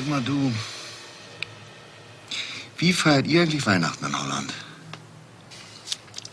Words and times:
Sag 0.00 0.08
mal, 0.08 0.22
du. 0.22 0.50
Wie 2.78 2.94
feiert 2.94 3.26
ihr 3.26 3.42
eigentlich 3.42 3.66
Weihnachten 3.66 4.06
in 4.06 4.18
Holland? 4.18 4.50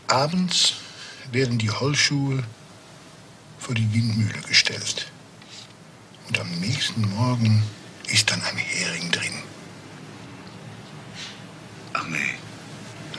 Abends 0.08 0.76
werden 1.34 1.58
die 1.58 1.70
Holzschuhe 1.70 2.46
vor 3.60 3.76
die 3.76 3.94
Windmühle 3.94 4.40
gestellt. 4.48 5.12
Und 6.30 6.40
am 6.40 6.50
nächsten 6.62 7.09
Morgen 7.09 7.62
ist 8.08 8.32
dann 8.32 8.41
ein 8.41 8.55
Hering 8.55 9.12
drin. 9.12 9.34
Ach 11.91 12.08
nee. 12.08 12.36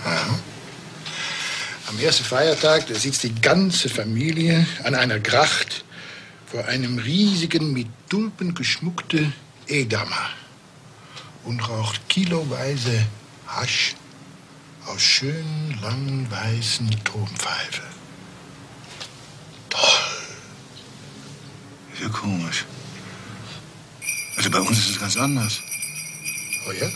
Ja. 0.03 0.29
Am 1.89 1.99
ersten 1.99 2.25
Feiertag 2.25 2.86
da 2.86 2.94
sitzt 2.94 3.22
die 3.22 3.35
ganze 3.35 3.90
Familie 3.90 4.67
an 4.82 4.94
einer 4.94 5.21
Gracht 5.21 5.85
vor 6.46 6.64
einem 6.64 6.96
riesigen, 6.96 7.75
mit 7.75 7.89
Tulpen 8.08 8.54
geschmuckten 8.54 9.35
Edamer 9.68 10.31
und 11.45 11.68
raucht 11.68 12.09
kiloweise 12.09 13.07
Hasch 13.46 13.95
aus 14.86 15.03
schönen, 15.03 15.79
langen, 15.82 16.31
weißen 16.31 16.90
Turmpfeife. 17.04 17.82
Ist 21.99 22.04
ja 22.04 22.11
komisch. 22.11 22.64
Also 24.36 24.50
bei 24.50 24.61
uns 24.61 24.79
ist 24.79 24.90
es 24.90 25.00
ganz 25.00 25.17
anders. 25.17 25.61
Oh 26.68 26.73
ja? 26.73 26.89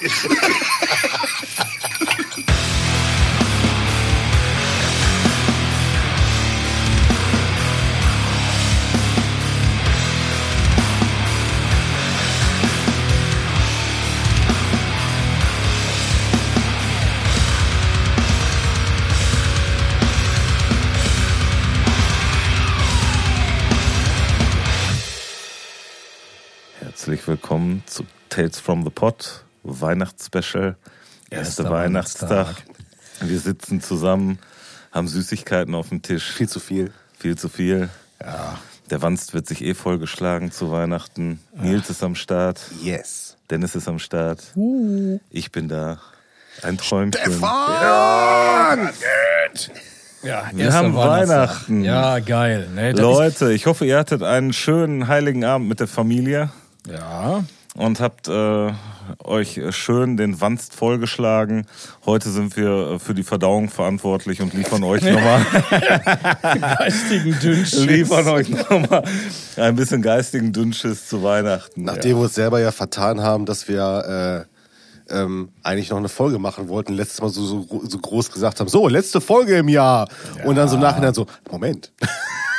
Herzlich 27.20 27.42
willkommen 27.42 27.82
zu 27.84 28.06
Tales 28.30 28.58
from 28.58 28.82
the 28.82 28.88
Pot, 28.88 29.44
Weihnachtsspecial, 29.62 30.76
erster 31.28 31.68
Weihnachtstag. 31.68 32.30
Weihnachtstag. 32.30 32.64
Wir 33.20 33.38
sitzen 33.38 33.82
zusammen, 33.82 34.38
haben 34.90 35.06
Süßigkeiten 35.06 35.74
auf 35.74 35.90
dem 35.90 36.00
Tisch. 36.00 36.32
Viel 36.32 36.48
zu 36.48 36.60
viel. 36.60 36.94
Viel 37.18 37.36
zu 37.36 37.50
viel. 37.50 37.90
Ja. 38.22 38.58
Der 38.88 39.02
Wanst 39.02 39.34
wird 39.34 39.46
sich 39.46 39.62
eh 39.62 39.74
vollgeschlagen 39.74 40.50
zu 40.50 40.72
Weihnachten. 40.72 41.40
Nils 41.52 41.90
ist 41.90 42.02
am 42.02 42.14
Start. 42.14 42.58
Yes. 42.82 43.36
Dennis 43.50 43.74
ist 43.74 43.86
am 43.86 43.98
Start. 43.98 44.54
Ich 45.28 45.52
bin 45.52 45.68
da. 45.68 46.00
Ein 46.62 46.78
Träumchen. 46.78 47.20
Ja, 50.22 50.50
Wir 50.54 50.64
erster 50.64 50.78
haben. 50.78 50.94
Weihnachten. 50.94 51.84
Ja, 51.84 52.18
geil. 52.20 52.70
Ne, 52.74 52.94
das 52.94 53.02
Leute, 53.02 53.52
ich 53.52 53.66
hoffe, 53.66 53.84
ihr 53.84 53.98
hattet 53.98 54.22
einen 54.22 54.54
schönen 54.54 55.06
heiligen 55.06 55.44
Abend 55.44 55.68
mit 55.68 55.80
der 55.80 55.86
Familie 55.86 56.50
ja, 56.88 57.44
und 57.76 58.00
habt 58.00 58.28
äh, 58.28 58.72
euch 59.22 59.60
schön 59.70 60.16
den 60.16 60.40
Wanst 60.40 60.74
vollgeschlagen. 60.74 61.66
Heute 62.04 62.30
sind 62.30 62.56
wir 62.56 62.92
äh, 62.92 62.98
für 62.98 63.14
die 63.14 63.22
Verdauung 63.22 63.68
verantwortlich 63.68 64.42
und 64.42 64.54
liefern 64.54 64.82
euch 64.82 65.02
nochmal 65.02 65.44
geistigen 66.78 67.38
Dünnschiss. 67.38 67.84
liefern 67.84 68.26
euch 68.28 68.48
nochmal 68.48 69.04
ein 69.56 69.76
bisschen 69.76 70.02
geistigen 70.02 70.52
Dünnschiss 70.52 71.08
zu 71.08 71.22
Weihnachten. 71.22 71.84
Nachdem 71.84 72.16
wir 72.16 72.24
uns 72.24 72.34
selber 72.34 72.60
ja 72.60 72.72
vertan 72.72 73.20
haben, 73.20 73.46
dass 73.46 73.68
wir 73.68 74.46
äh, 75.10 75.14
ähm, 75.14 75.50
eigentlich 75.62 75.90
noch 75.90 75.98
eine 75.98 76.08
Folge 76.08 76.38
machen 76.38 76.68
wollten, 76.68 76.94
letztes 76.94 77.20
Mal 77.20 77.30
so, 77.30 77.44
so, 77.44 77.82
so 77.84 77.98
groß 77.98 78.30
gesagt 78.30 78.60
haben, 78.60 78.68
so, 78.68 78.88
letzte 78.88 79.20
Folge 79.20 79.56
im 79.56 79.68
Jahr. 79.68 80.08
Und 80.44 80.56
dann 80.56 80.68
so 80.68 80.76
nachher 80.76 81.12
so, 81.14 81.26
Moment. 81.50 81.92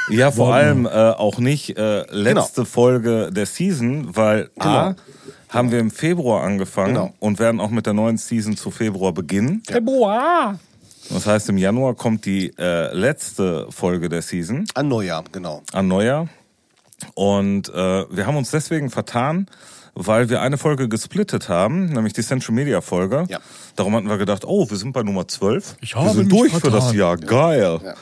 Ja, 0.09 0.31
vor 0.31 0.53
allem 0.53 0.85
äh, 0.85 0.89
auch 0.89 1.37
nicht 1.37 1.77
äh, 1.77 2.03
letzte 2.11 2.65
Folge 2.65 3.29
der 3.31 3.45
Season, 3.45 4.15
weil 4.15 4.49
A, 4.59 4.89
Genau. 4.89 4.95
haben 5.49 5.71
wir 5.71 5.79
im 5.79 5.91
Februar 5.91 6.43
angefangen 6.43 6.95
Genau. 6.95 7.13
und 7.19 7.39
werden 7.39 7.59
auch 7.61 7.69
mit 7.69 7.85
der 7.85 7.93
neuen 7.93 8.17
Season 8.17 8.57
zu 8.57 8.71
Februar 8.71 9.13
beginnen. 9.13 9.61
Februar. 9.67 10.59
Das 11.09 11.25
heißt, 11.27 11.49
im 11.49 11.57
Januar 11.57 11.95
kommt 11.95 12.25
die 12.25 12.53
äh, 12.57 12.93
letzte 12.93 13.67
Folge 13.69 14.07
der 14.09 14.21
Season 14.21 14.65
An 14.75 14.87
Neujahr, 14.87 15.23
genau. 15.31 15.61
an 15.73 15.87
Neujahr. 15.87 16.27
Und 17.15 17.69
äh, 17.69 17.73
wir 18.15 18.25
haben 18.27 18.37
uns 18.37 18.51
deswegen 18.51 18.89
vertan, 18.89 19.47
weil 19.93 20.29
wir 20.29 20.41
eine 20.41 20.57
Folge 20.57 20.87
gesplittet 20.87 21.49
haben, 21.49 21.87
nämlich 21.87 22.13
die 22.13 22.21
Central 22.21 22.55
Media 22.55 22.79
Folge. 22.81 23.25
Ja. 23.27 23.39
Darum 23.75 23.95
hatten 23.95 24.07
wir 24.07 24.17
gedacht, 24.17 24.45
oh, 24.45 24.69
wir 24.69 24.77
sind 24.77 24.93
bei 24.93 25.03
Nummer 25.03 25.27
12. 25.27 25.75
Ich 25.81 25.95
wir 25.95 26.01
habe 26.01 26.09
sind 26.11 26.31
mich 26.31 26.39
durch 26.39 26.53
für 26.53 26.69
das 26.71 26.85
vertan. 26.91 26.95
Jahr. 26.97 27.17
Geil. 27.17 27.79
Ja. 27.83 27.93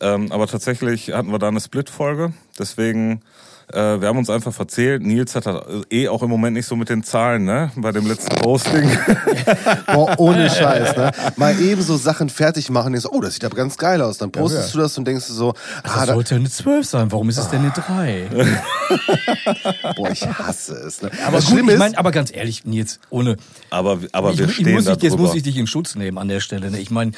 Ähm, 0.00 0.32
aber 0.32 0.46
tatsächlich 0.46 1.12
hatten 1.12 1.30
wir 1.30 1.38
da 1.38 1.48
eine 1.48 1.60
Split-Folge. 1.60 2.32
Deswegen, 2.58 3.22
äh, 3.72 4.00
wir 4.00 4.08
haben 4.08 4.18
uns 4.18 4.30
einfach 4.30 4.52
verzählt. 4.52 5.02
Nils 5.02 5.34
hat 5.34 5.46
da 5.46 5.64
eh 5.90 6.08
auch 6.08 6.22
im 6.22 6.30
Moment 6.30 6.54
nicht 6.54 6.66
so 6.66 6.76
mit 6.76 6.88
den 6.88 7.02
Zahlen, 7.02 7.44
ne? 7.44 7.70
Bei 7.76 7.92
dem 7.92 8.06
letzten 8.06 8.36
Posting. 8.36 8.88
Boah, 9.86 10.14
ohne 10.18 10.50
Scheiß, 10.50 10.96
ne? 10.96 11.10
Mal 11.36 11.60
eben 11.60 11.82
so 11.82 11.96
Sachen 11.96 12.28
fertig 12.28 12.70
machen 12.70 12.88
und 12.88 12.92
denkst, 12.92 13.08
oh, 13.10 13.20
das 13.20 13.34
sieht 13.34 13.44
aber 13.44 13.56
ganz 13.56 13.76
geil 13.78 14.02
aus. 14.02 14.18
Dann 14.18 14.32
postest 14.32 14.74
du 14.74 14.78
das 14.78 14.96
und 14.98 15.06
denkst 15.06 15.26
du 15.28 15.32
so, 15.32 15.54
Das 15.82 15.96
ah, 15.96 16.06
da, 16.06 16.14
sollte 16.14 16.34
eine 16.34 16.50
12 16.50 16.86
sein. 16.86 17.12
Warum 17.12 17.28
ist 17.28 17.38
es 17.38 17.48
denn 17.48 17.60
eine 17.60 17.70
3? 17.70 18.28
boah, 19.96 20.10
ich 20.10 20.26
hasse 20.26 20.74
es. 20.74 21.02
Ne? 21.02 21.10
Aber 21.26 21.38
das 21.38 21.46
gut, 21.46 21.58
ich 21.58 21.78
meine, 21.78 21.98
aber 21.98 22.10
ganz 22.10 22.32
ehrlich, 22.32 22.64
Nils, 22.64 23.00
ohne. 23.10 23.36
aber, 23.70 23.98
aber 24.12 24.32
ich, 24.32 24.38
wir 24.38 24.48
ich 24.48 24.54
stehen 24.54 24.74
muss 24.74 24.84
da 24.84 24.92
ich, 24.92 25.02
jetzt 25.02 25.18
muss 25.18 25.34
ich 25.34 25.42
dich 25.42 25.56
in 25.56 25.66
Schutz 25.66 25.94
nehmen 25.94 26.18
an 26.18 26.28
der 26.28 26.40
Stelle. 26.40 26.70
Ne? 26.70 26.78
Ich 26.78 26.90
meine, 26.90 27.12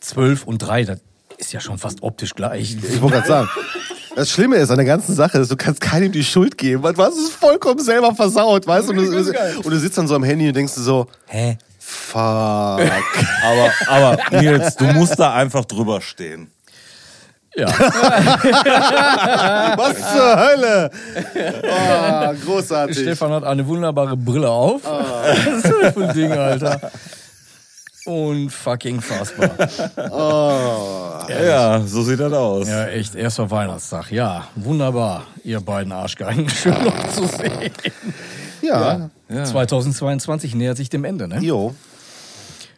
12 0.00 0.44
und 0.44 0.58
3, 0.58 0.84
das 0.84 0.98
ist 1.42 1.52
ja 1.52 1.60
schon 1.60 1.76
fast 1.78 2.02
optisch 2.02 2.34
gleich. 2.34 2.76
ich 2.82 3.02
wollte 3.02 3.16
gerade 3.16 3.28
sagen, 3.28 3.48
das 4.14 4.30
Schlimme 4.30 4.56
ist 4.56 4.70
an 4.70 4.76
der 4.76 4.86
ganzen 4.86 5.14
Sache, 5.14 5.38
ist, 5.38 5.50
du 5.50 5.56
kannst 5.56 5.80
keinem 5.80 6.12
die 6.12 6.22
Schuld 6.22 6.56
geben, 6.56 6.82
weil 6.82 6.94
du 6.94 7.02
hast 7.02 7.16
es 7.16 7.30
vollkommen 7.30 7.80
selber 7.80 8.14
versaut, 8.14 8.66
weißt 8.66 8.88
du? 8.88 8.92
Und 8.92 8.98
du, 8.98 9.32
und 9.58 9.70
du 9.70 9.78
sitzt 9.78 9.98
an 9.98 10.06
so 10.06 10.14
am 10.14 10.22
Handy 10.22 10.46
und 10.48 10.54
denkst 10.54 10.74
du 10.74 10.82
so, 10.82 11.08
Hä? 11.26 11.58
fuck. 11.78 12.20
Aber, 13.44 13.72
aber 13.88 14.16
Nils, 14.40 14.76
du 14.76 14.84
musst 14.84 15.18
da 15.18 15.34
einfach 15.34 15.64
drüber 15.64 16.00
stehen. 16.00 16.52
Ja. 17.54 17.66
Was 19.76 19.96
zur 20.12 20.36
Hölle? 20.38 20.90
Oh, 21.64 22.32
großartig. 22.46 22.98
Stefan 22.98 23.32
hat 23.32 23.44
eine 23.44 23.66
wunderbare 23.66 24.16
Brille 24.16 24.48
auf. 24.48 24.82
Was 24.84 25.38
ist 25.56 25.64
das 25.64 25.92
für 25.92 26.08
ein 26.08 26.14
Ding, 26.14 26.32
Alter? 26.32 26.80
Unfucking 28.04 29.00
fassbar. 29.00 29.50
Ja, 31.46 31.80
so 31.86 32.02
sieht 32.02 32.18
das 32.18 32.32
aus. 32.32 32.66
Ja, 32.68 32.88
echt, 32.88 33.14
erster 33.14 33.48
Weihnachtstag. 33.50 34.10
Ja, 34.10 34.48
wunderbar, 34.56 35.24
ihr 35.44 35.60
beiden 35.60 35.92
Arschgeigen. 35.92 36.48
Schön 36.48 36.74
noch 36.84 37.08
zu 37.10 37.26
sehen. 37.26 37.70
Ja, 38.60 39.08
2022 39.28 40.56
nähert 40.56 40.76
sich 40.76 40.90
dem 40.90 41.04
Ende, 41.04 41.28
ne? 41.28 41.38
jo. 41.40 41.74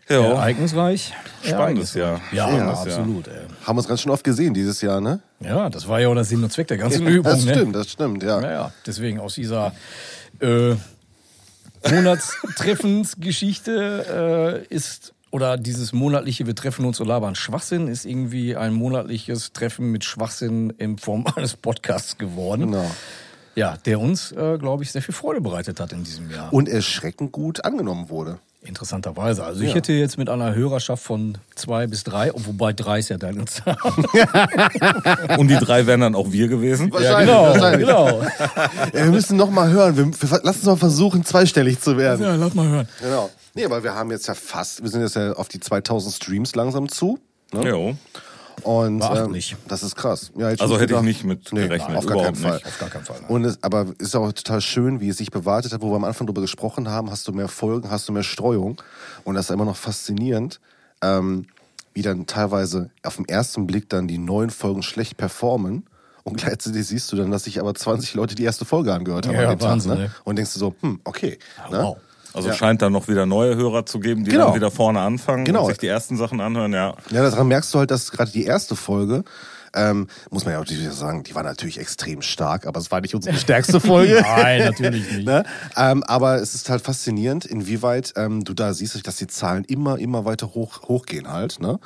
Ja. 0.09 0.21
Ereignisreich. 0.21 1.15
Spannendes 1.43 1.95
Jahr. 1.95 2.21
Ja, 2.31 2.47
Spannendes 2.49 2.85
Jahr. 2.85 2.99
absolut. 2.99 3.27
Ey. 3.29 3.35
Haben 3.65 3.79
uns 3.79 3.89
ganz 3.89 4.03
schön 4.03 4.13
oft 4.13 4.23
gesehen 4.23 4.53
dieses 4.53 4.83
Jahr, 4.83 5.01
ne? 5.01 5.21
Ja, 5.41 5.71
das 5.71 5.89
war 5.89 5.99
ja 5.99 6.09
auch 6.09 6.15
der 6.15 6.25
Sinn 6.25 6.45
und 6.45 6.53
Zweck 6.53 6.69
der 6.69 6.77
ganzen 6.77 7.07
Übung. 7.07 7.33
Das 7.33 7.47
ne? 7.47 7.55
stimmt, 7.55 7.75
das 7.75 7.91
stimmt, 7.91 8.23
ja. 8.23 8.39
Ja, 8.43 8.51
ja, 8.51 8.71
deswegen 8.87 9.19
aus 9.19 9.33
dieser 9.35 9.73
äh, 10.41 10.75
Monatstreffensgeschichte 11.91 14.63
äh, 14.71 14.75
ist 14.75 15.14
oder 15.35 15.57
dieses 15.57 15.93
monatliche 15.93 16.47
Wir 16.47 16.55
treffen 16.55 16.85
uns 16.85 17.01
und 17.01 17.09
labern 17.09 17.35
Schwachsinn 17.35 17.89
ist 17.89 18.05
irgendwie 18.05 18.55
ein 18.55 18.73
monatliches 18.73 19.53
Treffen 19.53 19.91
mit 19.91 20.05
Schwachsinn 20.05 20.71
in 20.79 20.97
Form 20.97 21.27
eines 21.35 21.57
Podcasts 21.57 22.19
geworden. 22.19 22.71
Genau. 22.71 22.89
Ja, 23.57 23.77
der 23.85 23.99
uns, 23.99 24.31
äh, 24.31 24.59
glaube 24.59 24.85
ich, 24.85 24.93
sehr 24.93 25.03
viel 25.03 25.13
Freude 25.13 25.41
bereitet 25.41 25.81
hat 25.81 25.93
in 25.93 26.05
diesem 26.05 26.31
Jahr. 26.31 26.53
Und 26.53 26.69
erschreckend 26.69 27.33
gut 27.33 27.65
angenommen 27.65 28.11
wurde. 28.11 28.39
Interessanterweise. 28.67 29.45
Also 29.45 29.61
ich 29.63 29.69
Ja. 29.71 29.75
hätte 29.77 29.93
jetzt 29.93 30.17
mit 30.19 30.29
einer 30.31 30.55
Hörerschaft 30.55 31.03
von 31.03 31.39
zwei 31.55 31.87
bis 31.87 32.03
drei, 32.05 32.31
wobei 32.35 32.73
drei 32.73 32.99
ist 32.99 33.11
ja 33.11 33.19
deine 33.19 33.45
Zahl. 33.47 33.77
Und 35.39 35.49
die 35.49 35.57
drei 35.57 35.87
wären 35.87 36.01
dann 36.01 36.15
auch 36.15 36.33
wir 36.33 36.49
gewesen. 36.49 36.93
Wahrscheinlich, 36.93 37.29
genau, 37.29 37.43
wahrscheinlich. 37.45 37.87
genau. 37.87 38.23
Ja, 38.23 39.05
wir 39.05 39.11
müssen 39.11 39.37
noch 39.37 39.51
mal 39.51 39.69
hören. 39.71 39.97
Wir, 39.97 40.07
wir, 40.07 40.41
lass 40.43 40.57
uns 40.57 40.65
mal 40.65 40.77
versuchen, 40.77 41.25
zweistellig 41.25 41.81
zu 41.81 41.97
werden. 41.97 42.23
Ja, 42.23 42.35
lass 42.37 42.55
mal 42.55 42.67
hören. 42.69 42.89
Genau. 43.01 43.31
Nee, 43.55 43.65
aber 43.67 43.83
wir 43.85 43.95
haben 43.95 44.11
jetzt 44.11 44.27
ja 44.27 44.35
fast, 44.35 44.83
wir 44.83 44.91
sind 44.91 45.03
jetzt 45.03 45.17
ja 45.17 45.33
auf 45.35 45.49
die 45.49 45.61
2000 45.61 46.15
Streams 46.15 46.55
langsam 46.55 46.89
zu. 46.89 47.19
Ne? 47.53 47.69
Jo. 47.69 47.97
Und 48.63 49.03
ähm, 49.03 49.37
das 49.69 49.83
ist 49.83 49.97
krass. 49.97 50.31
Ja, 50.37 50.47
Also 50.47 50.79
hätte 50.79 50.95
ich 50.95 51.01
nicht 51.03 51.25
mit 51.25 51.53
nee, 51.53 51.63
gerechnet, 51.65 51.97
Auf 51.97 52.07
gar 52.07 52.23
keinen 52.23 52.37
Fall. 52.37 52.55
nicht. 52.55 52.67
Auf 52.67 52.79
gar 52.79 52.89
keinen 52.89 53.05
Fall. 53.05 53.17
nein. 53.21 53.31
Und 53.31 53.45
es, 53.45 53.63
aber 53.63 53.87
es 53.99 54.09
ist 54.09 54.17
auch 54.17 54.33
total 54.33 54.61
schön, 54.61 55.01
wie 55.01 55.09
es 55.09 55.19
sich 55.19 55.31
bewahrtet 55.31 55.73
hat, 55.73 55.83
wo 55.83 55.91
wir 55.91 55.97
am 55.97 56.05
Anfang 56.05 56.27
drüber 56.27 56.41
gesprochen 56.41 56.89
haben, 56.89 57.11
hast 57.11 57.27
du 57.29 57.33
mehr 57.33 57.49
Folgen, 57.49 57.91
hast 57.91 58.09
du 58.09 58.13
mehr 58.13 58.23
Streuung. 58.23 58.81
Und 59.25 59.35
das 59.35 59.47
ist 59.47 59.51
immer 59.51 59.65
noch 59.65 59.77
faszinierend, 59.77 60.61
ähm, 61.03 61.47
wie 61.93 62.03
dann 62.03 62.27
teilweise 62.27 62.91
auf 63.03 63.17
den 63.17 63.29
ersten 63.29 63.67
Blick 63.67 63.89
dann 63.89 64.09
die 64.09 64.19
neuen 64.19 64.51
Folgen 64.51 64.83
schlecht 64.83 65.17
performen 65.17 65.85
Und 66.23 66.37
gleichzeitig 66.39 66.87
siehst 66.87 67.13
du 67.13 67.17
dann, 67.17 67.31
dass 67.31 67.45
sich 67.45 67.61
aber 67.61 67.75
20 67.75 68.15
Leute 68.15 68.35
die 68.35 68.45
erste 68.45 68.65
Folge 68.65 68.93
angehört 68.95 69.27
haben 69.27 69.35
Ja, 69.35 69.51
an 69.51 69.59
dem 69.59 69.61
Wahnsinn, 69.63 69.91
Tag. 69.91 69.99
Ne? 70.01 70.11
Und 70.25 70.37
denkst 70.37 70.55
du 70.55 70.59
so, 70.59 70.75
hm, 70.81 71.01
okay. 71.05 71.39
Ne? 71.71 71.79
Wow. 71.83 71.97
Also 72.35 72.49
Ja. 72.49 72.55
scheint 72.55 72.83
da 72.83 72.91
noch 72.91 73.09
wieder 73.09 73.27
neue 73.27 73.55
Hörer 73.57 73.87
zu 73.87 74.01
geben, 74.01 74.25
die 74.25 74.33
Genau. 74.33 74.47
dann 74.47 74.55
wieder 74.57 74.71
vorne 74.71 75.01
anfangen 75.01 75.45
Genau. 75.45 75.63
und 75.63 75.69
sich 75.69 75.79
die 75.79 75.87
ersten 75.89 76.17
Sachen 76.17 76.41
anhören, 76.41 76.73
ja. 76.73 76.95
Ja, 77.11 77.23
daran 77.23 77.47
merkst 77.49 77.73
du 77.73 77.79
halt, 77.79 77.91
dass 77.91 78.11
gerade 78.11 78.31
die 78.33 78.45
erste 78.45 78.75
Folge, 78.77 79.23
ähm, 79.77 80.07
muss 80.31 80.45
man 80.45 80.53
ja 80.55 80.59
auch 80.61 80.65
natürlich 80.65 80.89
sagen, 80.93 81.25
die 81.25 81.35
war 81.35 81.43
natürlich 81.43 81.81
extrem 81.81 82.23
stark, 82.23 82.65
aber 82.67 82.79
es 82.79 82.93
war 82.93 83.01
nicht 83.01 83.15
unsere 83.15 83.37
stärkste 83.39 83.81
Folge. 83.81 84.21
Nein, 84.23 84.65
natürlich 84.65 85.11
nicht. 85.13 85.25
Ne? 85.27 85.45
Ähm, 85.77 86.03
aber 86.05 86.37
es 86.37 86.55
ist 86.55 86.69
halt 86.71 86.83
faszinierend, 86.83 87.45
inwieweit 87.45 88.13
ähm, 88.17 88.45
du 88.45 88.53
da 88.55 88.73
siehst, 88.75 89.05
dass 89.07 89.17
die 89.17 89.27
Zahlen 89.27 89.65
immer, 89.65 89.99
immer 89.99 90.25
weiter 90.25 90.55
hoch, 90.55 90.83
hochgehen 90.83 91.29
halt. 91.33 91.59
Ne? 91.61 91.79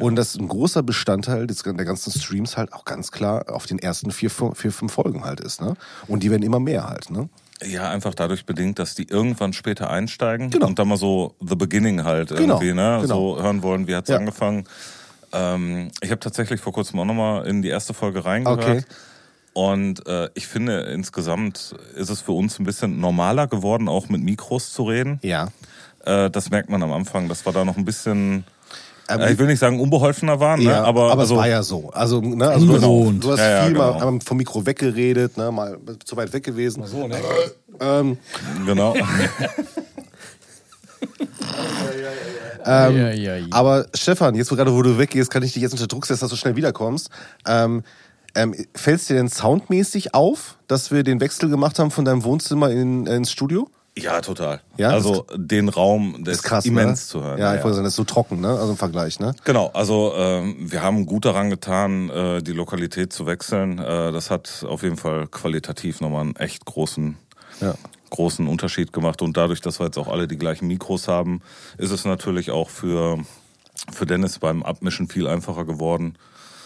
Und 0.00 0.14
dass 0.16 0.36
ein 0.36 0.46
großer 0.48 0.82
Bestandteil 0.84 1.46
des, 1.48 1.62
der 1.64 1.72
ganzen 1.84 2.12
Streams 2.12 2.56
halt 2.56 2.72
auch 2.72 2.84
ganz 2.84 3.10
klar 3.10 3.46
auf 3.48 3.66
den 3.66 3.78
ersten 3.80 4.10
vier, 4.12 4.30
vier, 4.30 4.70
fünf 4.72 4.92
Folgen 4.92 5.24
halt 5.24 5.40
ist. 5.40 5.60
Ne? 5.60 5.74
Und 6.06 6.22
die 6.22 6.30
werden 6.30 6.42
immer 6.42 6.60
mehr 6.60 6.88
halt. 6.88 7.10
Ne? 7.10 7.28
Ja, 7.62 7.88
einfach 7.90 8.14
dadurch 8.14 8.46
bedingt, 8.46 8.78
dass 8.78 8.94
die 8.94 9.08
irgendwann 9.08 9.52
später 9.52 9.90
einsteigen 9.90 10.50
Genau. 10.50 10.66
und 10.66 10.78
dann 10.78 10.88
mal 10.88 10.96
so 10.96 11.34
The 11.40 11.54
Beginning 11.54 12.04
halt 12.04 12.28
Genau, 12.30 12.54
irgendwie, 12.60 12.72
ne? 12.74 12.98
genau. 13.02 13.36
So 13.36 13.42
hören 13.42 13.62
wollen, 13.62 13.86
wie 13.86 13.94
hat's 13.94 14.10
Ja. 14.10 14.16
angefangen. 14.16 14.64
Ähm, 15.32 15.90
ich 16.00 16.10
habe 16.10 16.20
tatsächlich 16.20 16.60
vor 16.60 16.72
kurzem 16.72 16.98
auch 17.00 17.04
nochmal 17.04 17.46
in 17.46 17.62
die 17.62 17.68
erste 17.68 17.94
Folge 17.94 18.24
reingehört. 18.24 18.60
Okay. 18.60 18.82
Und 19.52 20.04
äh, 20.08 20.28
ich 20.34 20.48
finde, 20.48 20.80
insgesamt 20.80 21.74
ist 21.94 22.10
es 22.10 22.20
für 22.20 22.32
uns 22.32 22.58
ein 22.58 22.64
bisschen 22.64 22.98
normaler 22.98 23.46
geworden, 23.46 23.88
auch 23.88 24.08
mit 24.08 24.20
Mikros 24.20 24.72
zu 24.72 24.82
reden. 24.84 25.20
Ja. 25.22 25.48
Äh, 26.04 26.28
das 26.30 26.50
merkt 26.50 26.70
man 26.70 26.82
am 26.82 26.92
Anfang, 26.92 27.28
dass 27.28 27.46
wir 27.46 27.52
da 27.52 27.64
noch 27.64 27.76
ein 27.76 27.84
bisschen, 27.84 28.44
Ähm, 29.08 29.20
äh, 29.20 29.32
ich 29.32 29.38
will 29.38 29.46
nicht 29.46 29.58
sagen 29.58 29.80
unbeholfener 29.80 30.40
waren, 30.40 30.60
Ja, 30.60 30.80
ne? 30.80 30.86
aber, 30.86 31.12
aber 31.12 31.20
also, 31.22 31.34
es 31.34 31.38
war 31.40 31.48
ja 31.48 31.62
so. 31.62 31.90
Also, 31.90 32.20
ne, 32.20 32.48
also 32.48 32.66
du 32.66 32.74
hast, 32.74 33.24
du 33.24 33.32
hast 33.32 33.38
Ja, 33.38 33.50
ja, 33.50 33.64
viel 33.64 33.72
genau. 33.74 34.10
mal 34.10 34.20
vom 34.24 34.36
Mikro 34.36 34.64
weggeredet, 34.64 35.36
ne, 35.36 35.50
mal 35.52 35.78
zu 36.04 36.16
weit 36.16 36.32
weg 36.32 36.42
gewesen. 36.44 36.86
So, 36.86 37.06
ne? 37.06 37.18
Ähm, 37.80 38.18
genau. 38.64 38.94
Ähm, 42.66 42.96
ja, 42.96 43.10
ja, 43.10 43.36
ja. 43.36 43.46
Aber 43.50 43.86
Stefan, 43.94 44.34
jetzt 44.34 44.50
wo 44.50 44.56
gerade 44.56 44.72
wo 44.72 44.80
du 44.82 44.96
weggehst, 44.96 45.30
kann 45.30 45.42
ich 45.42 45.52
dich 45.52 45.62
jetzt 45.62 45.72
unter 45.72 45.86
Druck 45.86 46.06
setzen, 46.06 46.22
dass 46.22 46.30
du 46.30 46.36
schnell 46.36 46.56
wiederkommst. 46.56 47.10
Ähm, 47.46 47.82
ähm, 48.34 48.54
Fällt 48.74 49.00
es 49.00 49.06
dir 49.06 49.14
denn 49.16 49.28
soundmäßig 49.28 50.14
auf, 50.14 50.56
dass 50.66 50.90
wir 50.90 51.02
den 51.02 51.20
Wechsel 51.20 51.50
gemacht 51.50 51.78
haben 51.78 51.90
von 51.90 52.04
deinem 52.04 52.24
Wohnzimmer 52.24 52.70
in, 52.70 53.06
ins 53.06 53.30
Studio? 53.30 53.68
Ja, 53.96 54.20
total. 54.20 54.60
Ja, 54.76 54.88
also 54.90 55.24
den 55.36 55.68
Raum, 55.68 56.24
das 56.24 56.38
ist 56.38 56.42
krass, 56.42 56.66
immens 56.66 57.02
ne? 57.02 57.06
zu 57.06 57.22
hören. 57.22 57.38
Ja, 57.38 57.54
ich 57.54 57.62
wollte 57.62 57.74
sagen, 57.76 57.84
das 57.84 57.92
ist 57.92 57.96
so 57.96 58.04
trocken, 58.04 58.40
ne? 58.40 58.48
Also 58.48 58.72
im 58.72 58.76
Vergleich, 58.76 59.20
ne? 59.20 59.36
Genau, 59.44 59.70
also 59.72 60.12
ähm, 60.16 60.56
wir 60.58 60.82
haben 60.82 61.06
gut 61.06 61.24
daran 61.24 61.48
getan, 61.48 62.10
äh, 62.10 62.42
die 62.42 62.50
Lokalität 62.52 63.12
zu 63.12 63.26
wechseln. 63.26 63.78
Äh, 63.78 64.10
das 64.10 64.30
hat 64.30 64.66
auf 64.68 64.82
jeden 64.82 64.96
Fall 64.96 65.28
qualitativ 65.28 66.00
nochmal 66.00 66.22
einen 66.22 66.34
echt 66.36 66.64
großen, 66.64 67.16
Ja. 67.60 67.74
großen 68.10 68.48
Unterschied 68.48 68.92
gemacht. 68.92 69.22
Und 69.22 69.36
dadurch, 69.36 69.60
dass 69.60 69.78
wir 69.78 69.86
jetzt 69.86 69.98
auch 69.98 70.08
alle 70.08 70.26
die 70.26 70.38
gleichen 70.38 70.66
Mikros 70.66 71.06
haben, 71.06 71.40
ist 71.78 71.92
es 71.92 72.04
natürlich 72.04 72.50
auch 72.50 72.70
für, 72.70 73.18
für 73.92 74.06
Dennis 74.06 74.40
beim 74.40 74.64
Abmischen 74.64 75.06
viel 75.06 75.28
einfacher 75.28 75.64
geworden. 75.64 76.16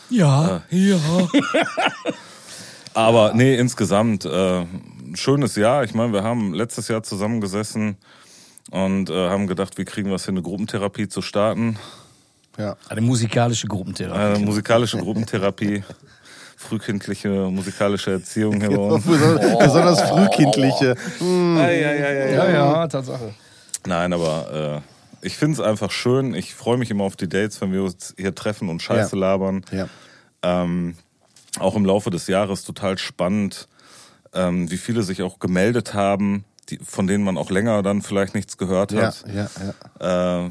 Ja, 0.08 0.62
ja. 0.70 0.96
Aber 2.94 3.32
nee, 3.34 3.54
insgesamt 3.56 4.24
äh, 4.24 4.64
ein 5.12 5.16
schönes 5.16 5.56
Jahr. 5.56 5.84
Ich 5.84 5.94
meine, 5.94 6.12
wir 6.12 6.22
haben 6.22 6.54
letztes 6.54 6.88
Jahr 6.88 7.02
zusammengesessen 7.02 7.96
und 8.70 9.10
äh, 9.10 9.28
haben 9.28 9.46
gedacht, 9.46 9.78
wie 9.78 9.84
kriegen 9.84 10.08
wir 10.08 10.16
es 10.16 10.26
hin, 10.26 10.34
eine 10.34 10.42
Gruppentherapie 10.42 11.08
zu 11.08 11.22
starten. 11.22 11.78
Ja. 12.58 12.76
Eine 12.88 13.00
musikalische 13.00 13.66
Gruppentherapie. 13.68 14.40
Äh, 14.40 14.44
musikalische 14.44 14.98
Gruppentherapie, 14.98 15.84
frühkindliche 16.56 17.28
musikalische 17.50 18.12
Erziehung 18.12 18.60
hier 18.60 18.70
bei 18.70 18.76
uns. 18.76 19.04
Besonders, 19.06 19.58
besonders 19.58 20.02
frühkindliche. 20.02 20.94
ja, 21.20 22.50
ja, 22.50 22.88
Tatsache. 22.88 23.34
Nein, 23.86 24.12
aber 24.12 24.82
äh, 25.22 25.26
ich 25.26 25.36
finde 25.36 25.54
es 25.54 25.60
einfach 25.60 25.90
schön. 25.90 26.34
Ich 26.34 26.54
freue 26.54 26.76
mich 26.78 26.90
immer 26.90 27.04
auf 27.04 27.16
die 27.16 27.28
Dates, 27.28 27.60
wenn 27.60 27.72
wir 27.72 27.84
uns 27.84 28.14
hier 28.18 28.34
treffen 28.34 28.68
und 28.68 28.82
Scheiße 28.82 29.16
Ja. 29.16 29.20
labern. 29.20 29.64
Ja. 29.70 29.88
Ähm, 30.42 30.96
auch 31.58 31.76
im 31.76 31.84
Laufe 31.84 32.10
des 32.10 32.26
Jahres 32.26 32.64
total 32.64 32.98
spannend, 32.98 33.68
ähm, 34.34 34.70
wie 34.70 34.76
viele 34.76 35.02
sich 35.02 35.22
auch 35.22 35.38
gemeldet 35.38 35.94
haben, 35.94 36.44
die, 36.68 36.78
von 36.78 37.06
denen 37.06 37.24
man 37.24 37.36
auch 37.38 37.50
länger 37.50 37.82
dann 37.82 38.02
vielleicht 38.02 38.34
nichts 38.34 38.56
gehört 38.58 38.92
Ja, 38.92 39.02
hat. 39.08 39.24
ja, 39.32 39.48
ja. 40.00 40.44
Äh, 40.46 40.50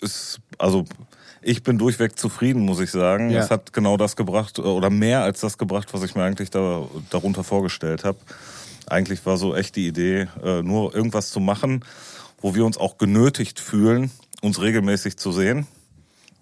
ist, 0.00 0.40
also 0.58 0.84
ich 1.40 1.62
bin 1.62 1.78
durchweg 1.78 2.18
zufrieden, 2.18 2.62
muss 2.62 2.80
ich 2.80 2.90
sagen. 2.90 3.30
Ja. 3.30 3.40
Es 3.40 3.50
hat 3.50 3.72
genau 3.72 3.96
das 3.96 4.16
gebracht 4.16 4.58
oder 4.58 4.90
mehr 4.90 5.22
als 5.22 5.40
das 5.40 5.58
gebracht, 5.58 5.92
was 5.92 6.02
ich 6.02 6.14
mir 6.14 6.24
eigentlich 6.24 6.50
da, 6.50 6.86
darunter 7.10 7.44
vorgestellt 7.44 8.04
habe. 8.04 8.18
Eigentlich 8.86 9.24
war 9.24 9.36
so 9.36 9.54
echt 9.54 9.76
die 9.76 9.86
Idee, 9.86 10.28
äh, 10.42 10.62
nur 10.62 10.94
irgendwas 10.94 11.30
zu 11.30 11.40
machen, 11.40 11.84
wo 12.40 12.54
wir 12.54 12.64
uns 12.64 12.76
auch 12.76 12.98
genötigt 12.98 13.60
fühlen, 13.60 14.10
uns 14.42 14.60
regelmäßig 14.60 15.16
zu 15.16 15.32
sehen. 15.32 15.66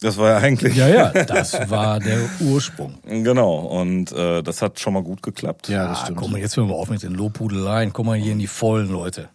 Das 0.03 0.17
war 0.19 0.31
ja 0.31 0.37
eigentlich 0.39 0.75
Ja, 0.77 0.89
ja, 0.89 1.09
das 1.11 1.71
war 1.71 2.01
der 2.01 2.19
Ursprung. 2.41 2.95
genau 3.07 3.57
und 3.61 4.13
äh, 4.13 4.43
das 4.43 4.61
hat 4.61 4.79
schon 4.81 4.95
mal 4.95 5.03
gut 5.03 5.23
geklappt. 5.23 5.69
Ja, 5.69 5.89
das 5.89 5.99
Ah, 5.99 6.03
stimmt. 6.05 6.19
komm 6.19 6.33
mal, 6.33 6.41
jetzt 6.41 6.57
hören 6.57 6.69
wir 6.69 6.75
auf 6.75 6.91
mit 6.91 7.03
den 7.03 7.13
Lobhudeleien. 7.15 7.93
Komm 7.93 8.07
mal 8.07 8.19
hier 8.19 8.33
in 8.33 8.39
die 8.39 8.47
vollen 8.47 8.91
Leute. 8.91 9.29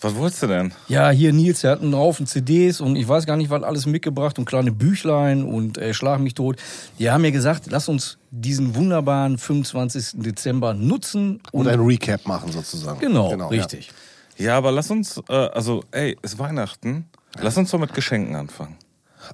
Was 0.00 0.14
wolltest 0.14 0.44
du 0.44 0.46
denn? 0.46 0.72
Ja, 0.86 1.10
hier 1.10 1.32
Nils, 1.32 1.62
der 1.62 1.72
hat 1.72 1.82
einen 1.82 1.96
Haufen 1.96 2.24
CDs 2.26 2.80
und 2.80 2.94
ich 2.94 3.08
weiß 3.08 3.26
gar 3.26 3.36
nicht, 3.36 3.50
was 3.50 3.64
alles 3.64 3.84
mitgebracht 3.86 4.38
und 4.38 4.44
kleine 4.44 4.70
Büchlein 4.70 5.42
und 5.44 5.76
äh, 5.76 5.92
Schlag 5.92 6.20
mich 6.20 6.34
tot. 6.34 6.56
Die 7.00 7.10
haben 7.10 7.22
mir 7.22 7.32
gesagt, 7.32 7.64
lass 7.68 7.88
uns 7.88 8.18
diesen 8.30 8.76
wunderbaren 8.76 9.38
25. 9.38 10.20
Dezember 10.22 10.72
nutzen 10.72 11.40
Und 11.50 11.66
ein 11.66 11.80
Recap 11.80 12.26
machen 12.26 12.52
sozusagen. 12.52 13.00
genau, 13.00 13.32
ja. 13.36 13.46
richtig. 13.48 13.90
Ja, 14.36 14.56
aber 14.56 14.70
lass 14.70 14.88
uns, 14.88 15.20
äh, 15.28 15.32
also 15.32 15.82
ey, 15.90 16.16
ist 16.22 16.38
Weihnachten. 16.38 17.06
Lass 17.40 17.56
uns 17.56 17.72
doch 17.72 17.78
mit 17.80 17.92
Geschenken 17.92 18.36
anfangen. 18.36 18.76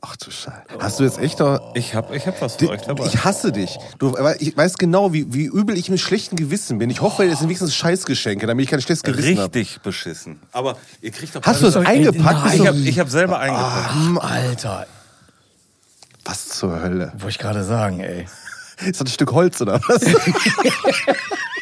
Ach 0.00 0.17
du 0.17 0.31
Scheiße. 0.31 0.62
Hast 0.79 0.99
du 1.00 1.05
jetzt 1.05 1.19
echt 1.19 1.38
noch. 1.38 1.75
Ich 1.75 1.94
hab, 1.94 2.12
ich 2.12 2.26
hab 2.26 2.41
was 2.43 2.56
für 2.56 2.69
euch 2.70 2.82
dabei. 2.82 3.06
Ich 3.06 3.25
hasse 3.25 3.52
dich. 3.52 3.79
Du, 3.99 4.17
ich 4.38 4.56
weiß 4.56 4.76
genau, 4.79 5.12
wie, 5.12 5.32
wie 5.32 5.44
übel 5.44 5.76
ich 5.79 5.88
mit 5.91 6.00
schlechtem 6.00 6.37
Gewissen 6.37 6.79
bin. 6.79 6.91
Ich 6.91 7.00
hoffe, 7.00 7.25
es 7.25 7.38
sind 7.38 7.49
wenigstens 7.49 7.75
Scheißgeschenke, 7.75 8.46
damit 8.46 8.64
ich 8.64 8.70
kein 8.70 8.81
schlechtes 8.81 9.02
Gewissen 9.02 9.38
habe. 9.38 9.55
Richtig 9.55 9.81
beschissen. 9.82 10.41
Aber 10.52 10.76
ihr 11.00 11.11
kriegt 11.11 11.35
doch 11.35 11.43
Hast 11.43 11.61
du 11.62 11.67
das 11.67 11.76
eingepackt? 11.76 12.44
nein. 12.44 12.61
Ich 12.61 12.67
hab, 12.67 12.75
ich 12.76 12.99
hab 12.99 13.08
selber 13.08 13.38
eingepackt. 13.38 13.88
Ach, 14.20 14.31
Alter, 14.31 14.87
Was 16.25 16.49
zur 16.49 16.81
Hölle? 16.81 17.12
wollte 17.14 17.29
ich 17.29 17.38
gerade 17.38 17.64
sagen, 17.64 18.00
ey. 18.00 18.26
Ist 18.85 19.00
das 19.00 19.06
ein 19.06 19.13
Stück 19.13 19.32
Holz 19.32 19.60
oder 19.63 19.81
was? 19.89 20.03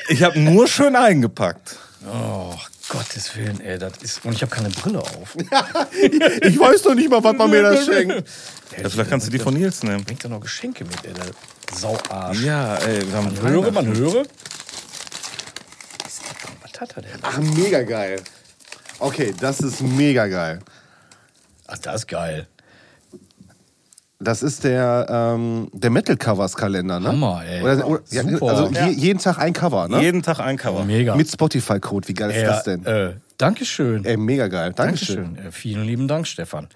Ich 0.08 0.22
hab 0.22 0.34
nur 0.36 0.66
schön 0.66 0.96
eingepackt. 0.96 1.76
Oh, 2.10 2.54
Gottes 2.92 3.34
Willen, 3.36 3.58
ey, 3.62 3.78
das 3.78 3.94
ist. 4.02 4.22
Und 4.22 4.34
ich 4.34 4.42
habe 4.42 4.54
keine 4.54 4.68
Brille 4.68 5.00
auf. 5.00 5.34
ich 5.34 6.60
weiß 6.60 6.82
doch 6.82 6.94
nicht 6.94 7.08
mal, 7.08 7.24
was 7.24 7.34
man 7.34 7.48
mir 7.48 7.62
da 7.62 7.74
schenkt. 7.74 8.28
Ja, 8.76 8.88
vielleicht 8.90 9.08
kannst 9.08 9.26
du 9.26 9.30
die 9.30 9.38
von 9.38 9.54
Nils 9.54 9.82
nehmen. 9.82 10.04
Bringt 10.04 10.22
da 10.22 10.28
noch 10.28 10.40
Geschenke 10.40 10.84
mit, 10.84 11.02
ey, 11.06 11.14
der 11.14 11.24
Sauarsch. 11.74 12.42
Ja, 12.42 12.76
ey, 12.76 13.08
wir 13.08 13.16
haben 13.16 13.34
Man 13.34 13.40
höre, 13.40 13.72
man 13.72 13.86
höre. 13.86 14.24
Was 16.60 16.80
hat 16.80 16.94
er 16.96 17.02
denn? 17.02 17.12
Ach, 17.22 17.38
mega 17.38 17.82
geil. 17.82 18.20
Okay, 18.98 19.34
das 19.40 19.60
ist 19.60 19.80
mega 19.80 20.26
geil. 20.26 20.58
Ach, 21.66 21.78
das 21.78 22.02
ist 22.02 22.08
geil. 22.08 22.46
Das 24.22 24.42
ist 24.42 24.64
der, 24.64 25.06
ähm, 25.08 25.68
der 25.72 25.90
Metal 25.90 26.16
Covers 26.16 26.54
Kalender, 26.56 27.00
ne? 27.00 27.08
Hammer, 27.08 27.42
ey. 27.46 27.62
Oder, 27.62 27.86
oder, 27.86 28.00
ja, 28.10 28.22
Super. 28.22 28.46
also 28.48 28.70
Ja. 28.72 28.86
je, 28.86 28.92
jeden 28.94 29.18
Tag 29.18 29.38
ein 29.38 29.52
Cover, 29.52 29.88
ne? 29.88 30.00
Jeden 30.00 30.22
Tag 30.22 30.38
ein 30.40 30.56
Cover. 30.56 30.84
Mega. 30.84 31.14
Mit 31.16 31.30
Spotify-Code. 31.30 32.08
Wie 32.08 32.14
geil 32.14 32.30
ist 32.30 32.42
das 32.46 32.64
denn? 32.64 32.84
Äh, 32.86 33.14
Dankeschön. 33.38 34.04
Ey, 34.04 34.16
mega 34.16 34.46
geil. 34.48 34.72
Dankeschön. 34.74 35.24
Dankeschön. 35.24 35.48
Äh, 35.48 35.52
vielen 35.52 35.84
lieben 35.84 36.06
Dank, 36.08 36.26
Stefan. 36.26 36.68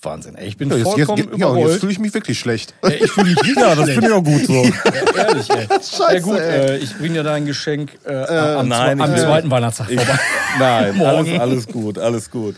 Wahnsinn. 0.00 0.36
Ey, 0.36 0.46
ich 0.46 0.56
bin 0.56 0.70
Ja, 0.70 0.76
jetzt, 0.76 0.86
jetzt, 0.86 1.06
vollkommen 1.06 1.28
jetzt, 1.32 1.40
ja, 1.40 1.56
jetzt 1.56 1.80
fühle 1.80 1.90
ich 1.90 1.98
mich 1.98 2.14
wirklich 2.14 2.38
schlecht. 2.38 2.72
Ey, 2.82 3.02
ich 3.02 3.10
fühle 3.10 3.30
mich 3.30 3.56
Ja, 3.56 3.74
das 3.74 3.90
finde 3.90 4.06
ich 4.06 4.12
auch 4.12 4.22
gut 4.22 4.46
so. 4.46 4.52
Ja, 4.64 5.24
ehrlich, 5.26 5.50
ey. 5.50 5.66
Scheiße, 5.70 6.14
ja, 6.14 6.20
gut, 6.20 6.38
ey. 6.38 6.70
äh, 6.70 6.76
ich 6.76 6.96
bringe 6.96 7.14
dir 7.14 7.22
dein 7.24 7.46
Geschenk 7.46 7.98
äh, 8.06 8.14
am, 8.14 8.68
nein, 8.68 9.00
am 9.00 9.16
zweiten 9.16 9.50
Weihnachtstag 9.50 9.88
vorbei. 9.88 10.18
Nein, 10.60 11.00
alles, 11.02 11.40
alles 11.40 11.66
gut, 11.66 11.98
alles 11.98 12.30
gut. 12.30 12.54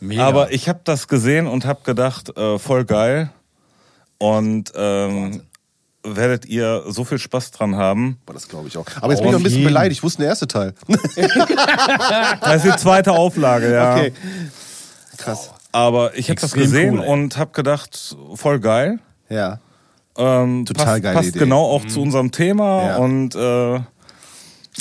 Mega. 0.00 0.26
Aber 0.26 0.52
ich 0.52 0.68
habe 0.68 0.80
das 0.84 1.08
gesehen 1.08 1.46
und 1.46 1.64
habe 1.66 1.80
gedacht, 1.84 2.36
äh, 2.36 2.58
voll 2.58 2.84
geil. 2.84 3.30
Und 4.18 4.72
ähm, 4.74 5.42
werdet 6.02 6.46
ihr 6.46 6.84
so 6.88 7.04
viel 7.04 7.18
Spaß 7.18 7.50
dran 7.50 7.76
haben. 7.76 8.18
Boah, 8.24 8.32
das 8.32 8.48
glaube 8.48 8.68
ich 8.68 8.76
auch. 8.78 8.86
Aber 9.00 9.12
jetzt 9.12 9.20
bin 9.20 9.28
ich 9.28 9.32
noch 9.32 9.40
ein 9.40 9.42
bisschen 9.42 9.64
beleidigt. 9.64 10.02
Wo 10.02 10.06
ist 10.06 10.16
denn 10.18 10.22
der 10.22 10.30
erste 10.30 10.48
Teil? 10.48 10.74
Das 12.40 12.64
ist 12.64 12.74
die 12.74 12.78
zweite 12.78 13.12
Auflage, 13.12 13.72
ja. 13.72 13.94
Okay. 13.94 14.12
Krass. 15.18 15.50
Aber 15.72 16.16
ich 16.16 16.30
habe 16.30 16.40
das 16.40 16.52
gesehen 16.52 16.98
cool, 16.98 17.06
und 17.06 17.36
habe 17.36 17.52
gedacht, 17.52 18.16
voll 18.34 18.58
geil. 18.60 18.98
Ja. 19.28 19.60
Ähm, 20.16 20.64
Total 20.66 20.86
passt, 20.86 21.02
geile 21.02 21.14
passt 21.14 21.28
Idee. 21.28 21.38
genau 21.40 21.64
auch 21.64 21.86
zu 21.86 22.00
unserem 22.02 22.32
Thema 22.32 22.86
Ja. 22.88 22.96
und 22.96 23.34
äh, 23.36 23.80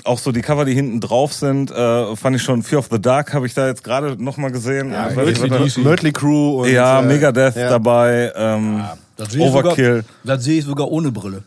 auch 0.04 0.20
so 0.20 0.32
die 0.32 0.42
Cover, 0.42 0.66
die 0.66 0.74
hinten 0.74 1.02
drauf 1.02 1.34
sind, 1.34 1.72
äh, 1.72 2.16
fand 2.16 2.36
ich 2.36 2.44
schon. 2.44 2.64
Fear 2.64 2.80
of 2.80 2.90
the 2.92 3.02
Dark 3.02 3.34
habe 3.34 3.46
ich 3.48 3.54
da 3.54 3.68
jetzt 3.68 3.84
gerade 3.84 4.22
noch 4.24 4.38
mal 4.38 4.52
gesehen. 4.52 4.92
Ja, 4.92 5.10
Mötley, 5.10 6.12
Crew 6.12 6.62
und. 6.62 6.70
ja 6.70 7.02
äh, 7.02 7.06
Megadeth 7.06 7.56
ja. 7.56 7.70
dabei. 7.70 8.32
Ähm, 8.36 8.84
Das 9.18 9.32
sehe 9.32 9.46
ich 9.46 9.52
Overkill. 9.52 10.04
Sogar, 10.04 10.36
das 10.38 10.44
sehe 10.44 10.60
ich 10.60 10.66
sogar 10.66 10.90
ohne 10.90 11.12
Brille. 11.12 11.44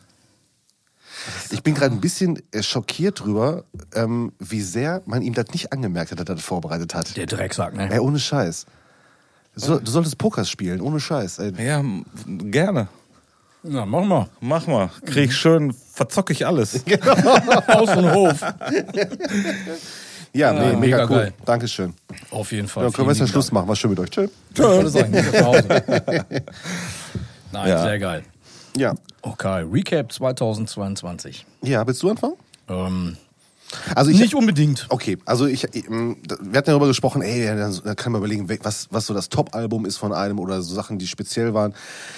Ich 1.50 1.62
bin 1.62 1.74
gerade 1.74 1.94
ein 1.94 2.00
bisschen 2.00 2.42
äh, 2.50 2.62
schockiert 2.62 3.20
drüber, 3.20 3.64
ähm, 3.94 4.32
wie 4.40 4.60
sehr 4.60 5.02
man 5.06 5.22
ihm 5.22 5.34
das 5.34 5.46
nicht 5.52 5.72
angemerkt 5.72 6.10
hat, 6.10 6.18
dass 6.18 6.26
er 6.28 6.34
das 6.34 6.44
vorbereitet 6.44 6.94
hat. 6.94 7.16
Der 7.16 7.26
Drecksack, 7.26 7.76
ne? 7.76 7.90
Ey, 7.92 8.00
ohne 8.00 8.18
Scheiß. 8.18 8.66
Du, 9.54 9.60
soll- 9.60 9.80
du 9.82 9.90
solltest 9.90 10.18
Poker 10.18 10.44
spielen, 10.44 10.80
ohne 10.80 10.98
Scheiß. 10.98 11.38
Ey. 11.38 11.52
Ja, 11.64 11.84
gerne. 12.26 12.88
Na, 13.64 13.86
mach 13.86 14.04
mal. 14.04 14.28
Mach 14.40 14.66
mal. 14.66 14.90
Krieg 15.04 15.30
ich 15.30 15.36
schön, 15.36 15.72
verzock 15.72 16.30
ich 16.30 16.46
alles. 16.46 16.74
Haus 17.68 17.96
und 17.96 18.12
Hof. 18.12 18.40
Ja, 20.34 20.52
nee, 20.52 20.60
mega, 20.66 20.76
mega 20.78 21.02
cool. 21.04 21.08
geil. 21.16 21.32
Dankeschön. 21.44 21.94
Auf 22.30 22.50
jeden 22.52 22.66
Fall. 22.66 22.84
Dann 22.84 22.92
können 22.92 23.06
wir 23.08 23.12
jetzt 23.12 23.20
ja 23.20 23.26
Schluss 23.26 23.52
machen. 23.52 23.68
War 23.68 23.76
schön 23.76 23.90
mit 23.90 24.00
euch. 24.00 24.10
Tschö. 24.10 24.26
Dank. 24.26 24.32
Ich 24.54 24.58
wollte 24.64 24.88
sagen. 24.90 25.12
Nein, 27.52 27.68
Ja. 27.68 27.82
sehr 27.82 27.98
geil. 27.98 28.22
Ja. 28.76 28.94
Okay, 29.20 29.64
Recap 29.70 30.10
2022. 30.12 31.44
Ja, 31.62 31.86
willst 31.86 32.02
du 32.02 32.10
anfangen? 32.10 32.34
Ähm, 32.68 33.16
Also 33.94 34.10
ich, 34.10 34.18
nicht 34.18 34.34
unbedingt. 34.34 34.86
Okay, 34.88 35.18
also 35.24 35.46
ich, 35.46 35.64
ich, 35.72 35.88
ähm, 35.88 36.16
wir 36.40 36.58
hatten 36.58 36.70
darüber 36.70 36.86
gesprochen, 36.86 37.22
ey, 37.22 37.46
dann 37.46 37.80
dann 37.84 37.96
kann 37.96 38.12
man 38.12 38.20
überlegen, 38.20 38.48
was, 38.62 38.88
was 38.90 39.06
so 39.06 39.14
das 39.14 39.28
Top-Album 39.28 39.86
ist 39.86 39.96
von 39.96 40.12
einem 40.12 40.38
oder 40.38 40.62
so 40.62 40.74
Sachen, 40.74 40.98
die 40.98 41.06
speziell 41.06 41.54
waren. 41.54 41.74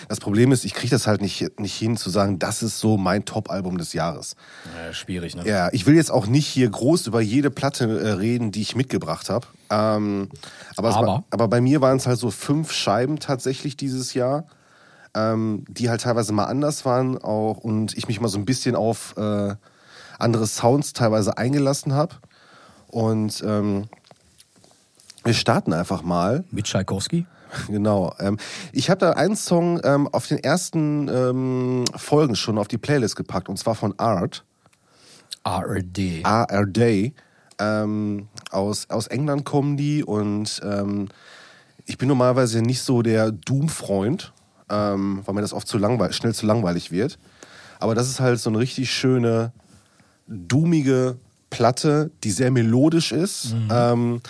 Das 0.08 0.20
Problem 0.20 0.52
ist, 0.52 0.64
ich 0.64 0.75
kriege 0.75 0.90
das 0.90 1.06
halt 1.06 1.20
nicht, 1.20 1.58
nicht 1.58 1.75
hin 1.75 1.96
zu 1.96 2.11
sagen, 2.11 2.38
das 2.38 2.62
ist 2.62 2.78
so 2.78 2.96
mein 2.96 3.25
Top-Album 3.25 3.78
des 3.78 3.92
Jahres. 3.92 4.37
Ja, 4.76 4.92
schwierig, 4.92 5.37
ne? 5.37 5.46
Ja, 5.46 5.68
ich 5.73 5.87
will 5.87 5.94
jetzt 5.94 6.11
auch 6.11 6.26
nicht 6.26 6.46
hier 6.46 6.68
groß 6.68 7.06
über 7.06 7.20
jede 7.20 7.50
Platte 7.50 8.00
äh, 8.00 8.11
reden, 8.12 8.52
die 8.52 8.62
ich 8.62 8.76
mitgebracht 8.76 9.30
habe. 9.30 9.46
Ähm, 9.70 10.28
aber, 10.76 10.94
Aber? 10.96 11.06
War, 11.06 11.25
aber 11.30 11.49
bei 11.49 11.61
mir 11.61 11.80
waren 11.80 11.96
es 11.96 12.06
halt 12.06 12.18
so 12.18 12.30
fünf 12.30 12.73
Scheiben 12.73 13.18
tatsächlich 13.18 13.76
dieses 13.76 14.14
Jahr, 14.14 14.46
ähm, 15.14 15.64
die 15.68 15.90
halt 15.90 16.02
teilweise 16.02 16.32
mal 16.32 16.44
anders 16.44 16.84
waren 16.84 17.18
auch 17.18 17.58
und 17.58 17.96
ich 17.96 18.08
mich 18.08 18.20
mal 18.20 18.28
so 18.28 18.38
ein 18.38 18.44
bisschen 18.44 18.75
auf 18.76 19.14
äh, 19.16 19.54
andere 20.18 20.47
Sounds 20.47 20.92
teilweise 20.92 21.38
eingelassen 21.38 21.92
habe. 21.92 22.16
Und 22.88 23.42
ähm, 23.47 23.88
wir 25.25 25.35
starten 25.35 25.73
einfach 25.73 26.02
mal. 26.02 26.44
Mit 26.50 26.66
Tchaikovsky. 26.66 27.26
Genau. 27.68 28.12
Ähm, 28.18 28.37
ich 28.73 28.90
habe 28.90 28.99
da 28.99 29.12
einen 29.12 29.37
Song 29.37 29.80
ähm, 29.85 30.09
auf 30.09 30.26
den 30.26 30.38
ersten 30.38 31.09
ähm, 31.09 31.85
Folgen 31.94 32.35
schon 32.35 32.59
auf 32.59 32.66
die 32.66 32.78
Playlist 32.78 33.14
gepackt 33.14 33.49
und 33.49 33.59
zwar 33.59 33.76
von 33.76 33.97
Art. 33.97 34.44
ARD. 35.44 36.25
ARD. 36.25 37.12
Ähm, 37.61 38.28
aus, 38.50 38.90
aus 38.90 39.06
England 39.06 39.44
kommen 39.44 39.76
die 39.76 40.02
und 40.02 40.61
ähm, 40.64 41.09
ich 41.87 41.99
bin 41.99 42.09
normalerweise 42.09 42.62
nicht 42.62 42.83
so 42.83 43.02
der 43.02 43.30
Doom-Freund, 43.30 44.33
ähm, 44.71 45.23
weil 45.25 45.35
mir 45.35 45.42
das 45.42 45.52
oft 45.52 45.68
zu 45.68 45.78
langweilig, 45.78 46.16
schnell 46.16 46.35
zu 46.35 46.47
langweilig 46.47 46.90
wird. 46.90 47.18
Aber 47.78 47.94
das 47.94 48.09
ist 48.09 48.21
halt 48.21 48.40
so 48.40 48.50
eine 48.50 48.59
richtig 48.59 48.90
schöne, 48.90 49.52
doomige 50.26 51.16
Platte, 51.50 52.11
die 52.23 52.31
sehr 52.31 52.50
melodisch 52.50 53.12
ist, 53.12 53.54
ähm, 53.71 54.21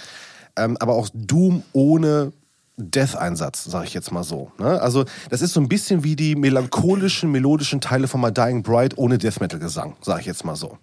ähm, 0.56 0.76
aber 0.78 0.94
auch 0.94 1.08
Doom 1.14 1.62
ohne 1.72 2.32
Death-Einsatz, 2.76 3.64
sage 3.64 3.86
ich 3.86 3.94
jetzt 3.94 4.12
mal 4.12 4.24
so. 4.24 4.50
Ne? 4.58 4.80
Also 4.80 5.04
das 5.30 5.40
ist 5.42 5.52
so 5.52 5.60
ein 5.60 5.68
bisschen 5.68 6.04
wie 6.04 6.16
die 6.16 6.34
melancholischen, 6.34 7.30
melodischen 7.30 7.80
Teile 7.80 8.08
von 8.08 8.20
My 8.20 8.32
Dying 8.32 8.62
Bride 8.62 8.96
ohne 8.96 9.16
Death 9.18 9.40
Metal-Gesang, 9.40 9.96
sage 10.02 10.20
ich 10.20 10.26
jetzt 10.26 10.44
mal 10.44 10.56
so 10.56 10.78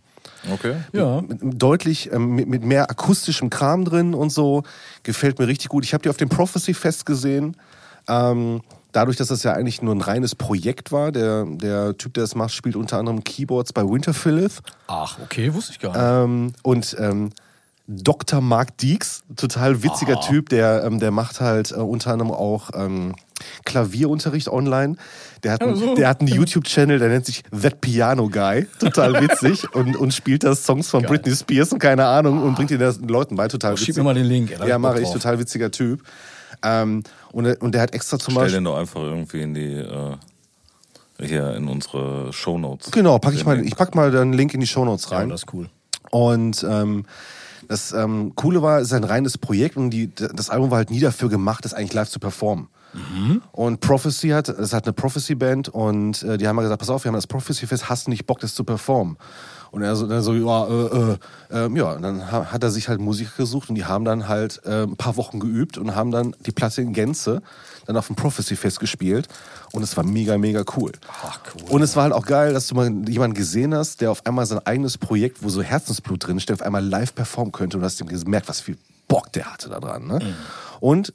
Okay. 0.50 0.75
Ja. 0.94 1.22
mit, 1.22 1.39
deutlich 1.62 2.12
ähm, 2.12 2.36
mit, 2.36 2.48
mit 2.48 2.63
mehr 2.63 2.89
akustischem 2.89 3.50
Kram 3.50 3.86
drin 3.86 4.13
und 4.13 4.32
so. 4.32 4.63
Gefällt 5.03 5.39
mir 5.39 5.48
richtig 5.48 5.70
gut. 5.70 5.84
Ich 5.84 5.94
habe 5.94 6.01
die 6.03 6.10
auf 6.10 6.18
dem 6.18 6.30
Prophecy 6.30 6.74
Fest 6.74 7.06
gesehen. 7.06 7.56
Ähm, 8.08 8.62
dadurch, 8.91 9.17
dass 9.17 9.27
das 9.29 9.43
ja 9.43 9.53
eigentlich 9.53 9.81
nur 9.81 9.93
ein 9.95 10.01
reines 10.01 10.36
Projekt 10.36 10.91
war, 10.91 11.12
der, 11.12 11.45
der 11.45 11.98
Typ, 11.98 12.13
der 12.13 12.24
das 12.24 12.36
macht, 12.36 12.53
spielt 12.53 12.75
unter 12.75 12.98
anderem 12.98 13.24
Keyboards 13.24 13.74
bei 13.74 13.83
Winterfilleth. 13.83 14.62
Ach, 14.88 15.17
okay, 15.24 15.53
wusste 15.53 15.71
ich 15.74 15.79
gar 15.79 15.91
nicht. 15.91 16.01
Ähm, 16.01 16.53
und 16.63 16.95
ähm, 17.00 17.29
Dr. 17.88 18.39
Mark 18.41 18.77
Deeks, 18.77 19.24
total 19.36 19.83
witziger 19.83 20.17
Ah. 20.17 20.21
Typ, 20.27 20.50
der, 20.50 20.83
ähm, 20.86 21.00
der 21.00 21.12
macht 21.12 21.41
halt 21.41 21.71
äh, 21.71 21.75
unter 21.75 22.12
anderem 22.12 22.31
auch 22.31 22.69
ähm, 22.74 23.15
Klavierunterricht 23.65 24.48
online. 24.50 24.95
Der 25.43 25.53
hat, 25.53 25.62
einen- 25.62 25.75
so. 25.75 25.95
der 25.95 26.07
hat 26.07 26.19
einen 26.21 26.29
YouTube-Channel, 26.29 27.00
der 27.00 27.10
nennt 27.10 27.25
sich 27.25 27.43
That 27.62 27.81
Piano 27.81 28.29
Guy, 28.29 28.67
total 28.79 29.19
witzig 29.21 29.74
und, 29.74 29.95
und 29.98 30.13
spielt 30.13 30.43
da 30.43 30.55
Songs 30.55 30.89
von 30.89 31.01
Geil. 31.01 31.12
Britney 31.12 31.36
Spears 31.36 31.74
und 31.74 31.79
keine 31.79 32.05
Ahnung 32.05 32.43
und 32.43 32.55
bringt 32.55 32.69
den 32.69 32.79
das 32.79 33.00
den 33.00 33.07
Leuten 33.10 33.36
bei, 33.36 33.48
total 33.48 33.74
witzig. 33.74 33.88
Schieb 33.88 33.98
mir 33.98 34.03
mal 34.03 34.13
den 34.13 34.25
Link. 34.25 34.51
ey, 34.51 34.69
ja, 34.69 34.77
mache 34.77 35.01
ich, 35.01 35.10
total 35.10 35.39
witziger 35.39 35.71
Typ. 35.71 36.03
Ähm, 36.63 37.03
und, 37.32 37.48
und 37.62 37.74
der 37.74 37.82
hat 37.82 37.94
extra 37.94 38.20
zum 38.20 38.34
Stell 38.34 38.44
Beispiel... 38.44 38.60
den 38.60 38.65
doch 38.65 38.77
einfach 38.77 39.01
irgendwie 39.01 39.41
in 39.41 39.53
die, 39.53 39.74
äh, 39.75 40.15
hier 41.20 41.56
in 41.56 41.68
unsere 41.68 42.32
Shownotes. 42.34 42.91
Genau, 42.91 43.20
pack 43.20 43.34
ich 43.34 43.46
mal, 43.46 43.63
ich 43.65 43.75
pack 43.75 43.96
mal 43.96 44.12
den 44.12 44.34
Link 44.34 44.53
in 44.53 44.60
die 44.60 44.68
Shownotes 44.68 45.10
Ja, 45.10 45.18
rein. 45.18 45.30
das 45.30 45.44
ist 45.44 45.53
cool. 45.53 45.70
Und 46.12 46.65
ähm, 46.70 47.06
das 47.68 47.94
ähm, 47.94 48.34
Coole 48.36 48.62
war, 48.62 48.80
es 48.80 48.88
ist 48.88 48.94
ein 48.94 49.03
reines 49.03 49.38
Projekt 49.38 49.77
und 49.77 49.91
die, 49.91 50.13
das 50.13 50.50
Album 50.50 50.72
war 50.72 50.77
halt 50.77 50.91
nie 50.91 51.00
dafür 51.00 51.30
gemacht, 51.30 51.63
das 51.63 51.74
eigentlich 51.74 51.94
live 51.94 52.10
zu 52.10 52.20
performen. 52.20 52.68
Und 53.53 53.80
Prophecy 53.80 54.30
hat, 54.30 54.50
es 54.50 54.74
hat 54.74 54.86
eine 54.86 54.91
Prophecy-Band 54.91 55.70
und 55.70 56.24
äh, 56.24 56.38
die 56.38 56.46
haben 56.46 56.58
mal 56.58 56.63
gesagt, 56.63 56.80
pass 56.80 56.89
auf, 56.89 57.06
wir 57.06 57.08
haben 57.08 57.15
das 57.15 57.27
Prophecy-Fest, 57.27 57.89
hast 57.89 58.08
du 58.08 58.12
nicht 58.12 58.25
Bock, 58.25 58.41
das 58.41 58.53
zu 58.53 58.65
performen? 58.65 59.15
Und 59.71 59.83
er 59.83 59.95
so, 59.95 60.05
dann 60.05 60.21
so 60.21 60.33
ja, 60.33 60.67
äh, 60.67 61.13
äh, 61.13 61.17
ähm, 61.65 61.77
ja, 61.77 61.93
und 61.93 62.01
dann 62.01 62.29
ha- 62.29 62.51
hat 62.51 62.61
er 62.61 62.71
sich 62.71 62.89
halt 62.89 62.99
Musiker 62.99 63.31
gesucht 63.37 63.69
und 63.69 63.75
die 63.75 63.85
haben 63.85 64.03
dann 64.03 64.27
halt 64.27 64.59
äh, 64.65 64.83
ein 64.83 64.97
paar 64.97 65.15
Wochen 65.15 65.39
geübt 65.39 65.77
und 65.77 65.95
haben 65.95 66.11
dann 66.11 66.35
die 66.45 66.51
Platte 66.51 66.81
in 66.81 66.91
Gänze 66.91 67.41
dann 67.85 67.95
auf 67.95 68.07
dem 68.07 68.15
Prophecy-Fest 68.17 68.79
gespielt 68.81 69.29
und 69.71 69.81
es 69.81 69.95
war 69.95 70.03
mega, 70.03 70.37
mega 70.37 70.63
cool. 70.75 70.91
Ach, 71.23 71.39
cool. 71.55 71.69
Und 71.69 71.81
es 71.81 71.95
war 71.95 72.03
halt 72.03 72.13
auch 72.13 72.25
geil, 72.25 72.53
dass 72.53 72.67
du 72.67 72.75
mal 72.75 72.91
jemanden 73.07 73.33
gesehen 73.33 73.73
hast, 73.73 74.01
der 74.01 74.11
auf 74.11 74.25
einmal 74.25 74.45
sein 74.45 74.59
eigenes 74.65 74.97
Projekt, 74.97 75.41
wo 75.41 75.47
so 75.49 75.61
Herzensblut 75.61 76.27
drin 76.27 76.39
steht, 76.41 76.55
auf 76.59 76.61
einmal 76.65 76.85
live 76.85 77.15
performen 77.15 77.53
könnte 77.53 77.77
und 77.77 77.83
hast 77.83 77.99
ihm 78.01 78.07
gemerkt, 78.07 78.49
was 78.49 78.59
viel 78.59 78.77
Bock 79.07 79.31
der 79.33 79.45
hatte 79.53 79.69
da 79.69 79.79
dran. 79.79 80.05
Ne? 80.05 80.35
Und 80.81 81.13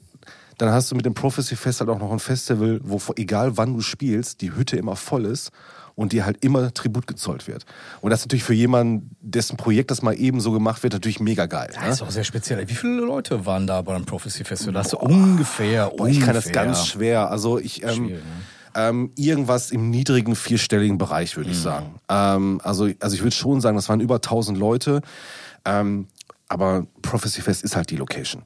dann 0.57 0.71
hast 0.71 0.89
du 0.91 0.95
mit 0.95 1.05
dem 1.05 1.13
Prophecy 1.13 1.55
Fest 1.55 1.79
halt 1.79 1.91
auch 1.91 1.99
noch 1.99 2.11
ein 2.11 2.19
Festival, 2.19 2.79
wo 2.83 2.99
egal 3.15 3.55
wann 3.57 3.75
du 3.75 3.81
spielst, 3.81 4.41
die 4.41 4.55
Hütte 4.55 4.77
immer 4.77 4.95
voll 4.95 5.25
ist 5.25 5.51
und 5.97 6.13
dir 6.13 6.25
halt 6.25 6.45
immer 6.45 6.73
Tribut 6.73 7.07
gezollt 7.07 7.47
wird. 7.47 7.65
Und 8.01 8.11
das 8.11 8.19
ist 8.21 8.25
natürlich 8.27 8.43
für 8.43 8.53
jemanden, 8.53 9.09
dessen 9.19 9.57
Projekt 9.57 9.89
das 9.91 10.01
mal 10.03 10.13
eben 10.13 10.39
so 10.39 10.51
gemacht 10.51 10.83
wird, 10.83 10.93
natürlich 10.93 11.19
mega 11.19 11.47
geil. 11.47 11.71
Das 11.73 11.83
Ne? 11.83 11.89
ist 11.89 12.01
auch 12.03 12.11
sehr 12.11 12.23
speziell. 12.23 12.69
Wie 12.69 12.75
viele 12.75 13.01
Leute 13.01 13.45
waren 13.47 13.65
da 13.67 13.81
beim 13.81 14.05
Prophecy 14.05 14.43
Festival? 14.45 14.75
Das 14.75 14.85
ist 14.85 14.91
so 14.91 14.99
ungefähr. 14.99 15.89
Boah, 15.97 16.07
ich 16.07 16.21
kann 16.21 16.35
das 16.35 16.51
ganz 16.51 16.85
schwer. 16.87 17.31
Also 17.31 17.57
ich 17.57 17.81
ähm, 17.83 17.89
Schwierig, 17.89 18.11
ne? 18.13 18.19
ähm, 18.75 19.11
irgendwas 19.15 19.71
im 19.71 19.89
niedrigen 19.89 20.35
vierstelligen 20.35 20.99
Bereich 20.99 21.35
würde 21.35 21.49
ich 21.49 21.57
sagen. 21.59 21.95
Ähm, 22.09 22.61
also 22.63 22.87
also 22.99 23.15
ich 23.15 23.23
würde 23.23 23.35
schon 23.35 23.59
sagen, 23.59 23.75
das 23.75 23.89
waren 23.89 23.99
über 23.99 24.15
1000 24.15 24.55
Leute. 24.57 25.01
Ähm, 25.65 26.07
aber 26.47 26.85
Prophecy 27.01 27.41
Fest 27.41 27.63
ist 27.63 27.75
halt 27.75 27.89
die 27.89 27.95
Location. 27.97 28.43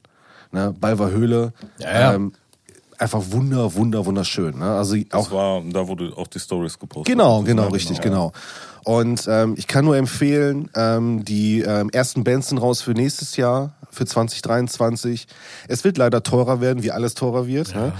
Ne? 0.52 0.74
Balver 0.80 1.10
Höhle. 1.10 1.52
Ja, 1.78 2.12
ja. 2.12 2.18
Einfach 3.02 3.22
wunder 3.30 3.74
wunder 3.74 4.06
wunderschön. 4.06 4.58
Ne? 4.60 4.64
Also 4.64 4.94
Das 5.08 5.26
auch 5.26 5.32
war 5.32 5.62
da, 5.72 5.88
wo 5.88 5.94
du 5.96 6.16
auch 6.16 6.28
die 6.28 6.38
Stories 6.38 6.78
gepostet 6.78 7.12
Genau, 7.12 7.38
hast. 7.40 7.46
genau, 7.46 7.64
Ja, 7.64 7.68
richtig, 7.70 8.00
genau. 8.00 8.32
Und 8.84 9.26
ähm, 9.28 9.54
ich 9.56 9.66
kann 9.66 9.84
nur 9.84 9.96
empfehlen, 9.96 10.70
ähm, 10.76 11.24
die 11.24 11.62
ähm, 11.62 11.90
ersten 11.90 12.22
Bands 12.22 12.48
sind 12.48 12.58
raus 12.58 12.80
für 12.80 12.92
nächstes 12.92 13.36
Jahr, 13.36 13.72
für 13.90 14.06
2023. 14.06 15.26
Es 15.68 15.82
wird 15.84 15.98
leider 15.98 16.22
teurer 16.22 16.60
werden, 16.60 16.82
wie 16.84 16.92
alles 16.92 17.14
teurer 17.14 17.46
wird. 17.48 17.74
Ne? 17.74 17.92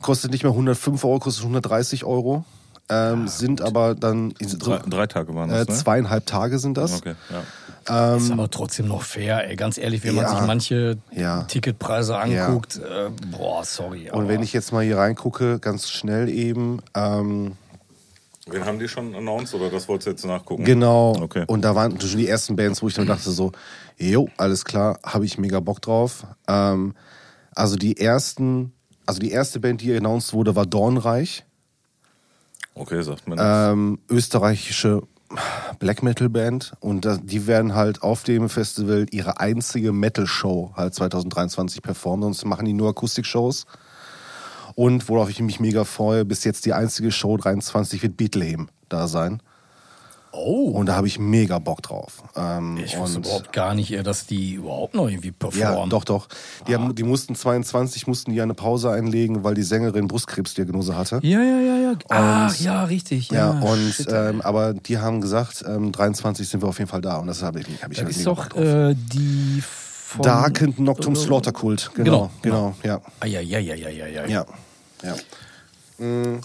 Kostet 0.00 0.30
nicht 0.32 0.42
mehr 0.42 0.52
105 0.52 1.04
Euro, 1.04 1.18
kostet 1.18 1.42
130 1.44 2.04
Euro. 2.04 2.44
Ähm, 2.88 3.26
sind 3.26 3.62
aber 3.62 3.94
dann 3.96 4.32
Drei, 4.58 4.78
drei 4.78 5.06
Tage 5.08 5.34
waren 5.34 5.50
äh, 5.50 5.64
das, 5.66 5.68
ne? 5.68 5.74
zweieinhalb 5.74 6.24
Tage 6.24 6.58
sind 6.60 6.76
das. 6.78 6.94
Okay, 6.98 7.14
ja. 7.30 7.42
Ist 7.88 8.30
aber 8.30 8.50
trotzdem 8.50 8.88
noch 8.88 9.02
fair, 9.02 9.48
ey. 9.48 9.56
Ganz 9.56 9.78
ehrlich, 9.78 10.02
wenn 10.04 10.14
man 10.16 10.24
Ja. 10.24 10.30
sich 10.36 10.46
manche 10.46 10.98
Ja. 11.12 11.42
Ticketpreise 11.44 12.16
anguckt, 12.18 12.76
äh, 12.78 13.10
boah, 13.30 13.64
sorry. 13.64 14.10
Und 14.10 14.28
wenn 14.28 14.42
ich 14.42 14.52
jetzt 14.52 14.72
mal 14.72 14.84
hier 14.84 14.98
reingucke, 14.98 15.58
ganz 15.60 15.88
schnell 15.90 16.28
eben, 16.28 16.80
ähm, 16.94 17.52
Wen 18.48 18.64
haben 18.64 18.78
die 18.78 18.86
schon 18.86 19.12
announced 19.16 19.54
oder 19.54 19.70
das 19.70 19.88
wolltest 19.88 20.06
du 20.06 20.10
jetzt 20.12 20.24
nachgucken? 20.24 20.62
Genau. 20.64 21.16
Okay. 21.20 21.42
Und 21.48 21.62
da 21.62 21.74
waren 21.74 22.00
schon 22.00 22.16
die 22.18 22.28
ersten 22.28 22.54
Bands, 22.54 22.80
wo 22.80 22.86
ich 22.86 22.94
dann 22.94 23.06
dachte 23.08 23.32
so, 23.32 23.50
jo, 23.98 24.28
alles 24.36 24.64
klar, 24.64 25.00
habe 25.04 25.24
ich 25.24 25.36
mega 25.36 25.58
Bock 25.58 25.82
drauf. 25.82 26.24
Ähm, 26.46 26.94
also 27.56 27.74
die 27.74 27.96
ersten, 28.00 28.72
also 29.04 29.18
die 29.18 29.32
erste 29.32 29.58
Band, 29.58 29.80
die 29.80 29.92
announced 29.96 30.32
wurde, 30.32 30.54
war 30.54 30.64
Dornreich, 30.64 31.44
Okay, 32.74 33.02
sagt 33.02 33.26
man 33.26 33.38
das. 33.38 33.72
ähm, 33.72 33.98
österreichische 34.10 35.02
Black 35.78 36.02
Metal 36.02 36.28
Band 36.28 36.72
und 36.80 37.08
die 37.24 37.46
werden 37.46 37.74
halt 37.74 38.02
auf 38.02 38.22
dem 38.22 38.48
Festival 38.48 39.06
ihre 39.10 39.40
einzige 39.40 39.92
Metal 39.92 40.26
Show 40.26 40.72
halt 40.76 40.94
2023 40.94 41.82
performen, 41.82 42.22
sonst 42.22 42.44
machen 42.44 42.66
die 42.66 42.72
nur 42.72 42.90
Akustik-Shows. 42.90 43.66
Und 44.74 45.08
worauf 45.08 45.30
ich 45.30 45.40
mich 45.40 45.58
mega 45.58 45.84
freue, 45.84 46.24
bis 46.24 46.44
jetzt 46.44 46.66
die 46.66 46.74
einzige 46.74 47.10
Show 47.10 47.36
23 47.36 48.02
wird 48.02 48.16
Bethlehem 48.16 48.68
da 48.88 49.08
sein. 49.08 49.42
Oh. 50.36 50.70
Und 50.70 50.86
da 50.86 50.96
habe 50.96 51.06
ich 51.06 51.18
mega 51.18 51.58
Bock 51.58 51.82
drauf. 51.82 52.22
Ähm, 52.36 52.78
Ich 52.84 52.98
wusste 52.98 53.18
überhaupt 53.18 53.52
gar 53.52 53.74
nicht, 53.74 54.06
dass 54.06 54.26
die 54.26 54.54
überhaupt 54.54 54.94
noch 54.94 55.08
irgendwie 55.08 55.28
ja, 55.28 55.34
performen. 55.38 55.90
doch, 55.90 56.04
doch. 56.04 56.28
Die, 56.68 56.74
haben, 56.74 56.94
die 56.94 57.02
mussten 57.02 57.34
22, 57.34 58.06
mussten 58.06 58.32
die 58.32 58.40
eine 58.42 58.54
Pause 58.54 58.90
einlegen, 58.90 59.44
weil 59.44 59.54
die 59.54 59.62
Sängerin 59.62 60.08
Brustkrebsdiagnose 60.08 60.96
hatte. 60.96 61.20
Ja, 61.22 61.42
ja, 61.42 61.60
ja, 61.60 61.76
ja. 61.76 61.92
Ah, 62.10 62.52
ja, 62.58 62.84
richtig. 62.84 63.30
Ja, 63.30 63.54
Ja, 63.54 63.60
und 63.60 63.92
shit, 63.94 64.08
ähm, 64.10 64.40
aber 64.42 64.74
die 64.74 64.98
haben 64.98 65.20
gesagt, 65.20 65.64
ähm, 65.66 65.92
23 65.92 66.48
sind 66.48 66.62
wir 66.62 66.68
auf 66.68 66.78
jeden 66.78 66.90
Fall 66.90 67.00
da 67.00 67.16
und 67.16 67.26
das 67.28 67.42
habe 67.42 67.60
ich, 67.60 67.66
hab 67.82 67.90
ich 67.90 67.98
das 67.98 68.06
halt 68.06 68.16
ist 68.16 68.26
doch 68.26 68.54
äh, 68.56 68.94
die 68.94 69.62
von... 69.62 70.22
Darkened 70.22 70.78
Noctum 70.78 71.14
äh, 71.14 71.16
Slaughter 71.16 71.52
Cult. 71.52 71.90
Genau, 71.94 72.30
Genau, 72.42 72.74
genau, 72.74 72.74
ja. 72.82 73.00
Ah, 73.20 73.26
ja, 73.26 73.40
ja, 73.40 73.58
ja, 73.58 73.74
ja, 73.74 73.88
ja, 73.88 74.06
ja. 74.06 74.26
Ja, 74.26 74.46
ja. 75.02 76.04
Mm. 76.04 76.40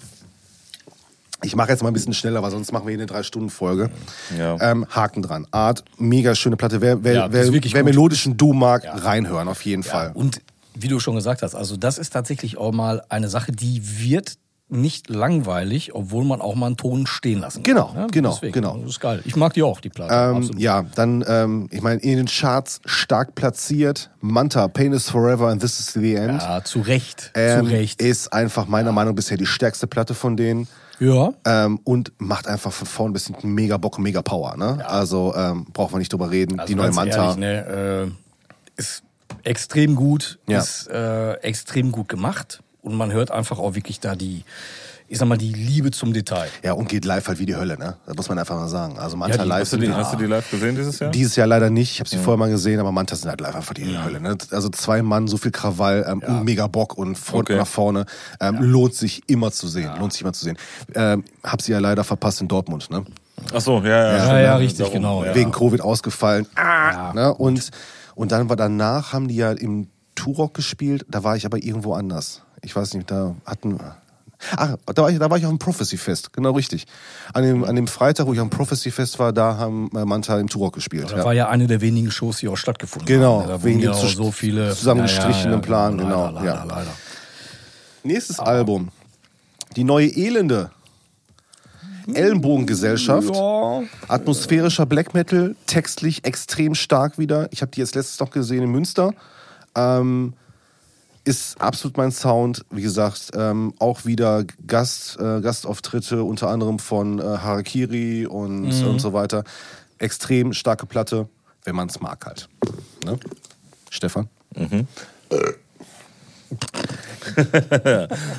Ich 1.43 1.55
mache 1.55 1.69
jetzt 1.69 1.81
mal 1.81 1.89
ein 1.89 1.93
bisschen 1.93 2.13
schneller, 2.13 2.41
weil 2.43 2.51
sonst 2.51 2.71
machen 2.71 2.85
wir 2.85 2.91
hier 2.91 2.99
eine 2.99 3.07
Drei-Stunden-Folge. 3.07 3.89
Ja. 4.37 4.57
Ähm, 4.61 4.85
Haken 4.89 5.21
dran. 5.23 5.47
Art, 5.51 5.83
mega 5.97 6.35
schöne 6.35 6.55
Platte. 6.57 6.81
Wer, 6.81 7.03
wer, 7.03 7.13
Ja, 7.13 7.21
das 7.27 7.33
wer, 7.33 7.41
ist 7.43 7.53
wirklich 7.53 7.73
wer 7.73 7.83
melodischen 7.83 8.37
Du 8.37 8.53
mag, 8.53 8.83
reinhören, 8.85 9.47
auf 9.47 9.63
jeden 9.65 9.81
Ja, 9.83 9.89
Fall. 9.89 10.11
und 10.13 10.41
wie 10.73 10.87
du 10.87 10.99
schon 10.99 11.15
gesagt 11.15 11.41
hast, 11.41 11.53
also 11.55 11.75
das 11.77 11.97
ist 11.97 12.11
tatsächlich 12.13 12.57
auch 12.57 12.71
mal 12.71 13.01
eine 13.09 13.27
Sache, 13.27 13.51
die 13.51 13.81
wird 13.99 14.35
nicht 14.69 15.09
langweilig, 15.09 15.93
obwohl 15.93 16.23
man 16.23 16.39
auch 16.39 16.55
mal 16.55 16.67
einen 16.67 16.77
Ton 16.77 17.05
stehen 17.05 17.39
lassen 17.41 17.61
Genau, 17.61 17.87
kann. 17.87 18.01
ne? 18.03 18.07
genau, 18.09 18.31
Deswegen, 18.35 18.53
genau. 18.53 18.77
Das 18.77 18.91
ist 18.91 18.99
geil. 19.01 19.21
Ich 19.25 19.35
mag 19.35 19.53
die 19.53 19.63
auch, 19.63 19.81
die 19.81 19.89
Platte. 19.89 20.13
Ähm, 20.13 20.49
ja, 20.57 20.85
dann, 20.95 21.25
ähm, 21.27 21.67
ich 21.71 21.81
meine, 21.81 21.99
in 21.99 22.15
den 22.15 22.27
Charts 22.27 22.79
stark 22.85 23.35
platziert. 23.35 24.11
Manta, 24.21 24.69
Pain 24.69 24.93
is 24.93 25.09
Forever 25.09 25.49
and 25.49 25.61
This 25.61 25.79
is 25.81 25.91
the 25.93 26.15
End. 26.15 26.41
Ja, 26.41 26.63
zu 26.63 26.79
Recht. 26.79 27.31
Ähm, 27.35 27.65
zu 27.65 27.71
Recht. 27.71 28.01
Ist 28.01 28.31
einfach 28.31 28.65
meiner 28.67 28.93
Meinung 28.93 29.11
nach 29.11 29.17
bisher 29.17 29.35
die 29.35 29.45
stärkste 29.45 29.87
Platte 29.87 30.13
von 30.13 30.37
denen. 30.37 30.69
Ja. 31.01 31.33
Ähm, 31.45 31.79
und 31.83 32.13
macht 32.19 32.47
einfach 32.47 32.71
von 32.71 32.87
vorn 32.87 33.13
bis 33.13 33.25
hinten 33.25 33.49
mega 33.53 33.77
Bock, 33.77 33.97
mega 33.97 34.21
Power. 34.21 34.55
Ne? 34.55 34.87
Also 34.87 35.33
ähm, 35.35 35.65
brauchen 35.73 35.93
wir 35.95 35.97
nicht 35.99 36.13
drüber 36.13 36.29
reden. 36.29 36.59
Also 36.59 36.71
die 36.71 36.75
neue 36.75 36.91
Manta. 36.91 37.23
Ehrlich, 37.23 37.37
ne, 37.37 38.11
äh, 38.77 38.79
ist 38.79 39.03
extrem 39.43 39.95
gut, 39.95 40.37
Ja. 40.47 40.59
ist 40.59 40.87
äh, 40.89 41.33
extrem 41.37 41.91
gut 41.91 42.07
gemacht 42.07 42.61
und 42.83 42.95
man 42.95 43.11
hört 43.11 43.31
einfach 43.31 43.57
auch 43.57 43.73
wirklich 43.73 43.99
da 43.99 44.15
die, 44.15 44.43
ich 45.11 45.17
sag 45.17 45.27
mal, 45.27 45.37
die 45.37 45.51
Liebe 45.51 45.91
zum 45.91 46.13
Detail. 46.13 46.47
Ja, 46.63 46.71
und 46.71 46.87
geht 46.87 47.03
live 47.03 47.27
halt 47.27 47.37
wie 47.37 47.45
die 47.45 47.55
Hölle, 47.57 47.77
ne? 47.77 47.97
Das 48.05 48.15
muss 48.15 48.29
man 48.29 48.39
einfach 48.39 48.55
mal 48.55 48.69
sagen. 48.69 48.97
Also 48.97 49.17
Manta 49.17 49.35
Ja, 49.35 49.43
die- 49.43 49.49
live 49.49 49.61
Hast 49.61 49.73
du, 49.73 49.77
die, 49.77 49.87
die- 49.87 49.93
hast 49.93 50.13
du 50.13 50.17
die 50.17 50.25
live 50.25 50.49
gesehen 50.49 50.75
dieses 50.75 50.99
Jahr? 50.99 51.11
dieses 51.11 51.35
Jahr 51.35 51.47
leider 51.47 51.69
nicht. 51.69 51.91
Ich 51.91 51.99
habe 51.99 52.09
sie 52.09 52.17
vorher 52.17 52.37
mal 52.37 52.49
gesehen, 52.49 52.79
aber 52.79 52.93
Manta 52.93 53.15
sind 53.17 53.27
halt 53.29 53.41
live 53.41 53.53
einfach 53.55 53.73
die 53.73 53.97
Hölle. 53.97 54.21
Ne? 54.21 54.37
Also 54.51 54.69
zwei 54.69 55.01
Mann, 55.01 55.27
so 55.27 55.35
viel 55.35 55.51
Krawall 55.51 56.05
ähm, 56.07 56.23
und 56.25 56.45
mega 56.45 56.67
Bock 56.67 56.97
und 56.97 57.17
von 57.17 57.41
Okay. 57.41 57.57
nach 57.57 57.67
vorne. 57.67 58.05
Ähm, 58.39 58.57
Lohnt 58.61 58.93
sich 58.95 59.21
immer 59.27 59.51
zu 59.51 59.67
sehen. 59.67 59.91
Lohnt 59.99 60.13
sich 60.13 60.21
immer 60.21 60.31
zu 60.33 60.45
sehen. 60.45 60.57
Ähm, 60.95 61.25
hab 61.43 61.61
sie 61.61 61.73
ja 61.73 61.79
leider 61.79 62.05
verpasst 62.05 62.39
in 62.39 62.47
Dortmund, 62.47 62.89
ne? 62.89 63.03
Ach 63.53 63.59
so, 63.59 63.79
ja, 63.79 63.89
ja. 63.89 64.11
Ja, 64.17 64.23
stimmt, 64.23 64.41
ja, 64.43 64.55
richtig, 64.55 64.91
genau, 64.93 65.25
ja. 65.25 65.35
Wegen 65.35 65.51
Covid 65.51 65.81
ausgefallen. 65.81 66.47
Ah, 66.55 67.11
ne? 67.13 67.33
Und, 67.33 67.71
und 68.15 68.31
dann 68.31 68.47
war 68.49 68.55
danach, 68.55 69.11
haben 69.11 69.27
die 69.27 69.35
ja 69.35 69.51
im 69.51 69.87
Turok 70.15 70.53
gespielt, 70.53 71.05
da 71.09 71.23
war 71.25 71.35
ich 71.35 71.45
aber 71.45 71.57
irgendwo 71.61 71.93
anders. 71.95 72.43
Ich 72.61 72.75
weiß 72.75 72.93
nicht, 72.93 73.11
da 73.11 73.35
hatten. 73.45 73.79
Ach, 74.55 74.75
da 74.85 75.01
war 75.03 75.09
ich, 75.11 75.19
da 75.19 75.29
war 75.29 75.37
ich 75.37 75.45
auf 75.45 75.51
dem 75.51 75.59
Prophecy 75.59 75.97
Fest, 75.97 76.33
genau 76.33 76.51
richtig. 76.51 76.85
An 77.33 77.43
dem, 77.43 77.63
an 77.63 77.75
dem 77.75 77.87
Freitag, 77.87 78.27
wo 78.27 78.33
ich 78.33 78.39
am 78.39 78.49
Prophecy 78.49 78.91
Fest 78.91 79.19
war, 79.19 79.33
da 79.33 79.57
haben 79.57 79.89
äh, 79.95 80.05
Manta 80.05 80.39
im 80.39 80.49
Turok 80.49 80.73
gespielt. 80.73 81.05
Das 81.05 81.19
ja. 81.19 81.25
war 81.25 81.33
ja 81.33 81.49
eine 81.49 81.67
der 81.67 81.81
wenigen 81.81 82.11
Shows, 82.11 82.37
die 82.37 82.47
auch 82.47 82.57
stattgefunden 82.57 83.05
Genau, 83.05 83.41
haben. 83.41 83.47
Da 83.47 83.63
wegen 83.63 83.79
ja 83.79 83.93
dem 83.93 84.09
so 84.09 84.31
viele 84.31 84.75
zusammengestrichenen 84.75 85.61
Plan, 85.61 85.97
leider, 85.97 86.09
genau, 86.09 86.31
Leider, 86.31 86.45
ja. 86.45 86.63
leider. 86.63 86.91
Nächstes 88.03 88.39
Album. 88.39 88.89
Die 89.75 89.83
neue 89.83 90.07
Elende. 90.07 90.71
Ellenbogengesellschaft. 92.13 93.33
Ja. 93.33 93.81
Atmosphärischer 94.07 94.85
Black 94.85 95.13
Metal, 95.13 95.55
textlich 95.67 96.25
extrem 96.25 96.75
stark 96.75 97.17
wieder. 97.17 97.47
Ich 97.51 97.61
habe 97.61 97.71
die 97.71 97.79
jetzt 97.79 97.95
letztes 97.95 98.19
noch 98.19 98.31
gesehen 98.31 98.63
in 98.63 98.71
Münster. 98.71 99.13
Ähm, 99.75 100.33
ist 101.31 101.61
absolut 101.61 101.95
mein 101.95 102.11
Sound. 102.11 102.65
Wie 102.71 102.81
gesagt, 102.81 103.31
ähm, 103.35 103.73
auch 103.79 104.03
wieder 104.03 104.43
Gast, 104.67 105.17
äh, 105.17 105.39
Gastauftritte, 105.39 106.23
unter 106.23 106.49
anderem 106.49 106.77
von 106.77 107.19
äh, 107.19 107.23
Harakiri 107.23 108.25
und, 108.25 108.65
und 108.83 108.99
so 108.99 109.13
weiter. 109.13 109.45
Extrem 109.97 110.51
starke 110.51 110.85
Platte, 110.85 111.29
wenn 111.63 111.73
man 111.75 111.87
es 111.87 112.01
mag 112.01 112.25
halt. 112.25 112.49
Ne? 113.05 113.17
Stefan? 113.89 114.27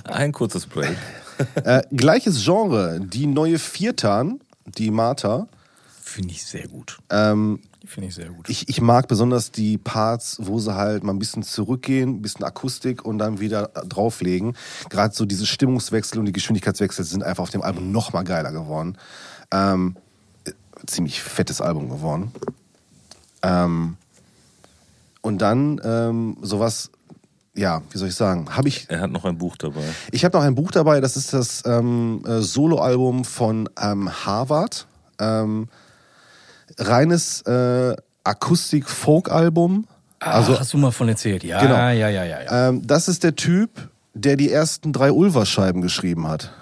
Ein 0.05 0.33
kurzes 0.33 0.67
Break. 0.67 0.97
Äh, 1.65 1.83
gleiches 1.91 2.45
Genre, 2.45 3.01
die 3.01 3.27
neue 3.27 3.59
Viertan, 3.59 4.41
die 4.79 4.93
Martha. 4.93 5.49
Finde 6.01 6.31
ich 6.35 6.45
sehr 6.45 6.69
gut. 6.69 6.99
Ähm, 7.11 7.59
Finde 7.87 8.09
ich 8.09 8.15
sehr 8.15 8.29
gut. 8.29 8.49
ich, 8.49 8.69
ich 8.69 8.81
mag 8.81 9.09
besonders 9.09 9.51
die 9.51 9.77
Parts, 9.77 10.39
wo 10.41 10.59
sie 10.59 10.75
halt 10.75 11.03
mal 11.03 11.13
ein 11.13 11.19
bisschen 11.19 11.43
zurückgehen, 11.43 12.11
ein 12.11 12.23
bisschen 12.23 12.45
Akustik 12.45 13.05
und 13.05 13.19
dann 13.19 13.41
wieder 13.41 13.69
drauflegen. 13.89 14.57
Gerade 14.89 15.15
so 15.15 15.25
diese 15.25 15.47
Stimmungswechsel 15.47 16.19
und 16.19 16.27
die 16.27 16.33
Geschwindigkeitswechsel 16.33 17.05
sind 17.05 17.23
einfach 17.23 17.43
auf 17.43 17.51
dem 17.51 17.63
Album 17.63 17.91
noch 17.91 18.13
mal 18.13 18.23
geiler 18.23 18.53
geworden. 18.53 18.97
Ähm, 19.51 19.97
äh, 20.45 20.53
ziemlich 20.87 21.23
fettes 21.23 21.61
Album 21.61 21.89
geworden. 21.89 22.33
Ähm, 23.43 23.97
und 25.21 25.39
dann 25.39 25.81
ähm, 25.85 26.37
sowas, 26.43 26.91
ja, 27.55 27.83
wie 27.91 27.99
soll 27.99 28.09
ich 28.09 28.15
sagen, 28.15 28.57
habe 28.57 28.69
ich 28.69 28.87
Er 28.89 29.01
hat 29.01 29.11
noch 29.11 29.25
ein 29.25 29.39
Buch 29.39 29.57
dabei. 29.57 29.85
ich 30.11 30.25
habe 30.25 30.37
noch 30.37 30.45
ein 30.45 30.55
Buch 30.55 30.71
dabei, 30.71 31.01
das 31.01 31.17
ist 31.17 31.33
das 31.33 31.63
ähm, 31.67 32.23
äh, 32.27 32.41
Soloalbum 32.41 33.25
von 33.25 33.69
ähm, 33.81 34.11
Harvard. 34.25 34.87
Ähm, 35.19 35.69
reines 36.79 37.43
äh, 37.43 37.95
Akustik-Folk-Album. 38.25 39.87
also 40.21 40.59
hast 40.59 40.73
du 40.73 40.79
mal 40.79 40.93
von 40.93 41.09
erzählt? 41.09 41.45
Ja, 41.45 41.61
Genau. 41.61 41.75
ja, 41.75 41.91
ja, 41.93 42.09
ja, 42.09 42.25
ja. 42.25 42.69
Ähm, 42.69 42.87
das 42.87 43.09
ist 43.09 43.25
der 43.25 43.35
Typ, 43.37 43.89
der 44.15 44.37
die 44.37 44.51
ersten 44.51 44.93
drei 44.93 45.11
Ulver-Scheiben 45.13 45.83
geschrieben 45.83 46.29
hat. 46.29 46.53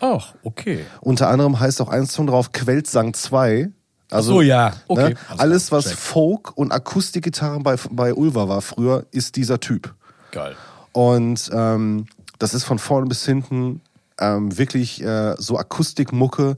Ach, 0.00 0.34
okay. 0.42 0.84
Unter 1.00 1.28
anderem 1.28 1.58
heißt 1.60 1.80
auch 1.80 1.88
ein 1.88 2.06
Song 2.06 2.26
drauf 2.26 2.52
Queltsang 2.52 3.14
2. 3.14 3.70
Also, 4.10 4.32
Ach 4.32 4.34
so, 4.34 4.42
ja. 4.42 4.72
Okay. 4.86 5.10
Ne, 5.10 5.16
Alles 5.28 5.40
alles, 5.40 5.72
was 5.72 5.84
check. 5.86 5.98
Folk 5.98 6.56
und 6.56 6.72
Akustikgitarren 6.72 7.62
bei, 7.62 7.76
bei 7.90 8.14
Ulver 8.14 8.48
war 8.48 8.60
früher, 8.60 9.06
ist 9.12 9.36
dieser 9.36 9.60
Typ. 9.60 9.94
Geil. 10.30 10.54
Und 10.92 11.50
ähm, 11.52 12.06
das 12.38 12.54
ist 12.54 12.64
von 12.64 12.78
vorne 12.78 13.06
bis 13.06 13.24
hinten 13.24 13.80
ähm, 14.18 14.56
wirklich 14.56 15.02
äh, 15.02 15.34
so 15.38 15.58
Akustikmucke 15.58 16.56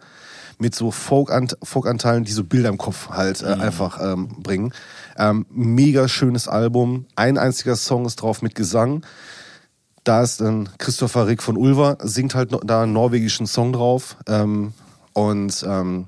mit 0.59 0.75
so 0.75 0.91
Folk-Ant- 0.91 1.57
Folk-Anteilen, 1.63 2.25
die 2.25 2.33
so 2.33 2.45
Bilder 2.45 2.69
im 2.69 2.79
Kopf 2.79 3.11
halt 3.11 3.43
äh, 3.43 3.47
einfach 3.47 4.01
ähm, 4.03 4.29
bringen. 4.43 4.73
Ähm, 5.19 5.47
mega 5.51 6.09
schönes 6.09 6.49
Album. 6.49 7.07
Ein 7.15 7.39
einziger 7.39 7.77
Song 7.77 8.07
ist 8.07 8.17
drauf 8.17 8.43
mit 8.43 8.55
Gesang. 8.55 9.05
Da 10.05 10.23
ist 10.23 10.41
dann 10.41 10.69
Christopher 10.79 11.27
Rick 11.27 11.43
von 11.43 11.57
Ulver, 11.57 11.99
singt 12.01 12.35
halt 12.35 12.57
da 12.65 12.83
einen 12.83 12.93
norwegischen 12.93 13.47
Song 13.47 13.73
drauf. 13.73 14.17
Ähm, 14.27 14.73
und 15.13 15.65
ähm, 15.67 16.07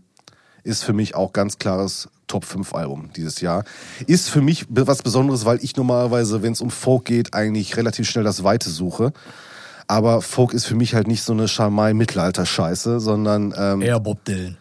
ist 0.64 0.84
für 0.84 0.92
mich 0.92 1.14
auch 1.14 1.32
ganz 1.32 1.58
klares 1.58 2.08
Top 2.26 2.44
5 2.44 2.74
Album 2.74 3.10
dieses 3.16 3.40
Jahr. 3.40 3.64
Ist 4.06 4.28
für 4.28 4.42
mich 4.42 4.66
was 4.68 5.02
Besonderes, 5.02 5.46
weil 5.46 5.64
ich 5.64 5.76
normalerweise, 5.76 6.42
wenn 6.42 6.52
es 6.52 6.60
um 6.60 6.70
Folk 6.70 7.06
geht, 7.06 7.32
eigentlich 7.34 7.76
relativ 7.76 8.08
schnell 8.08 8.24
das 8.24 8.44
Weite 8.44 8.68
suche. 8.68 9.12
Aber 9.88 10.20
Folk 10.22 10.52
ist 10.52 10.66
für 10.66 10.74
mich 10.76 10.94
halt 10.94 11.08
nicht 11.08 11.22
so 11.22 11.32
eine 11.32 11.48
Schamai-Mittelalter-Scheiße, 11.48 13.00
sondern 13.00 13.54
ähm, 13.56 13.82
Eher 13.82 13.98
Bob 14.00 14.24
Dylan. 14.24 14.58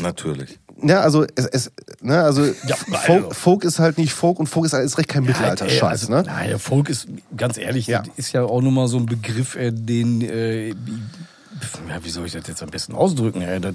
Natürlich. 0.00 0.58
ja, 0.82 1.00
also 1.00 1.24
es, 1.36 1.46
es 1.46 1.72
ne, 2.00 2.22
also 2.22 2.44
Ja, 2.66 2.76
Folk, 2.76 3.24
also- 3.24 3.30
Folk 3.34 3.64
ist 3.64 3.78
halt 3.78 3.98
nicht 3.98 4.12
Folk 4.12 4.38
und 4.38 4.46
Folk 4.46 4.66
ist 4.66 4.72
halt 4.72 4.84
ist 4.84 4.98
recht 4.98 5.08
kein 5.08 5.24
Mittelalter-Scheiß, 5.24 6.10
also, 6.10 6.12
ne? 6.12 6.22
Der 6.22 6.58
Folk 6.58 6.88
ist, 6.90 7.06
ganz 7.36 7.56
ehrlich, 7.58 7.86
Ja. 7.86 8.02
ist 8.16 8.32
ja 8.32 8.42
auch 8.44 8.60
nur 8.60 8.72
mal 8.72 8.88
so 8.88 8.98
ein 8.98 9.06
Begriff, 9.06 9.56
äh, 9.56 9.72
den, 9.72 10.20
äh, 10.22 10.68
ja, 10.70 10.74
wie 12.02 12.10
soll 12.10 12.26
ich 12.26 12.32
das 12.32 12.46
jetzt 12.46 12.62
am 12.62 12.68
besten 12.70 12.94
ausdrücken? 12.94 13.40
Äh, 13.42 13.60
das, 13.60 13.74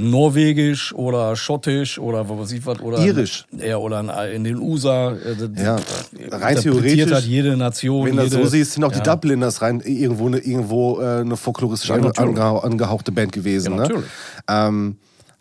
Norwegisch 0.00 0.94
oder 0.94 1.34
Schottisch 1.34 1.98
oder 1.98 2.28
was 2.28 2.38
weiß 2.38 2.52
ich 2.52 2.64
was 2.64 2.78
oder 2.78 2.98
Irisch. 3.04 3.46
ja 3.50 3.78
oder 3.78 4.30
in 4.32 4.44
den 4.44 4.58
USA 4.58 5.10
äh, 5.12 5.34
das- 5.34 5.50
Ja, 5.62 5.74
rein 6.30 6.56
interpretiert 6.56 6.62
theoretisch, 6.62 7.12
hat 7.12 7.24
jede 7.24 7.56
Nation 7.56 8.06
Wenn 8.06 8.16
du 8.16 8.22
das 8.22 8.32
so 8.32 8.46
siehst, 8.46 8.72
sind 8.74 8.84
auch 8.84 8.92
ja. 8.92 8.98
die 9.00 9.02
Dubliners 9.10 9.60
rein 9.60 9.80
irgendwo 9.80 10.28
eine, 10.28 10.38
irgendwo 10.38 11.00
äh, 11.00 11.20
eine 11.22 11.36
folkloristisch 11.36 11.90
Ja, 11.90 11.96
angehauchte 11.96 13.10
Band 13.10 13.32
gewesen. 13.32 13.76
Ja, 13.76 13.88
ne? 13.88 14.02
Ähm, 14.48 14.96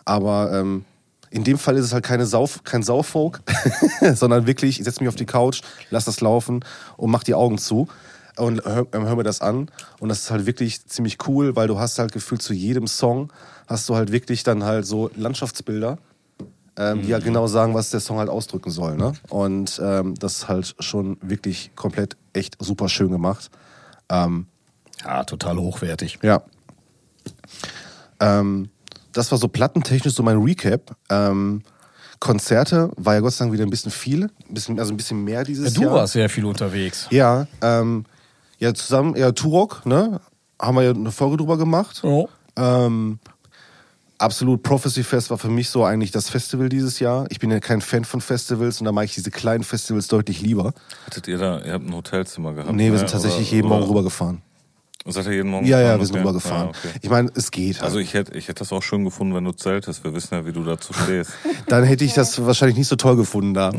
aber 0.06 0.52
ähm, 0.54 0.86
in 1.30 1.44
dem 1.44 1.60
Fall 1.60 1.76
ist 1.78 1.86
es 1.86 1.94
halt 1.94 2.04
keine 2.06 2.26
Sau, 2.26 2.50
kein 2.64 2.82
Saufolk, 2.82 3.42
sondern 4.16 4.48
wirklich, 4.48 4.80
ich 4.80 4.86
setze 4.86 5.02
mich 5.04 5.10
auf 5.10 5.16
die 5.16 5.26
Couch, 5.26 5.62
lass 5.92 6.06
das 6.06 6.20
laufen 6.22 6.66
und 6.96 7.12
mach 7.12 7.24
die 7.24 7.36
Augen 7.36 7.60
zu 7.60 7.88
und 8.38 8.64
hör, 8.66 8.88
ähm, 8.94 9.06
hör 9.06 9.16
mir 9.16 9.24
das 9.24 9.42
an. 9.42 9.70
Und 10.00 10.10
das 10.10 10.20
ist 10.22 10.32
halt 10.32 10.46
wirklich 10.46 10.86
ziemlich 10.86 11.18
cool, 11.28 11.56
weil 11.56 11.68
du 11.68 11.80
hast 11.80 12.00
halt 12.00 12.12
gefühlt 12.12 12.42
zu 12.42 12.54
jedem 12.54 12.88
Song 12.88 13.32
hast 13.68 13.90
du 13.90 13.96
halt 13.96 14.12
wirklich 14.12 14.44
dann 14.44 14.64
halt 14.64 14.86
so 14.86 15.10
Landschaftsbilder, 15.16 15.98
ähm, 16.78 17.02
die 17.02 17.10
ja 17.10 17.20
genau 17.20 17.48
sagen, 17.48 17.74
was 17.74 17.90
der 17.90 18.00
Song 18.00 18.18
halt 18.20 18.30
ausdrücken 18.30 18.72
soll. 18.72 18.96
Ne? 18.96 19.14
Und 19.30 19.82
ähm, 19.84 20.16
das 20.16 20.38
ist 20.38 20.48
halt 20.48 20.76
schon 20.80 21.18
wirklich 21.22 21.72
komplett 21.76 22.16
echt 22.34 22.56
super 22.60 22.88
schön 22.90 23.12
gemacht. 23.12 23.50
Ähm, 24.10 24.48
ja 25.04 25.24
total 25.26 25.58
hochwertig 25.58 26.20
ja. 26.24 26.42
Ähm, 28.20 28.70
das 29.12 29.32
war 29.32 29.38
so 29.38 29.48
plattentechnisch 29.48 30.14
so 30.14 30.24
mein 30.24 30.38
Recap. 30.38 30.96
Ähm, 31.10 31.62
Konzerte 32.20 32.90
war 32.96 33.14
ja 33.16 33.20
Gott 33.20 33.34
sei 33.34 33.46
Dank 33.46 33.54
wieder 33.54 33.64
ein 33.64 33.70
bisschen 33.70 33.92
viel, 33.92 34.24
ein 34.24 34.54
bisschen, 34.54 34.80
also 34.80 34.94
ein 34.94 34.98
bisschen 34.98 35.24
mehr 35.24 35.44
dieses 35.44 35.74
du 35.74 35.84
Jahr. 35.84 35.94
warst 35.94 36.14
sehr 36.14 36.30
viel 36.30 36.46
unterwegs. 36.46 37.08
Ja, 37.12 37.48
ähm, 37.62 38.06
ja, 38.60 38.74
zusammen, 38.74 39.16
ja, 39.16 39.32
Turok, 39.32 39.86
ne? 39.86 40.20
Haben 40.60 40.78
wir 40.78 40.84
ja 40.84 40.92
eine 40.92 41.12
Folge 41.12 41.38
drüber 41.38 41.58
gemacht. 41.58 42.02
Oh. 42.04 42.28
Ähm, 42.56 43.20
absolut 44.18 44.64
Prophecy 44.64 45.04
Fest 45.04 45.30
war 45.30 45.38
für 45.38 45.50
mich 45.50 45.70
so 45.70 45.84
eigentlich 45.84 46.12
das 46.12 46.30
Festival 46.30 46.70
dieses 46.70 47.00
Jahr. 47.00 47.28
Ich 47.30 47.40
bin 47.40 47.52
ja 47.52 47.60
kein 47.60 47.82
Fan 47.82 48.04
von 48.06 48.22
Festivals 48.22 48.80
und 48.82 48.86
da 48.86 48.92
mag 48.92 49.06
ich 49.06 49.14
diese 49.14 49.30
kleinen 49.32 49.64
Festivals 49.64 50.08
deutlich 50.08 50.42
lieber. 50.42 50.74
Hattet 51.06 51.28
ihr 51.28 51.38
da, 51.38 51.62
ihr 51.64 51.74
habt 51.74 51.86
ein 51.86 51.94
Hotelzimmer 51.94 52.54
gehabt? 52.54 52.74
Nee, 52.74 52.86
wir 52.86 52.92
ne? 52.94 52.98
sind 53.00 53.12
tatsächlich 53.12 53.48
Oder- 53.50 53.56
jeden 53.56 53.70
Morgen 53.70 53.84
oder- 53.84 54.12
rübergefahren. 55.08 55.24
Seid 55.24 55.26
ihr 55.32 55.38
jeden 55.38 55.50
Morgen 55.50 55.66
Ja, 55.66 55.82
ja, 55.82 55.98
wir 56.00 56.06
sind 56.06 56.18
rübergefahren. 56.18 56.68
Ah, 56.68 56.70
okay. 56.70 56.90
Ich 57.02 57.10
meine, 57.10 57.32
es 57.36 57.52
geht. 57.52 57.76
Halt. 57.78 57.84
Also 57.86 58.00
ich 58.00 58.14
hätte, 58.14 58.38
ich 58.38 58.48
hätte 58.48 58.60
das 58.60 58.72
auch 58.72 58.84
schön 58.84 59.04
gefunden, 59.04 59.34
wenn 59.36 59.44
du 59.44 59.52
zeltest. 59.52 60.04
Wir 60.04 60.14
wissen 60.14 60.36
ja, 60.36 60.46
wie 60.46 60.52
du 60.52 60.64
dazu 60.64 60.94
stehst. 60.94 61.32
Dann 61.68 61.84
hätte 61.84 62.04
ich 62.06 62.14
das 62.14 62.46
wahrscheinlich 62.46 62.78
nicht 62.78 62.88
so 62.88 62.96
toll 62.96 63.16
gefunden 63.16 63.54
da. 63.54 63.70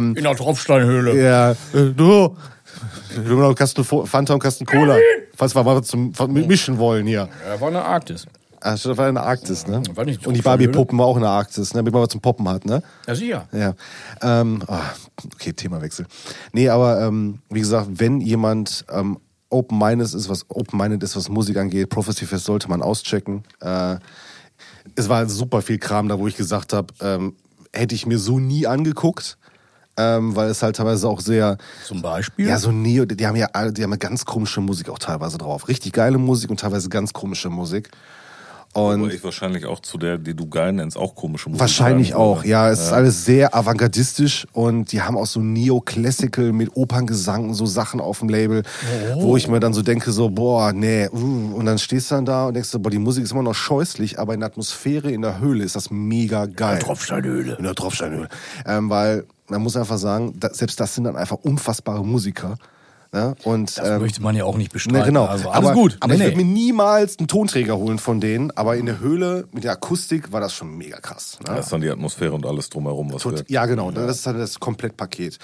In 0.00 0.14
der 0.14 0.36
Tropfsteinhöhle. 0.36 1.22
ja, 1.22 1.54
du, 1.72 2.36
du 3.14 3.34
noch 3.34 3.46
einen 3.46 3.54
Kasten 3.54 3.84
Fanta 3.84 4.18
und 4.18 4.30
einen 4.30 4.40
Kasten 4.40 4.66
Cola. 4.66 4.96
Falls 5.36 5.54
wir 5.54 5.62
mal 5.62 5.82
zum 5.82 6.12
mischen 6.28 6.78
wollen 6.78 7.06
hier. 7.06 7.28
Er 7.46 7.60
war 7.60 7.68
in 7.68 7.74
der 7.74 7.84
Arktis. 7.84 8.26
Ah, 8.60 8.72
das 8.72 8.84
war 8.96 9.08
in 9.08 9.14
der 9.14 9.24
Arktis, 9.24 9.66
ne? 9.66 9.82
War 9.94 10.04
nicht 10.04 10.26
Und 10.26 10.34
die? 10.34 10.42
Barbie-Puppen 10.42 10.98
war 10.98 11.06
auch 11.06 11.16
in 11.16 11.22
der 11.22 11.30
Arktis, 11.30 11.72
ne? 11.72 11.78
Damit 11.78 11.92
man 11.92 12.02
was 12.02 12.10
zum 12.10 12.20
Poppen 12.20 12.48
hat, 12.48 12.66
ne? 12.66 12.82
Ja, 13.06 13.14
sicher. 13.14 13.48
Ja. 13.52 13.74
Ähm, 14.22 14.62
ah, 14.66 14.82
okay, 15.34 15.52
Themawechsel. 15.52 16.06
Nee, 16.52 16.68
aber 16.68 17.00
ähm, 17.00 17.40
wie 17.48 17.60
gesagt, 17.60 17.88
wenn 17.92 18.20
jemand 18.20 18.84
ähm, 18.92 19.18
open-minded 19.48 20.14
ist, 20.14 20.28
was 20.28 20.44
open-minded 20.48 21.02
ist, 21.02 21.16
was 21.16 21.28
Musik 21.28 21.56
angeht, 21.56 21.88
Prophecy 21.88 22.26
Fest 22.26 22.44
sollte 22.44 22.68
man 22.68 22.82
auschecken. 22.82 23.44
Äh, 23.60 23.96
es 24.94 25.08
war 25.08 25.28
super 25.28 25.62
viel 25.62 25.78
Kram 25.78 26.08
da, 26.08 26.18
wo 26.18 26.26
ich 26.26 26.36
gesagt 26.36 26.72
habe, 26.72 26.92
ähm, 27.00 27.36
hätte 27.72 27.94
ich 27.94 28.06
mir 28.06 28.18
so 28.18 28.38
nie 28.38 28.66
angeguckt, 28.66 29.38
ähm, 29.96 30.36
weil 30.36 30.48
es 30.48 30.62
halt 30.62 30.76
teilweise 30.76 31.08
auch 31.08 31.20
sehr 31.20 31.58
Zum 31.84 32.02
Beispiel. 32.02 32.46
ja, 32.46 32.58
so 32.58 32.72
Neo, 32.72 33.04
die 33.04 33.26
haben 33.26 33.36
ja 33.36 33.48
die 33.70 33.82
haben 33.82 33.90
ja 33.90 33.96
ganz 33.96 34.24
komische 34.24 34.60
Musik 34.60 34.88
auch 34.88 34.98
teilweise 34.98 35.38
drauf. 35.38 35.68
Richtig 35.68 35.92
geile 35.92 36.18
Musik 36.18 36.50
und 36.50 36.60
teilweise 36.60 36.88
ganz 36.88 37.12
komische 37.12 37.50
Musik. 37.50 37.90
Und 38.72 39.02
Aber 39.02 39.12
ich 39.12 39.24
wahrscheinlich 39.24 39.66
auch 39.66 39.80
zu 39.80 39.98
der, 39.98 40.16
die 40.16 40.34
du 40.34 40.48
geil 40.48 40.72
nennst, 40.72 40.96
auch 40.96 41.16
komische 41.16 41.48
Musik. 41.48 41.60
Wahrscheinlich 41.60 42.14
auch, 42.14 42.38
würde. 42.38 42.48
ja. 42.48 42.70
Es 42.70 42.80
ist 42.80 42.92
alles 42.92 43.24
sehr 43.24 43.52
avantgardistisch 43.52 44.46
und 44.52 44.92
die 44.92 45.02
haben 45.02 45.16
auch 45.16 45.26
so 45.26 45.40
Neo-Classical 45.40 46.52
mit 46.52 46.76
Operngesang 46.76 47.52
so 47.52 47.66
Sachen 47.66 48.00
auf 48.00 48.20
dem 48.20 48.28
Label, 48.28 48.62
wo 49.16 49.36
ich 49.36 49.48
mir 49.48 49.58
dann 49.58 49.74
so 49.74 49.82
denke, 49.82 50.12
so, 50.12 50.30
boah, 50.30 50.72
nee, 50.72 51.08
uh, 51.08 51.56
und 51.56 51.66
dann 51.66 51.78
stehst 51.78 52.12
du 52.12 52.14
dann 52.14 52.26
da 52.26 52.46
und 52.46 52.54
denkst 52.54 52.68
so, 52.68 52.78
boah, 52.78 52.90
die 52.90 53.00
Musik 53.00 53.24
ist 53.24 53.32
immer 53.32 53.42
noch 53.42 53.54
scheußlich, 53.54 54.20
aber 54.20 54.34
in 54.34 54.40
der 54.40 54.48
Atmosphäre, 54.48 55.10
in 55.10 55.22
der 55.22 55.40
Höhle 55.40 55.64
ist 55.64 55.74
das 55.74 55.90
mega 55.90 56.46
geil. 56.46 56.78
Tropfsteinhöhle. 56.78 57.56
In 57.56 57.64
der 57.64 57.74
Tropfsteinhöhle. 57.74 58.28
Ähm, 58.66 58.88
weil, 58.88 59.24
man 59.48 59.62
muss 59.62 59.76
einfach 59.76 59.98
sagen, 59.98 60.38
selbst 60.52 60.78
das 60.78 60.94
sind 60.94 61.04
dann 61.04 61.16
einfach 61.16 61.38
unfassbare 61.42 62.04
Musiker. 62.04 62.56
Ne? 63.12 63.34
Und, 63.42 63.76
Das 63.76 63.88
ähm, 63.88 64.00
möchte 64.00 64.22
man 64.22 64.36
ja 64.36 64.44
auch 64.44 64.56
nicht 64.56 64.72
bestreiten. 64.72 64.98
Ne, 65.00 65.04
genau. 65.04 65.24
Also 65.24 65.50
alles 65.50 65.70
aber, 65.70 65.74
gut. 65.74 65.96
Aber 66.00 66.12
Nee, 66.12 66.18
ich 66.18 66.24
würde 66.26 66.36
nee. 66.36 66.44
mir 66.44 66.52
niemals 66.52 67.18
einen 67.18 67.26
Tonträger 67.26 67.76
holen 67.76 67.98
von 67.98 68.20
denen. 68.20 68.52
Aber 68.52 68.76
in 68.76 68.86
der 68.86 69.00
Höhle 69.00 69.48
mit 69.52 69.64
der 69.64 69.72
Akustik 69.72 70.30
war 70.30 70.40
das 70.40 70.54
schon 70.54 70.76
mega 70.76 71.00
krass. 71.00 71.38
Ne? 71.40 71.56
Das 71.56 71.66
ist 71.66 71.72
dann 71.72 71.80
die 71.80 71.90
Atmosphäre 71.90 72.32
und 72.32 72.46
alles 72.46 72.68
drumherum, 72.68 73.12
was 73.12 73.22
Tot, 73.22 73.44
ja, 73.48 73.66
genau. 73.66 73.90
Das 73.90 74.18
ist 74.18 74.26
halt 74.26 74.38
das 74.38 74.60
Komplettpaket. 74.60 75.38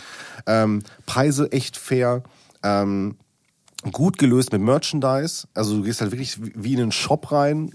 Ähm, 0.47 0.83
Preise 1.07 1.51
echt 1.51 1.77
fair. 1.77 2.23
Ähm, 2.63 3.17
gut 3.93 4.19
gelöst 4.19 4.53
mit 4.53 4.63
Merchandise. 4.63 5.49
Also 5.55 5.79
du 5.79 5.83
gehst 5.83 6.01
halt 6.01 6.13
wirklich 6.13 6.39
wie 6.41 6.75
in 6.75 6.81
einen 6.81 6.93
Shop 6.93 7.33
rein, 7.33 7.73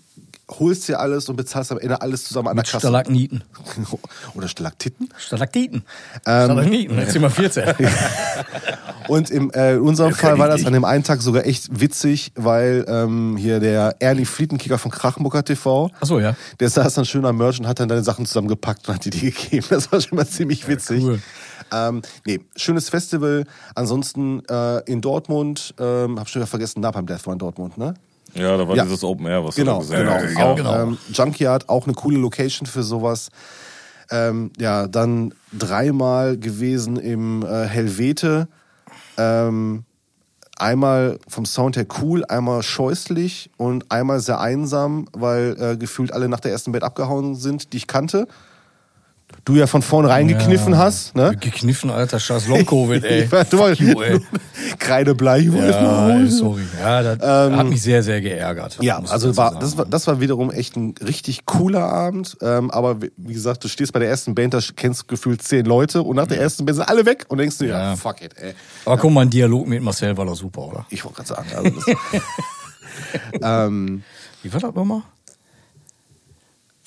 holst 0.49 0.87
dir 0.87 0.99
alles 0.99 1.29
und 1.29 1.35
bezahlst 1.35 1.71
am 1.71 1.79
Ende 1.79 2.01
alles 2.01 2.25
zusammen 2.25 2.49
an 2.49 2.55
der 2.55 2.63
Mit 2.63 2.71
Kasse. 2.71 2.87
Stalagniten. 2.87 3.43
Oder 4.33 4.47
Stalaktiten. 4.47 5.09
Stalaktiten. 5.17 5.83
Ähm, 6.25 6.45
Stalagniten, 6.45 6.97
jetzt 6.97 7.13
sind 7.13 7.21
wir 7.21 7.29
14. 7.31 7.73
Und 9.07 9.29
im, 9.29 9.51
äh, 9.51 9.73
in 9.73 9.81
unserem 9.81 10.13
Fall 10.13 10.37
war 10.37 10.47
das 10.47 10.65
an 10.65 10.73
dem 10.73 10.85
einen 10.85 11.03
Tag 11.03 11.21
sogar 11.21 11.45
echt 11.45 11.81
witzig, 11.81 12.31
weil 12.35 12.85
ähm, 12.87 13.35
hier 13.37 13.59
der 13.59 13.95
Ernie 13.99 14.25
Flietenkicker 14.25 14.77
von 14.77 14.91
Krachenmucker 14.91 15.43
TV, 15.43 15.89
Achso, 15.99 16.19
ja. 16.19 16.35
der 16.59 16.69
saß 16.69 16.93
dann 16.93 17.05
schön 17.05 17.25
am 17.25 17.37
Merch 17.37 17.59
und 17.59 17.67
hat 17.67 17.79
dann 17.79 17.89
deine 17.89 18.03
Sachen 18.03 18.25
zusammengepackt 18.25 18.87
und 18.87 18.95
hat 18.95 19.05
dir 19.05 19.09
die 19.09 19.31
gegeben. 19.31 19.65
Das 19.69 19.91
war 19.91 19.99
schon 20.01 20.17
mal 20.17 20.27
ziemlich 20.27 20.67
witzig. 20.67 21.03
cool. 21.03 21.19
Ähm, 21.73 22.01
nee, 22.25 22.41
schönes 22.55 22.89
Festival. 22.89 23.45
Ansonsten 23.75 24.43
äh, 24.45 24.79
in 24.91 25.01
Dortmund, 25.01 25.73
ähm, 25.79 26.19
hab 26.19 26.29
schon 26.29 26.41
wieder 26.41 26.47
vergessen, 26.47 26.81
Napalm 26.81 27.05
Death 27.05 27.25
war 27.25 27.33
in 27.33 27.39
Dortmund, 27.39 27.77
ne? 27.77 27.93
Ja, 28.33 28.55
da 28.57 28.67
war 28.67 28.75
Ja. 28.75 28.83
dieses 28.83 29.03
Open 29.03 29.25
Air, 29.25 29.43
was 29.43 29.55
Genau, 29.55 29.81
du 29.81 29.87
da 29.89 29.97
genau. 29.97 30.17
gesehen 30.21 30.37
hast. 30.37 30.43
auch, 30.45 30.55
genau. 30.55 30.81
Ähm, 30.83 30.97
Junkyard, 31.11 31.69
auch 31.69 31.85
eine 31.85 31.93
coole 31.93 32.17
Location 32.17 32.65
für 32.65 32.83
sowas. 32.83 33.29
Ähm, 34.09 34.51
ja, 34.59 34.87
dann 34.87 35.33
dreimal 35.57 36.37
gewesen 36.37 36.97
im 36.97 37.43
äh, 37.43 37.65
Helvete. 37.65 38.47
Ähm, 39.17 39.83
einmal 40.57 41.17
vom 41.27 41.45
Sound 41.45 41.75
her 41.77 41.85
cool, 42.01 42.23
einmal 42.25 42.61
scheußlich 42.63 43.49
und 43.57 43.91
einmal 43.91 44.19
sehr 44.19 44.39
einsam, 44.39 45.07
weil 45.13 45.55
äh, 45.59 45.77
gefühlt 45.77 46.13
alle 46.13 46.29
nach 46.29 46.39
der 46.39 46.51
ersten 46.51 46.71
Band 46.71 46.83
abgehauen 46.83 47.35
sind, 47.35 47.73
die 47.73 47.77
ich 47.77 47.87
kannte. 47.87 48.27
Du 49.43 49.55
ja 49.55 49.65
von 49.65 49.81
vornherein 49.81 50.27
gekniffen 50.27 50.77
hast, 50.77 51.15
ne? 51.15 51.35
Gekniffen, 51.39 51.89
alter 51.89 52.19
Scheiß 52.19 52.47
Long-Covid, 52.47 53.03
ey. 53.09 53.27
Du 53.49 53.57
Fuck 53.57 53.79
you, 53.79 53.99
ey. 54.01 54.19
Kreideblei, 54.79 55.39
Ja, 55.39 56.09
ey, 56.09 56.27
sorry. 56.29 56.61
Ja, 56.79 57.01
das 57.15 57.19
hat 57.57 57.67
mich 57.67 57.81
sehr, 57.81 58.03
sehr 58.03 58.21
geärgert. 58.21 58.77
Ja, 58.81 58.99
also 58.99 59.35
war, 59.37 59.57
das, 59.59 59.77
war, 59.77 59.85
das 59.85 60.05
war 60.05 60.19
wiederum 60.21 60.51
echt 60.51 60.75
ein 60.75 60.93
richtig 61.03 61.45
cooler 61.45 61.83
Abend. 61.83 62.37
Ähm, 62.41 62.69
aber 62.69 62.97
wie 63.17 63.33
gesagt, 63.33 63.63
du 63.63 63.67
stehst 63.67 63.93
bei 63.93 63.99
der 63.99 64.09
ersten 64.09 64.35
Band, 64.35 64.53
da 64.53 64.59
kennst 64.75 65.07
gefühlt 65.07 65.41
zehn 65.41 65.65
Leute 65.65 66.03
und 66.03 66.15
nach 66.17 66.27
der 66.27 66.39
ersten 66.39 66.65
Band 66.65 66.77
sind 66.77 66.87
alle 66.87 67.05
weg 67.05 67.25
und 67.29 67.39
denkst 67.39 67.57
du, 67.57 67.65
ja, 67.65 67.91
Ja. 67.91 67.95
fuck 67.95 68.21
it, 68.21 68.35
ey. 68.37 68.53
Aber 68.85 68.97
guck 68.97 69.11
mal, 69.11 69.21
ein 69.21 69.29
Dialog 69.31 69.67
mit 69.67 69.81
Marcel 69.81 70.15
war 70.17 70.25
doch 70.25 70.35
super, 70.35 70.61
oder? 70.61 70.85
Ich 70.89 71.03
wollte 71.03 71.23
gerade 71.23 71.29
sagen. 71.29 71.47
Also 71.55 71.71
das, 71.71 71.85
ähm, 73.41 74.03
Wie 74.43 74.53
war 74.53 74.59
das 74.59 74.73
nochmal? 74.75 75.01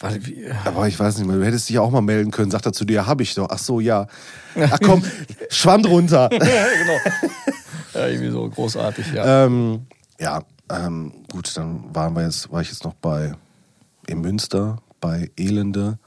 Warte, 0.04 0.26
wie, 0.26 0.50
aber 0.66 0.86
ich 0.86 1.00
weiß 1.00 1.16
nicht 1.16 1.26
mehr, 1.26 1.36
du 1.36 1.46
hättest 1.46 1.70
dich 1.70 1.76
ja 1.76 1.80
auch 1.80 1.90
mal 1.90 2.02
melden 2.02 2.30
können, 2.30 2.50
sagt 2.50 2.66
er 2.66 2.74
zu 2.74 2.84
dir, 2.84 3.06
hab 3.06 3.22
ich 3.22 3.34
doch. 3.34 3.48
Ach 3.50 3.58
so, 3.58 3.80
ja. 3.80 4.06
Ach 4.54 4.78
komm, 4.84 5.02
schwamm 5.48 5.82
drunter. 5.82 6.28
ja, 6.30 6.38
genau. 6.38 7.30
ja, 7.94 8.06
irgendwie 8.08 8.30
so 8.30 8.46
großartig, 8.50 9.14
ja. 9.14 9.46
ähm, 9.46 9.86
ja, 10.20 10.42
ähm, 10.70 11.24
gut, 11.32 11.56
dann 11.56 11.94
waren 11.94 12.14
wir 12.14 12.22
jetzt, 12.22 12.52
war 12.52 12.60
ich 12.60 12.68
jetzt 12.68 12.84
noch 12.84 12.92
bei 12.92 13.32
in 14.06 14.20
Münster, 14.20 14.82
bei 15.00 15.30
Elende. 15.38 15.98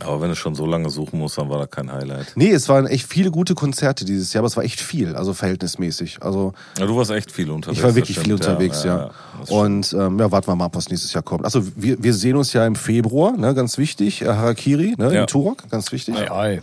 Aber 0.00 0.20
wenn 0.20 0.28
du 0.28 0.34
schon 0.34 0.56
so 0.56 0.66
lange 0.66 0.90
suchen 0.90 1.20
musst, 1.20 1.38
dann 1.38 1.48
war 1.48 1.58
da 1.60 1.66
kein 1.66 1.90
Highlight. 1.90 2.32
Nee, 2.34 2.50
es 2.50 2.68
waren 2.68 2.86
echt 2.88 3.06
viele 3.08 3.30
gute 3.30 3.54
Konzerte 3.54 4.04
dieses 4.04 4.32
Jahr, 4.32 4.40
aber 4.40 4.48
es 4.48 4.56
war 4.56 4.64
echt 4.64 4.80
viel, 4.80 5.14
also 5.14 5.32
verhältnismäßig. 5.34 6.18
Also 6.20 6.52
Ja, 6.78 6.86
du 6.86 6.96
warst 6.96 7.12
echt 7.12 7.30
viel 7.30 7.48
unterwegs. 7.50 7.78
ich 7.78 7.84
war 7.84 7.94
wirklich 7.94 8.18
viel 8.18 8.32
unterwegs, 8.32 8.82
ja. 8.82 9.10
das 9.38 9.46
stimmt. 9.48 9.50
Und 9.60 9.92
ähm, 9.92 10.18
ja, 10.18 10.32
warten 10.32 10.48
wir 10.48 10.56
mal 10.56 10.64
ab, 10.64 10.74
was 10.74 10.88
nächstes 10.90 11.12
Jahr 11.12 11.22
kommt. 11.22 11.44
Also 11.44 11.62
wir, 11.76 12.02
wir 12.02 12.12
sehen 12.12 12.36
uns 12.36 12.52
ja 12.52 12.66
im 12.66 12.74
Februar, 12.74 13.36
ne, 13.36 13.54
ganz 13.54 13.78
wichtig. 13.78 14.22
Äh, 14.22 14.26
Harakiri, 14.26 14.94
ne, 14.98 15.14
Ja. 15.14 15.20
in 15.22 15.26
Turok, 15.28 15.68
ganz 15.70 15.92
wichtig. 15.92 16.16
Ei, 16.16 16.30
ei. 16.30 16.62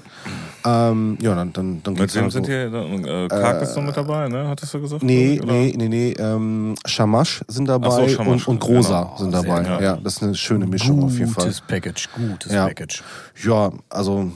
Ähm, 0.64 1.18
ja, 1.22 1.34
dann, 1.36 1.54
dann, 1.54 1.82
dann 1.84 1.94
Mit 1.94 2.02
geht's 2.04 2.16
wem 2.16 2.24
halt 2.24 2.32
sind 2.34 2.46
so. 2.46 2.52
hier? 2.52 2.66
Äh, 2.72 3.28
Kark 3.28 3.62
ist 3.64 3.76
noch 3.76 3.84
mit 3.84 3.98
dabei, 3.98 4.28
ne? 4.28 4.48
Hattest 4.48 4.74
du 4.74 4.82
gesagt? 4.82 5.02
Nee, 5.04 5.40
oder? 5.42 5.52
nee, 5.54 5.74
nee, 5.76 5.88
nee. 5.88 6.12
Ähm, 6.14 6.76
Shamash 6.86 7.42
sind 7.48 7.68
dabei 7.68 7.90
so, 7.90 8.08
Shamash, 8.08 8.48
und, 8.48 8.56
und 8.56 8.60
Grosa 8.60 9.04
genau. 9.04 9.18
sind 9.18 9.34
dabei. 9.34 9.64
geil. 9.64 9.84
Ja, 9.84 9.96
das 9.98 10.18
ist 10.18 10.24
eine 10.24 10.36
schöne 10.36 10.68
Mischung 10.68 11.04
auf 11.04 11.18
jeden 11.18 11.32
Fall. 11.32 11.46
Gutes 11.46 11.62
Package, 11.62 12.10
gutes 12.14 12.52
Ja. 12.52 12.68
Package. 12.68 13.04
Ja, 13.44 13.72
also 13.90 14.32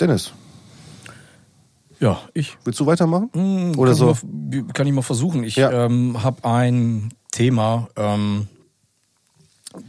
Dennis, 0.00 0.32
Ja, 2.00 2.20
ich. 2.34 2.56
willst 2.64 2.78
du 2.80 2.86
weitermachen? 2.86 3.30
Hm, 3.32 3.78
Oder 3.78 3.92
kann 3.92 3.98
so? 3.98 4.10
Ich 4.12 4.22
mal, 4.64 4.72
kann 4.74 4.86
ich 4.86 4.92
mal 4.92 5.02
versuchen. 5.02 5.44
Ich 5.44 5.56
Ja. 5.56 5.86
ähm, 5.86 6.22
habe 6.22 6.44
ein 6.44 7.08
Thema, 7.32 7.88
ähm, 7.96 8.48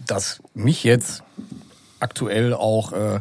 das 0.06 0.42
mich 0.54 0.84
jetzt 0.84 1.24
aktuell 2.00 2.54
auch, 2.54 2.94
äh, 2.94 3.16
äh, 3.16 3.20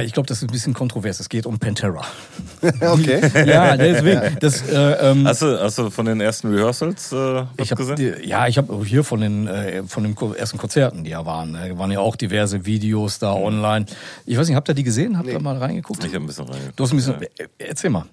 ich 0.00 0.12
glaube, 0.12 0.26
das 0.26 0.38
ist 0.38 0.48
ein 0.48 0.52
bisschen 0.52 0.74
kontrovers. 0.74 1.20
Es 1.20 1.28
geht 1.28 1.44
um 1.46 1.58
Pantera. 1.58 2.04
okay. 2.80 3.20
ja, 3.46 3.76
deswegen. 3.76 4.38
Das, 4.40 4.62
äh, 4.68 5.10
ähm, 5.10 5.26
Hast 5.26 5.42
du, 5.42 5.60
hast 5.60 5.78
du 5.78 5.90
von 5.90 6.06
den 6.06 6.20
ersten 6.20 6.52
Rehearsals 6.52 7.12
äh, 7.12 7.16
was 7.16 7.46
ich 7.58 7.70
habe 7.70 7.84
gesehen? 7.86 8.16
ja, 8.24 8.46
ich 8.46 8.58
habe 8.58 8.84
hier 8.84 9.04
von 9.04 9.20
den 9.20 9.46
äh, 9.46 9.82
von 9.84 10.04
den 10.04 10.16
ersten 10.36 10.58
Konzerten, 10.58 11.04
die 11.04 11.10
ja 11.10 11.26
waren, 11.26 11.54
äh, 11.54 11.76
waren 11.78 11.90
ja 11.90 12.00
auch 12.00 12.16
diverse 12.16 12.64
Videos 12.64 13.18
da 13.18 13.32
online. 13.32 13.86
Ich 14.26 14.38
weiß 14.38 14.48
nicht, 14.48 14.56
habt 14.56 14.68
ihr 14.68 14.74
die 14.74 14.84
gesehen? 14.84 15.18
Habt 15.18 15.28
ihr 15.28 15.40
mal 15.40 15.58
reingeguckt? 15.58 16.02
Ich 16.04 16.14
habe 16.14 16.24
ein 16.24 16.26
bisschen 16.26 16.48
reingeguckt. 16.48 16.78
Du 16.78 16.84
hast 16.84 16.92
ein 16.92 16.96
bisschen. 16.96 17.14
Ja. 17.20 17.44
äh, 17.44 17.48
Erzähl 17.58 17.90
mal. 17.90 18.06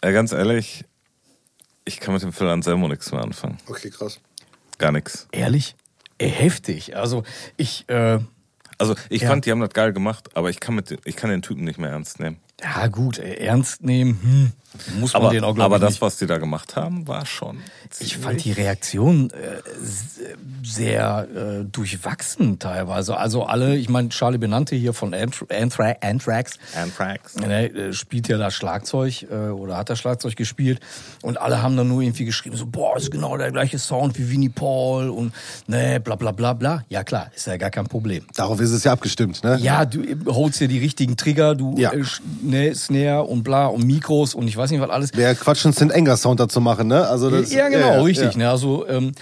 Äh, 0.00 0.12
ganz 0.12 0.32
ehrlich, 0.32 0.84
ich 1.84 2.00
kann 2.00 2.14
mit 2.14 2.22
dem 2.22 2.32
Phil 2.32 2.48
Anselmo 2.48 2.88
nichts 2.88 3.12
mehr 3.12 3.22
anfangen. 3.22 3.58
Okay, 3.68 3.90
krass. 3.90 4.18
Gar 4.78 4.92
nichts. 4.92 5.28
Ehrlich? 5.32 5.76
Ey, 6.18 6.30
heftig. 6.30 6.96
Also 6.96 7.22
ich. 7.56 7.88
Äh, 7.88 8.18
Also 8.80 8.94
ich 9.10 9.22
Ja. 9.22 9.28
fand, 9.28 9.44
die 9.46 9.50
haben 9.50 9.60
das 9.60 9.70
geil 9.70 9.92
gemacht, 9.92 10.30
aber 10.34 10.50
ich 10.50 10.58
kann, 10.58 10.74
mit, 10.74 10.90
den- 10.90 10.98
ich 11.04 11.14
kann 11.16 11.30
den 11.30 11.42
Typen 11.42 11.64
nicht 11.64 11.78
mehr 11.78 11.90
ernst 11.90 12.18
nehmen. 12.18 12.38
Ja, 12.62 12.86
gut, 12.88 13.18
äh, 13.18 13.34
ernst 13.34 13.82
nehmen, 13.84 14.18
hm, 14.22 14.52
muss 14.98 15.12
man 15.14 15.22
Aber, 15.22 15.30
den 15.32 15.44
auch, 15.44 15.58
aber 15.58 15.76
ich, 15.76 15.80
das, 15.82 15.90
nicht. 15.92 16.02
was 16.02 16.16
die 16.18 16.26
da 16.26 16.38
gemacht 16.38 16.76
haben, 16.76 17.06
war 17.08 17.26
schon. 17.26 17.58
Ich 17.98 18.16
fand 18.18 18.44
die 18.44 18.52
Reaktion 18.52 19.30
äh, 19.30 19.34
sehr 20.62 21.26
äh, 21.34 21.64
durchwachsen 21.64 22.58
teilweise. 22.58 23.16
Also 23.16 23.44
alle, 23.44 23.76
ich 23.76 23.88
meine, 23.88 24.10
Charlie 24.10 24.38
Benante 24.38 24.76
hier 24.76 24.92
von 24.92 25.12
Anthra 25.14 25.46
Anthra 25.50 25.94
Anthrax, 26.00 26.58
Anthrax. 26.76 27.36
Ne, 27.36 27.68
äh, 27.70 27.92
spielt 27.92 28.28
ja 28.28 28.38
das 28.38 28.54
Schlagzeug 28.54 29.26
äh, 29.30 29.34
oder 29.50 29.76
hat 29.76 29.90
das 29.90 29.98
Schlagzeug 29.98 30.36
gespielt 30.36 30.80
und 31.22 31.38
alle 31.40 31.62
haben 31.62 31.76
dann 31.76 31.88
nur 31.88 32.02
irgendwie 32.02 32.24
geschrieben 32.24 32.56
so 32.56 32.66
boah 32.66 32.96
ist 32.96 33.10
genau 33.10 33.36
der 33.36 33.50
gleiche 33.50 33.78
Sound 33.78 34.18
wie 34.18 34.30
Vinnie 34.30 34.48
Paul 34.48 35.08
und 35.10 35.32
ne 35.66 36.00
bla 36.00 36.14
bla 36.16 36.32
bla 36.32 36.52
bla 36.52 36.84
ja 36.88 37.02
klar 37.04 37.30
ist 37.34 37.46
ja 37.46 37.56
gar 37.56 37.70
kein 37.70 37.86
Problem 37.86 38.24
Darauf 38.34 38.60
ist 38.60 38.70
es 38.70 38.84
ja 38.84 38.92
abgestimmt, 38.92 39.42
ne? 39.42 39.58
ja 39.60 39.84
du 39.84 40.02
äh, 40.02 40.16
holst 40.26 40.60
dir 40.60 40.68
die 40.68 40.78
richtigen 40.78 41.16
Trigger 41.16 41.54
du 41.54 41.74
Ja. 41.78 41.92
äh, 41.92 42.02
ne 42.42 42.74
Snare 42.74 43.22
und 43.24 43.42
bla 43.42 43.66
und 43.66 43.84
Mikros 43.84 44.34
und 44.34 44.46
ich 44.48 44.56
weiß 44.60 44.70
nicht 44.70 44.80
was 44.80 44.90
alles 44.90 45.16
Wäre 45.16 45.34
Quatsch, 45.34 45.64
einen 45.64 45.74
St. 45.74 45.90
Enger 45.90 46.16
Sound 46.16 46.38
dazu 46.40 46.60
machen, 46.60 46.86
ne? 46.88 47.06
Also 47.08 47.30
das, 47.30 47.52
ja, 47.52 47.68
genau, 47.68 48.02
richtig. 48.02 48.32
ja. 48.32 48.38
Ne? 48.38 48.50
Also 48.50 48.86
ähm, 48.86 49.12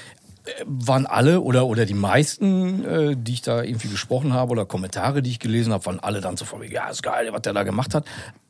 äh, 0.44 0.50
waren 0.66 1.06
alle 1.06 1.40
oder 1.40 1.66
oder 1.66 1.86
die 1.86 1.94
meisten, 1.94 2.84
äh, 2.84 3.16
die 3.16 3.32
ich 3.34 3.42
da 3.42 3.62
irgendwie 3.62 3.88
gesprochen 3.88 4.32
habe 4.32 4.52
oder 4.52 4.66
Kommentare, 4.66 5.22
die 5.22 5.30
ich 5.30 5.38
gelesen 5.38 5.72
habe, 5.72 5.84
waren 5.86 6.00
alle 6.00 6.20
dann 6.20 6.36
so 6.36 6.44
von 6.44 6.60
mir, 6.60 6.70
ja, 6.70 6.88
ist 6.88 7.02
geil, 7.02 7.28
was 7.32 7.42
der 7.42 7.52
da 7.52 7.62
gemacht 7.62 7.94
hat. 7.94 8.04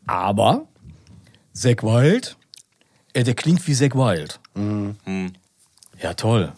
Aber 0.06 0.62
Zack 1.52 1.82
Wild, 1.82 2.36
äh, 3.12 3.24
der 3.24 3.34
klingt 3.34 3.66
wie 3.66 3.74
Zack 3.74 3.94
Wild. 3.94 4.40
Mhm. 4.54 4.96
Ja, 6.00 6.14
toll. 6.14 6.52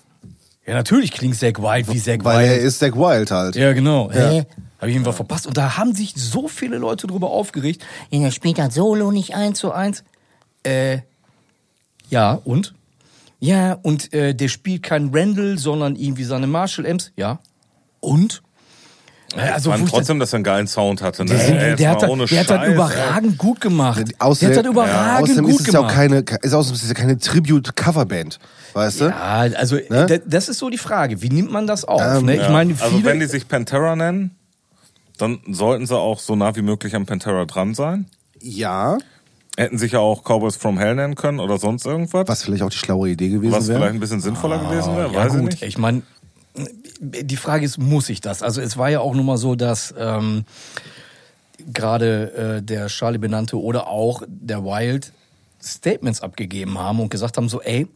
Ja, 0.67 0.75
natürlich 0.75 1.13
klingt 1.13 1.37
Zack 1.37 1.61
Wild 1.61 1.93
wie 1.93 2.01
Zack 2.01 2.25
Weil 2.25 2.45
er 2.47 2.53
Wild. 2.57 2.63
ist 2.65 2.79
Zack 2.79 2.97
Wild 2.97 3.31
halt. 3.31 3.57
ja, 3.57 3.73
genau. 3.73 4.11
Hä? 4.13 4.45
Habe 4.79 4.91
ich 4.91 4.95
irgendwas 4.95 5.17
verpasst? 5.17 5.47
Und 5.47 5.57
da 5.59 5.77
haben 5.77 5.95
sich 5.95 6.15
so 6.17 6.49
viele 6.49 6.79
Leute 6.79 7.07
drüber 7.07 7.31
aufgeregt. 7.31 7.85
Ja, 8.11 8.21
der 8.21 8.31
spielt 8.31 8.59
das 8.59 8.75
Solo 8.75 9.11
nicht 9.11 9.35
eins 9.35 9.59
zu 9.59 9.73
eins. 9.73 10.05
Äh, 10.65 10.99
ja, 12.09 12.33
und? 12.45 12.75
Ja, 13.39 13.75
und 13.83 14.13
äh, 14.13 14.35
der 14.35 14.49
spielt 14.49 14.83
kein 14.83 15.11
Randall, 15.15 15.57
sondern 15.59 15.97
irgendwie 15.97 16.25
seine 16.25 16.47
Marshall-Amps. 16.47 17.13
Ja. 17.17 17.39
Und? 18.01 18.43
Ja, 19.37 19.55
Also 19.55 19.71
wo 19.71 19.77
fand 19.77 19.89
trotzdem, 19.89 20.19
dass 20.19 20.33
er 20.33 20.39
einen 20.39 20.45
geilen 20.45 20.67
Sound 20.67 21.01
hatte. 21.03 21.25
Ne? 21.25 21.33
Ey, 21.33 21.53
der, 21.53 21.77
der, 21.77 21.89
mal 21.89 21.95
hat, 21.95 22.03
das- 22.03 22.11
ohne 22.11 22.27
der 22.27 22.41
hat 22.41 22.51
das 22.51 22.57
Scheiß, 22.59 22.75
überragend 22.75 23.39
gut 23.39 23.61
gemacht. 23.61 24.05
Außerdem, 24.19 24.49
der 24.51 24.59
hat 24.59 24.65
das 24.67 24.73
überragend 24.73 25.23
außerdem 25.31 25.45
gut 25.45 25.61
ist 25.61 25.69
es 25.69 25.73
ja 25.73 25.81
auch 25.81 25.89
gemacht. 25.89 26.27
keine, 26.27 26.39
ist 26.43 26.53
außerdem 26.53 26.75
ist 26.77 26.83
es 26.83 26.89
ja 26.89 26.95
keine 26.95 27.17
Tribute-Coverband, 27.19 28.39
weißt 28.73 29.01
du? 29.03 29.05
ja, 29.05 29.15
also 29.57 29.77
Ne? 29.77 30.07
da- 30.07 30.19
das 30.19 30.49
ist 30.49 30.59
so 30.59 30.69
die 30.69 30.79
Frage. 30.79 31.23
Wie 31.23 31.29
nimmt 31.29 31.53
man 31.53 31.67
das 31.69 31.85
auf? 31.85 32.03
Ähm, 32.03 32.27
ne? 32.27 32.35
Ich 32.37 32.43
Ja. 32.43 32.51
meine, 32.51 32.75
viele, 32.75 32.85
also 32.85 33.05
wenn 33.05 33.21
die 33.21 33.27
sich 33.27 33.47
Pantera 33.47 33.95
nennen, 33.95 34.33
dann 35.17 35.39
sollten 35.49 35.87
sie 35.87 35.97
auch 35.97 36.19
so 36.19 36.35
nah 36.35 36.57
wie 36.57 36.63
möglich 36.63 36.95
am 36.97 37.07
Pantera 37.07 37.45
dran 37.45 37.75
sein. 37.75 38.07
Ja, 38.43 38.99
Hätten 39.61 39.79
sich 39.79 39.93
ja 39.93 39.99
auch 40.01 40.23
Cowboys 40.25 40.57
from 40.57 40.79
Hell 40.79 40.95
nennen 40.95 41.15
können 41.15 41.39
oder 41.41 41.59
sonst 41.59 41.85
irgendwas. 41.87 42.27
was 42.29 42.43
vielleicht 42.43 42.63
auch 42.63 42.71
die 42.71 42.77
schlaue 42.79 43.11
Idee 43.11 43.29
gewesen 43.29 43.53
was 43.53 43.67
vielleicht 43.67 43.81
wäre. 43.81 43.91
ein 43.91 44.01
bisschen 44.01 44.21
sinnvoller 44.21 44.59
gewesen 44.59 44.97
wäre, 44.97 45.09
Ah, 45.09 45.13
ja 45.13 45.19
weiß 45.25 45.35
ich 45.35 45.41
gut, 45.41 45.51
nicht. 45.51 45.63
ich 45.63 45.79
meine, 45.79 46.03
die 47.01 47.37
Frage 47.37 47.65
ist, 47.65 47.79
muss 47.79 48.09
ich 48.09 48.21
das? 48.21 48.43
Also 48.43 48.61
es 48.61 48.77
war 48.77 48.89
ja 48.91 49.01
auch 49.01 49.15
nun 49.15 49.27
mal 49.27 49.37
so, 49.39 49.55
dass 49.55 49.95
ähm, 49.99 50.45
gerade 51.73 52.57
äh, 52.59 52.63
der 52.63 52.87
Charlie 52.89 53.19
benannte 53.19 53.61
oder 53.61 53.87
auch 53.89 54.23
der 54.29 54.65
Wild 54.65 55.13
Statements 55.63 56.23
abgegeben 56.23 56.79
haben 56.79 57.01
und 57.01 57.11
gesagt 57.11 57.37
haben 57.37 57.49
so, 57.49 57.61
ey, 57.61 57.87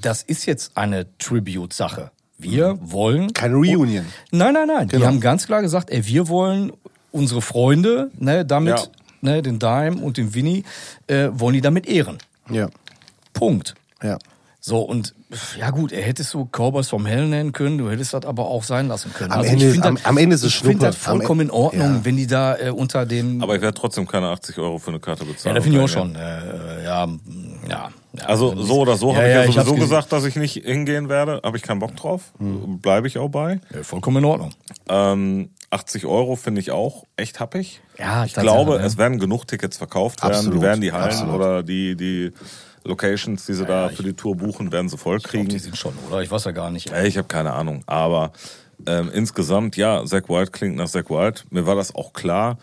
das 0.00 0.22
ist 0.22 0.46
jetzt 0.46 0.76
eine 0.76 1.06
Tribute-Sache. 1.18 2.10
Wir 2.38 2.76
wollen 2.82 3.32
Keine 3.32 3.54
Reunion. 3.54 4.04
Nein, 4.32 4.52
nein, 4.54 4.66
nein. 4.66 4.88
Die 4.88 4.96
Genau. 4.96 5.06
haben 5.06 5.20
ganz 5.20 5.46
klar 5.46 5.62
gesagt, 5.62 5.90
ey, 5.90 6.04
wir 6.06 6.28
wollen 6.28 6.72
unsere 7.12 7.40
Freunde, 7.40 8.10
ne, 8.18 8.44
damit, 8.44 8.78
Ja. 8.78 8.84
Ne, 9.26 9.42
den 9.42 9.58
Dime 9.58 9.96
und 10.00 10.16
den 10.16 10.34
Winnie, 10.34 10.64
äh, 11.08 11.28
wollen 11.32 11.52
die 11.54 11.60
damit 11.60 11.86
ehren. 11.86 12.18
Ja, 12.50 12.68
Punkt. 13.32 13.74
ja. 14.02 14.18
So, 14.60 14.80
und 14.80 15.14
ja 15.60 15.70
gut, 15.70 15.92
er 15.92 16.02
hätte 16.02 16.22
es 16.22 16.30
so 16.30 16.44
Cowboys 16.50 16.88
vom 16.88 17.06
Hell 17.06 17.28
nennen 17.28 17.52
können, 17.52 17.78
du 17.78 17.88
hättest 17.88 18.14
das 18.14 18.24
aber 18.24 18.46
auch 18.48 18.64
sein 18.64 18.88
lassen 18.88 19.12
können. 19.14 19.30
Am 19.30 19.38
also 19.40 19.52
Ende- 19.52 19.70
ich 19.70 19.80
am- 19.84 19.94
das, 19.94 20.04
am 20.04 20.16
Ende 20.18 20.34
ist 20.34 20.42
es 20.42 20.48
Ich 20.48 20.56
finde 20.56 20.70
Schnuppe. 20.72 20.86
das 20.86 20.96
vollkommen 20.96 21.40
in 21.42 21.50
Ordnung, 21.52 21.94
ja. 21.98 22.04
wenn 22.04 22.16
die 22.16 22.26
da 22.26 22.56
äh, 22.58 22.70
unter 22.70 23.06
den... 23.06 23.40
Aber 23.44 23.54
ich 23.54 23.60
werde 23.62 23.78
trotzdem 23.78 24.08
keine 24.08 24.26
80 24.26 24.58
Euro 24.58 24.78
für 24.80 24.90
eine 24.90 24.98
Karte 24.98 25.24
ja, 25.24 25.30
bezahlen. 25.30 25.54
da 25.54 25.62
finde 25.62 25.78
ich 25.78 25.84
auch 25.84 25.88
schon. 25.88 26.16
Äh, 26.16 26.82
ja, 26.82 27.06
ja, 27.06 27.08
ja. 27.68 27.90
Also 28.24 28.60
so 28.60 28.78
oder 28.80 28.96
so 28.96 29.10
Ja, 29.12 29.18
habe 29.18 29.26
ich 29.28 29.34
ja, 29.34 29.42
ja 29.44 29.48
ich 29.48 29.56
hab's 29.56 29.68
sowieso 29.68 29.74
gesehen. 29.74 29.88
gesagt, 29.88 30.12
dass 30.12 30.24
ich 30.24 30.34
nicht 30.34 30.54
hingehen 30.64 31.08
werde. 31.08 31.40
Habe 31.44 31.56
ich 31.56 31.62
keinen 31.62 31.78
Bock 31.78 31.94
drauf. 31.94 32.32
Bleibe 32.40 33.06
ich 33.06 33.18
auch 33.18 33.28
bei. 33.28 33.60
Ja, 33.72 33.84
vollkommen 33.84 34.16
in 34.16 34.24
Ordnung. 34.24 34.50
Ähm, 34.88 35.50
80 35.76 36.06
Euro 36.06 36.36
finde 36.36 36.60
ich 36.60 36.70
auch 36.70 37.04
echt 37.16 37.38
happig. 37.38 37.82
Ja, 37.98 38.24
ich 38.24 38.34
glaube, 38.34 38.78
ne? 38.78 38.84
es 38.84 38.96
werden 38.96 39.18
genug 39.18 39.46
Tickets 39.46 39.76
verkauft 39.76 40.22
werden. 40.22 40.34
Absolut, 40.34 40.58
Die 40.58 40.62
werden 40.62 40.80
die 40.80 40.92
Hallen 40.92 41.10
absolut. 41.10 41.34
oder 41.34 41.62
die, 41.62 41.96
die 41.96 42.32
Locations, 42.84 43.44
die 43.44 43.52
sie 43.52 43.66
da 43.66 43.90
für 43.90 44.02
die 44.02 44.14
Tour 44.14 44.36
buchen, 44.36 44.72
werden 44.72 44.88
sie 44.88 44.96
voll 44.96 45.20
kriegen. 45.20 45.48
die 45.48 45.58
sind 45.58 45.76
schon, 45.76 45.92
oder? 46.08 46.22
Ich 46.22 46.30
weiß 46.30 46.44
ja 46.44 46.52
gar 46.52 46.70
nicht. 46.70 46.90
Ich 46.92 47.18
habe 47.18 47.28
keine 47.28 47.52
Ahnung. 47.52 47.82
Aber 47.86 48.32
ähm, 48.86 49.10
insgesamt, 49.12 49.76
ja, 49.76 50.04
Zack 50.06 50.28
Wild 50.28 50.52
klingt 50.52 50.76
nach 50.76 50.88
Zack 50.88 51.10
Wild. 51.10 51.44
Mir 51.50 51.66
war 51.66 51.74
das 51.74 51.94
auch 51.94 52.12
klar. 52.12 52.58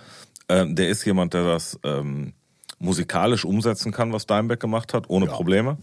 Ähm, 0.49 0.75
der 0.75 0.89
ist 0.89 1.05
jemand, 1.05 1.33
der 1.33 1.43
das 1.43 1.79
ähm, 1.83 2.33
musikalisch 2.79 3.45
umsetzen 3.45 3.91
kann, 3.91 4.11
was 4.11 4.25
Dimebag 4.25 4.59
gemacht 4.59 4.93
hat, 4.93 5.09
ohne 5.09 5.27
Probleme. 5.27 5.77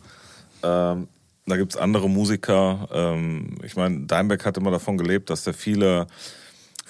Ähm, 0.62 1.08
da 1.46 1.56
gibt's 1.56 1.76
andere 1.76 2.08
Musiker. 2.08 2.88
Ähm, 2.92 3.56
ich 3.64 3.76
meine, 3.76 4.06
Dimebag 4.06 4.44
hat 4.44 4.56
immer 4.56 4.70
davon 4.70 4.98
gelebt, 4.98 5.30
dass 5.30 5.44
der 5.44 5.54
viele, 5.54 6.06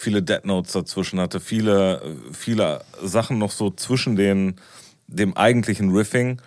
viele 0.01 0.23
Dead 0.23 0.45
Notes 0.45 0.73
dazwischen 0.73 1.21
hatte, 1.21 1.41
viele, 1.41 2.01
viele 2.33 2.81
Sachen 3.03 3.39
noch 3.39 3.51
so 3.51 3.71
zwischen 3.71 4.17
den, 4.17 4.57
dem 5.07 5.37
eigentlichen 5.37 5.95
Riffing, 5.95 6.41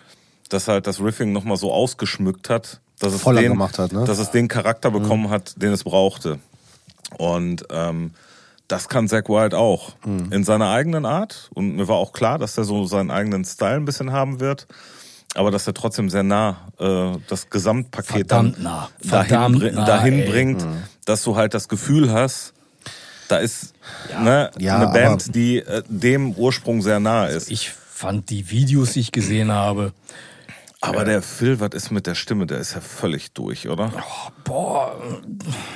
dass 0.48 0.66
halt 0.66 0.86
das 0.86 1.00
Riffing 1.00 1.32
nochmal 1.32 1.56
so 1.56 1.72
ausgeschmückt 1.72 2.50
hat, 2.50 2.80
dass 2.98 3.12
es, 3.14 3.22
Voller 3.22 3.42
den, 3.42 3.52
gemacht 3.52 3.78
hat, 3.78 3.92
ne? 3.92 4.04
dass 4.04 4.18
es 4.18 4.30
den 4.30 4.48
Charakter 4.48 4.90
bekommen 4.90 5.30
hat, 5.30 5.60
den 5.62 5.72
es 5.72 5.84
brauchte. 5.84 6.40
Und 7.16 7.64
ähm, 7.70 8.10
das 8.66 8.88
kann 8.88 9.08
Zack 9.08 9.28
Wild 9.28 9.54
auch. 9.54 9.92
In 10.04 10.42
seiner 10.42 10.70
eigenen 10.70 11.04
Art. 11.04 11.50
Und 11.54 11.76
mir 11.76 11.86
war 11.86 11.96
auch 11.96 12.12
klar, 12.12 12.38
dass 12.38 12.56
er 12.58 12.64
so 12.64 12.86
seinen 12.86 13.10
eigenen 13.10 13.44
Style 13.44 13.76
ein 13.76 13.84
bisschen 13.84 14.10
haben 14.10 14.40
wird. 14.40 14.66
Aber 15.34 15.50
dass 15.50 15.66
er 15.66 15.74
trotzdem 15.74 16.08
sehr 16.10 16.22
nah 16.22 16.68
äh, 16.78 17.18
das 17.28 17.50
Gesamtpaket 17.50 18.28
Verdammt 18.28 18.62
nah. 18.62 18.88
dahin, 19.00 19.08
Verdammt 19.08 19.62
bri- 19.62 19.72
nah, 19.72 19.84
dahin 19.84 20.24
bringt, 20.24 20.66
dass 21.04 21.22
du 21.22 21.36
halt 21.36 21.54
das 21.54 21.68
Gefühl 21.68 22.10
hast, 22.12 22.53
da 23.28 23.38
ist 23.38 23.74
ne, 24.22 24.50
Ja, 24.58 24.76
eine 24.76 24.88
Band, 24.92 25.34
die 25.34 25.58
äh, 25.58 25.82
dem 25.88 26.32
Ursprung 26.32 26.82
sehr 26.82 27.00
nah 27.00 27.26
ist. 27.26 27.50
Ich 27.50 27.70
fand 27.70 28.30
die 28.30 28.50
Videos, 28.50 28.92
die 28.94 29.00
ich 29.00 29.12
gesehen 29.12 29.50
habe, 29.52 29.92
Aber 30.80 31.04
der 31.04 31.22
Phil, 31.22 31.60
was 31.60 31.70
ist 31.72 31.90
mit 31.90 32.06
der 32.06 32.14
Stimme? 32.14 32.46
Der 32.46 32.58
ist 32.58 32.74
ja 32.74 32.80
völlig 32.80 33.32
durch, 33.32 33.68
oder? 33.68 33.90
boah, 34.44 35.00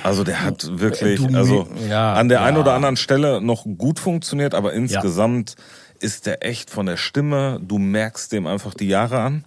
Also 0.03 0.23
der 0.23 0.43
hat 0.43 0.79
wirklich, 0.79 1.19
Du, 1.19 1.35
also 1.35 1.67
ja, 1.89 2.13
an 2.13 2.29
der 2.29 2.43
einen 2.43 2.57
ja. 2.57 2.61
oder 2.61 2.73
anderen 2.73 2.97
Stelle 2.97 3.41
noch 3.41 3.63
gut 3.77 3.99
funktioniert, 3.99 4.53
aber 4.53 4.73
insgesamt 4.73 5.55
ist 5.99 6.25
der 6.27 6.45
echt 6.45 6.69
von 6.69 6.85
der 6.85 6.97
Stimme, 6.97 7.59
du 7.61 7.77
merkst 7.77 8.31
dem 8.31 8.47
einfach 8.47 8.73
die 8.73 8.87
Jahre 8.87 9.19
an. 9.19 9.43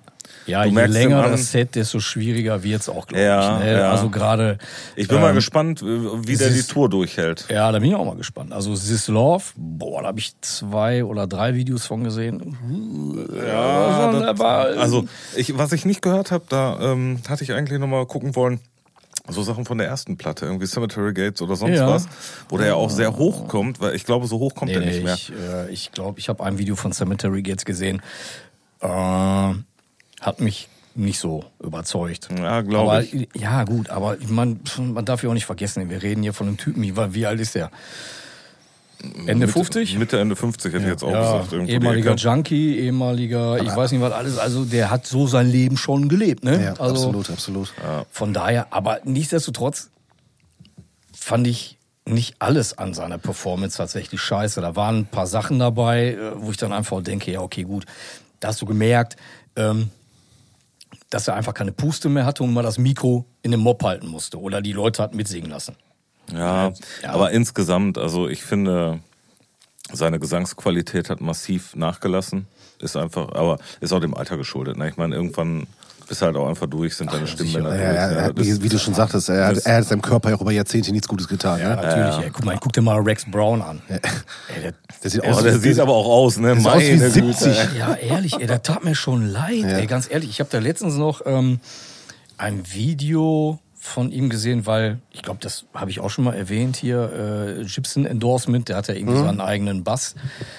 Ja, 0.46 0.64
je 0.64 0.86
länger 0.86 1.28
das 1.28 1.52
Set, 1.52 1.74
desto 1.74 2.00
schwieriger 2.00 2.62
wird's 2.62 2.88
auch, 2.88 3.06
glaube 3.06 3.22
Ja, 3.22 3.58
ich. 3.58 3.64
Ne? 3.64 3.72
ja. 3.78 3.90
Also 3.92 4.10
gerade. 4.10 4.58
Ich 4.96 5.08
bin 5.08 5.20
mal 5.20 5.30
ähm, 5.30 5.34
gespannt, 5.36 5.82
wie 5.82 6.36
der 6.36 6.48
es 6.48 6.66
die 6.66 6.72
Tour 6.72 6.88
durchhält. 6.88 7.46
Ja, 7.48 7.70
da 7.70 7.78
bin 7.78 7.88
ich 7.90 7.94
auch 7.94 8.04
mal 8.04 8.16
gespannt. 8.16 8.52
Also 8.52 8.74
This 8.74 9.08
Love, 9.08 9.44
boah, 9.56 10.02
da 10.02 10.08
habe 10.08 10.18
ich 10.18 10.32
zwei 10.40 11.04
oder 11.04 11.26
drei 11.26 11.54
Videos 11.54 11.86
von 11.86 12.02
gesehen. 12.04 12.56
Ja, 13.46 14.08
Also, 14.08 14.20
das, 14.20 14.40
also 14.40 15.04
ich, 15.36 15.56
was 15.56 15.72
ich 15.72 15.84
nicht 15.84 16.02
gehört 16.02 16.30
habe, 16.30 16.44
da 16.48 16.78
ähm, 16.92 17.20
hatte 17.28 17.44
ich 17.44 17.52
eigentlich 17.52 17.78
noch 17.78 17.86
mal 17.86 18.04
gucken 18.06 18.34
wollen. 18.34 18.60
So 19.28 19.42
Sachen 19.44 19.64
von 19.64 19.78
der 19.78 19.86
ersten 19.86 20.16
Platte, 20.16 20.46
irgendwie 20.46 20.66
Cemetery 20.66 21.12
Gates 21.12 21.40
oder 21.42 21.54
sonst 21.54 21.76
Ja. 21.76 21.86
was, 21.88 22.08
wo 22.48 22.58
der 22.58 22.66
ja 22.68 22.74
auch 22.74 22.90
sehr 22.90 23.16
hoch 23.16 23.46
kommt, 23.46 23.80
weil 23.80 23.94
ich 23.94 24.04
glaube, 24.04 24.26
so 24.26 24.40
hoch 24.40 24.56
kommt 24.56 24.72
Nee, 24.72 24.78
er 24.78 24.80
nicht 24.84 25.04
mehr. 25.04 25.14
ich 25.14 25.28
glaube, 25.28 25.68
äh, 25.68 25.72
ich, 25.72 25.92
glaub, 25.92 26.18
ich 26.18 26.28
habe 26.28 26.42
ein 26.42 26.58
Video 26.58 26.74
von 26.74 26.92
Cemetery 26.92 27.42
Gates 27.42 27.64
gesehen. 27.64 28.02
Äh, 28.80 29.52
hat 30.22 30.40
mich 30.40 30.68
nicht 30.94 31.18
so 31.18 31.44
überzeugt. 31.62 32.28
Ja, 32.36 32.60
glaube 32.60 32.92
aber, 32.92 33.02
ich. 33.02 33.28
Ja, 33.34 33.64
gut, 33.64 33.90
aber 33.90 34.16
man, 34.28 34.60
man 34.78 35.04
darf 35.04 35.22
ja 35.22 35.30
auch 35.30 35.34
nicht 35.34 35.46
vergessen, 35.46 35.88
wir 35.88 36.02
reden 36.02 36.22
hier 36.22 36.32
von 36.32 36.48
einem 36.48 36.56
Typen, 36.56 36.82
wie, 36.82 36.94
wie 36.96 37.26
alt 37.26 37.40
ist 37.40 37.54
der? 37.54 37.70
Ende 39.26 39.48
50? 39.48 39.98
Mitte, 39.98 40.20
Ende 40.20 40.36
50 40.36 40.72
hätte 40.72 40.84
ich 40.84 40.90
jetzt 40.90 41.02
auch 41.02 41.10
ja, 41.10 41.42
gesagt. 41.42 41.68
ehemaliger. 41.68 42.14
Junkie, 42.14 42.78
ehemaliger, 42.78 43.60
ich 43.60 43.74
weiß 43.74 43.90
nicht 43.90 44.00
was 44.00 44.12
alles, 44.12 44.38
also 44.38 44.64
der 44.64 44.90
hat 44.90 45.06
so 45.06 45.26
sein 45.26 45.50
Leben 45.50 45.76
schon 45.76 46.08
gelebt, 46.08 46.44
ne? 46.44 46.62
Ja, 46.62 46.70
also, 46.74 47.08
absolut, 47.08 47.30
absolut. 47.30 47.72
Von 48.12 48.32
daher, 48.32 48.68
aber 48.70 49.00
nichtsdestotrotz 49.04 49.90
fand 51.12 51.48
ich 51.48 51.78
nicht 52.04 52.36
alles 52.38 52.78
an 52.78 52.94
seiner 52.94 53.18
Performance 53.18 53.76
tatsächlich 53.76 54.20
scheiße. 54.20 54.60
Da 54.60 54.76
waren 54.76 54.98
ein 54.98 55.06
paar 55.06 55.26
Sachen 55.26 55.58
dabei, 55.58 56.14
äh, 56.14 56.32
wo 56.36 56.50
ich 56.50 56.56
dann 56.56 56.72
einfach 56.72 57.02
denke, 57.02 57.30
ja, 57.30 57.40
okay, 57.40 57.62
gut, 57.62 57.86
da 58.40 58.48
hast 58.48 58.60
du 58.60 58.66
gemerkt, 58.66 59.16
ähm, 59.56 59.90
dass 61.12 61.28
er 61.28 61.34
einfach 61.34 61.54
keine 61.54 61.72
Puste 61.72 62.08
mehr 62.08 62.24
hatte 62.24 62.42
und 62.42 62.52
mal 62.52 62.62
das 62.62 62.78
Mikro 62.78 63.26
in 63.42 63.50
den 63.50 63.60
Mob 63.60 63.82
halten 63.84 64.06
musste 64.08 64.40
oder 64.40 64.62
die 64.62 64.72
Leute 64.72 65.02
hat 65.02 65.14
mitsingen 65.14 65.50
lassen. 65.50 65.76
Ja, 66.32 66.68
Ja. 67.02 67.10
aber 67.10 67.30
insgesamt, 67.32 67.98
also 67.98 68.28
ich 68.28 68.42
finde, 68.42 69.00
Seine 69.92 70.18
Gesangsqualität 70.18 71.10
hat 71.10 71.20
massiv 71.20 71.76
nachgelassen. 71.76 72.46
Ist 72.78 72.96
einfach, 72.96 73.32
aber 73.34 73.58
ist 73.80 73.92
auch 73.92 74.00
dem 74.00 74.14
Alter 74.14 74.38
geschuldet. 74.38 74.76
Ne? 74.78 74.88
Ich 74.88 74.96
meine, 74.96 75.14
irgendwann 75.14 75.66
bist 76.12 76.20
halt 76.20 76.36
auch 76.36 76.46
einfach 76.46 76.66
durch, 76.66 76.94
sind 76.94 77.10
deine 77.10 77.26
Stimmbänder 77.26 77.70
Ja, 77.74 77.76
durch. 77.86 77.96
ja, 77.96 78.06
ne? 78.08 78.34
ja, 78.36 78.44
wie, 78.44 78.62
wie 78.62 78.68
du 78.68 78.78
schon 78.78 78.92
sagtest, 78.92 79.30
er 79.30 79.46
hat, 79.46 79.56
er 79.64 79.76
hat 79.76 79.84
seinem 79.86 80.02
Körper 80.02 80.28
ja 80.28 80.36
auch 80.36 80.42
über 80.42 80.52
Jahrzehnte 80.52 80.92
nichts 80.92 81.08
Gutes 81.08 81.26
getan. 81.26 81.58
Ja, 81.58 81.70
ne? 81.70 81.76
natürlich. 81.76 82.26
Ey, 82.26 82.30
guck 82.30 82.44
mal, 82.44 82.58
guck 82.60 82.74
dir 82.74 82.82
mal 82.82 83.00
Rex 83.00 83.24
Brown 83.30 83.62
an. 83.62 83.80
Ey, 83.88 83.98
der, 84.62 84.74
Der 85.02 85.10
sieht 85.10 85.24
aus, 85.24 85.42
der 85.42 85.58
sieht 85.58 85.80
aber 85.80 85.94
auch 85.94 86.04
aus, 86.06 86.36
ne? 86.36 86.54
sieht 86.54 86.66
aus 86.66 86.82
wie 86.82 86.90
Meine 86.96 87.10
70. 87.10 87.46
Güte, 87.46 87.68
ja, 87.78 87.94
ehrlich, 87.94 88.34
ey, 88.34 88.46
der 88.46 88.62
tat 88.62 88.84
mir 88.84 88.94
schon 88.94 89.26
leid. 89.26 89.64
Ey, 89.64 89.86
ganz 89.86 90.10
ehrlich, 90.10 90.28
ich 90.28 90.40
habe 90.40 90.50
da 90.52 90.58
letztens 90.58 90.96
noch 90.96 91.22
ähm, 91.24 91.60
ein 92.36 92.62
Video 92.70 93.58
von 93.80 94.12
ihm 94.12 94.28
gesehen, 94.28 94.66
weil 94.66 94.98
ich 95.12 95.22
glaube, 95.22 95.38
das 95.40 95.64
habe 95.72 95.90
ich 95.90 96.00
auch 96.00 96.10
schon 96.10 96.24
mal 96.24 96.34
erwähnt 96.34 96.76
hier, 96.76 97.56
äh, 97.58 97.64
Gibson 97.64 98.04
Endorsement, 98.04 98.68
der 98.68 98.76
hat 98.76 98.88
ja 98.88 98.94
irgendwie 98.94 99.16
seinen 99.16 99.40
eigenen 99.40 99.82
Bass, 99.82 100.14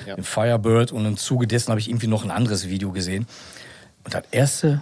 den 0.07 0.23
Firebird 0.23 0.91
und 0.91 1.05
im 1.05 1.15
Zuge 1.15 1.45
dessen 1.45 1.69
habe 1.69 1.79
ich 1.79 1.89
irgendwie 1.89 2.07
noch 2.07 2.23
ein 2.23 2.31
anderes 2.31 2.67
Video 2.69 2.91
gesehen. 2.91 3.27
Und 4.03 4.15
das 4.15 4.23
erste, 4.31 4.81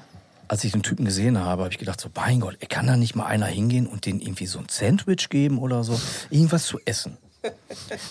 als 0.52 0.66
ich 0.66 0.74
den 0.74 0.84
Typen 0.84 1.06
gesehen 1.06 1.40
habe, 1.40 1.64
habe 1.64 1.72
ich 1.72 1.80
gedacht 1.80 2.02
so, 2.02 2.10
mein 2.14 2.42
Gott, 2.42 2.58
ey, 2.60 2.68
kann 2.68 2.86
da 2.86 2.98
nicht 2.98 3.16
mal 3.16 3.26
einer 3.26 3.46
hingehen 3.46 3.88
und 3.88 4.06
den 4.06 4.20
irgendwie 4.20 4.48
so 4.48 4.60
ein 4.60 4.66
Sandwich 4.70 5.30
geben 5.30 5.58
oder 5.60 5.86
so, 5.86 5.98
irgendwas 6.30 6.66
zu 6.66 6.78
essen. 6.86 7.18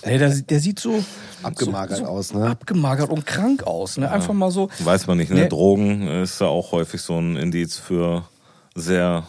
Nee, 0.04 0.18
der, 0.18 0.30
der 0.30 0.58
sieht 0.58 0.80
so 0.80 1.04
Abgemagert 1.42 1.98
so, 1.98 2.04
so 2.04 2.10
aus, 2.10 2.34
ne? 2.34 2.46
Abgemagert 2.46 3.10
und 3.10 3.26
krank 3.26 3.62
aus, 3.62 3.96
ne? 3.96 4.10
Einfach 4.10 4.34
mal 4.34 4.50
so. 4.50 4.70
Weiß 4.80 5.06
man 5.06 5.18
nicht, 5.18 5.30
ne? 5.30 5.42
Nee. 5.42 5.48
Drogen 5.48 6.08
ist 6.22 6.40
ja 6.40 6.48
auch 6.48 6.72
häufig 6.72 7.00
so 7.00 7.16
ein 7.16 7.36
Indiz 7.36 7.76
für 7.76 8.24
sehr, 8.74 9.24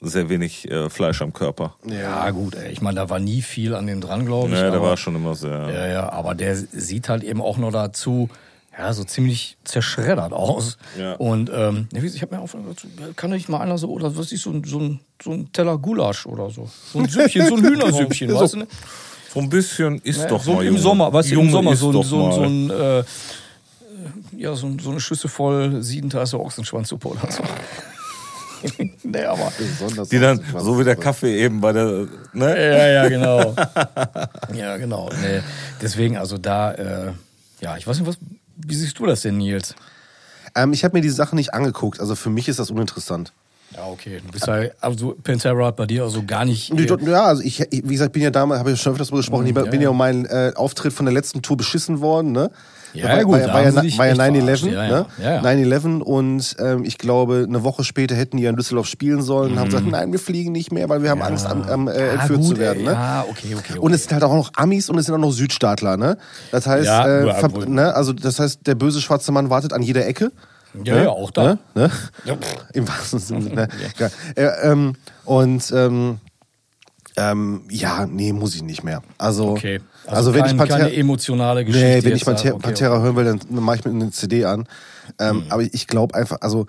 sehr 0.00 0.28
wenig 0.28 0.70
äh, 0.70 0.88
Fleisch 0.88 1.20
am 1.20 1.32
Körper. 1.32 1.74
Ja, 1.84 2.30
gut, 2.30 2.54
ey. 2.54 2.70
Ich 2.70 2.80
meine, 2.80 3.00
da 3.00 3.10
war 3.10 3.18
nie 3.18 3.42
viel 3.42 3.74
an 3.74 3.88
dem 3.88 4.00
dran, 4.00 4.24
glaube 4.24 4.48
ich. 4.48 4.54
Ne, 4.54 4.60
der 4.60 4.74
aber, 4.74 4.90
war 4.90 4.96
schon 4.96 5.16
immer 5.16 5.34
sehr. 5.34 5.68
Ja, 5.72 5.86
ja, 5.88 6.12
aber 6.12 6.36
der 6.36 6.54
sieht 6.56 7.08
halt 7.08 7.24
eben 7.24 7.40
auch 7.40 7.56
noch 7.56 7.72
dazu, 7.72 8.28
ja, 8.76 8.92
so 8.92 9.04
ziemlich 9.04 9.56
zerschreddert 9.64 10.32
aus. 10.32 10.78
Ja. 10.98 11.14
Und 11.14 11.50
ähm, 11.54 11.88
ich 11.92 12.22
habe 12.22 12.34
mir 12.36 12.42
auch 12.42 12.48
dazu, 12.50 12.88
kann 13.16 13.30
nicht 13.30 13.48
mal 13.48 13.60
einer 13.60 13.78
so, 13.78 13.88
oder 13.90 14.16
was 14.16 14.32
ist 14.32 14.42
so 14.42 14.50
ein, 14.50 14.64
so 14.64 14.78
ein, 14.80 15.00
so 15.22 15.30
ein 15.32 15.52
Teller 15.52 15.78
Gulasch 15.78 16.26
oder 16.26 16.50
so. 16.50 16.68
So 16.92 16.98
ein 16.98 17.08
Süppchen, 17.08 17.46
so 17.46 17.56
ein 17.56 17.62
Hühnersüppchen, 17.64 18.30
So. 18.30 18.40
weißt 18.40 18.54
du? 18.54 18.58
Ne? 18.58 18.66
So 19.32 19.40
ein 19.40 19.48
bisschen 19.48 19.98
ist 20.02 20.20
Ja, 20.22 20.26
doch 20.28 20.42
so 20.42 20.54
mal 20.54 20.60
im 20.62 20.68
Junge. 20.68 20.80
Sommer, 20.80 21.12
weißt 21.12 21.30
du, 21.32 21.40
im 21.40 21.50
Sommer 21.50 21.74
so, 21.76 21.88
ein- 21.90 22.02
so, 22.04 22.30
so 22.32 22.42
ein, 22.42 22.70
äh, 22.70 23.04
ja, 24.36 24.54
so, 24.54 24.70
so 24.80 24.90
eine 24.90 25.00
Schüssel 25.00 25.28
voll 25.30 25.82
Siedentasse 25.82 26.38
Ochsenschwanzsuppe 26.38 27.08
oder 27.08 27.30
so. 27.30 27.42
nee, 29.02 29.24
aber. 29.24 29.52
besonders 29.58 30.08
Die 30.08 30.18
dann, 30.18 30.40
so 30.58 30.78
wie 30.78 30.84
der 30.84 30.96
Kaffee 30.96 31.42
eben 31.44 31.60
bei 31.60 31.72
der, 31.72 32.06
ne? 32.32 32.48
Ja, 32.56 32.86
ja, 32.88 33.08
genau. 33.08 33.54
ja, 34.54 34.76
genau. 34.78 35.10
Nee, 35.20 35.40
deswegen, 35.82 36.16
also 36.16 36.38
da, 36.38 36.72
äh, 36.72 37.12
ja, 37.60 37.76
ich 37.76 37.86
weiß 37.86 37.98
nicht, 37.98 38.06
was, 38.08 38.16
wie 38.56 38.74
siehst 38.74 38.98
du 38.98 39.06
das 39.06 39.22
denn, 39.22 39.38
Nils? 39.38 39.74
Ähm, 40.54 40.72
ich 40.72 40.84
habe 40.84 40.96
mir 40.96 41.00
die 41.00 41.10
Sachen 41.10 41.36
nicht 41.36 41.54
angeguckt, 41.54 42.00
also 42.00 42.14
für 42.14 42.30
mich 42.30 42.48
ist 42.48 42.58
das 42.58 42.70
uninteressant. 42.70 43.32
Ja, 43.74 43.86
okay. 43.86 44.20
Du 44.24 44.30
bist 44.30 44.46
ja, 44.46 44.62
also 44.80 45.16
Pantera 45.22 45.66
hat 45.66 45.76
bei 45.76 45.86
dir 45.86 46.04
also 46.04 46.22
gar 46.22 46.44
nicht. 46.44 46.72
Ja, 47.02 47.24
also 47.24 47.42
ich, 47.42 47.60
wie 47.70 47.80
gesagt, 47.80 48.12
bin 48.12 48.22
ja 48.22 48.30
damals, 48.30 48.60
habe 48.60 48.72
ich 48.72 48.80
schon 48.80 48.92
öfters 48.92 49.08
drüber 49.08 49.20
gesprochen, 49.20 49.46
ich 49.46 49.54
bin 49.54 49.80
ja 49.80 49.88
um 49.88 49.98
meinen 49.98 50.26
äh, 50.26 50.52
Auftritt 50.54 50.92
von 50.92 51.06
der 51.06 51.12
letzten 51.12 51.42
Tour 51.42 51.56
beschissen 51.56 52.00
worden, 52.00 52.32
ne? 52.32 52.50
Ja, 52.94 53.08
war, 53.08 53.24
gut, 53.24 53.32
war, 53.32 53.40
da 53.40 53.54
war, 53.54 53.62
ja, 53.64 53.74
war 53.74 54.06
ja 54.06 54.12
echt 54.12 54.20
9-11, 54.20 54.42
verarscht, 54.44 54.64
ja, 54.66 54.84
ja. 54.84 54.88
ne? 54.88 55.06
Ja, 55.18 55.34
ja. 55.34 55.42
9-11 55.42 56.00
und 56.00 56.56
ähm, 56.60 56.84
ich 56.84 56.96
glaube, 56.98 57.44
eine 57.48 57.64
Woche 57.64 57.82
später 57.84 58.14
hätten 58.14 58.36
die 58.36 58.44
ja 58.44 58.50
in 58.50 58.56
Düsseldorf 58.56 58.86
spielen 58.86 59.20
sollen 59.22 59.52
und 59.52 59.58
haben 59.58 59.66
gesagt, 59.66 59.86
nein, 59.86 60.12
wir 60.12 60.18
fliegen 60.20 60.52
nicht 60.52 60.72
mehr, 60.72 60.88
weil 60.88 61.02
wir 61.02 61.10
haben 61.10 61.22
Angst, 61.22 61.46
am, 61.46 61.62
am, 61.62 61.88
äh, 61.88 61.92
Mhm. 61.92 61.98
Ja, 61.98 62.06
entführt 62.12 62.40
gut, 62.40 62.48
zu 62.48 62.56
werden, 62.58 62.78
ey, 62.80 62.84
ne? 62.86 62.92
Ja, 62.92 63.24
okay, 63.28 63.54
okay. 63.54 63.64
okay. 63.70 63.78
Und 63.78 63.92
es 63.92 64.02
sind 64.04 64.12
halt 64.12 64.22
auch 64.22 64.34
noch 64.34 64.52
Amis 64.56 64.88
und 64.88 64.98
es 64.98 65.06
sind 65.06 65.14
auch 65.14 65.18
noch 65.18 65.32
Südstaatler, 65.32 65.96
ne? 65.96 66.16
Das 66.52 66.66
heißt, 66.66 66.86
Ja, 66.86 67.06
äh, 67.06 67.26
ja, 67.26 67.48
ne? 67.66 67.94
also 67.94 68.12
das 68.12 68.38
heißt, 68.38 68.66
der 68.66 68.74
böse 68.76 69.00
schwarze 69.00 69.32
Mann 69.32 69.50
wartet 69.50 69.72
an 69.72 69.82
jeder 69.82 70.06
Ecke. 70.06 70.30
ja, 70.84 70.94
ne? 70.94 71.02
ja, 71.04 71.08
auch 71.10 71.30
da. 71.30 71.44
Ne? 71.44 71.58
Ne? 71.74 71.90
Ja. 72.24 72.36
Im 72.72 72.88
wahrsten 72.88 73.18
Sinne. 73.18 73.54
Ne? 73.54 73.68
Ja. 73.98 74.08
Äh, 74.36 74.70
ähm, 74.70 74.94
und 75.24 75.72
ähm, 75.74 76.18
ähm, 77.16 77.62
ja, 77.70 78.06
nee, 78.06 78.32
muss 78.32 78.54
ich 78.54 78.62
nicht 78.62 78.82
mehr. 78.82 79.02
Also, 79.18 79.50
Okay. 79.50 79.80
Also, 80.06 80.34
wenn 80.34 80.42
kein, 80.42 80.50
ich 80.52 80.56
Pantera, 80.58 80.78
keine 80.78 80.94
emotionale 80.94 81.64
Geschichte. 81.64 81.86
nee, 81.88 82.04
wenn 82.04 82.16
ich 82.16 82.24
Pantera. 82.24 82.54
Okay, 82.54 82.62
Pantera 82.62 83.00
hören 83.00 83.16
will, 83.16 83.24
dann 83.24 83.40
mache 83.50 83.76
ich 83.76 83.84
mir 83.84 83.90
eine 83.90 84.10
CD 84.10 84.44
an. 84.44 84.66
Ähm, 85.18 85.44
Aber 85.48 85.62
ich 85.62 85.86
glaube 85.86 86.14
einfach, 86.14 86.38
also 86.40 86.66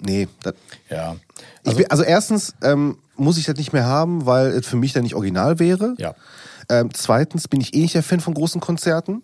nee, 0.00 0.28
das. 0.42 0.54
Ja. 0.88 1.16
ich 1.62 1.66
Also, 1.68 1.78
bin, 1.78 1.90
also 1.90 2.02
erstens 2.02 2.54
ähm, 2.62 2.98
muss 3.16 3.38
ich 3.38 3.44
das 3.44 3.56
nicht 3.56 3.72
mehr 3.72 3.84
haben, 3.86 4.26
weil 4.26 4.48
es 4.48 4.66
für 4.66 4.76
mich 4.76 4.92
dann 4.92 5.02
nicht 5.02 5.14
original 5.14 5.58
wäre. 5.58 5.94
ja. 5.98 6.14
Ähm, 6.68 6.90
zweitens 6.94 7.48
bin 7.48 7.60
ich 7.60 7.74
eh 7.74 7.80
nicht 7.80 7.94
der 7.96 8.04
Fan 8.04 8.20
von 8.20 8.32
großen 8.32 8.60
Konzerten. 8.60 9.22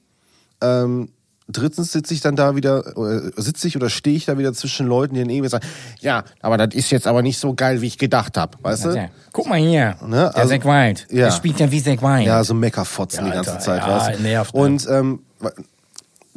Ähm, 0.60 1.10
drittens 1.48 1.92
sitze 1.92 2.12
ich 2.14 2.20
dann 2.20 2.36
da 2.36 2.56
wieder, 2.56 2.96
oder 2.96 3.20
sitze 3.36 3.68
ich 3.68 3.76
oder 3.76 3.88
stehe 3.90 4.16
ich 4.16 4.24
da 4.26 4.36
wieder 4.38 4.52
zwischen 4.52 4.86
Leuten, 4.86 5.14
die 5.14 5.20
dann 5.20 5.30
irgendwie 5.30 5.48
sagen, 5.48 5.66
ja, 6.00 6.24
aber 6.40 6.56
das 6.56 6.74
ist 6.74 6.90
jetzt 6.90 7.06
aber 7.06 7.22
nicht 7.22 7.38
so 7.38 7.54
geil, 7.54 7.80
wie 7.82 7.86
ich 7.86 7.98
gedacht 7.98 8.36
habe, 8.36 8.58
weißt 8.62 8.84
du? 8.86 8.90
Ja. 8.90 9.08
Guck 9.32 9.46
mal 9.48 9.58
hier. 9.58 9.96
Ne, 10.06 10.30
Der 10.34 10.36
also- 10.36 10.50
Zack 10.50 10.64
Wild. 10.64 11.06
Ja. 11.10 11.26
Der 11.26 11.30
spielt 11.32 11.60
ja 11.60 11.70
wie 11.70 11.82
Zack 11.82 12.02
Wild. 12.02 12.26
Ja, 12.26 12.42
so 12.42 12.54
Meckerfotzen 12.54 13.24
Ja, 13.26 13.30
die 13.30 13.36
ganze 13.36 13.58
Zeit, 13.58 13.82
ja, 13.82 13.88
weißt 14.08 14.18
du? 14.18 14.22
nervt, 14.22 14.54
ne? 14.54 14.60
Und 14.60 14.86
ähm, 14.90 15.20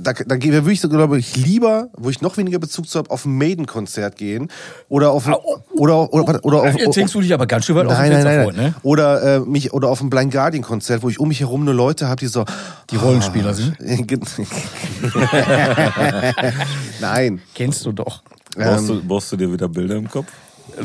da, 0.02 0.14
da 0.14 0.38
gehe- 0.38 0.54
würde 0.54 0.72
ich 0.72 0.80
so, 0.82 0.88
glaube 0.90 1.20
ich, 1.20 1.36
lieber, 1.36 1.90
wo 1.98 2.10
ich 2.10 2.22
noch 2.22 2.38
weniger 2.38 2.60
Bezug 2.60 2.88
zu 2.88 3.00
habe, 3.00 3.10
auf 3.12 3.26
ein 3.26 3.38
Maiden-Konzert 3.38 4.16
gehen 4.16 4.50
oder 4.88 5.12
auf, 5.12 5.28
oh, 5.28 5.58
oder, 5.78 6.14
oder, 6.14 6.30
oder, 6.30 6.46
oder 6.46 6.62
auf, 6.62 6.78
Jetzt 6.80 6.96
hängst 6.98 7.14
du 7.16 7.22
dich 7.22 7.34
aber 7.34 7.46
ganz 7.48 7.66
schön 7.66 7.76
weit 7.76 7.88
aus 7.88 7.94
dem 7.94 8.00
Nein, 8.10 8.12
nein, 8.12 8.24
nein, 8.24 8.44
vor, 8.44 8.54
nein. 8.54 8.66
ne? 8.66 8.74
Oder 8.84 9.36
äh, 9.36 9.40
mich 9.42 9.74
oder 9.74 9.90
auf 9.90 10.00
einem 10.02 10.10
Blind 10.10 10.32
Guardian 10.32 10.64
Konzert, 10.64 11.04
wo 11.04 11.10
ich 11.10 11.20
um 11.20 11.28
mich 11.28 11.42
herum 11.42 11.66
nur 11.66 11.74
Leute 11.74 12.08
habe, 12.08 12.20
die 12.20 12.28
so 12.28 12.46
Die 12.90 12.96
Rollenspieler 12.96 13.54
sind. 13.54 13.76
nein. 17.02 17.42
Kennst 17.54 17.86
du 17.86 17.92
doch. 17.92 18.22
Brauchst, 18.56 18.90
du, 18.90 19.02
brauchst 19.04 19.32
du 19.32 19.38
dir 19.38 19.52
wieder 19.52 19.68
Bilder 19.68 19.96
im 19.96 20.10
Kopf? 20.10 20.28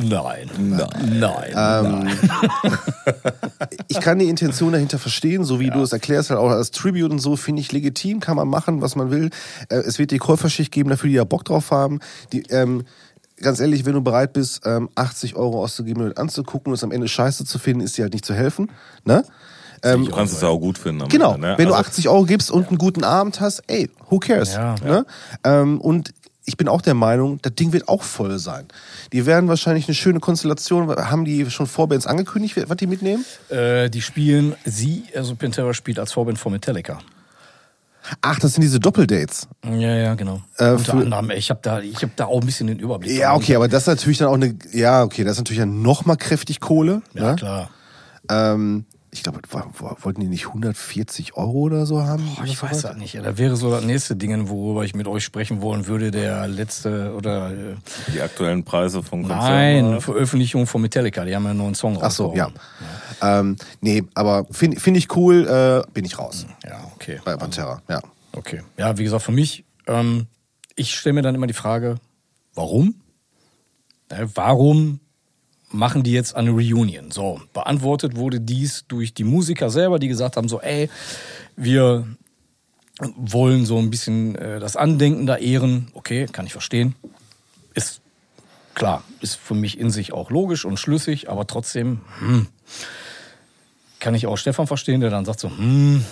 Nein. 0.02 0.50
Nein. 0.58 1.18
Nein. 1.18 1.52
Ähm, 1.56 2.08
ich 3.88 4.00
kann 4.00 4.18
die 4.18 4.28
Intention 4.28 4.72
dahinter 4.72 4.98
verstehen, 4.98 5.44
so 5.44 5.60
wie 5.60 5.70
du 5.70 5.82
es 5.82 5.92
erklärst, 5.92 6.30
halt 6.30 6.40
auch 6.40 6.50
als 6.50 6.70
Tribute 6.70 7.10
und 7.10 7.18
so, 7.18 7.36
finde 7.36 7.60
ich 7.60 7.72
legitim, 7.72 8.20
kann 8.20 8.36
man 8.36 8.48
machen, 8.48 8.82
was 8.82 8.96
man 8.96 9.10
will. 9.10 9.30
Äh, 9.68 9.76
es 9.76 9.98
wird 9.98 10.10
die 10.10 10.18
Käuferschicht 10.18 10.72
geben, 10.72 10.90
dafür 10.90 11.08
die 11.08 11.16
ja 11.16 11.24
Bock 11.24 11.44
drauf 11.44 11.70
haben. 11.70 12.00
Die, 12.32 12.42
ähm, 12.50 12.84
ganz 13.40 13.60
ehrlich, 13.60 13.84
wenn 13.84 13.94
du 13.94 14.00
bereit 14.00 14.32
bist, 14.32 14.62
ähm, 14.64 14.88
80 14.94 15.36
Euro 15.36 15.62
auszugeben 15.62 16.02
und 16.02 16.18
anzugucken 16.18 16.70
und 16.70 16.74
es 16.74 16.84
am 16.84 16.92
Ende 16.92 17.08
scheiße 17.08 17.44
zu 17.44 17.58
finden, 17.58 17.82
ist 17.82 17.96
dir 17.98 18.02
halt 18.02 18.12
nicht 18.12 18.24
zu 18.24 18.34
helfen. 18.34 18.70
Ne? 19.04 19.24
Ähm, 19.82 20.06
Du 20.06 20.12
kannst 20.12 20.34
es 20.34 20.40
ja 20.40 20.48
auch 20.48 20.58
gut 20.58 20.78
finden. 20.78 21.08
Genau, 21.08 21.34
Ende, 21.34 21.48
ne? 21.48 21.54
wenn 21.58 21.68
du 21.68 21.74
Also, 21.74 21.88
80 21.88 22.08
Euro 22.08 22.24
gibst 22.24 22.50
und 22.50 22.68
einen 22.68 22.78
guten 22.78 23.04
Abend 23.04 23.40
hast, 23.40 23.62
ey, 23.66 23.90
who 24.08 24.18
cares? 24.18 24.54
Ja, 24.54 24.74
ne? 24.82 25.04
Ähm, 25.44 25.80
und 25.80 26.12
ich 26.46 26.56
bin 26.56 26.68
auch 26.68 26.82
der 26.82 26.94
Meinung, 26.94 27.38
das 27.42 27.54
Ding 27.54 27.72
wird 27.72 27.88
auch 27.88 28.02
voll 28.02 28.38
sein. 28.38 28.66
Die 29.12 29.26
werden 29.26 29.48
wahrscheinlich 29.48 29.88
eine 29.88 29.94
schöne 29.94 30.20
Konstellation, 30.20 30.88
haben 30.90 31.24
die 31.24 31.50
schon 31.50 31.66
Vorbands 31.66 32.06
angekündigt, 32.06 32.56
was 32.68 32.76
die 32.76 32.86
mitnehmen? 32.86 33.24
Äh, 33.48 33.88
die 33.90 34.02
spielen, 34.02 34.54
sie, 34.64 35.04
also 35.14 35.34
Pantera 35.34 35.72
spielt 35.74 35.98
als 35.98 36.12
Vorband 36.12 36.38
von 36.38 36.52
Metallica. 36.52 36.98
Ach, 38.20 38.38
das 38.38 38.52
sind 38.52 38.62
diese 38.62 38.80
Doppeldates. 38.80 39.48
Ja, 39.64 39.96
ja, 39.96 40.14
genau. 40.14 40.42
Äh, 40.58 40.72
Unter 40.72 40.84
für- 40.92 40.98
anderem, 40.98 41.30
ich 41.30 41.48
habe 41.48 41.60
da, 41.62 41.80
ich 41.80 42.02
hab 42.02 42.14
da 42.16 42.26
auch 42.26 42.40
ein 42.40 42.46
bisschen 42.46 42.66
den 42.66 42.78
Überblick. 42.78 43.16
Ja, 43.18 43.34
okay, 43.34 43.56
aber 43.56 43.66
das 43.66 43.84
ist 43.84 43.86
natürlich 43.86 44.18
dann 44.18 44.28
auch 44.28 44.34
eine, 44.34 44.54
ja, 44.72 45.02
okay, 45.02 45.24
das 45.24 45.32
ist 45.32 45.38
natürlich 45.38 45.60
dann 45.60 45.80
nochmal 45.80 46.18
kräftig 46.18 46.60
Kohle. 46.60 47.00
Ja, 47.14 47.30
ne? 47.30 47.36
klar. 47.36 47.70
Ähm, 48.30 48.84
ich 49.14 49.22
glaube, 49.22 49.40
wollten 50.02 50.20
die 50.20 50.26
nicht 50.26 50.48
140 50.48 51.36
Euro 51.36 51.52
oder 51.60 51.86
so 51.86 52.02
haben? 52.02 52.28
Boah, 52.36 52.44
ich 52.44 52.60
weiß 52.60 52.82
das 52.82 52.96
nicht. 52.96 53.14
Ja, 53.14 53.22
da 53.22 53.38
wäre 53.38 53.54
so 53.54 53.70
das 53.70 53.84
nächste 53.84 54.16
Ding, 54.16 54.48
worüber 54.48 54.84
ich 54.84 54.94
mit 54.96 55.06
euch 55.06 55.22
sprechen 55.22 55.62
wollen 55.62 55.86
würde, 55.86 56.10
der 56.10 56.48
letzte 56.48 57.14
oder 57.14 57.52
äh, 57.52 57.76
die 58.12 58.20
aktuellen 58.20 58.64
Preise 58.64 59.04
von 59.04 59.22
Konzerten. 59.22 59.90
nein, 59.90 60.00
Veröffentlichung 60.00 60.66
von 60.66 60.82
Metallica. 60.82 61.24
Die 61.24 61.34
haben 61.36 61.44
ja 61.44 61.50
einen 61.50 61.60
neuen 61.60 61.76
Song 61.76 61.96
Ach 62.02 62.10
so, 62.10 62.34
ja. 62.34 62.46
rausgehauen. 62.46 63.50
Ähm, 63.50 63.56
nee, 63.80 64.02
aber 64.14 64.46
finde 64.50 64.80
find 64.80 64.96
ich 64.96 65.14
cool, 65.14 65.46
äh, 65.46 65.88
bin 65.92 66.04
ich 66.04 66.18
raus. 66.18 66.44
Ja, 66.64 66.90
okay. 66.96 67.20
Bei 67.24 67.36
Pantera, 67.36 67.82
ja. 67.88 68.00
Okay. 68.32 68.62
Ja, 68.76 68.98
wie 68.98 69.04
gesagt, 69.04 69.22
für 69.22 69.32
mich, 69.32 69.64
ähm, 69.86 70.26
ich 70.74 70.96
stelle 70.96 71.12
mir 71.12 71.22
dann 71.22 71.36
immer 71.36 71.46
die 71.46 71.54
Frage, 71.54 71.98
warum? 72.54 72.96
Äh, 74.08 74.26
warum 74.34 74.98
machen 75.74 76.02
die 76.02 76.12
jetzt 76.12 76.34
eine 76.34 76.50
Reunion? 76.50 77.10
So, 77.10 77.40
beantwortet 77.52 78.16
wurde 78.16 78.40
dies 78.40 78.84
durch 78.88 79.12
die 79.14 79.24
Musiker 79.24 79.70
selber, 79.70 79.98
die 79.98 80.08
gesagt 80.08 80.36
haben, 80.36 80.48
so, 80.48 80.60
ey, 80.60 80.88
wir 81.56 82.06
wollen 83.16 83.66
so 83.66 83.78
ein 83.78 83.90
bisschen 83.90 84.36
äh, 84.36 84.60
das 84.60 84.76
Andenken 84.76 85.26
da 85.26 85.36
ehren. 85.36 85.88
Okay, 85.94 86.26
kann 86.30 86.46
ich 86.46 86.52
verstehen. 86.52 86.94
Ist 87.74 88.00
klar, 88.74 89.02
ist 89.20 89.36
für 89.36 89.54
mich 89.54 89.78
in 89.78 89.90
sich 89.90 90.12
auch 90.12 90.30
logisch 90.30 90.64
und 90.64 90.78
schlüssig, 90.78 91.28
aber 91.28 91.46
trotzdem, 91.46 92.00
hm, 92.20 92.46
kann 93.98 94.14
ich 94.14 94.26
auch 94.26 94.36
Stefan 94.36 94.66
verstehen, 94.66 95.00
der 95.00 95.10
dann 95.10 95.24
sagt 95.24 95.40
so, 95.40 95.50
hm, 95.50 96.04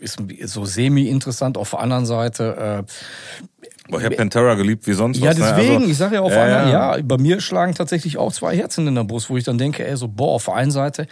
ist 0.00 0.18
so 0.46 0.64
semi-interessant. 0.64 1.56
Auf 1.56 1.70
der 1.70 1.80
anderen 1.80 2.06
Seite, 2.06 2.84
äh, 2.86 3.68
Boah, 3.88 3.98
ich 3.98 4.04
habe 4.04 4.16
Pantera 4.16 4.54
geliebt 4.54 4.86
wie 4.86 4.92
sonst 4.92 5.18
ja, 5.18 5.30
was. 5.30 5.38
ne? 5.38 5.44
deswegen, 5.56 5.76
Also, 5.76 5.90
ich 5.90 5.96
sage 5.96 6.14
ja 6.16 6.20
auf 6.22 6.30
ja, 6.32 6.36
der 6.36 6.44
anderen, 6.44 6.72
ja. 6.72 6.96
ja, 6.96 7.02
bei 7.02 7.18
mir 7.18 7.40
schlagen 7.40 7.74
tatsächlich 7.74 8.18
auch 8.18 8.32
zwei 8.32 8.56
Herzen 8.56 8.86
in 8.86 8.94
der 8.94 9.04
Brust, 9.04 9.30
wo 9.30 9.36
ich 9.36 9.44
dann 9.44 9.58
denke, 9.58 9.86
ey, 9.86 9.96
so, 9.96 10.08
boah, 10.08 10.34
auf 10.34 10.46
der 10.46 10.54
einen 10.54 10.70
Seite, 10.70 11.06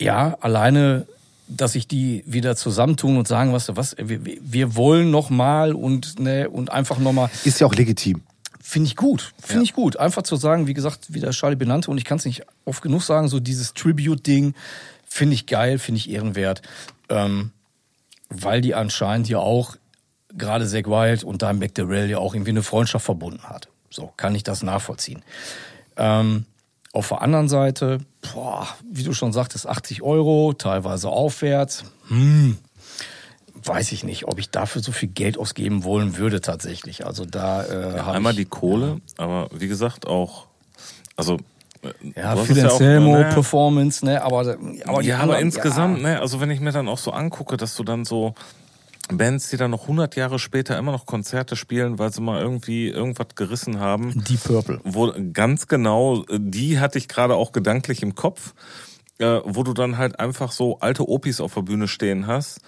ja, 0.00 0.36
alleine 0.40 1.06
dass 1.48 1.72
sich 1.72 1.86
die 1.86 2.24
wieder 2.26 2.56
zusammentun 2.56 3.18
und 3.18 3.28
sagen, 3.28 3.52
was, 3.52 3.74
was, 3.76 3.96
wir, 3.98 4.20
wir 4.24 4.76
wollen 4.76 5.10
noch 5.10 5.30
mal 5.30 5.74
und 5.74 6.18
ne 6.18 6.48
und 6.48 6.72
einfach 6.72 6.98
noch 6.98 7.12
mal. 7.12 7.30
Ist 7.44 7.60
ja 7.60 7.66
auch 7.66 7.74
legitim. 7.74 8.22
Finde 8.60 8.86
ich 8.86 8.96
gut, 8.96 9.34
finde 9.42 9.64
ich 9.64 9.74
gut. 9.74 9.98
Einfach 9.98 10.22
zu 10.22 10.36
sagen, 10.36 10.66
wie 10.66 10.72
gesagt, 10.72 11.12
wie 11.12 11.20
der 11.20 11.32
Charlie 11.32 11.56
benannte 11.56 11.90
und 11.90 11.98
ich 11.98 12.04
kann 12.04 12.16
es 12.16 12.24
nicht 12.24 12.44
oft 12.64 12.82
genug 12.82 13.02
sagen, 13.02 13.28
so 13.28 13.40
dieses 13.40 13.74
Tribute-Ding 13.74 14.54
finde 15.06 15.34
ich 15.34 15.46
geil, 15.46 15.78
finde 15.78 15.98
ich 15.98 16.10
ehrenwert, 16.10 16.62
ähm, 17.10 17.50
weil 18.30 18.62
die 18.62 18.74
anscheinend 18.74 19.28
ja 19.28 19.38
auch 19.38 19.76
gerade 20.36 20.66
Zack 20.66 20.86
Wild 20.86 21.24
und 21.24 21.42
Dimebag 21.42 21.74
Darrell 21.74 22.10
ja 22.10 22.18
auch 22.18 22.34
irgendwie 22.34 22.50
eine 22.50 22.62
Freundschaft 22.62 23.04
verbunden 23.04 23.42
hat. 23.44 23.68
So 23.90 24.12
kann 24.16 24.34
ich 24.34 24.42
das 24.42 24.62
nachvollziehen. 24.62 25.22
Ähm, 25.96 26.46
auf 26.92 27.08
der 27.08 27.22
anderen 27.22 27.48
Seite, 27.48 27.98
boah, 28.32 28.68
wie 28.90 29.02
du 29.02 29.12
schon 29.14 29.32
sagtest, 29.32 29.66
80 29.66 30.02
Euro, 30.02 30.52
teilweise 30.52 31.08
aufwärts. 31.08 31.84
Hm, 32.08 32.56
weiß 33.64 33.92
ich 33.92 34.04
nicht, 34.04 34.26
ob 34.26 34.38
ich 34.38 34.50
dafür 34.50 34.82
so 34.82 34.92
viel 34.92 35.08
Geld 35.08 35.38
ausgeben 35.38 35.84
wollen 35.84 36.16
würde 36.16 36.40
tatsächlich. 36.40 37.06
Also 37.06 37.24
da 37.24 37.64
äh, 37.64 38.00
hab 38.00 38.14
Einmal 38.14 38.32
ich, 38.32 38.38
die 38.38 38.44
Kohle, 38.44 39.00
aber 39.16 39.48
wie 39.52 39.68
gesagt 39.68 40.06
auch, 40.06 40.46
also 41.16 41.38
äh, 41.82 42.20
ja, 42.20 42.34
auch, 42.34 42.76
Selmo 42.76 43.14
naja, 43.14 43.30
Performance, 43.30 44.04
ne, 44.04 44.22
aber 44.22 44.56
aber 44.86 45.02
ja, 45.02 45.18
aber 45.18 45.38
insgesamt, 45.38 45.98
ja, 45.98 46.08
ne, 46.08 46.20
also 46.20 46.40
wenn 46.40 46.50
ich 46.50 46.60
mir 46.60 46.72
dann 46.72 46.88
auch 46.88 46.98
so 46.98 47.10
angucke, 47.12 47.56
dass 47.56 47.74
du 47.74 47.84
dann 47.84 48.04
so 48.04 48.34
Bands, 49.12 49.50
die 49.50 49.56
dann 49.56 49.70
noch 49.70 49.82
100 49.82 50.16
Jahre 50.16 50.38
später 50.38 50.78
immer 50.78 50.92
noch 50.92 51.06
Konzerte 51.06 51.56
spielen, 51.56 51.98
weil 51.98 52.12
sie 52.12 52.20
mal 52.20 52.40
irgendwie 52.40 52.88
irgendwas 52.88 53.28
gerissen 53.34 53.78
haben, 53.80 54.24
Deep 54.24 54.44
Purple. 54.44 54.80
wo 54.84 55.12
ganz 55.32 55.66
genau, 55.68 56.24
die 56.30 56.78
hatte 56.80 56.98
ich 56.98 57.08
gerade 57.08 57.34
auch 57.34 57.52
gedanklich 57.52 58.02
im 58.02 58.14
Kopf, 58.14 58.54
äh, 59.18 59.40
wo 59.44 59.62
du 59.62 59.74
dann 59.74 59.98
halt 59.98 60.18
einfach 60.20 60.52
so 60.52 60.78
alte 60.80 61.08
Opis 61.08 61.40
auf 61.40 61.54
der 61.54 61.62
Bühne 61.62 61.88
stehen 61.88 62.26
hast. 62.26 62.60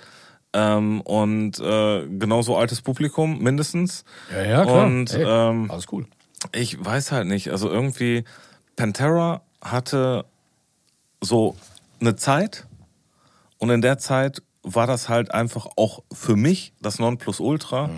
Ähm, 0.53 1.01
und 1.03 1.59
äh, 1.59 2.07
genauso 2.07 2.57
altes 2.57 2.81
Publikum 2.81 3.39
mindestens. 3.43 4.05
Ja, 4.33 4.43
ja, 4.43 4.63
klar. 4.63 4.87
Und 4.87 5.13
Ey, 5.13 5.25
ähm, 5.25 5.71
alles 5.71 5.87
cool. 5.93 6.07
ich 6.53 6.83
weiß 6.83 7.13
halt 7.13 7.27
nicht. 7.27 7.51
Also 7.51 7.71
irgendwie, 7.71 8.25
Pantera 8.77 9.43
hatte 9.61 10.25
so 11.21 11.57
eine 12.01 12.17
Zeit 12.17 12.67
und 13.59 13.71
in 13.71 13.83
der 13.83 13.99
Zeit 13.99 14.43
war 14.67 14.89
das 14.89 15.09
halt 15.09 15.33
einfach 15.33 15.69
auch 15.77 16.03
für 16.13 16.35
mich 16.35 16.73
das 16.81 16.99
Nonplusultra. 16.99 17.89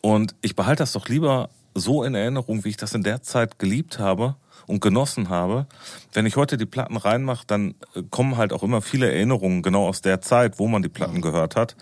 Und 0.00 0.36
ich 0.40 0.54
behalte 0.54 0.82
das 0.84 0.92
doch 0.92 1.08
lieber 1.08 1.50
so 1.74 2.04
in 2.04 2.14
Erinnerung, 2.14 2.64
wie 2.64 2.70
ich 2.70 2.76
das 2.76 2.94
in 2.94 3.02
der 3.02 3.22
Zeit 3.22 3.58
geliebt 3.58 3.98
habe 3.98 4.36
und 4.68 4.80
genossen 4.80 5.28
habe. 5.28 5.66
Wenn 6.12 6.26
ich 6.26 6.36
heute 6.36 6.56
die 6.56 6.66
Platten 6.66 6.96
reinmache, 6.96 7.44
dann 7.46 7.74
äh, 7.94 8.02
kommen 8.08 8.36
halt 8.36 8.52
auch 8.52 8.62
immer 8.62 8.80
viele 8.82 9.10
Erinnerungen 9.10 9.62
genau 9.62 9.88
aus 9.88 10.00
der 10.00 10.20
Zeit, 10.20 10.60
wo 10.60 10.68
man 10.68 10.82
die 10.82 10.88
Platten 10.88 11.20
gehört 11.20 11.56
hat. 11.56 11.76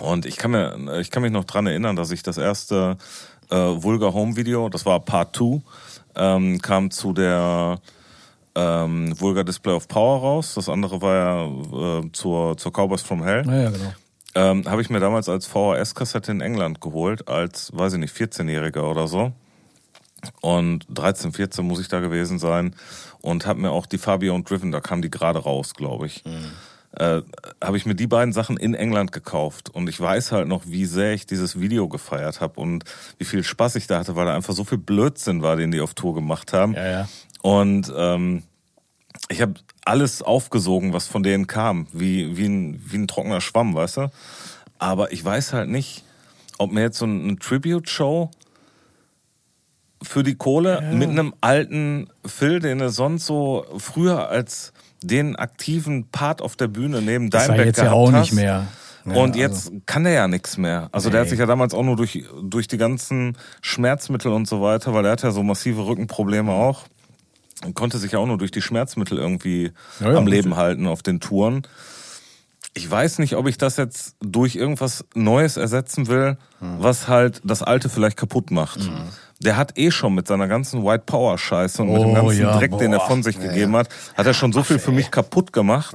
Und 0.00 0.26
ich 0.26 0.36
kann 0.36 0.50
mir, 0.50 0.98
ich 1.00 1.10
kann 1.10 1.22
mich 1.22 1.32
noch 1.32 1.44
dran 1.44 1.66
erinnern, 1.66 1.96
dass 1.96 2.10
ich 2.10 2.22
das 2.22 2.38
erste 2.38 2.96
äh, 3.50 3.56
Vulgar 3.56 4.12
Home 4.12 4.36
Video, 4.36 4.68
das 4.68 4.86
war 4.86 4.98
Part 5.00 5.36
2, 5.36 5.60
ähm, 6.16 6.60
kam 6.60 6.90
zu 6.90 7.12
der 7.12 7.78
ähm, 8.54 9.18
Vulgar 9.18 9.44
Display 9.44 9.74
of 9.74 9.88
Power 9.88 10.20
raus. 10.20 10.54
Das 10.54 10.68
andere 10.68 11.00
war 11.00 11.14
ja 11.14 12.00
äh, 12.00 12.12
zur, 12.12 12.56
zur 12.56 12.72
Cowboys 12.72 13.02
from 13.02 13.22
Hell. 13.22 13.44
Ja, 13.46 13.62
ja, 13.62 13.70
genau. 13.70 13.92
Ähm, 14.34 14.64
Habe 14.66 14.80
ich 14.80 14.90
mir 14.90 15.00
damals 15.00 15.28
als 15.28 15.46
VHS-Kassette 15.46 16.32
in 16.32 16.40
England 16.40 16.80
geholt, 16.80 17.28
als, 17.28 17.70
weiß 17.74 17.94
ich 17.94 17.98
nicht, 17.98 18.16
14-Jähriger 18.16 18.90
oder 18.90 19.06
so. 19.06 19.32
Und 20.40 20.86
13, 20.88 21.32
14 21.32 21.66
muss 21.66 21.80
ich 21.80 21.88
da 21.88 22.00
gewesen 22.00 22.38
sein. 22.38 22.74
Und 23.20 23.46
habe 23.46 23.60
mir 23.60 23.70
auch 23.70 23.86
die 23.86 23.98
Fabio 23.98 24.34
und 24.34 24.48
Driven, 24.48 24.72
da 24.72 24.80
kam 24.80 25.02
die 25.02 25.10
gerade 25.10 25.38
raus, 25.40 25.74
glaube 25.74 26.06
ich. 26.06 26.24
Äh, 26.96 27.22
habe 27.62 27.76
ich 27.76 27.86
mir 27.86 27.94
die 27.94 28.06
beiden 28.06 28.32
Sachen 28.32 28.56
in 28.56 28.74
England 28.74 29.12
gekauft. 29.12 29.70
Und 29.70 29.88
ich 29.88 30.00
weiß 30.00 30.32
halt 30.32 30.48
noch, 30.48 30.62
wie 30.66 30.86
sehr 30.86 31.14
ich 31.14 31.26
dieses 31.26 31.60
Video 31.60 31.88
gefeiert 31.88 32.40
habe 32.40 32.60
und 32.60 32.84
wie 33.18 33.24
viel 33.24 33.42
Spaß 33.44 33.76
ich 33.76 33.86
da 33.86 33.98
hatte, 33.98 34.16
weil 34.16 34.26
da 34.26 34.34
einfach 34.34 34.54
so 34.54 34.64
viel 34.64 34.78
Blödsinn 34.78 35.42
war, 35.42 35.56
den 35.56 35.70
die 35.70 35.80
auf 35.80 35.94
Tour 35.94 36.14
gemacht 36.14 36.52
haben. 36.52 36.74
Ja, 36.74 36.86
ja. 36.86 37.08
Und 37.42 37.92
ähm, 37.96 38.42
ich 39.28 39.42
habe 39.42 39.54
alles 39.84 40.22
aufgesogen, 40.22 40.92
was 40.92 41.06
von 41.06 41.22
denen 41.22 41.46
kam, 41.46 41.86
wie, 41.92 42.36
wie, 42.36 42.46
ein, 42.46 42.80
wie 42.86 42.96
ein 42.98 43.08
trockener 43.08 43.40
Schwamm, 43.40 43.74
weißt 43.74 43.98
du? 43.98 44.10
Aber 44.78 45.12
ich 45.12 45.24
weiß 45.24 45.52
halt 45.52 45.68
nicht, 45.68 46.04
ob 46.58 46.72
mir 46.72 46.82
jetzt 46.82 46.98
so 46.98 47.04
eine 47.04 47.36
Tribute-Show 47.36 48.30
für 50.02 50.22
die 50.24 50.34
Kohle 50.34 50.82
mit 50.92 51.10
einem 51.10 51.32
alten 51.40 52.08
Phil, 52.26 52.58
den 52.60 52.80
er 52.80 52.90
sonst 52.90 53.26
so 53.26 53.64
früher 53.78 54.28
als 54.28 54.72
den 55.02 55.36
aktiven 55.36 56.08
Part 56.10 56.42
auf 56.42 56.56
der 56.56 56.68
Bühne 56.68 57.02
neben 57.02 57.30
Das 57.30 57.48
war 57.48 57.56
jetzt 57.64 57.78
ja 57.78 57.92
auch 57.92 58.12
hast. 58.12 58.20
nicht 58.20 58.32
mehr. 58.34 58.66
Ja, 59.04 59.12
und 59.14 59.30
also- 59.30 59.38
jetzt 59.40 59.72
kann 59.86 60.06
er 60.06 60.12
ja 60.12 60.28
nichts 60.28 60.56
mehr. 60.58 60.88
Also 60.92 61.10
der 61.10 61.20
hat 61.20 61.26
Nee. 61.26 61.30
sich 61.30 61.38
ja 61.40 61.46
damals 61.46 61.74
auch 61.74 61.82
nur 61.82 61.96
durch, 61.96 62.24
durch 62.42 62.68
die 62.68 62.78
ganzen 62.78 63.36
Schmerzmittel 63.60 64.32
und 64.32 64.46
so 64.46 64.60
weiter, 64.62 64.92
weil 64.94 65.04
er 65.04 65.12
hat 65.12 65.22
ja 65.22 65.30
so 65.32 65.42
massive 65.42 65.84
Rückenprobleme 65.86 66.52
auch. 66.52 66.84
Konnte 67.74 67.98
sich 67.98 68.12
ja 68.12 68.18
auch 68.18 68.26
nur 68.26 68.38
durch 68.38 68.50
die 68.50 68.62
Schmerzmittel 68.62 69.18
irgendwie 69.18 69.72
Ja, 70.00 70.12
ja, 70.12 70.18
am 70.18 70.26
Leben 70.26 70.56
halten 70.56 70.86
auf 70.86 71.02
den 71.02 71.20
Touren. 71.20 71.62
Ich 72.74 72.90
weiß 72.90 73.18
nicht, 73.18 73.36
ob 73.36 73.46
ich 73.48 73.58
das 73.58 73.76
jetzt 73.76 74.16
durch 74.20 74.56
irgendwas 74.56 75.04
Neues 75.14 75.56
ersetzen 75.58 76.08
will, 76.08 76.38
Hm. 76.60 76.76
was 76.78 77.06
halt 77.08 77.40
das 77.44 77.62
Alte 77.62 77.88
vielleicht 77.88 78.16
kaputt 78.16 78.50
macht. 78.50 78.90
Der 79.40 79.56
hat 79.56 79.76
eh 79.78 79.90
schon 79.90 80.14
mit 80.14 80.26
seiner 80.28 80.48
ganzen 80.48 80.84
White 80.84 81.02
Power 81.06 81.36
Scheiße 81.36 81.82
und 81.82 81.92
mit 81.92 82.00
dem 82.02 82.10
Oh, 82.10 82.14
ganzen 82.14 82.40
ja, 82.42 82.56
Dreck, 82.56 82.78
den 82.78 82.92
er 82.92 83.00
boah. 83.00 83.08
von 83.08 83.22
sich 83.22 83.38
gegeben 83.40 83.76
hat, 83.76 83.88
hat 84.16 84.26
er 84.26 84.34
schon 84.34 84.52
so 84.52 84.62
viel 84.62 84.78
für 84.78 84.92
mich 84.92 85.10
kaputt 85.10 85.52
gemacht. 85.52 85.94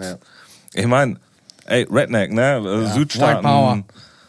Ich 0.74 0.86
meine, 0.86 1.18
ey, 1.66 1.88
Redneck, 1.90 2.32
ne? 2.34 2.90
Südstaaten. 2.94 3.38
White 3.38 3.42
Power. 3.48 3.84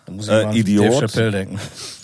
Da 0.08 0.14
muss 0.14 0.26
ich 0.26 0.32
Äh, 0.32 0.42
mal 0.44 0.56
Idiot. 0.56 0.86
Dave 0.86 0.98
Chappelle 1.00 1.30
denken. 1.30 1.60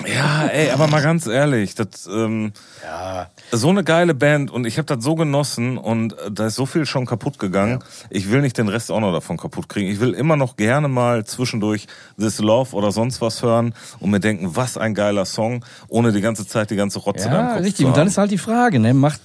Ja, 0.06 0.46
ey, 0.48 0.70
aber 0.70 0.88
mal 0.88 1.00
ganz 1.00 1.26
ehrlich, 1.26 1.74
das 1.74 2.06
ähm, 2.06 2.52
Ja, 2.84 3.30
so 3.50 3.70
eine 3.70 3.82
geile 3.82 4.12
Band 4.12 4.50
und 4.50 4.66
ich 4.66 4.76
habe 4.76 4.84
das 4.84 5.02
so 5.02 5.14
genossen 5.14 5.78
und 5.78 6.12
äh, 6.12 6.30
da 6.30 6.46
ist 6.48 6.56
so 6.56 6.66
viel 6.66 6.84
schon 6.84 7.06
kaputt 7.06 7.38
gegangen. 7.38 7.82
Ich 8.10 8.30
will 8.30 8.42
nicht 8.42 8.58
den 8.58 8.68
Rest 8.68 8.90
auch 8.90 9.00
noch 9.00 9.12
davon 9.12 9.38
kaputt 9.38 9.70
kriegen. 9.70 9.90
Ich 9.90 10.00
will 10.00 10.12
immer 10.12 10.36
noch 10.36 10.56
gerne 10.56 10.88
mal 10.88 11.24
zwischendurch 11.24 11.86
This 12.18 12.40
Love 12.40 12.76
oder 12.76 12.92
sonst 12.92 13.22
was 13.22 13.42
hören 13.42 13.72
und 14.00 14.10
mir 14.10 14.20
denken, 14.20 14.54
was 14.54 14.76
ein 14.76 14.94
geiler 14.94 15.24
Song, 15.24 15.64
ohne 15.88 16.12
die 16.12 16.20
ganze 16.20 16.46
Zeit 16.46 16.70
die 16.70 16.76
ganze 16.76 16.98
Rotze 16.98 17.30
da 17.30 17.40
im 17.40 17.46
ja 17.46 17.54
richtig. 17.54 17.86
Und 17.86 17.96
dann 17.96 18.08
ist 18.08 18.18
halt 18.18 18.30
die 18.30 18.38
Frage, 18.38 18.80
ne, 18.80 18.92
macht 18.92 19.20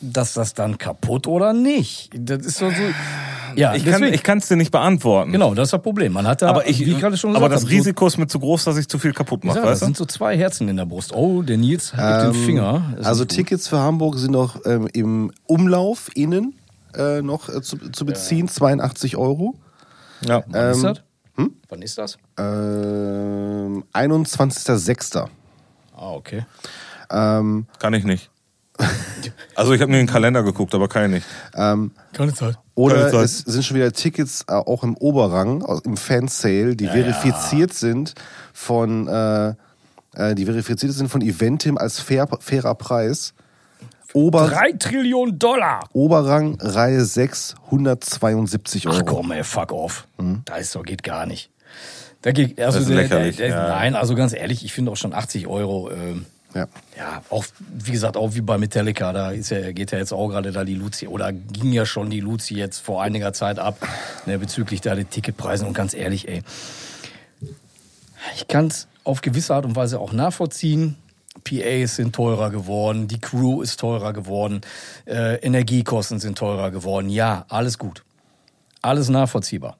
das 0.00 0.32
das 0.32 0.54
dann 0.54 0.78
kaputt 0.78 1.26
oder 1.26 1.52
nicht? 1.52 2.10
Das 2.14 2.38
ist 2.46 2.56
so, 2.56 2.70
so 2.70 2.76
ja, 3.56 3.74
ich 3.74 3.84
kann 3.84 3.92
deswegen- 4.00 4.14
ich 4.14 4.22
kann's 4.22 4.48
dir 4.48 4.56
nicht 4.56 4.70
beantworten. 4.70 5.32
genau, 5.32 5.54
das 5.54 5.68
ist 5.68 5.72
das 5.72 5.82
Problem. 5.82 6.12
Man 6.12 6.26
hat 6.26 6.42
da, 6.42 6.48
Aber 6.48 6.68
ich, 6.68 6.80
wie 6.80 6.92
ich 6.92 6.98
gerade 7.00 7.16
schon 7.16 7.30
aber 7.36 7.48
gesagt 7.48 7.54
das 7.54 7.62
habe, 7.62 7.70
so- 7.72 7.76
Risiko 7.76 8.06
ist 8.06 8.18
mir 8.18 8.26
zu 8.26 8.38
groß, 8.40 8.64
dass 8.64 8.76
ich 8.76 8.88
zu 8.88 8.98
viel 8.98 9.12
kaputt 9.12 9.44
mache, 9.44 9.58
Ja, 9.58 9.64
das 9.66 9.80
sind 9.80 9.96
so 9.96 10.04
zwei 10.04 10.36
Herzen 10.36 10.68
in 10.68 10.76
der 10.76 10.86
Brust. 10.86 11.12
Oh, 11.14 11.42
der 11.42 11.56
Nils 11.58 11.94
hat 11.94 12.26
den 12.26 12.34
Finger. 12.34 12.82
Das 12.92 13.00
ist 13.00 13.06
Also. 13.06 13.24
Tickets 13.24 13.68
für 13.68 13.78
Hamburg 13.78 14.18
sind 14.18 14.32
noch 14.32 14.64
ähm, 14.66 14.88
im 14.92 15.32
Umlauf 15.46 16.10
innen 16.14 16.54
äh, 16.94 17.22
noch 17.22 17.48
äh, 17.48 17.62
zu, 17.62 17.78
zu 17.90 18.04
beziehen, 18.04 18.48
82 18.48 19.16
Euro. 19.16 19.54
Ja. 20.26 20.42
Wann 20.48 20.70
ist 20.70 20.76
ähm, 20.78 20.82
das? 20.82 21.00
Wann 21.70 21.82
ist 21.82 21.96
das? 21.98 22.18
Ähm, 22.38 23.84
21.06. 23.94 25.16
Ah, 25.96 26.10
okay. 26.12 26.44
Ähm, 27.10 27.66
Kann 27.78 27.94
ich 27.94 28.04
nicht. 28.04 28.30
Also 29.54 29.72
ich 29.74 29.80
habe 29.82 29.90
mir 29.92 29.98
den 29.98 30.06
Kalender 30.06 30.42
geguckt, 30.42 30.74
aber 30.74 30.88
ich 31.04 31.10
nicht. 31.10 31.26
Keine 32.12 32.32
Zeit. 32.34 32.58
Oder 32.74 32.96
Keine 32.96 33.10
Zeit. 33.10 33.24
es 33.24 33.38
sind 33.40 33.64
schon 33.64 33.76
wieder 33.76 33.92
Tickets 33.92 34.44
äh, 34.48 34.52
auch 34.54 34.82
im 34.82 34.96
Oberrang, 34.96 35.62
aus- 35.62 35.82
im 35.84 35.96
Fansale, 35.98 36.74
die 36.74 36.86
verifiziert 36.86 37.74
sind 37.74 38.14
von 38.54 39.08
äh, 39.08 39.48
äh, 40.14 40.34
die 40.34 40.44
verifiziert 40.46 40.92
sind 40.92 41.08
von 41.08 41.20
Eventim 41.22 41.76
als 41.78 42.00
fair, 42.00 42.26
fairer 42.40 42.74
Preis. 42.74 43.34
Ober, 44.14 44.48
Drei 44.48 44.72
Trillionen 44.72 45.38
Dollar. 45.38 45.88
Oberrang 45.92 46.58
Reihe 46.60 47.04
6, 47.04 47.54
172 47.66 48.86
Euro. 48.86 48.96
Ach 48.98 49.02
komm, 49.06 49.32
ey, 49.32 49.42
fuck 49.44 49.72
off. 49.72 50.06
Da 50.44 50.56
ist 50.56 50.72
geht 50.82 51.02
gar 51.02 51.24
nicht. 51.26 51.50
Da 52.22 52.32
geht, 52.32 52.60
also 52.60 52.78
Das 52.78 52.88
ist 52.88 52.94
der- 52.94 53.02
lächerlich, 53.02 53.36
der, 53.36 53.48
der, 53.48 53.56
ja. 53.56 53.68
Nein, 53.68 53.94
also 53.96 54.14
ganz 54.14 54.32
ehrlich, 54.34 54.64
ich 54.64 54.72
finde 54.72 54.92
auch 54.92 54.96
schon 54.96 55.12
80 55.14 55.46
Euro, 55.46 55.90
ähm, 55.90 56.26
Ja. 56.54 56.68
ja, 56.98 57.22
auch, 57.30 57.44
wie 57.58 57.92
gesagt, 57.92 58.16
auch 58.16 58.34
wie 58.34 58.42
bei 58.42 58.58
Metallica, 58.58 59.12
da 59.12 59.30
ist 59.30 59.50
ja, 59.50 59.72
geht 59.72 59.90
ja 59.90 59.98
jetzt 59.98 60.12
auch 60.12 60.28
gerade 60.28 60.52
da 60.52 60.64
die 60.64 60.74
Luzi, 60.74 61.06
oder 61.06 61.32
ging 61.32 61.72
ja 61.72 61.86
schon 61.86 62.10
die 62.10 62.20
Luzi 62.20 62.54
jetzt 62.54 62.78
vor 62.80 63.02
einiger 63.02 63.32
Zeit 63.32 63.58
ab, 63.58 63.76
ne, 64.26 64.38
bezüglich 64.38 64.82
der 64.82 65.08
Ticketpreisen 65.08 65.66
und 65.66 65.72
ganz 65.72 65.94
ehrlich, 65.94 66.28
ey, 66.28 66.42
ich 68.36 68.48
kann 68.48 68.66
es 68.66 68.86
auf 69.04 69.20
gewisse 69.20 69.54
Art 69.54 69.64
und 69.64 69.76
Weise 69.76 69.98
auch 69.98 70.12
nachvollziehen. 70.12 70.96
PAs 71.44 71.96
sind 71.96 72.14
teurer 72.14 72.50
geworden, 72.50 73.08
die 73.08 73.18
Crew 73.18 73.62
ist 73.62 73.80
teurer 73.80 74.12
geworden, 74.12 74.60
äh, 75.06 75.36
Energiekosten 75.36 76.20
sind 76.20 76.36
teurer 76.36 76.70
geworden. 76.70 77.08
Ja, 77.08 77.46
alles 77.48 77.78
gut. 77.78 78.04
Alles 78.82 79.08
nachvollziehbar. 79.08 79.78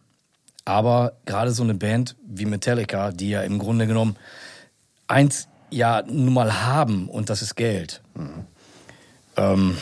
Aber 0.64 1.12
gerade 1.26 1.50
so 1.50 1.62
eine 1.62 1.74
Band 1.74 2.16
wie 2.26 2.46
Metallica, 2.46 3.10
die 3.10 3.30
ja 3.30 3.42
im 3.42 3.58
Grunde 3.58 3.86
genommen 3.86 4.16
eins 5.08 5.48
ja 5.72 6.02
nun 6.06 6.32
mal 6.34 6.64
haben 6.64 7.08
und 7.08 7.30
das 7.30 7.42
ist 7.42 7.54
Geld. 7.56 8.02
Ähm, 9.36 9.76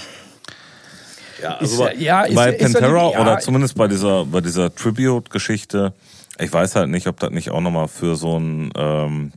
Ja, 1.42 1.54
Ist 1.54 1.72
also 1.80 1.84
ja- 1.88 1.92
ja, 1.94 2.22
ist 2.24 2.34
bei 2.34 2.52
ist 2.52 2.74
Pantera 2.74 3.12
ja. 3.12 3.20
oder 3.20 3.38
zumindest 3.38 3.74
bei 3.74 3.88
dieser, 3.88 4.26
bei 4.26 4.42
dieser 4.42 4.74
Tribute-Geschichte, 4.74 5.94
ich 6.38 6.52
weiß 6.52 6.76
halt 6.76 6.90
nicht, 6.90 7.06
ob 7.06 7.18
das 7.18 7.30
nicht 7.30 7.50
auch 7.50 7.62
nochmal 7.62 7.88
für 7.88 8.14
so 8.14 8.36
einen 8.36 8.70
ähm, 8.76 9.32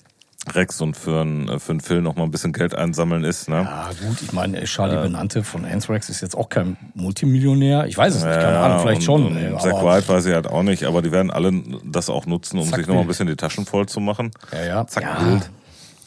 Rex 0.53 0.81
und 0.81 0.97
für 0.97 1.21
einen, 1.21 1.61
für 1.61 1.71
einen 1.71 1.79
Film 1.79 2.03
nochmal 2.03 2.25
ein 2.25 2.31
bisschen 2.31 2.51
Geld 2.51 2.75
einsammeln 2.75 3.23
ist, 3.23 3.47
ne? 3.47 3.61
Ja, 3.61 3.89
gut, 4.05 4.21
ich 4.21 4.33
meine, 4.33 4.61
Charlie 4.65 4.97
Benante 5.01 5.45
von 5.45 5.63
Anthrax 5.63 6.09
ist 6.09 6.19
jetzt 6.19 6.35
auch 6.35 6.49
kein 6.49 6.75
Multimillionär. 6.93 7.85
Ich 7.87 7.97
weiß 7.97 8.15
es 8.15 8.23
nicht, 8.25 8.33
keine 8.35 8.59
Ahnung, 8.59 8.79
vielleicht 8.81 8.97
und, 8.97 9.03
schon. 9.05 9.25
Und 9.27 9.37
ey, 9.37 9.57
Zack 9.57 9.81
White 9.81 10.09
weiß 10.09 10.25
ich 10.25 10.33
halt 10.33 10.47
auch 10.47 10.63
nicht, 10.63 10.83
aber 10.83 11.01
die 11.01 11.13
werden 11.13 11.31
alle 11.31 11.53
das 11.85 12.09
auch 12.09 12.25
nutzen, 12.25 12.59
um 12.59 12.65
Zack 12.65 12.79
sich 12.79 12.87
nochmal 12.87 13.05
ein 13.05 13.07
bisschen 13.07 13.27
die 13.27 13.37
Taschen 13.37 13.65
voll 13.65 13.85
zu 13.85 14.01
machen. 14.01 14.31
Ja, 14.51 14.65
ja. 14.65 14.87
Zack 14.87 15.03
Ja. 15.03 15.39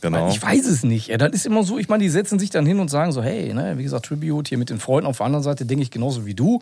Genau. 0.00 0.28
Ich 0.28 0.42
weiß 0.42 0.66
es 0.66 0.84
nicht. 0.84 1.08
Ja, 1.08 1.16
das 1.16 1.32
ist 1.32 1.46
immer 1.46 1.62
so, 1.64 1.78
ich 1.78 1.88
meine, 1.88 2.02
die 2.02 2.10
setzen 2.10 2.38
sich 2.38 2.50
dann 2.50 2.66
hin 2.66 2.78
und 2.80 2.88
sagen 2.90 3.12
so, 3.12 3.22
hey, 3.22 3.52
ne, 3.54 3.78
wie 3.78 3.82
gesagt, 3.82 4.06
Tribute 4.06 4.48
hier 4.48 4.58
mit 4.58 4.70
den 4.70 4.78
Freunden. 4.78 5.06
Auf 5.06 5.18
der 5.18 5.26
anderen 5.26 5.42
Seite 5.42 5.64
denke 5.66 5.82
ich 5.82 5.90
genauso 5.90 6.26
wie 6.26 6.34
du. 6.34 6.60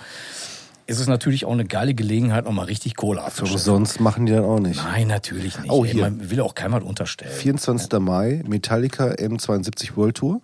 Ist 0.87 1.01
es 1.01 1.07
natürlich 1.07 1.47
auch 1.47 1.53
eine 1.53 1.65
geile 1.65 1.95
Gelegenheit, 1.95 2.45
nochmal 2.45 2.67
richtig 2.67 2.95
Kohle 2.95 3.21
Für 3.21 3.27
abzuschöpfen. 3.27 3.59
sonst 3.59 4.01
machen 4.01 4.27
die 4.27 4.33
dann 4.33 4.45
auch 4.45 4.61
nicht. 4.61 4.77
Nein, 4.85 5.09
natürlich 5.09 5.59
nicht. 5.59 5.71
Oh, 5.71 5.83
Ey, 5.85 5.93
hier. 5.93 6.03
Man 6.03 6.31
will 6.31 6.41
auch 6.43 6.55
keinem 6.55 6.75
was 6.75 6.83
unterstellen. 6.83 7.33
24. 7.33 7.99
Mai, 8.01 8.43
Metallica 8.47 9.07
M72 9.13 9.97
World 9.97 10.17
Tour. 10.17 10.41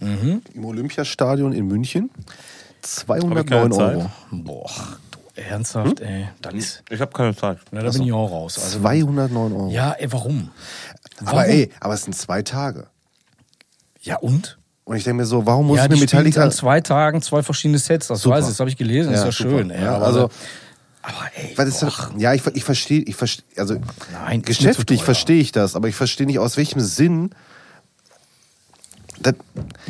Mhm. 0.00 0.40
Im 0.54 0.64
Olympiastadion 0.64 1.52
in 1.52 1.66
München. 1.66 2.10
Hab 2.12 2.22
ich 2.82 2.88
209 2.88 3.46
keine 3.46 3.70
Zeit. 3.70 3.96
Euro. 3.96 4.10
Boah, 4.30 4.70
ernsthaft, 5.48 6.00
ey. 6.00 6.28
Das 6.42 6.54
ist, 6.54 6.82
Ich 6.90 7.00
habe 7.00 7.12
keine 7.12 7.34
Zeit. 7.36 7.58
na, 7.70 7.82
da 7.82 7.90
bin 7.90 8.02
ich 8.02 8.12
auch 8.12 8.30
raus. 8.30 8.58
Also, 8.62 8.78
209 8.80 9.36
Euro. 9.52 9.70
ja, 9.70 9.92
ey, 9.92 10.12
warum? 10.12 10.50
aber 11.20 11.36
Warum? 11.38 11.50
ey, 11.50 11.70
aber 11.80 11.94
es 11.94 12.04
sind 12.04 12.14
zwei 12.14 12.42
Tage. 12.42 12.86
Ja, 14.02 14.16
und? 14.18 14.58
Und 14.84 14.96
ich 14.96 15.04
denke 15.04 15.18
mir 15.18 15.26
so, 15.26 15.46
warum 15.46 15.66
muss 15.68 15.76
ja, 15.78 15.84
ich 15.84 15.90
mir 15.90 15.98
Metallica. 15.98 16.42
an 16.42 16.50
zwei 16.52 16.80
Tagen 16.80 17.22
zwei 17.22 17.42
verschiedene 17.42 17.78
Sets. 17.78 18.08
Das 18.08 18.22
Super. 18.22 18.36
weiß 18.36 18.44
ich, 18.46 18.50
das 18.50 18.60
habe 18.60 18.70
ich 18.70 18.76
gelesen. 18.76 19.12
ist 19.12 19.24
ja 19.24 19.30
super. 19.32 19.50
schön. 19.58 19.70
Ey, 19.70 19.82
Ja, 19.84 19.96
aber, 19.96 20.06
also, 20.06 20.30
aber 21.02 21.30
ey, 21.36 21.52
weil 21.56 21.66
das, 21.66 21.80
boah. 21.80 22.10
ja, 22.18 22.34
ich, 22.34 22.44
ich 22.46 22.64
verstehe, 22.64 23.00
ich 23.02 23.14
verstehe, 23.16 23.44
also 23.56 23.76
Nein, 24.12 24.40
ist 24.40 24.46
geschäftlich 24.46 25.02
verstehe 25.04 25.40
ich 25.40 25.52
das, 25.52 25.76
aber 25.76 25.88
ich 25.88 25.94
verstehe 25.94 26.26
nicht 26.26 26.38
aus 26.38 26.56
welchem 26.56 26.80
Sinn. 26.80 27.30
Das, 29.22 29.34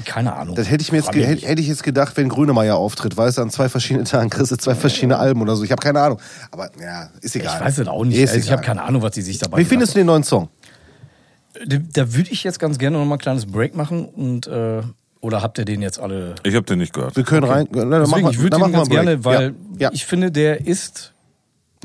keine 0.05 0.35
Ahnung. 0.35 0.57
das 0.57 0.68
hätte 0.68 0.83
ich 0.83 0.91
mir 0.91 0.99
jetzt, 0.99 1.14
hätte, 1.14 1.47
hätte 1.47 1.62
ich 1.62 1.68
jetzt 1.68 1.85
gedacht, 1.85 2.16
wenn 2.16 2.28
Grönemeyer 2.28 2.76
auftritt, 2.76 3.16
weißt 3.16 3.39
du, 3.39 3.43
an 3.43 3.51
zwei 3.51 3.68
verschiedenen 3.68 4.05
Tagen 4.05 4.28
kriegst 4.28 4.51
du 4.51 4.57
zwei 4.57 4.74
verschiedene 4.74 5.18
Alben 5.18 5.41
oder 5.41 5.55
so. 5.55 5.62
Ich 5.62 5.70
habe 5.70 5.81
keine 5.81 6.01
Ahnung. 6.01 6.20
Aber 6.51 6.70
ja, 6.81 7.11
ist 7.20 7.37
egal. 7.37 7.59
Ich 7.59 7.64
weiß 7.66 7.78
es 7.78 7.89
auch 7.89 8.05
nicht. 8.05 8.18
Ist 8.18 8.31
Also, 8.31 8.45
ich 8.45 8.53
habe 8.53 8.62
keine 8.62 8.83
Ahnung, 8.83 9.03
was 9.03 9.12
die 9.12 9.22
sich 9.22 9.39
dabei 9.39 9.59
Wie 9.59 9.64
findest 9.64 9.95
du 9.95 9.99
den 9.99 10.07
neuen 10.07 10.24
Song? 10.24 10.49
Da, 11.64 11.76
da 11.93 12.14
würde 12.14 12.31
ich 12.31 12.43
jetzt 12.45 12.59
ganz 12.59 12.78
gerne 12.78 12.99
noch 12.99 13.05
mal 13.05 13.16
ein 13.16 13.20
kleines 13.20 13.47
Break 13.47 13.76
machen 13.76 14.05
und 14.05 14.47
äh, 14.47 14.83
oder 15.20 15.43
habt 15.43 15.59
ihr 15.59 15.64
den 15.64 15.83
jetzt 15.83 16.01
alle? 16.01 16.35
Ich 16.45 16.55
habe 16.55 16.64
den 16.64 16.78
nicht 16.78 16.95
gehört. 16.95 17.16
Wir 17.16 17.24
können 17.24 17.45
rein. 17.45 17.68
Na, 17.70 17.85
dann 17.85 18.05
Deswegen, 18.05 18.31
ich 18.31 18.39
würde 18.39 18.59
den 18.59 18.72
ganz 18.72 18.89
gerne, 18.89 19.24
weil 19.24 19.55
ja. 19.74 19.89
ja. 19.89 19.91
ich 19.93 20.07
finde, 20.07 20.33
der 20.33 20.66
ist 20.66 21.12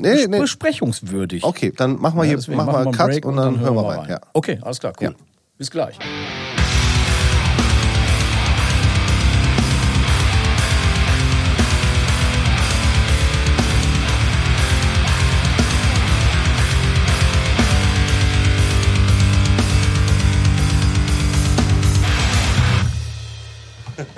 nee, 0.00 0.26
nee. 0.26 0.40
besprechungswürdig. 0.40 1.44
Okay, 1.44 1.72
dann 1.76 2.00
machen 2.00 2.18
wir 2.18 2.24
Ja, 2.24 2.38
hier 2.38 2.56
machen 2.56 2.72
wir 2.72 2.92
Cut 2.92 3.06
Break 3.06 3.26
und 3.26 3.36
dann, 3.36 3.60
hören 3.60 3.74
wir 3.74 3.84
rein. 3.84 4.08
Ja. 4.08 4.20
Okay, 4.32 4.58
alles 4.62 4.80
klar, 4.80 4.94
cool. 5.00 5.08
Ja. 5.08 5.14
Bis 5.58 5.70
gleich. 5.70 5.98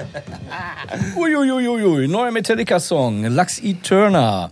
Uiuiuiui, 1.17 2.09
neuer 2.09 2.31
Metallica-Song, 2.31 3.25
Lux 3.25 3.59
Eterna. 3.61 4.51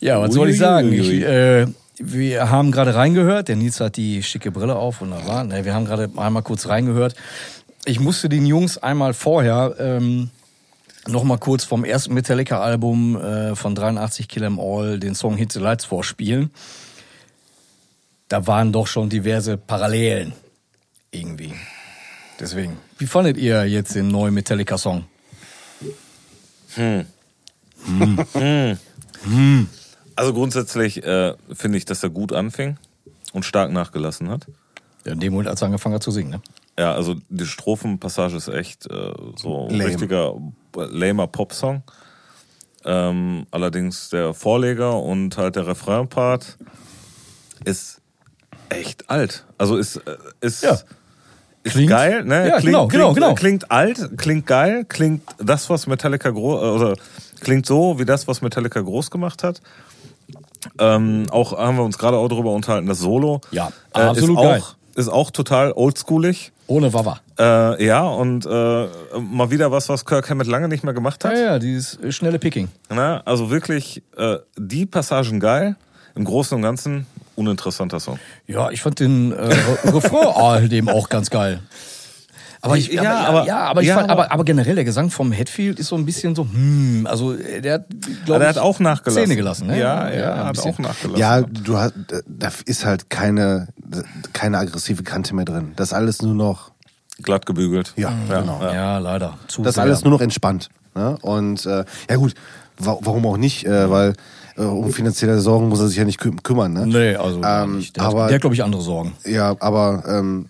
Ja, 0.00 0.20
was 0.20 0.34
soll 0.34 0.50
ich 0.50 0.58
sagen? 0.58 0.92
Ich, 0.92 1.22
äh, 1.22 1.66
wir 1.98 2.50
haben 2.50 2.72
gerade 2.72 2.94
reingehört. 2.94 3.48
Der 3.48 3.56
Nils 3.56 3.80
hat 3.80 3.96
die 3.96 4.22
schicke 4.22 4.50
Brille 4.50 4.76
auf, 4.76 5.00
wunderbar. 5.00 5.44
Ne, 5.44 5.64
wir 5.64 5.74
haben 5.74 5.84
gerade 5.84 6.10
einmal 6.16 6.42
kurz 6.42 6.66
reingehört. 6.66 7.14
Ich 7.84 8.00
musste 8.00 8.28
den 8.28 8.46
Jungs 8.46 8.78
einmal 8.78 9.14
vorher 9.14 9.74
ähm, 9.78 10.30
noch 11.06 11.24
mal 11.24 11.38
kurz 11.38 11.64
vom 11.64 11.84
ersten 11.84 12.14
Metallica-Album 12.14 13.20
äh, 13.20 13.56
von 13.56 13.74
83 13.74 14.28
Kill 14.28 14.44
'Em 14.44 14.58
All 14.58 14.98
den 14.98 15.14
Song 15.14 15.36
Hit 15.36 15.52
the 15.52 15.58
Lights 15.58 15.84
vorspielen. 15.84 16.50
Da 18.28 18.46
waren 18.46 18.72
doch 18.72 18.86
schon 18.86 19.08
diverse 19.08 19.56
Parallelen 19.56 20.32
irgendwie. 21.10 21.52
Deswegen. 22.40 22.78
Wie 22.98 23.06
fandet 23.06 23.36
ihr 23.36 23.64
jetzt 23.66 23.94
den 23.94 24.08
neuen 24.08 24.32
Metallica-Song? 24.34 25.04
Also 30.16 30.34
grundsätzlich 30.34 31.04
äh, 31.04 31.34
finde 31.52 31.78
ich, 31.78 31.84
dass 31.84 32.02
er 32.02 32.10
gut 32.10 32.32
anfing 32.32 32.78
und 33.32 33.44
stark 33.44 33.70
nachgelassen 33.70 34.28
hat. 34.30 34.46
Ja, 35.04 35.12
in 35.12 35.20
dem 35.20 35.32
Moment, 35.32 35.48
als 35.48 35.62
er 35.62 35.66
angefangen 35.66 35.94
hat 35.94 36.02
zu 36.02 36.10
singen, 36.10 36.30
ne? 36.30 36.42
Ja, 36.78 36.94
also 36.94 37.16
die 37.28 37.46
Strophenpassage 37.46 38.36
ist 38.36 38.48
echt 38.48 38.86
äh, 38.90 39.12
so 39.36 39.66
ein 39.68 39.76
Lame. 39.76 39.86
richtiger 39.86 40.34
lamer 40.74 41.26
Popsong. 41.26 41.82
Ähm, 42.84 43.46
allerdings 43.50 44.08
der 44.08 44.32
Vorleger 44.32 45.02
und 45.02 45.36
halt 45.36 45.56
der 45.56 45.66
Refrain-Part 45.66 46.56
ist 47.64 48.00
echt 48.70 49.10
alt. 49.10 49.44
Also 49.58 49.76
ist, 49.76 49.96
äh, 49.96 50.16
ist, 50.40 50.62
Ja. 50.62 50.78
Klingt- 51.64 51.90
geil, 51.90 52.24
ne? 52.24 52.48
Ja, 52.48 52.58
klingt, 52.58 52.64
genau, 52.72 52.86
genau, 52.88 53.12
klingt, 53.12 53.16
genau. 53.16 53.34
Klingt 53.34 53.70
alt, 53.70 54.10
klingt 54.18 54.46
geil, 54.46 54.84
klingt 54.88 55.22
das, 55.38 55.68
was 55.68 55.86
Metallica 55.86 56.30
groß, 56.30 56.62
oder 56.80 56.94
klingt 57.40 57.66
so 57.66 57.98
wie 57.98 58.04
das, 58.06 58.26
was 58.28 58.40
Metallica 58.40 58.80
groß 58.80 59.10
gemacht 59.10 59.42
hat. 59.44 59.60
Ähm, 60.78 61.26
auch 61.30 61.56
haben 61.56 61.76
wir 61.76 61.84
uns 61.84 61.98
gerade 61.98 62.16
auch 62.16 62.28
darüber 62.28 62.52
unterhalten, 62.52 62.86
das 62.86 62.98
Solo. 62.98 63.40
Ja, 63.50 63.70
äh, 63.94 64.00
absolut 64.00 64.38
ist 64.38 64.42
geil. 64.44 64.60
auch, 64.60 64.74
ist 64.98 65.08
auch 65.08 65.30
total 65.30 65.72
oldschoolig. 65.72 66.52
Ohne 66.66 66.92
Wawa. 66.92 67.20
Äh, 67.38 67.84
ja, 67.84 68.02
und 68.06 68.46
äh, 68.46 68.86
mal 69.18 69.50
wieder 69.50 69.72
was, 69.72 69.88
was 69.88 70.04
Kirk 70.04 70.30
Hammett 70.30 70.46
lange 70.46 70.68
nicht 70.68 70.84
mehr 70.84 70.94
gemacht 70.94 71.24
Ja, 71.24 71.30
hat. 71.30 71.36
ja, 71.38 71.58
dieses 71.58 71.96
äh, 72.00 72.12
schnelle 72.12 72.38
Picking. 72.38 72.68
Na, 72.88 73.20
also 73.24 73.50
wirklich 73.50 74.02
äh, 74.16 74.36
die 74.56 74.86
Passagen 74.86 75.40
geil. 75.40 75.76
Im 76.14 76.24
Großen 76.24 76.54
und 76.56 76.62
Ganzen 76.62 77.06
uninteressanter 77.40 77.98
Song. 78.00 78.18
Ja, 78.46 78.70
ich 78.70 78.82
fand 78.82 79.00
den 79.00 79.32
äh, 79.32 79.54
Refrain 79.84 80.70
eben 80.70 80.88
auch 80.88 81.08
ganz 81.08 81.30
geil. 81.30 81.60
Aber 82.62 82.76
ich, 82.76 82.88
Ja, 82.92 83.00
aber, 83.00 83.06
ja, 83.06 83.26
aber- 83.28 83.46
ja, 83.46 83.58
aber, 83.60 83.80
ich 83.82 83.88
ja, 83.88 83.94
fand, 83.96 84.10
aber- 84.10 84.30
aber, 84.32 84.44
generell 84.44 84.74
der 84.74 84.84
Gesang 84.84 85.10
vom 85.10 85.32
Headfield 85.32 85.78
ist 85.78 85.88
so 85.88 85.96
ein 85.96 86.04
bisschen 86.04 86.34
so, 86.34 86.42
hm, 86.44 87.06
also 87.08 87.32
äh, 87.34 87.62
der 87.62 87.74
hat, 87.74 87.84
glaube 88.26 88.40
der 88.40 88.50
ich, 88.50 88.56
hat 88.56 88.62
auch 88.62 88.78
nachgelassen. 88.80 89.22
Zähne 89.24 89.36
gelassen, 89.36 89.66
ne? 89.68 89.78
Ja, 89.80 90.10
ja, 90.10 90.18
Ja, 90.20 90.44
hat 90.44 90.52
bisschen. 90.56 90.74
auch 90.74 90.78
nachgelassen. 90.78 91.18
Ja, 91.18 91.40
du 91.40 91.78
hast, 91.78 91.94
da 92.26 92.50
ist 92.66 92.84
halt 92.84 93.08
keine, 93.08 93.68
keine 94.34 94.58
aggressive 94.58 95.02
Kante 95.02 95.34
mehr 95.34 95.46
drin. 95.46 95.72
Das 95.76 95.88
ist 95.88 95.94
alles 95.94 96.20
nur 96.20 96.34
noch, 96.34 96.70
Glatt 97.22 97.46
gebügelt. 97.46 97.92
ja, 97.96 98.12
genau. 98.28 98.60
Ja, 98.62 98.98
leider. 98.98 99.38
Zu 99.48 99.62
Das 99.62 99.70
ist 99.70 99.74
sehr. 99.76 99.84
alles 99.84 100.04
nur 100.04 100.12
noch 100.12 100.20
entspannt. 100.20 100.68
Ne? 100.94 101.16
Und 101.22 101.64
äh, 101.66 101.84
ja 102.10 102.16
gut, 102.16 102.34
wa 102.78 102.98
warum 103.00 103.24
auch 103.26 103.36
nicht? 103.38 103.64
Äh, 103.64 103.90
weil 103.90 104.14
um 104.64 104.92
finanzielle 104.92 105.40
Sorgen 105.40 105.68
muss 105.68 105.80
er 105.80 105.88
sich 105.88 105.96
ja 105.96 106.04
nicht 106.04 106.18
kü 106.20 106.32
kümmern. 106.42 106.72
Ne? 106.72 106.86
Nee, 106.86 107.14
also 107.16 107.40
gar 107.40 107.64
Ähm, 107.64 107.76
nicht. 107.78 107.96
Der, 107.96 108.04
aber- 108.04 108.22
hat- 108.24 108.30
der 108.30 108.34
hat, 108.36 108.40
glaube 108.42 108.54
ich, 108.54 108.62
andere 108.64 108.82
Sorgen. 108.82 109.12
Ja, 109.24 109.54
aber 109.60 110.02
ähm, 110.06 110.46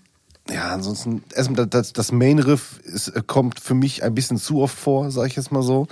ja, 0.49 0.69
ansonsten, 0.73 1.23
erstmal 1.35 1.67
das, 1.67 1.93
das 1.93 2.11
Main 2.11 2.39
Riff 2.39 2.79
ist, 2.83 3.09
äh, 3.09 3.21
kommt 3.25 3.59
für 3.59 3.73
mich 3.75 4.03
ein 4.03 4.13
bisschen 4.15 4.37
zu 4.37 4.61
oft 4.61 4.77
vor, 4.77 5.11
sage 5.11 5.27
ich 5.27 5.35
jetzt 5.35 5.51
mal 5.51 5.61
so. 5.63 5.87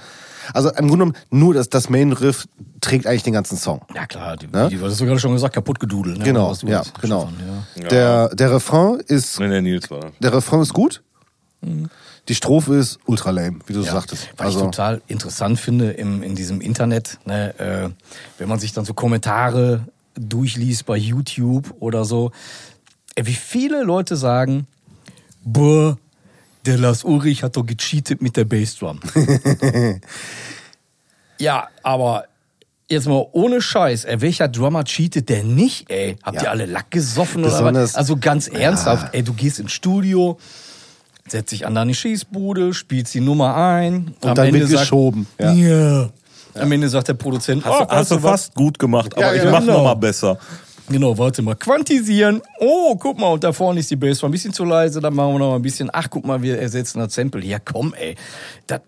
Also 0.53 0.69
im 0.69 0.87
Grunde 0.87 1.05
genommen, 1.05 1.13
nur 1.29 1.53
das, 1.53 1.69
das 1.69 1.89
Main 1.89 2.11
Riff 2.11 2.47
trägt 2.81 3.05
eigentlich 3.05 3.23
den 3.23 3.33
ganzen 3.33 3.57
Song. 3.57 3.81
Ja 3.93 4.05
klar, 4.07 4.35
die, 4.37 4.47
Ne? 4.47 4.69
die, 4.69 4.77
du 4.77 4.85
hast 4.85 4.97
sogar 4.97 5.19
schon 5.19 5.33
gesagt, 5.33 5.53
kaputt 5.53 5.79
gedudelt. 5.79 6.17
Ne? 6.17 6.23
Genau, 6.23 6.53
du 6.55 6.67
ja, 6.67 6.81
genau. 7.01 7.25
von, 7.25 7.33
ja. 7.83 7.87
Der, 7.89 8.29
der 8.29 8.51
Refrain 8.51 8.99
ist, 9.05 9.39
Nee, 9.39 9.49
der 9.49 9.61
Nils 9.61 9.91
war. 9.91 10.07
der 10.19 10.33
Refrain 10.33 10.61
ist 10.61 10.73
gut. 10.73 11.03
Die 11.61 12.35
Strophe 12.35 12.75
ist 12.75 12.99
ultra 13.05 13.31
lame, 13.31 13.59
wie 13.67 13.73
du 13.73 13.81
Ja, 13.81 13.91
sagtest. 13.91 14.29
Was 14.37 14.45
Also, 14.47 14.59
ich 14.59 14.65
total 14.65 15.01
interessant 15.07 15.59
finde 15.59 15.91
im, 15.91 16.23
in 16.23 16.35
diesem 16.35 16.61
Internet, 16.61 17.19
ne, 17.25 17.57
äh, 17.59 17.89
wenn 18.37 18.47
man 18.47 18.59
sich 18.59 18.71
dann 18.73 18.85
so 18.85 18.93
Kommentare 18.93 19.85
durchliest 20.15 20.85
bei 20.85 20.95
YouTube 20.95 21.73
oder 21.79 22.05
so, 22.05 22.31
äh, 23.15 23.25
wie 23.25 23.33
viele 23.33 23.83
Leute 23.83 24.15
sagen, 24.15 24.67
boah, 25.43 25.97
der 26.65 26.77
Lars 26.77 27.03
Ulrich 27.03 27.43
hat 27.43 27.55
doch 27.57 27.65
gecheatet 27.65 28.21
mit 28.21 28.37
der 28.37 28.45
Bassdrum. 28.45 28.99
ja, 31.39 31.67
aber 31.83 32.25
jetzt 32.89 33.07
mal 33.07 33.25
ohne 33.31 33.61
Scheiß, 33.61 34.05
ey, 34.05 34.21
welcher 34.21 34.47
Drummer 34.47 34.83
cheatet 34.83 35.29
denn 35.29 35.55
nicht, 35.55 35.89
ey? 35.89 36.17
Habt 36.23 36.37
Ja. 36.37 36.43
ihr 36.43 36.51
alle 36.51 36.65
Lack 36.65 36.91
gesoffen 36.91 37.43
oder 37.43 37.51
Besonders- 37.51 37.89
was? 37.91 37.95
Also 37.95 38.17
ganz 38.17 38.47
ernsthaft, 38.47 39.13
ey, 39.13 39.23
du 39.23 39.33
gehst 39.33 39.59
ins 39.59 39.71
Studio, 39.71 40.37
setzt 41.27 41.51
dich 41.51 41.65
an 41.67 41.75
deine 41.75 41.93
Schießbude, 41.93 42.73
spielst 42.73 43.13
die 43.13 43.19
Nummer 43.21 43.55
ein. 43.55 44.13
Und 44.21 44.37
dann 44.37 44.53
wird 44.53 44.69
geschoben, 44.69 45.27
ja. 45.39 45.51
Ja. 45.53 46.09
Am 46.55 46.71
Ende 46.71 46.89
sagt 46.89 47.07
der 47.07 47.13
Produzent, 47.13 47.63
Hast, 47.63 47.71
oh, 47.81 47.85
du- 47.85 47.89
hast 47.91 47.91
weißt 47.99 48.11
du 48.11 48.15
du 48.15 48.23
was? 48.23 48.31
fast 48.31 48.55
gut 48.55 48.79
gemacht, 48.79 49.13
aber 49.15 49.21
Ja, 49.27 49.33
ich 49.33 49.43
ja, 49.43 49.51
mach 49.51 49.59
genau. 49.61 49.73
noch 49.77 49.83
mal 49.83 49.93
besser. 49.95 50.37
Genau, 50.89 51.15
warte 51.17 51.43
mal. 51.43 51.53
Quantisieren. 51.55 52.41
Oh, 52.59 52.95
guck 52.95 53.19
mal, 53.19 53.27
und 53.27 53.43
da 53.43 53.53
vorne 53.53 53.79
ist 53.79 53.91
die 53.91 53.95
Bass. 53.95 54.23
War 54.23 54.29
ein 54.29 54.31
bisschen 54.31 54.53
zu 54.53 54.65
leise, 54.65 54.99
dann 54.99 55.13
machen 55.13 55.33
wir 55.33 55.39
noch 55.39 55.49
mal 55.51 55.55
ein 55.57 55.61
bisschen. 55.61 55.89
Ach, 55.93 56.07
guck 56.09 56.25
mal, 56.25 56.41
wir 56.41 56.59
ersetzen 56.59 56.97
das 56.99 57.13
Sample. 57.13 57.45
Ja, 57.45 57.59
komm, 57.59 57.93
ey. 57.93 58.15
Das, 58.65 58.81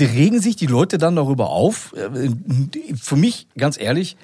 regen 0.00 0.40
sich 0.40 0.54
die 0.54 0.66
Leute 0.66 0.96
dann 0.96 1.16
darüber 1.16 1.50
auf. 1.50 1.92
Äh, 1.96 2.30
Für 3.00 3.16
mich, 3.16 3.48
ganz 3.56 3.78
ehrlich, 3.80 4.16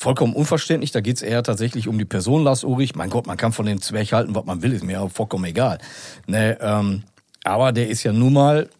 vollkommen 0.00 0.32
unverständlich. 0.32 0.92
Da 0.92 1.02
geht's 1.02 1.20
eher 1.20 1.42
tatsächlich 1.42 1.86
um 1.86 1.98
die 1.98 2.06
Person 2.06 2.42
Lars 2.42 2.64
Ulrich. 2.64 2.94
Mein 2.94 3.10
Gott, 3.10 3.26
man 3.26 3.36
kann 3.36 3.52
von 3.52 3.66
dem 3.66 3.82
Zwerg 3.82 4.12
halten, 4.12 4.34
was 4.34 4.46
man 4.46 4.62
will, 4.62 4.72
ist 4.72 4.82
mir 4.82 5.10
vollkommen 5.10 5.44
egal. 5.44 5.78
Ne, 6.26 6.56
ähm, 6.60 7.02
aber 7.44 7.72
der 7.72 7.88
ist 7.88 8.02
ja 8.02 8.12
nun 8.12 8.32
mal, 8.32 8.70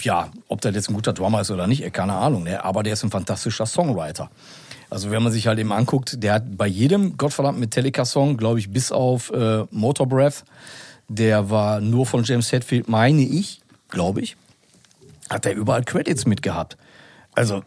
ja, 0.00 0.30
ob 0.48 0.62
der 0.62 0.72
jetzt 0.72 0.88
ein 0.88 0.94
guter 0.94 1.12
Drummer 1.12 1.42
ist 1.42 1.50
oder 1.50 1.66
nicht, 1.66 1.92
keine 1.92 2.14
Ahnung. 2.14 2.44
Ne, 2.44 2.64
aber 2.64 2.82
der 2.82 2.94
ist 2.94 3.04
ein 3.04 3.10
fantastischer 3.10 3.66
Songwriter. 3.66 4.30
Also 4.88 5.10
wenn 5.10 5.22
man 5.22 5.32
sich 5.32 5.46
halt 5.46 5.58
eben 5.58 5.70
anguckt, 5.70 6.22
der 6.22 6.32
hat 6.32 6.56
bei 6.56 6.66
jedem 6.66 7.18
Gottverdammt 7.18 7.60
Metallica-Song, 7.60 8.38
glaube 8.38 8.58
ich, 8.58 8.72
bis 8.72 8.90
auf 8.92 9.30
äh, 9.30 9.64
Motor 9.70 10.08
Breath, 10.08 10.44
der 11.08 11.50
war 11.50 11.82
nur 11.82 12.06
von 12.06 12.24
James 12.24 12.50
Hetfield, 12.50 12.88
meine 12.88 13.20
ich, 13.20 13.60
glaube 13.90 14.22
ich, 14.22 14.36
hat 15.28 15.44
er 15.44 15.52
überall 15.52 15.84
Credits 15.84 16.24
mitgehabt. 16.24 16.78
Also 17.34 17.62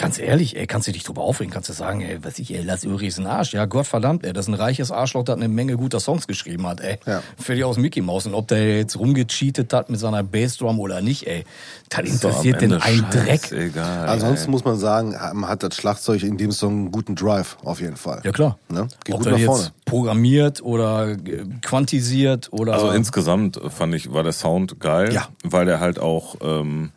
Ganz 0.00 0.20
ehrlich, 0.20 0.56
ey, 0.56 0.68
kannst 0.68 0.86
du 0.86 0.92
dich 0.92 1.02
drüber 1.02 1.22
aufregen? 1.22 1.52
Kannst 1.52 1.68
du 1.68 1.72
sagen, 1.72 2.02
ey, 2.02 2.18
was 2.22 2.38
ich, 2.38 2.54
ey, 2.54 2.62
lass 2.62 2.86
Ulrich 2.86 3.08
ist 3.08 3.18
ein 3.18 3.26
Arsch. 3.26 3.52
Ja, 3.52 3.66
Gott 3.66 3.84
verdammt, 3.84 4.24
ey, 4.24 4.32
das 4.32 4.44
ist 4.44 4.48
ein 4.48 4.54
reiches 4.54 4.92
Arschloch, 4.92 5.24
das 5.24 5.34
eine 5.36 5.48
Menge 5.48 5.76
guter 5.76 5.98
Songs 5.98 6.28
geschrieben 6.28 6.68
hat, 6.68 6.80
ey. 6.80 6.98
Ja. 7.04 7.20
Völlig 7.36 7.64
aus 7.64 7.78
Mickey 7.78 8.00
Mouse. 8.00 8.26
Und 8.26 8.34
ob 8.34 8.46
der 8.46 8.76
jetzt 8.78 8.96
rumgecheatet 8.96 9.72
hat 9.72 9.90
mit 9.90 9.98
seiner 9.98 10.22
Bassdrum 10.22 10.78
oder 10.78 11.00
nicht, 11.00 11.26
ey, 11.26 11.44
das 11.88 12.04
interessiert 12.08 12.60
den 12.60 12.70
Ende 12.70 12.84
einen 12.84 13.10
Dreck. 13.10 13.50
Egal. 13.50 14.08
Ansonsten 14.08 14.52
muss 14.52 14.64
man 14.64 14.78
sagen, 14.78 15.16
ähm, 15.20 15.48
hat 15.48 15.64
das 15.64 15.74
Schlagzeug 15.74 16.22
in 16.22 16.38
dem 16.38 16.52
Song 16.52 16.72
einen 16.74 16.92
guten 16.92 17.16
Drive, 17.16 17.56
auf 17.64 17.80
jeden 17.80 17.96
Fall. 17.96 18.20
Ja, 18.22 18.30
klar. 18.30 18.56
Ne? 18.68 18.86
Geht 19.04 19.14
ob 19.16 19.20
gut 19.22 19.26
der 19.26 19.32
nach 19.32 19.38
jetzt 19.40 19.46
vorne. 19.48 19.72
programmiert 19.84 20.62
oder 20.62 21.08
äh, 21.08 21.16
quantisiert 21.60 22.52
oder. 22.52 22.74
Also 22.74 22.90
insgesamt 22.90 23.60
fand 23.68 23.96
ich, 23.96 24.12
war 24.12 24.22
der 24.22 24.32
Sound 24.32 24.78
geil, 24.78 25.12
Ja. 25.12 25.26
weil 25.42 25.66
der 25.66 25.80
halt 25.80 25.98
auch 25.98 26.36
ähm, 26.40 26.90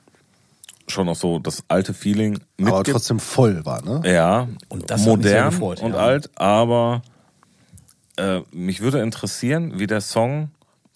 schon 0.91 1.07
noch 1.07 1.15
so 1.15 1.39
das 1.39 1.63
alte 1.67 1.93
Feeling 1.93 2.39
Aber 2.59 2.77
mitgibt. 2.77 2.95
trotzdem 2.95 3.19
voll 3.19 3.65
war, 3.65 3.81
ne? 3.83 4.01
Ja, 4.05 4.47
Und 4.69 4.89
das 4.91 5.05
hat 5.07 5.17
mich 5.17 5.25
sehr 5.27 5.43
modern 5.45 5.49
gefreut, 5.51 5.81
und 5.81 5.93
ja. 5.93 5.97
alt, 5.99 6.29
aber 6.35 7.01
äh, 8.17 8.41
mich 8.51 8.81
würde 8.81 9.01
interessieren, 9.01 9.79
wie 9.79 9.87
der 9.87 10.01
Song 10.01 10.49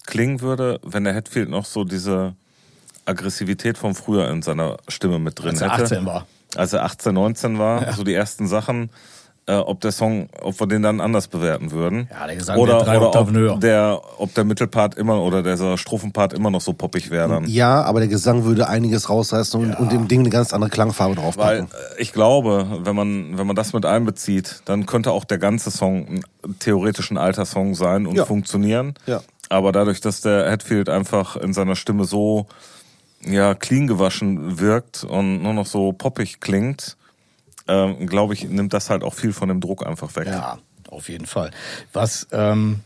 klingen 0.06 0.42
würde, 0.42 0.80
wenn 0.84 1.04
der 1.04 1.14
Hetfield 1.14 1.50
noch 1.50 1.66
so 1.66 1.84
diese 1.84 2.36
Aggressivität 3.06 3.78
von 3.78 3.96
früher 3.96 4.30
in 4.30 4.42
seiner 4.42 4.78
Stimme 4.88 5.20
mit 5.20 5.40
drin 5.40 5.50
Als 5.52 5.62
er 5.62 5.72
hätte. 5.74 5.84
18 5.84 6.06
war. 6.06 6.28
Als 6.56 6.74
er 6.74 6.84
18, 6.86 7.14
19 7.14 7.60
war, 7.60 7.92
so 7.94 8.04
die 8.04 8.14
ersten 8.14 8.48
Sachen, 8.48 8.90
äh, 9.48 9.58
ob 9.58 9.80
der 9.82 9.92
Song, 9.92 10.28
ob 10.42 10.60
wir 10.60 10.66
den 10.68 10.82
dann 10.82 11.00
anders 11.00 11.28
bewerten 11.28 11.72
würden. 11.72 12.10
Ja, 12.12 12.26
der 12.26 12.36
Gesang 12.36 12.58
oder 12.58 12.74
wäre 12.78 12.84
drei 12.86 13.00
oder 13.00 13.32
höher. 13.32 13.54
ob 13.54 13.62
der, 13.62 14.02
ob 14.18 14.34
der 14.34 14.44
Mittelpart 14.44 14.96
immer 14.96 15.22
oder 15.22 15.44
der 15.44 15.78
Strophenpart 15.78 16.34
immer 16.34 16.50
noch 16.50 16.62
so 16.62 16.74
poppig 16.74 17.12
wäre 17.12 17.30
dann. 17.30 17.46
Ja, 17.48 17.84
aber 17.84 18.00
der 18.00 18.10
Gesang 18.10 18.44
würde 18.46 18.68
einiges 18.68 19.10
rausreißen 19.10 19.62
und, 19.62 19.76
und 19.76 19.92
dem 19.92 20.08
Ding 20.08 20.22
eine 20.22 20.30
ganz 20.30 20.52
andere 20.54 20.72
Klangfarbe 20.72 21.16
Weil 21.16 21.24
draufpacken. 21.24 21.68
äh, 21.68 22.02
ich 22.02 22.12
glaube, 22.12 22.80
wenn 22.84 22.96
man, 22.96 23.38
wenn 23.38 23.46
man 23.46 23.56
das 23.56 23.74
mit 23.74 23.86
einbezieht, 23.86 24.62
dann 24.66 24.86
könnte 24.88 25.12
auch 25.12 25.26
der 25.26 25.38
ganze 25.38 25.70
Song 25.70 26.08
ein, 26.08 26.26
theoretisch 26.60 27.12
ein 27.12 27.18
alter 27.18 27.46
Song 27.46 27.76
sein 27.76 28.08
und 28.08 28.16
Ja. 28.16 28.26
funktionieren. 28.26 28.96
Ja. 29.06 29.22
Aber 29.50 29.72
dadurch, 29.72 30.02
dass 30.02 30.22
der 30.22 30.50
Hetfield 30.50 30.90
einfach 30.90 31.36
in 31.36 31.54
seiner 31.54 31.76
Stimme 31.76 32.06
so 32.06 32.48
ja, 33.24 33.54
clean 33.56 33.86
gewaschen 33.88 34.60
wirkt 34.60 35.04
und 35.04 35.44
nur 35.44 35.54
noch 35.54 35.66
so 35.68 35.92
poppig 35.94 36.40
klingt, 36.42 36.98
ähm, 37.68 38.08
glaube 38.08 38.34
ich, 38.34 38.48
nimmt 38.48 38.74
das 38.74 38.90
halt 38.90 39.04
auch 39.04 39.14
viel 39.14 39.34
von 39.34 39.50
dem 39.50 39.62
Druck 39.62 39.86
einfach 39.86 40.16
weg. 40.16 40.28
Ja, 40.28 40.60
auf 40.90 41.10
jeden 41.10 41.26
Fall. 41.26 41.52
Was, 41.94 42.28
ähm, 42.32 42.82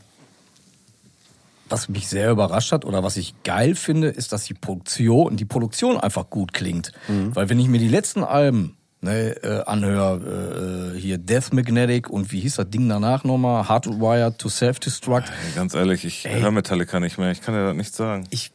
was 1.67 1.89
mich 1.89 2.07
sehr 2.07 2.31
überrascht 2.31 2.71
hat 2.71 2.85
oder 2.85 3.03
was 3.03 3.17
ich 3.17 3.43
geil 3.43 3.75
finde, 3.75 4.07
ist, 4.07 4.31
dass 4.31 4.45
die 4.45 4.53
Produktion, 4.53 5.37
die 5.37 5.45
Produktion 5.45 5.97
einfach 5.97 6.29
gut 6.29 6.53
klingt. 6.53 6.91
Weil 7.07 7.49
wenn 7.49 7.59
ich 7.59 7.67
mir 7.67 7.79
die 7.79 7.87
letzten 7.87 8.23
Alben 8.23 8.77
ne, 9.01 9.35
äh, 9.43 9.63
anhöre, 9.65 10.93
äh, 10.95 10.99
hier 10.99 11.17
Death 11.17 11.53
Magnetic 11.53 12.09
und 12.09 12.31
wie 12.31 12.39
hieß 12.41 12.55
das 12.55 12.69
Ding 12.69 12.89
danach 12.89 13.23
nochmal, 13.23 13.67
Hardwired 13.67 14.37
to 14.37 14.49
Self-Destruct, 14.49 15.31
Ganz 15.55 15.73
ehrlich, 15.73 16.05
ich 16.05 16.27
höre 16.27 16.51
Metallica 16.51 16.99
nicht 16.99 17.17
mehr. 17.17 17.31
Ich 17.31 17.41
kann 17.41 17.53
dir 17.53 17.65
das 17.65 17.75
nicht 17.75 17.93
sagen. 17.93 18.25
ich 18.29 18.51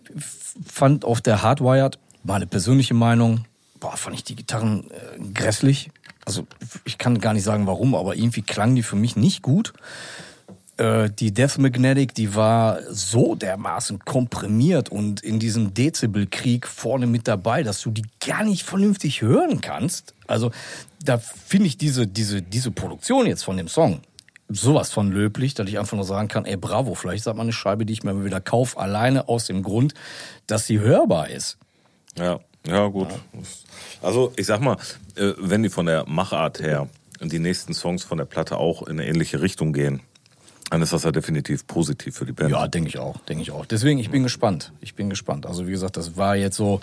fand 0.66 1.04
auf 1.04 1.20
der 1.20 1.42
Hardwired, 1.42 1.98
meine 2.22 2.46
persönliche 2.46 2.94
Meinung, 2.94 3.44
boah, 3.80 3.96
fand 3.96 4.16
ich 4.16 4.24
die 4.24 4.36
Gitarren 4.36 4.90
äh, 4.90 5.20
grässlich. 5.34 5.90
Also 6.24 6.46
ich 6.84 6.98
kann 6.98 7.18
gar 7.18 7.34
nicht 7.34 7.44
sagen 7.44 7.66
warum, 7.66 7.94
aber 7.94 8.16
irgendwie 8.16 8.42
klangen 8.42 8.76
die 8.76 8.82
für 8.82 8.96
mich 8.96 9.16
nicht 9.16 9.42
gut. 9.42 9.72
Äh, 10.76 11.10
die 11.10 11.32
Death 11.32 11.58
Magnetic, 11.58 12.14
die 12.14 12.34
war 12.34 12.80
so 12.90 13.34
dermaßen 13.34 14.00
komprimiert 14.00 14.88
und 14.88 15.22
in 15.22 15.38
diesem 15.38 15.74
Dezibelkrieg 15.74 16.66
vorne 16.66 17.06
mit 17.06 17.28
dabei, 17.28 17.62
dass 17.62 17.80
du 17.80 17.90
die 17.90 18.04
gar 18.26 18.44
nicht 18.44 18.64
vernünftig 18.64 19.22
hören 19.22 19.60
kannst. 19.60 20.14
Also 20.26 20.50
da 21.04 21.18
finde 21.18 21.66
ich 21.66 21.78
diese, 21.78 22.06
diese, 22.06 22.42
diese 22.42 22.70
Produktion 22.70 23.26
jetzt 23.26 23.44
von 23.44 23.56
dem 23.56 23.68
Song 23.68 24.00
sowas 24.48 24.92
von 24.92 25.10
löblich, 25.10 25.54
dass 25.54 25.68
ich 25.68 25.78
einfach 25.78 25.96
nur 25.96 26.04
sagen 26.04 26.28
kann, 26.28 26.44
ey 26.44 26.56
bravo, 26.56 26.94
vielleicht 26.94 27.26
das 27.26 27.34
mal 27.34 27.42
eine 27.42 27.52
Scheibe, 27.52 27.86
die 27.86 27.92
ich 27.92 28.02
mir 28.02 28.24
wieder 28.24 28.40
kaufe, 28.40 28.78
alleine 28.78 29.28
aus 29.28 29.46
dem 29.46 29.62
Grund, 29.62 29.94
dass 30.46 30.66
sie 30.66 30.80
hörbar 30.80 31.30
ist. 31.30 31.58
Ja, 32.18 32.40
ja, 32.66 32.86
gut. 32.88 33.08
Also, 34.02 34.32
ich 34.36 34.46
sag 34.46 34.60
mal, 34.60 34.76
äh, 35.16 35.32
wenn 35.38 35.62
die 35.62 35.68
von 35.68 35.86
der 35.86 36.08
Machart 36.08 36.60
her 36.60 36.88
die 37.20 37.38
nächsten 37.38 37.74
Songs 37.74 38.04
von 38.04 38.18
der 38.18 38.24
Platte 38.24 38.58
auch 38.58 38.82
in 38.82 38.98
eine 38.98 39.08
ähnliche 39.08 39.40
Richtung 39.40 39.72
gehen, 39.72 40.00
dann 40.70 40.82
ist 40.82 40.92
das 40.92 41.04
ja 41.04 41.12
definitiv 41.12 41.66
positiv 41.66 42.16
für 42.16 42.24
die 42.24 42.32
Band. 42.32 42.50
Ja, 42.50 42.66
denke 42.66 42.88
ich 42.88 42.98
auch, 42.98 43.18
denke 43.28 43.42
ich 43.42 43.50
auch. 43.50 43.66
Deswegen, 43.66 43.98
ich 43.98 44.10
bin 44.10 44.22
gespannt. 44.22 44.72
Ich 44.80 44.94
bin 44.94 45.10
gespannt. 45.10 45.46
Also 45.46 45.66
wie 45.66 45.70
gesagt, 45.70 45.96
das 45.96 46.16
war 46.16 46.36
jetzt 46.36 46.56
so 46.56 46.80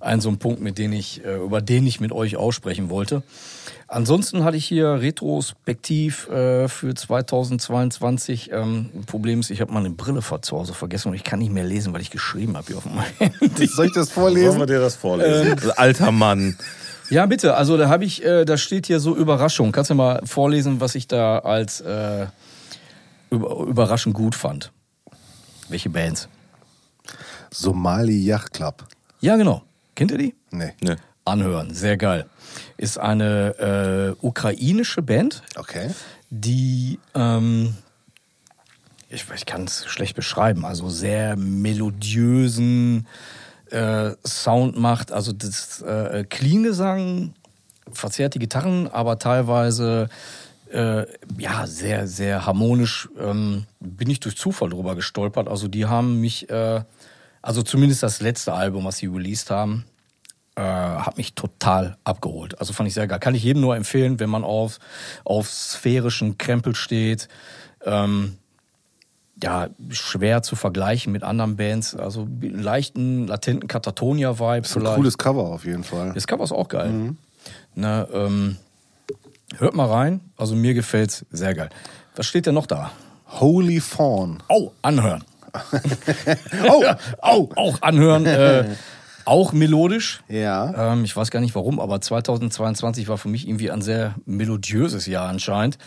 ein 0.00 0.20
so 0.20 0.28
ein 0.28 0.38
Punkt, 0.38 0.60
mit 0.60 0.78
dem 0.78 0.92
ich 0.92 1.24
äh, 1.24 1.36
über 1.36 1.60
den 1.60 1.86
ich 1.86 2.00
mit 2.00 2.12
euch 2.12 2.36
aussprechen 2.36 2.90
wollte. 2.90 3.22
Ansonsten 3.86 4.44
hatte 4.44 4.56
ich 4.56 4.64
hier 4.64 5.00
retrospektiv 5.00 6.28
äh, 6.28 6.68
für 6.68 6.94
2022 6.94 8.50
ähm, 8.50 8.90
ein 8.94 9.04
Problem 9.04 9.40
ist, 9.40 9.50
ich 9.50 9.60
habe 9.60 9.72
meine 9.72 9.90
Brille 9.90 10.22
vor 10.22 10.42
zu 10.42 10.56
Hause 10.56 10.72
vergessen 10.72 11.08
und 11.08 11.14
ich 11.14 11.24
kann 11.24 11.38
nicht 11.38 11.52
mehr 11.52 11.64
lesen, 11.64 11.92
weil 11.92 12.00
ich 12.00 12.10
geschrieben 12.10 12.56
habe 12.56 12.66
hier 12.68 12.78
auf 12.78 12.84
dem 12.84 12.98
Handy. 13.18 13.66
Soll 13.66 13.86
ich 13.86 13.92
das 13.92 14.16
Wollen 14.16 14.36
wir 14.36 14.44
vorlesen? 14.44 14.66
dir 14.66 14.80
das 14.80 14.96
vorlesen? 14.96 15.70
Alter 15.76 16.12
Mann. 16.12 16.56
Ja, 17.10 17.26
bitte. 17.26 17.54
Also 17.56 17.76
da 17.76 17.88
habe 17.88 18.04
ich, 18.04 18.24
äh, 18.24 18.44
da 18.44 18.56
steht 18.56 18.86
hier 18.86 19.00
so 19.00 19.14
Überraschung. 19.14 19.72
Kannst 19.72 19.90
du 19.90 19.94
mal 19.94 20.22
vorlesen, 20.24 20.80
was 20.80 20.94
ich 20.94 21.06
da 21.06 21.40
als 21.40 21.80
äh, 21.82 22.26
überraschend 23.34 24.14
gut 24.14 24.34
fand? 24.34 24.72
Welche 25.68 25.90
Bands? 25.90 26.28
Somali 27.50 28.18
Yacht 28.24 28.52
Club. 28.52 28.84
Ja, 29.20 29.36
genau. 29.36 29.62
Kennt 29.94 30.10
ihr 30.10 30.18
die? 30.18 30.34
Nee. 30.50 30.72
Ne. 30.80 30.96
Anhören, 31.24 31.72
sehr 31.74 31.96
geil. 31.96 32.26
Ist 32.76 32.98
eine 32.98 34.14
äh, 34.20 34.26
ukrainische 34.26 35.00
Band, 35.02 35.42
Okay. 35.56 35.90
die 36.30 36.98
ähm, 37.14 37.74
ich, 39.08 39.24
ich 39.34 39.46
kann 39.46 39.64
es 39.64 39.86
schlecht 39.86 40.16
beschreiben, 40.16 40.64
also 40.64 40.88
sehr 40.90 41.36
melodiösen 41.36 43.06
äh, 43.70 44.10
Sound 44.26 44.78
macht. 44.78 45.12
Also 45.12 45.32
das 45.32 45.80
äh, 45.82 46.24
Clean-Gesang 46.28 47.34
verzerrt 47.92 48.34
die 48.34 48.38
Gitarren, 48.40 48.88
aber 48.88 49.18
teilweise 49.18 50.08
äh, 50.74 51.06
ja 51.38 51.66
sehr, 51.66 52.06
sehr 52.06 52.46
harmonisch. 52.46 53.08
Ähm, 53.18 53.66
bin 53.80 54.10
ich 54.10 54.20
durch 54.20 54.36
Zufall 54.36 54.70
drüber 54.70 54.94
gestolpert. 54.94 55.48
Also 55.48 55.68
die 55.68 55.86
haben 55.86 56.20
mich, 56.20 56.50
äh, 56.50 56.82
also 57.42 57.62
zumindest 57.62 58.02
das 58.02 58.20
letzte 58.20 58.52
Album, 58.52 58.84
was 58.84 58.98
sie 58.98 59.06
released 59.06 59.50
haben, 59.50 59.84
äh, 60.56 60.62
hat 60.62 61.16
mich 61.16 61.34
total 61.34 61.96
abgeholt. 62.04 62.58
Also 62.58 62.72
fand 62.72 62.88
ich 62.88 62.94
sehr 62.94 63.06
geil. 63.06 63.18
Kann 63.18 63.34
ich 63.34 63.42
jedem 63.42 63.62
nur 63.62 63.76
empfehlen, 63.76 64.20
wenn 64.20 64.30
man 64.30 64.44
auf, 64.44 64.78
auf 65.24 65.48
sphärischen 65.48 66.38
Krempel 66.38 66.74
steht. 66.74 67.28
Ähm, 67.84 68.38
ja, 69.42 69.68
schwer 69.90 70.42
zu 70.42 70.56
vergleichen 70.56 71.12
mit 71.12 71.22
anderen 71.22 71.56
Bands. 71.56 71.94
Also 71.94 72.28
leichten, 72.40 73.26
latenten 73.26 73.68
Katatonia-Vibe 73.68 74.64
Ist 74.64 74.76
ein 74.76 74.84
cooles 74.84 75.18
Cover 75.18 75.44
auf 75.44 75.64
jeden 75.64 75.84
Fall. 75.84 76.12
Das 76.14 76.26
Cover 76.26 76.44
ist 76.44 76.52
auch 76.52 76.68
geil. 76.68 77.14
Na, 77.74 78.08
ähm, 78.12 78.56
hört 79.58 79.74
mal 79.74 79.88
rein. 79.88 80.20
Also 80.36 80.54
mir 80.54 80.74
gefällt's 80.74 81.24
sehr 81.30 81.54
geil. 81.54 81.70
Was 82.16 82.26
steht 82.26 82.46
denn 82.46 82.54
noch 82.54 82.66
da? 82.66 82.90
Holy 83.26 83.80
Fawn. 83.80 84.42
Oh, 84.48 84.70
anhören. 84.82 85.24
oh, 86.68 86.84
oh, 87.22 87.48
auch 87.54 87.82
anhören. 87.82 88.26
Äh, 88.26 88.74
auch 89.24 89.52
melodisch. 89.52 90.22
Ja. 90.28 90.92
Ähm, 90.92 91.04
ich 91.04 91.16
weiß 91.16 91.30
gar 91.30 91.40
nicht 91.40 91.54
warum, 91.54 91.80
aber 91.80 92.00
2022 92.00 93.08
war 93.08 93.18
für 93.18 93.28
mich 93.28 93.48
irgendwie 93.48 93.70
ein 93.70 93.82
sehr 93.82 94.14
melodiöses 94.26 95.06
Jahr 95.06 95.28
anscheinend. 95.28 95.78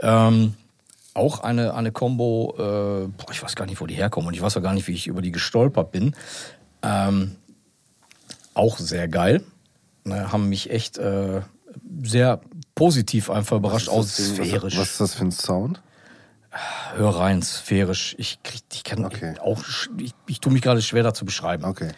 Ähm, 0.00 0.54
auch 1.14 1.40
eine, 1.40 1.74
eine 1.74 1.92
Combo, 1.92 2.54
äh, 2.56 3.08
boah, 3.08 3.30
ich 3.32 3.42
weiß 3.42 3.56
gar 3.56 3.66
nicht, 3.66 3.80
wo 3.80 3.86
die 3.86 3.94
herkommen 3.94 4.28
und 4.28 4.34
ich 4.34 4.42
weiß 4.42 4.56
auch 4.56 4.62
gar 4.62 4.74
nicht, 4.74 4.86
wie 4.86 4.92
ich 4.92 5.06
über 5.06 5.20
die 5.20 5.32
gestolpert 5.32 5.90
bin. 5.90 6.14
Ähm, 6.82 7.36
auch 8.54 8.78
sehr 8.78 9.08
geil. 9.08 9.42
Ne, 10.04 10.32
haben 10.32 10.48
mich 10.48 10.70
echt 10.70 10.96
äh, 10.98 11.42
sehr 12.02 12.40
positiv 12.78 13.28
einfach 13.28 13.56
überrascht, 13.56 13.88
auch 13.88 14.04
sphärisch. 14.04 14.78
Was 14.78 14.92
ist 14.92 15.00
das 15.00 15.14
für 15.14 15.24
ein 15.24 15.32
Sound? 15.32 15.82
Hör 16.94 17.10
rein, 17.10 17.42
sphärisch. 17.42 18.14
Ich, 18.18 18.40
krieg, 18.44 18.62
ich 18.72 18.84
kann 18.84 19.04
Okay. 19.04 19.34
auch, 19.40 19.64
ich, 19.98 20.14
ich 20.28 20.38
tue 20.40 20.52
mich 20.52 20.62
gerade 20.62 20.80
schwer 20.80 21.02
dazu 21.02 21.24
beschreiben. 21.24 21.64
Okay. 21.64 21.90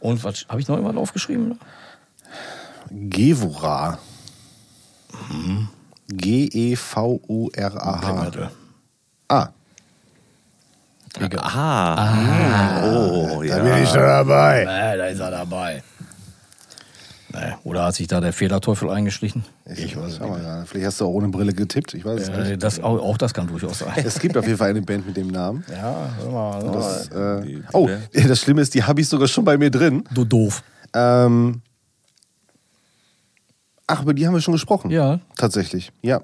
Und 0.00 0.24
was 0.24 0.46
habe 0.48 0.62
ich 0.62 0.68
noch 0.68 0.76
jemand 0.78 0.96
aufgeschrieben? 0.98 1.60
Gevura. 2.90 3.98
Mhm. 5.30 5.68
E 6.10 6.48
G-E-V-U-R-A-H. 6.48 8.12
Metal. 8.22 8.50
Ah, 9.28 9.48
Ah, 11.46 12.82
oh, 12.82 13.42
ja. 13.42 13.58
bin 13.62 13.82
ich 13.82 13.88
schon 13.88 14.00
dabei. 14.00 14.62
Äh, 14.62 14.96
da 14.98 15.06
ist 15.06 15.20
er 15.20 15.30
dabei. 15.30 15.82
Nee, 17.34 17.54
oder 17.64 17.84
hat 17.86 17.94
sich 17.96 18.06
da 18.06 18.20
der 18.20 18.32
Fehlerteufel 18.32 18.88
eingeschlichen? 18.90 19.44
Ich 19.66 19.96
weiß 19.96 20.12
es 20.12 20.20
nicht. 20.20 20.28
mal, 20.30 20.40
gerade. 20.40 20.66
vielleicht 20.66 20.86
hast 20.86 21.00
du 21.00 21.06
auch 21.06 21.10
ohne 21.10 21.28
Brille 21.28 21.52
getippt. 21.52 21.92
Ich 21.94 22.04
weiß 22.04 22.22
es 22.22 22.28
Äh, 22.28 22.50
nicht. 22.50 22.62
das, 22.62 22.78
auch, 22.80 23.00
auch 23.00 23.18
das 23.18 23.34
kann 23.34 23.48
durchaus 23.48 23.80
sein. 23.80 23.92
Es 23.96 24.20
gibt 24.20 24.36
auf 24.36 24.46
jeden 24.46 24.56
Fall 24.58 24.70
eine 24.70 24.82
Band 24.82 25.06
mit 25.06 25.16
dem 25.16 25.28
Namen. 25.28 25.64
Ja, 25.70 26.10
hör 26.20 26.30
mal. 26.30 26.62
hör 26.62 26.72
Das, 26.72 27.08
äh, 27.08 27.42
Die- 27.42 27.54
die 27.56 27.62
oh, 27.72 27.86
Band. 27.86 28.08
das 28.30 28.40
Schlimme 28.40 28.60
ist, 28.62 28.72
die 28.74 28.84
habe 28.84 29.00
ich 29.00 29.08
sogar 29.08 29.26
schon 29.26 29.44
bei 29.44 29.58
mir 29.58 29.70
drin. 29.70 30.04
Du 30.14 30.24
doof. 30.24 30.62
Ähm, 30.94 31.60
ach, 33.86 34.02
über 34.02 34.14
die 34.14 34.26
haben 34.26 34.34
wir 34.34 34.40
schon 34.40 34.52
gesprochen. 34.54 34.90
Ja. 34.90 35.18
Tatsächlich, 35.36 35.90
ja. 36.02 36.20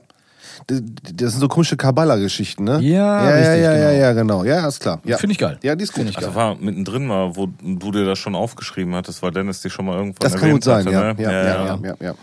Das, 0.67 1.33
sind 1.33 1.41
so 1.41 1.49
komische 1.49 1.77
Kabbala-Geschichten, 1.77 2.65
ne? 2.65 2.81
Ja, 2.81 3.25
ja, 3.25 3.31
richtig, 3.31 3.65
ja, 3.65 3.73
ja, 3.75 3.91
genau. 3.93 4.01
ja, 4.01 4.13
genau. 4.13 4.45
Ja, 4.45 4.69
ist 4.69 4.81
klar. 4.81 5.01
Ja. 5.05 5.17
Finde 5.19 5.33
ich 5.33 5.39
geil. 5.39 5.59
Ja, 5.63 5.75
die 5.75 5.85
ist 5.85 5.93
gut. 5.93 5.97
Finde 6.05 6.11
ich 6.13 6.19
Also 6.19 6.35
war 6.35 6.57
mittendrin 6.57 7.07
mal, 7.07 7.37
wo 7.37 7.47
du 7.63 7.93
dir 7.93 8.05
das 8.05 8.19
schon 8.19 8.35
aufgeschrieben 8.35 8.95
hattest, 8.95 9.23
weil 9.23 9.31
Dennis 9.31 9.63
dich 9.63 9.73
schon 9.73 9.87
mal 9.87 9.97
irgendwann 9.97 10.19
das 10.21 10.41
kann 10.41 10.51
gut 10.51 10.65
sein, 10.65 10.85
hatte, 10.85 10.91
ja. 10.91 11.13
ne? 11.13 11.23
Ja, 11.23 11.31
ja, 11.31 11.45
ja, 11.45 11.79
ja, 11.83 11.95
ja. 12.01 12.15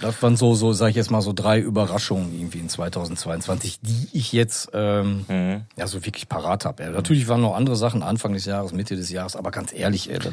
Das 0.00 0.22
waren 0.22 0.36
so, 0.36 0.54
so, 0.54 0.72
sag 0.72 0.90
ich 0.90 0.96
jetzt 0.96 1.10
mal, 1.10 1.22
so 1.22 1.32
drei 1.32 1.58
Überraschungen 1.58 2.32
irgendwie 2.32 2.58
in 2.58 2.68
2022, 2.68 3.80
die 3.82 4.08
ich 4.12 4.32
jetzt 4.32 4.70
ähm, 4.74 5.24
Mhm. 5.26 5.62
ja 5.76 5.86
so 5.88 6.04
wirklich 6.04 6.28
parat 6.28 6.64
habe. 6.64 6.84
Ja, 6.84 6.90
natürlich 6.90 7.26
waren 7.26 7.40
noch 7.40 7.56
andere 7.56 7.74
Sachen 7.74 8.02
Anfang 8.02 8.32
des 8.32 8.44
Jahres, 8.44 8.72
Mitte 8.72 8.94
des 8.94 9.10
Jahres, 9.10 9.34
aber 9.34 9.50
ganz 9.50 9.72
ehrlich, 9.72 10.08
ey, 10.10 10.18
das, 10.20 10.32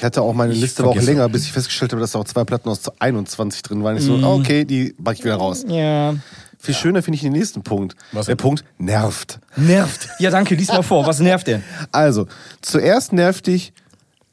Ich 0.00 0.04
hatte 0.04 0.22
auch 0.22 0.32
meine 0.32 0.54
Ich 0.54 0.60
Liste 0.62 0.82
war 0.82 0.90
auch 0.92 0.96
länger, 0.96 1.28
bis 1.28 1.44
ich 1.44 1.52
festgestellt 1.52 1.92
habe, 1.92 2.00
dass 2.00 2.12
da 2.12 2.20
auch 2.20 2.24
zwei 2.24 2.44
Platten 2.44 2.70
aus 2.70 2.80
21 3.00 3.60
drin 3.60 3.84
waren. 3.84 3.98
Ich 3.98 4.02
so, 4.04 4.16
Mhm. 4.16 4.24
okay, 4.24 4.64
die 4.64 4.94
pack 5.04 5.18
ich 5.18 5.24
wieder 5.24 5.34
raus. 5.36 5.62
ja. 5.68 6.14
Viel 6.58 6.74
schöner 6.74 7.02
finde 7.02 7.16
ich 7.16 7.20
den 7.22 7.32
nächsten 7.32 7.62
Punkt. 7.62 7.96
Was 8.12 8.26
Der? 8.26 8.36
Punkt 8.36 8.64
nervt. 8.78 9.40
nervt. 9.56 10.08
Ja, 10.18 10.30
danke, 10.30 10.54
lies 10.54 10.68
mal 10.68 10.82
vor. 10.82 11.06
Was 11.06 11.18
nervt 11.20 11.46
denn? 11.46 11.62
Also, 11.92 12.26
zuerst 12.62 13.12
nervt 13.12 13.46
dich 13.46 13.72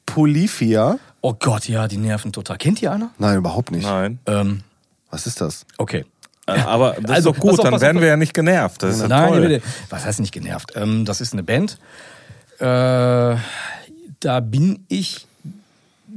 Polyphia. 0.06 1.00
Oh 1.22 1.34
Gott, 1.34 1.68
ja, 1.68 1.88
die 1.90 1.98
nerven 1.98 2.32
total. 2.32 2.58
Kennt 2.58 2.82
ihr 2.82 2.92
einer? 2.94 3.10
Nein, 3.18 3.38
überhaupt 3.38 3.72
nicht. 3.72 3.84
Nein. 3.84 4.20
Ähm, 4.26 4.62
Was 5.10 5.28
ist 5.28 5.42
das? 5.42 5.66
okay. 5.78 6.06
Äh, 6.48 6.52
Aber 6.62 6.96
das 7.02 7.12
Also, 7.16 7.30
ist 7.32 7.38
doch 7.38 7.42
gut, 7.42 7.60
auf, 7.60 7.64
dann 7.66 7.74
auf, 7.74 7.82
werden 7.82 7.98
pass 7.98 8.02
wir 8.04 8.08
ja 8.10 8.18
nicht 8.18 8.34
genervt. 8.34 8.84
Das 8.84 8.96
ist 8.96 9.02
ja 9.02 9.08
Nein, 9.10 9.30
toll. 9.30 9.42
bitte. 9.48 9.66
Was 9.90 10.06
heißt 10.06 10.20
nicht 10.22 10.34
genervt? 10.34 10.72
Ähm, 10.76 11.04
das 11.06 11.20
ist 11.20 11.34
eine 11.34 11.44
Band. 11.44 11.78
Äh, 12.60 13.36
da 14.20 14.40
bin 14.42 14.86
ich 14.88 15.27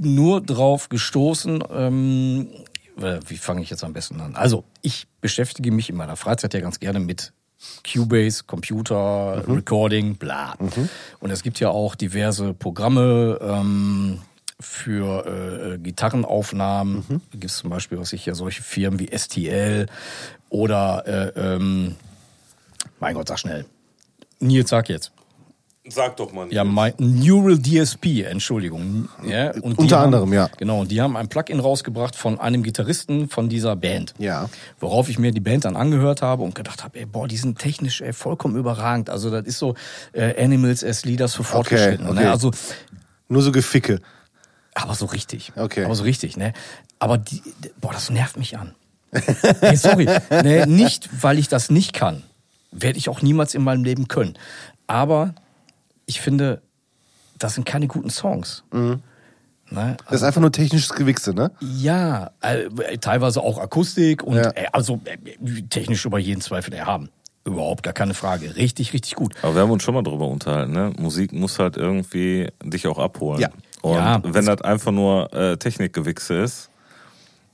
nur 0.01 0.41
drauf 0.41 0.89
gestoßen. 0.89 1.63
Ähm, 1.71 2.49
äh, 3.01 3.21
wie 3.27 3.37
fange 3.37 3.63
ich 3.63 3.71
jetzt 3.71 3.85
am 3.85 3.93
besten 3.93 4.21
an? 4.21 4.35
Also, 4.35 4.65
ich 4.83 5.07
beschäftige 5.21 5.73
mich 5.73 5.91
in 5.91 5.97
meiner 5.97 6.17
Freizeit 6.17 6.55
ja 6.55 6.61
ganz 6.61 6.81
gerne 6.81 7.01
mit 7.01 7.33
Cubase, 7.91 8.45
Computer, 8.45 9.45
Recording, 9.47 10.17
bla. 10.17 10.55
Und 11.21 11.31
es 11.31 11.43
gibt 11.43 11.61
ja 11.61 11.69
auch 11.69 11.95
diverse 11.95 12.55
Programme 12.55 13.39
ähm, 13.43 14.21
für 14.59 15.75
äh, 15.75 15.79
Gitarrenaufnahmen. 15.79 17.05
Da 17.09 17.39
gibt 17.39 17.51
es 17.51 17.59
zum 17.59 17.71
Beispiel, 17.71 17.99
was 17.99 18.13
ich 18.13 18.25
ja 18.27 18.35
solche 18.35 18.63
Firmen 18.63 18.99
wie 18.99 19.11
STL 19.17 19.87
oder 20.49 21.07
äh, 21.07 21.55
ähm, 21.55 21.97
mein 22.99 23.15
Gott, 23.15 23.29
sag 23.29 23.39
schnell. 23.39 23.67
Nils, 24.41 24.71
sag 24.71 24.89
jetzt. 24.89 25.13
Sag 25.89 26.19
doch 26.19 26.31
mal. 26.33 26.53
Ja, 26.53 26.63
mein, 26.63 26.93
Neural 26.99 27.59
DSP, 27.59 28.23
Entschuldigung. 28.25 29.09
Ja, 29.25 29.53
Unter 29.63 29.97
haben, 29.97 30.05
anderem, 30.07 30.33
ja. 30.35 30.51
Genau, 30.59 30.81
und 30.83 30.91
die 30.91 31.01
haben 31.01 31.17
ein 31.17 31.29
Plugin 31.29 31.59
rausgebracht 31.59 32.15
von 32.15 32.39
einem 32.39 32.63
Gitarristen 32.63 33.31
von 33.31 33.49
dieser 33.49 33.77
Band. 33.77 34.13
Ja. 34.19 34.51
Worauf 34.79 35.09
ich 35.09 35.19
mir 35.19 35.33
die 35.33 35.41
Band 35.41 35.65
dann 35.65 35.77
angehört 35.77 36.21
habe 36.21 36.43
und 36.43 36.55
gedacht 36.55 36.85
habe, 36.85 36.99
ey, 36.99 37.07
boah, 37.07 37.27
die 37.27 37.39
sind 37.39 37.59
technisch 37.59 38.03
ey, 38.03 38.13
vollkommen 38.13 38.57
überragend. 38.57 39.09
Also 39.09 39.31
das 39.31 39.47
ist 39.47 39.59
so 39.59 39.75
äh, 40.13 40.43
Animals 40.43 40.85
as 40.85 41.07
Leaders 41.07 41.35
für 41.35 41.45
Fortgeschrittene. 41.45 42.11
okay. 42.11 42.25
Ne? 42.25 42.31
Also, 42.31 42.51
Nur 43.29 43.41
so 43.41 43.51
Geficke. 43.51 44.01
aber 44.75 44.95
so 44.95 45.07
richtig. 45.07 45.53
Okay. 45.57 45.85
Aber 45.87 45.95
so 45.95 46.05
richtig, 46.05 46.37
ne? 46.37 46.53
Aber 46.99 47.17
die, 47.17 47.43
boah, 47.81 47.93
das 47.93 48.11
nervt 48.11 48.37
mich 48.37 48.59
an. 48.59 48.75
nee, 49.63 49.77
sorry. 49.77 50.07
Nee, 50.45 50.67
nicht, 50.67 51.09
weil 51.23 51.39
ich 51.39 51.49
das 51.49 51.71
nicht 51.71 51.95
kann. 51.95 52.23
Werde 52.71 52.99
ich 52.99 53.09
auch 53.09 53.23
niemals 53.23 53.55
in 53.55 53.65
meinem 53.65 53.83
Leben 53.83 54.09
können. 54.09 54.37
Aber 54.87 55.35
ich 56.11 56.21
finde, 56.21 56.61
das 57.39 57.55
sind 57.55 57.65
keine 57.65 57.87
guten 57.87 58.11
Songs. 58.11 58.65
Mhm. 58.73 59.01
Ne? 59.71 59.97
Das 60.07 60.17
ist 60.17 60.23
einfach 60.25 60.41
nur 60.41 60.51
technisches 60.51 60.91
Gewichse, 60.91 61.33
ne? 61.33 61.53
Ja, 61.61 62.33
äh, 62.41 62.99
teilweise 62.99 63.41
auch 63.41 63.59
Akustik 63.59 64.25
und 64.25 64.35
Ja. 64.37 64.51
äh, 64.57 64.67
also 64.73 65.01
äh, 65.05 65.63
technisch 65.71 66.05
über 66.05 66.19
jeden 66.19 66.41
Zweifel 66.41 66.75
erhaben. 66.75 67.09
Überhaupt 67.45 67.85
gar 67.85 67.93
keine 67.95 68.15
Frage. 68.15 68.57
Richtig, 68.57 68.93
richtig 68.93 69.15
gut. 69.15 69.33
Aber 69.43 69.55
wir 69.55 69.63
haben 69.63 69.71
uns 69.71 69.85
schon 69.85 69.95
mal 69.95 70.03
drüber 70.03 70.27
unterhalten, 70.27 70.73
ne? 70.73 70.93
Musik 70.99 71.33
muss 71.33 71.59
halt 71.61 71.77
irgendwie 71.77 72.49
dich 72.65 72.89
auch 72.89 72.99
abholen. 72.99 73.41
Ja. 73.41 73.51
Und 73.83 73.95
Ja, 73.95 74.21
wenn 74.25 74.45
das 74.45 74.61
einfach 74.63 74.91
nur 74.93 75.33
äh, 75.33 75.57
Technikgewichse 75.57 76.35
ist, 76.35 76.69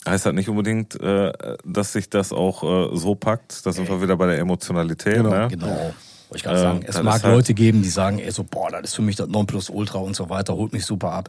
heißt 0.09 0.25
das 0.25 0.33
nicht 0.33 0.49
unbedingt, 0.49 0.99
äh, 1.01 1.33
dass 1.67 1.93
sich 1.93 2.09
das 2.09 2.33
auch 2.33 2.63
äh, 2.93 2.97
so 2.97 3.15
packt. 3.15 3.65
Da 3.67 3.73
sind 3.73 3.89
wir 3.91 4.01
wieder 4.01 4.17
bei 4.17 4.27
der 4.27 4.39
Emotionalität, 4.39 5.17
Genau, 5.17 5.31
ne? 5.31 5.49
Genau. 5.51 5.95
Wollte 6.29 6.37
ich 6.39 6.43
gerade 6.43 6.57
Ähm, 6.59 6.63
sagen. 6.65 6.81
Es 6.87 6.95
das 6.97 7.03
mag 7.05 7.23
halt- 7.23 7.35
Leute 7.35 7.55
geben, 7.55 7.83
die 7.83 7.89
sagen, 7.89 8.19
ey, 8.19 8.31
so, 8.31 8.45
boah, 8.45 8.71
das 8.71 8.83
ist 8.83 8.95
für 8.97 9.03
mich 9.03 9.17
das 9.17 9.29
Nonplusultra 9.29 9.99
und 9.99 10.17
so 10.17 10.29
weiter, 10.29 10.55
holt 10.55 10.73
mich 10.73 10.85
super 10.85 11.13
ab. 11.13 11.29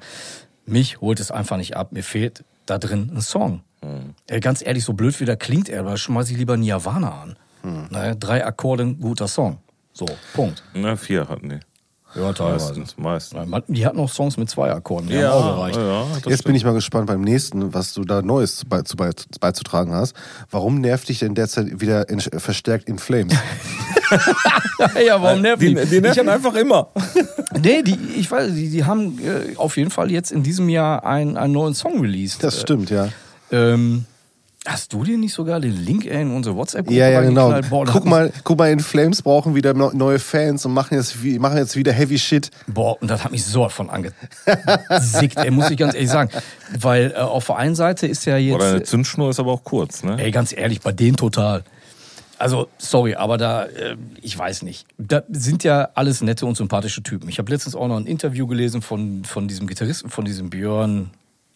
Mich 0.65 0.99
holt 1.01 1.19
es 1.19 1.31
einfach 1.31 1.57
nicht 1.57 1.77
ab. 1.77 1.91
Mir 1.91 2.03
fehlt 2.03 2.43
da 2.65 2.77
drin 2.77 3.11
ein 3.15 3.21
Song. 3.21 3.61
Hm. 3.81 4.15
Ey, 4.27 4.39
ganz 4.39 4.65
ehrlich, 4.65 4.83
so 4.83 4.93
blöd 4.93 5.19
wie 5.19 5.25
der 5.25 5.37
klingt, 5.37 5.69
er, 5.69 5.81
aber 5.81 5.97
schmeiß 5.97 6.29
ich 6.31 6.37
lieber 6.37 6.57
Nirvana 6.57 7.21
an. 7.21 7.35
Hm. 7.61 7.87
Ne, 7.91 8.15
drei 8.17 8.45
Akkorde, 8.45 8.83
ein 8.83 8.99
guter 8.99 9.27
Song. 9.27 9.59
So, 9.93 10.05
Punkt. 10.33 10.63
Ne, 10.73 10.97
vier 10.97 11.27
hatten 11.29 11.49
die. 11.49 11.59
Ja, 12.15 12.31
Meistens, 12.39 12.97
meistens. 12.97 13.39
Die 13.67 13.85
hatten 13.85 13.99
auch 13.99 14.09
Songs 14.09 14.37
mit 14.37 14.49
zwei 14.49 14.71
Akkorden, 14.71 15.07
die 15.09 15.15
Ja, 15.15 15.29
haben 15.31 15.43
auch 15.43 15.55
gereicht. 15.57 15.77
ja, 15.77 16.03
Jetzt 16.15 16.23
bin 16.25 16.35
stimmt. 16.37 16.57
ich 16.57 16.63
mal 16.65 16.73
gespannt 16.73 17.05
beim 17.07 17.21
nächsten, 17.21 17.73
was 17.73 17.93
du 17.93 18.03
da 18.05 18.21
Neues 18.21 18.55
zu, 18.55 18.65
bei, 18.65 18.81
zu, 18.83 18.95
bei, 18.95 19.11
beizutragen 19.39 19.93
hast. 19.93 20.15
Warum 20.49 20.79
nervt 20.81 21.09
dich 21.09 21.19
denn 21.19 21.35
derzeit 21.35 21.79
wieder 21.81 22.09
in, 22.09 22.19
verstärkt 22.21 22.87
in 22.89 22.97
Flames? 22.97 23.35
ja, 25.05 25.21
warum 25.21 25.41
nervt 25.41 25.61
Die, 25.61 25.73
die? 25.73 25.85
die 25.85 26.01
nerven 26.01 26.21
ich 26.21 26.27
hab, 26.27 26.35
einfach 26.35 26.55
immer. 26.55 26.89
nee, 27.61 27.81
die, 27.81 27.97
ich 28.17 28.29
weiß, 28.29 28.53
die, 28.53 28.69
die 28.69 28.85
haben 28.85 29.19
äh, 29.19 29.55
auf 29.57 29.77
jeden 29.77 29.91
Fall 29.91 30.11
jetzt 30.11 30.31
in 30.31 30.43
diesem 30.43 30.69
Jahr 30.69 31.05
einen, 31.05 31.37
einen 31.37 31.53
neuen 31.53 31.73
Song 31.73 32.01
released. 32.01 32.43
Das 32.43 32.61
stimmt, 32.61 32.89
ja. 32.89 33.09
Ähm, 33.51 34.05
hast 34.65 34.93
du 34.93 35.03
dir 35.03 35.17
nicht 35.17 35.33
sogar 35.33 35.59
den 35.59 35.75
Link 35.85 36.05
in 36.05 36.31
unsere 36.31 36.55
WhatsApp-Gruppe 36.55 36.97
Ja, 36.97 37.09
ja, 37.09 37.21
genau. 37.21 37.59
Boah, 37.69 37.85
Guck 37.85 38.05
mal, 38.05 38.31
guck 38.43 38.57
mal, 38.57 38.71
in 38.71 38.79
Flames 38.79 39.21
brauchen 39.21 39.55
wieder 39.55 39.73
neue 39.73 40.19
Fans 40.19 40.65
und 40.65 40.73
machen 40.73 40.95
jetzt, 40.97 41.15
machen 41.23 41.57
jetzt 41.57 41.75
wieder 41.75 41.93
Heavy 41.93 42.19
Shit. 42.19 42.51
Boah, 42.67 43.01
und 43.01 43.09
das 43.09 43.23
hat 43.23 43.31
mich 43.31 43.45
so 43.45 43.67
von 43.69 43.89
angesickt, 43.89 45.37
ey, 45.37 45.51
muss 45.51 45.69
ich 45.69 45.77
ganz 45.77 45.93
ehrlich 45.93 46.09
sagen. 46.09 46.29
Weil 46.77 47.13
äh, 47.15 47.19
auf 47.19 47.45
der 47.47 47.57
einen 47.57 47.75
Seite 47.75 48.07
ist 48.07 48.25
ja 48.25 48.37
jetzt... 48.37 48.55
Oder 48.55 48.69
eine 48.69 48.83
Zündschnur 48.83 49.29
ist 49.29 49.39
aber 49.39 49.51
auch 49.51 49.63
kurz, 49.63 50.03
ne? 50.03 50.17
Ey, 50.19 50.31
ganz 50.31 50.53
ehrlich, 50.55 50.81
bei 50.81 50.91
denen 50.91 51.15
total. 51.15 51.63
Also, 52.39 52.67
sorry, 52.77 53.15
aber 53.15 53.37
da, 53.37 53.65
äh, 53.65 53.97
ich 54.21 54.37
weiß 54.37 54.61
nicht. 54.61 54.85
Da 54.97 55.23
sind 55.29 55.63
ja 55.63 55.89
alles 55.95 56.21
nette 56.21 56.45
und 56.45 56.55
sympathische 56.55 57.01
Typen. 57.01 57.29
Ich 57.29 57.39
habe 57.39 57.51
letztens 57.51 57.75
auch 57.75 57.87
noch 57.87 57.97
ein 57.97 58.05
Interview 58.05 58.47
gelesen 58.47 58.81
von, 58.81 59.23
von 59.25 59.47
diesem 59.47 59.67
Gitarristen, 59.67 60.09
von 60.09 60.25
diesem 60.25 60.49
Björn, 60.49 61.09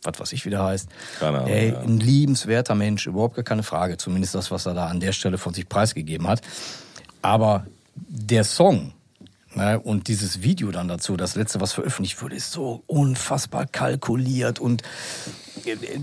was 0.03 0.19
weiß 0.19 0.33
ich, 0.33 0.45
wie 0.45 0.49
der 0.49 0.63
heißt. 0.63 0.89
Keine 1.19 1.39
Ahnung, 1.39 1.51
Ey, 1.51 1.73
ein 1.75 1.99
liebenswerter 1.99 2.75
Mensch, 2.75 3.05
überhaupt 3.05 3.35
gar 3.35 3.43
keine 3.43 3.63
Frage. 3.63 3.97
Zumindest 3.97 4.33
das, 4.33 4.49
was 4.49 4.65
er 4.65 4.73
da 4.73 4.87
an 4.87 4.99
der 4.99 5.11
Stelle 5.11 5.37
von 5.37 5.53
sich 5.53 5.69
preisgegeben 5.69 6.27
hat. 6.27 6.41
Aber 7.21 7.67
der 7.95 8.43
Song 8.43 8.93
ne, 9.55 9.79
und 9.79 10.07
dieses 10.07 10.41
Video 10.41 10.71
dann 10.71 10.87
dazu, 10.87 11.17
das 11.17 11.35
letzte, 11.35 11.61
was 11.61 11.73
veröffentlicht 11.73 12.21
wurde, 12.21 12.35
ist 12.35 12.51
so 12.51 12.83
unfassbar 12.87 13.65
kalkuliert 13.65 14.59
und 14.59 14.83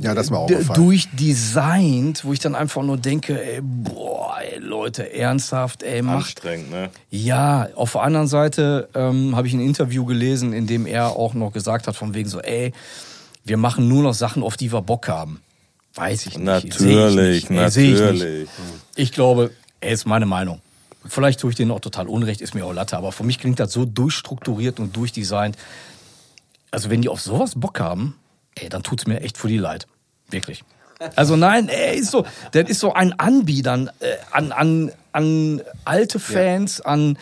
Ja, 0.02 0.14
das 0.14 0.26
ist 0.26 0.30
mir 0.30 0.38
auch 0.38 0.74
durchdesignt, 0.74 2.24
wo 2.24 2.32
ich 2.32 2.38
dann 2.38 2.54
einfach 2.54 2.82
nur 2.82 2.96
denke, 2.96 3.42
ey, 3.42 3.60
boah, 3.62 4.36
ey, 4.40 4.58
Leute, 4.58 5.12
ernsthaft, 5.12 5.82
ey, 5.82 6.02
macht. 6.02 6.16
Anstrengend, 6.18 6.70
ne? 6.70 6.90
Ja, 7.10 7.68
auf 7.74 7.92
der 7.92 8.02
anderen 8.02 8.28
Seite 8.28 8.88
ähm, 8.94 9.34
habe 9.36 9.46
ich 9.46 9.54
ein 9.54 9.60
Interview 9.60 10.04
gelesen, 10.04 10.52
in 10.52 10.66
dem 10.66 10.86
er 10.86 11.16
auch 11.16 11.34
noch 11.34 11.52
gesagt 11.52 11.86
hat, 11.86 11.96
von 11.96 12.14
wegen 12.14 12.28
so, 12.28 12.40
ey, 12.40 12.72
wir 13.44 13.56
machen 13.56 13.88
nur 13.88 14.02
noch 14.02 14.14
Sachen, 14.14 14.42
auf 14.42 14.56
die 14.56 14.72
wir 14.72 14.82
Bock 14.82 15.08
haben. 15.08 15.40
Weiß 15.94 16.26
ich 16.26 16.36
nicht. 16.36 16.44
Natürlich, 16.44 17.44
ich 17.44 17.50
nicht. 17.50 17.60
Ey, 17.60 17.70
seh 17.70 17.92
ich 17.92 18.00
nicht. 18.00 18.00
natürlich. 18.00 18.48
Ich 18.94 19.12
glaube, 19.12 19.50
er 19.80 19.92
ist 19.92 20.06
meine 20.06 20.26
Meinung. 20.26 20.60
Vielleicht 21.06 21.40
tue 21.40 21.50
ich 21.50 21.56
denen 21.56 21.70
auch 21.70 21.80
total 21.80 22.06
unrecht, 22.06 22.40
ist 22.40 22.54
mir 22.54 22.66
auch 22.66 22.72
Latte, 22.72 22.96
aber 22.96 23.12
für 23.12 23.24
mich 23.24 23.38
klingt 23.38 23.58
das 23.58 23.72
so 23.72 23.84
durchstrukturiert 23.84 24.78
und 24.78 24.94
durchdesignt. 24.94 25.56
Also 26.70 26.90
wenn 26.90 27.00
die 27.00 27.08
auf 27.08 27.20
sowas 27.20 27.52
Bock 27.56 27.80
haben, 27.80 28.14
ey, 28.60 28.68
dann 28.68 28.82
tut's 28.82 29.06
mir 29.06 29.20
echt 29.20 29.38
für 29.38 29.48
die 29.48 29.58
leid. 29.58 29.86
Wirklich. 30.30 30.64
Also 31.14 31.36
nein, 31.36 31.68
er 31.68 31.94
ist 31.94 32.10
so, 32.10 32.24
das 32.52 32.68
ist 32.68 32.80
so 32.80 32.92
ein 32.92 33.12
Anbietern 33.18 33.88
äh, 34.00 34.16
an, 34.32 34.50
an, 34.52 34.92
an 35.12 35.62
alte 35.84 36.18
Fans, 36.18 36.80
an 36.80 37.16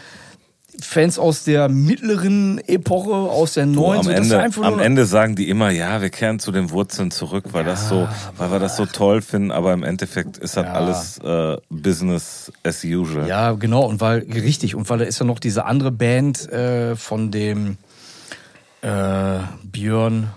Fans 0.80 1.18
aus 1.18 1.44
der 1.44 1.68
mittleren 1.68 2.58
Epoche, 2.66 3.14
aus 3.14 3.54
der 3.54 3.64
neuen. 3.66 4.00
am 4.00 4.08
Ende, 4.10 4.50
am 4.62 4.78
Ende 4.78 5.06
sagen 5.06 5.34
die 5.36 5.48
immer, 5.48 5.70
ja, 5.70 6.02
wir 6.02 6.10
kehren 6.10 6.38
zu 6.38 6.52
den 6.52 6.70
Wurzeln 6.70 7.10
zurück, 7.10 7.46
weil 7.52 7.64
das 7.64 7.88
so, 7.88 8.08
weil 8.36 8.50
wir 8.50 8.58
das 8.58 8.76
so 8.76 8.84
toll 8.84 9.22
finden, 9.22 9.50
aber 9.52 9.72
im 9.72 9.82
Endeffekt 9.82 10.36
ist 10.36 10.56
das 10.56 10.64
Ja. 10.66 10.72
alles 10.72 11.18
äh, 11.18 11.56
Business 11.70 12.52
as 12.62 12.84
usual. 12.84 13.26
Ja, 13.26 13.52
genau, 13.52 13.84
und 13.86 14.00
weil, 14.02 14.18
richtig, 14.30 14.74
und 14.74 14.88
weil 14.90 14.98
da 14.98 15.04
ist 15.06 15.18
ja 15.18 15.24
noch 15.24 15.38
diese 15.38 15.64
andere 15.64 15.92
Band 15.92 16.50
äh, 16.52 16.94
von 16.96 17.30
dem 17.30 17.78
äh, 18.82 19.38
Björn, 19.64 20.28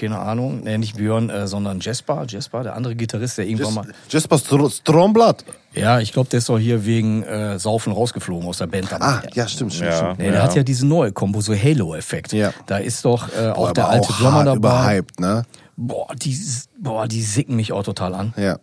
keine 0.00 0.18
Ahnung, 0.18 0.62
nee, 0.64 0.78
nicht 0.78 0.96
Björn, 0.96 1.28
äh, 1.30 1.46
sondern 1.46 1.80
Jesper, 1.80 2.24
Jesper, 2.28 2.62
der 2.62 2.74
andere 2.76 2.94
Gitarrist, 2.96 3.38
der 3.38 3.46
irgendwann 3.46 3.74
mal. 3.74 3.86
Jesper 4.08 4.38
Str 4.38 4.70
Stromblatt. 4.70 5.44
Ja, 5.74 6.00
ich 6.00 6.12
glaube, 6.12 6.28
der 6.30 6.38
ist 6.38 6.48
doch 6.48 6.58
hier 6.58 6.84
wegen 6.84 7.22
äh, 7.22 7.58
Saufen 7.58 7.92
rausgeflogen 7.92 8.48
aus 8.48 8.58
der 8.58 8.66
Band. 8.66 8.92
Ah, 8.92 9.22
ja, 9.34 9.46
stimmt, 9.46 9.72
stimmt, 9.74 9.90
Ja. 9.90 9.96
stimmt. 9.96 10.18
Nee, 10.18 10.30
der 10.30 10.42
hat 10.42 10.54
ja 10.56 10.62
diese 10.62 10.86
neue 10.86 11.12
Kombo, 11.12 11.40
so 11.40 11.54
Halo-Effekt. 11.54 12.32
Ja. 12.32 12.52
Da 12.66 12.78
ist 12.78 13.04
doch 13.04 13.28
äh, 13.32 13.50
auch 13.50 13.66
Boah, 13.68 13.72
der 13.74 13.84
aber 13.84 13.92
alte 13.92 14.08
auch 14.08 14.18
Drummer 14.18 14.44
dabei. 14.44 14.56
überhyped, 14.98 15.20
ne? 15.20 15.44
Boah, 15.76 16.08
die, 16.16 16.36
boah, 16.78 17.06
die 17.06 17.22
sicken 17.22 17.56
mich 17.56 17.72
auch 17.72 17.84
total 17.84 18.14
an. 18.14 18.34
Ja. 18.36 18.58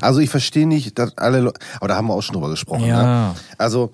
Also 0.00 0.20
ich 0.20 0.30
verstehe 0.30 0.66
nicht, 0.66 0.98
dass 0.98 1.16
alle 1.18 1.40
Leute, 1.40 1.58
aber 1.78 1.88
da 1.88 1.96
haben 1.96 2.06
wir 2.06 2.14
auch 2.14 2.22
schon 2.22 2.34
drüber 2.34 2.50
gesprochen. 2.50 2.84
Ja. 2.84 3.02
Ne? 3.30 3.34
Also 3.58 3.90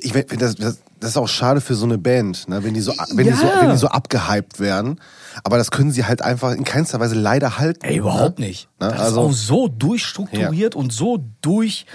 ich 0.00 0.12
finde 0.12 0.36
das, 0.36 0.54
das, 0.56 0.78
das 1.00 1.10
ist 1.10 1.16
auch 1.16 1.28
schade 1.28 1.60
für 1.60 1.74
so 1.74 1.84
eine 1.86 1.96
Band, 1.98 2.48
ne? 2.48 2.62
wenn 2.62 2.74
die 2.74 2.80
so, 2.80 2.92
wenn 3.14 3.26
die 3.26 3.32
so, 3.32 3.46
Ja. 3.46 3.62
wenn 3.62 3.70
die 3.70 3.76
so 3.78 3.88
abgehypt 3.88 4.60
werden. 4.60 5.00
Aber 5.44 5.58
das 5.58 5.70
können 5.70 5.90
sie 5.92 6.04
halt 6.04 6.22
einfach 6.22 6.52
in 6.52 6.64
keinster 6.64 7.00
Weise 7.00 7.14
leider 7.14 7.58
halten. 7.58 7.84
Ey, 7.84 7.96
überhaupt 7.98 8.38
ne? 8.38 8.46
nicht. 8.46 8.68
Ne? 8.80 8.88
Das 8.88 8.98
Also- 9.00 9.20
ist 9.22 9.26
auch 9.26 9.32
so 9.32 9.68
durchstrukturiert 9.68 10.74
und 10.74 10.92
so 10.92 11.22
durch 11.42 11.86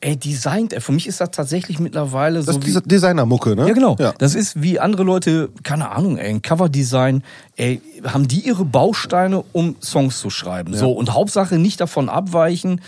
ey, 0.00 0.16
designt. 0.16 0.72
Ey, 0.72 0.80
für 0.80 0.92
mich 0.92 1.06
ist 1.08 1.20
das 1.20 1.30
tatsächlich 1.32 1.80
mittlerweile 1.80 2.36
Das 2.38 2.46
so 2.46 2.52
ist 2.52 2.60
wie, 2.60 2.64
diese 2.66 2.82
Designermucke, 2.82 3.56
ne? 3.56 3.66
Ja, 3.68 3.74
genau. 3.74 3.96
Ja. 3.98 4.12
Das 4.18 4.34
ist 4.34 4.62
wie 4.62 4.78
andere 4.78 5.02
Leute, 5.02 5.50
keine 5.64 5.90
Ahnung, 5.90 6.18
ey, 6.18 6.30
ein 6.30 6.42
Coverdesign, 6.42 7.24
ey, 7.56 7.80
haben 8.04 8.28
die 8.28 8.40
ihre 8.46 8.64
Bausteine, 8.64 9.42
um 9.52 9.74
Songs 9.82 10.20
zu 10.20 10.30
schreiben. 10.30 10.74
So, 10.74 10.92
und 10.92 11.14
Hauptsache 11.14 11.58
nicht 11.58 11.80
davon 11.80 12.08
abweichen 12.08 12.80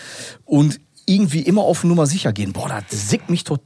und 0.44 0.80
irgendwie 1.06 1.40
immer 1.40 1.62
auf 1.62 1.82
Nummer 1.82 2.06
sicher 2.06 2.32
gehen. 2.32 2.52
Boah, 2.52 2.68
das 2.88 3.08
sickt 3.08 3.28
mich 3.28 3.42
total 3.42 3.60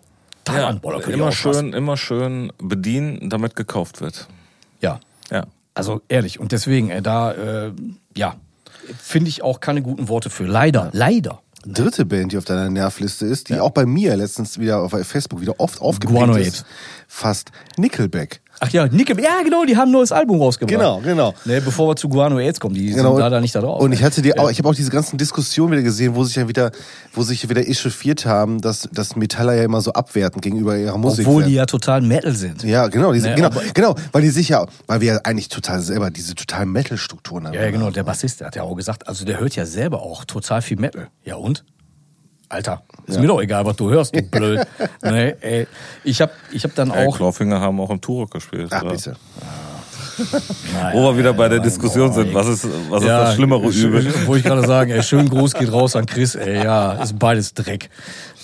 Ja, 0.48 0.68
an. 0.68 0.80
Boah, 0.80 0.98
da 0.98 1.10
immer 1.10 1.30
schön, 1.32 1.74
immer 1.74 1.98
schön 1.98 2.50
bedienen, 2.62 3.28
damit 3.28 3.56
gekauft 3.56 4.00
wird. 4.00 4.26
Ja. 5.76 5.82
Ja. 5.82 5.90
Also 5.90 6.02
ehrlich, 6.08 6.40
und 6.40 6.52
deswegen, 6.52 6.90
ey, 6.90 7.02
da, 7.02 7.32
äh, 7.32 7.72
ja, 8.16 8.36
finde 8.98 9.28
ich 9.28 9.42
auch 9.42 9.60
keine 9.60 9.82
guten 9.82 10.08
Worte 10.08 10.30
für. 10.30 10.44
Leider, 10.44 10.90
leider. 10.92 11.40
Dritte 11.66 12.04
Band, 12.04 12.32
die 12.32 12.36
auf 12.38 12.44
deiner 12.44 12.68
Nervliste 12.68 13.24
ist, 13.26 13.48
die 13.48 13.58
auch 13.58 13.70
bei 13.70 13.86
mir 13.86 14.16
letztens 14.16 14.58
wieder 14.58 14.80
auf 14.80 14.90
Facebook 15.06 15.40
wieder 15.40 15.58
oft 15.58 15.80
aufgepickt 15.80 16.18
Guano 16.18 16.36
ist. 16.36 16.66
Fast 17.08 17.52
Nickelback. 17.78 18.42
Ach 18.64 18.70
ja, 18.70 18.86
Nickel, 18.86 19.20
ja 19.20 19.42
genau, 19.44 19.66
die 19.66 19.76
haben 19.76 19.90
ein 19.90 19.92
neues 19.92 20.10
Album 20.10 20.40
rausgebracht. 20.40 20.74
Genau, 20.74 21.00
genau. 21.00 21.34
Ne, 21.44 21.60
bevor 21.60 21.90
wir 21.90 21.96
zu 21.96 22.08
Guano 22.08 22.38
AIDS 22.38 22.58
kommen, 22.58 22.74
die 22.74 22.86
Genau. 22.86 23.10
sind 23.12 23.20
leider 23.20 23.40
nicht 23.42 23.54
da 23.54 23.60
drauf. 23.60 23.82
Und 23.82 23.92
ich 23.92 24.02
hatte 24.02 24.22
die 24.22 24.38
auch, 24.38 24.50
ich 24.50 24.58
habe 24.58 24.70
auch 24.70 24.74
diese 24.74 24.90
ganzen 24.90 25.18
Diskussionen 25.18 25.72
wieder 25.72 25.82
gesehen, 25.82 26.14
wo 26.14 26.24
sich 26.24 26.36
ja 26.36 26.48
wieder, 26.48 26.70
wo 27.12 27.22
sich 27.22 27.46
wieder 27.46 27.66
echauffiert 27.68 28.24
haben, 28.24 28.62
dass, 28.62 28.88
dass 28.90 29.16
Metaller 29.16 29.54
ja 29.54 29.64
immer 29.64 29.82
so 29.82 29.92
abwerten 29.92 30.40
gegenüber 30.40 30.78
ihrer 30.78 30.96
Musik. 30.96 31.26
Obwohl 31.26 31.42
werden. 31.42 31.50
die 31.50 31.56
ja 31.56 31.66
total 31.66 32.00
Metal 32.00 32.32
sind. 32.34 32.62
Ja, 32.64 32.88
genau, 32.88 33.12
diese, 33.12 33.28
Ne, 33.28 33.34
genau, 33.34 33.50
genau, 33.74 33.94
weil 34.12 34.22
die 34.22 34.30
sich 34.30 34.48
ja, 34.48 34.66
weil 34.86 35.02
wir 35.02 35.14
ja 35.14 35.20
eigentlich 35.24 35.48
total 35.48 35.80
selber 35.80 36.10
diese 36.10 36.34
total 36.34 36.64
Metal-Strukturen 36.64 37.46
haben. 37.46 37.54
Ja, 37.54 37.64
ja, 37.64 37.70
genau, 37.70 37.90
der 37.90 38.04
Bassist, 38.04 38.40
der 38.40 38.46
hat 38.46 38.56
ja 38.56 38.62
auch 38.62 38.74
gesagt, 38.76 39.06
also 39.08 39.26
der 39.26 39.40
hört 39.40 39.56
ja 39.56 39.66
selber 39.66 40.02
auch 40.02 40.24
total 40.24 40.62
viel 40.62 40.78
Metal. 40.78 41.08
Ja 41.22 41.36
und? 41.36 41.64
Alter, 42.48 42.82
ist 43.06 43.18
mir 43.18 43.26
doch 43.26 43.40
egal, 43.40 43.64
was 43.64 43.76
du 43.76 43.90
hörst, 43.90 44.14
du 44.14 44.22
blöd. 44.30 44.66
nee, 45.02 45.34
ey, 45.40 45.66
ich 46.04 46.20
hab, 46.20 46.30
ich 46.52 46.64
hab 46.64 46.74
dann 46.74 46.90
Ey, 46.90 47.06
auch... 47.06 47.16
Clawfinger 47.16 47.60
haben 47.60 47.80
auch 47.80 47.90
im 47.90 48.00
Turok 48.00 48.30
gespielt. 48.30 48.68
Ach, 48.70 48.82
oder? 48.82 48.92
bitte. 48.92 49.16
Naja, 50.72 50.94
Wo 50.94 51.02
wir 51.10 51.18
wieder 51.18 51.32
bei 51.32 51.48
der 51.48 51.58
Diskussion 51.58 52.06
Gott, 52.06 52.14
sind, 52.14 52.28
ey. 52.28 52.34
was 52.34 52.46
ist, 52.46 52.68
was 52.88 53.02
ist 53.02 53.08
das 53.08 53.34
schlimmere 53.34 53.68
Übel? 53.68 54.26
Wollte 54.26 54.38
ich 54.38 54.44
gerade 54.44 54.64
sagen, 54.64 54.92
ey, 54.92 55.02
schön 55.02 55.28
Gruß 55.28 55.54
geht 55.54 55.72
raus 55.72 55.96
an 55.96 56.06
Chris, 56.06 56.36
ey, 56.36 56.62
ja, 56.62 56.92
ist 57.02 57.18
beides 57.18 57.52
Dreck. 57.54 57.90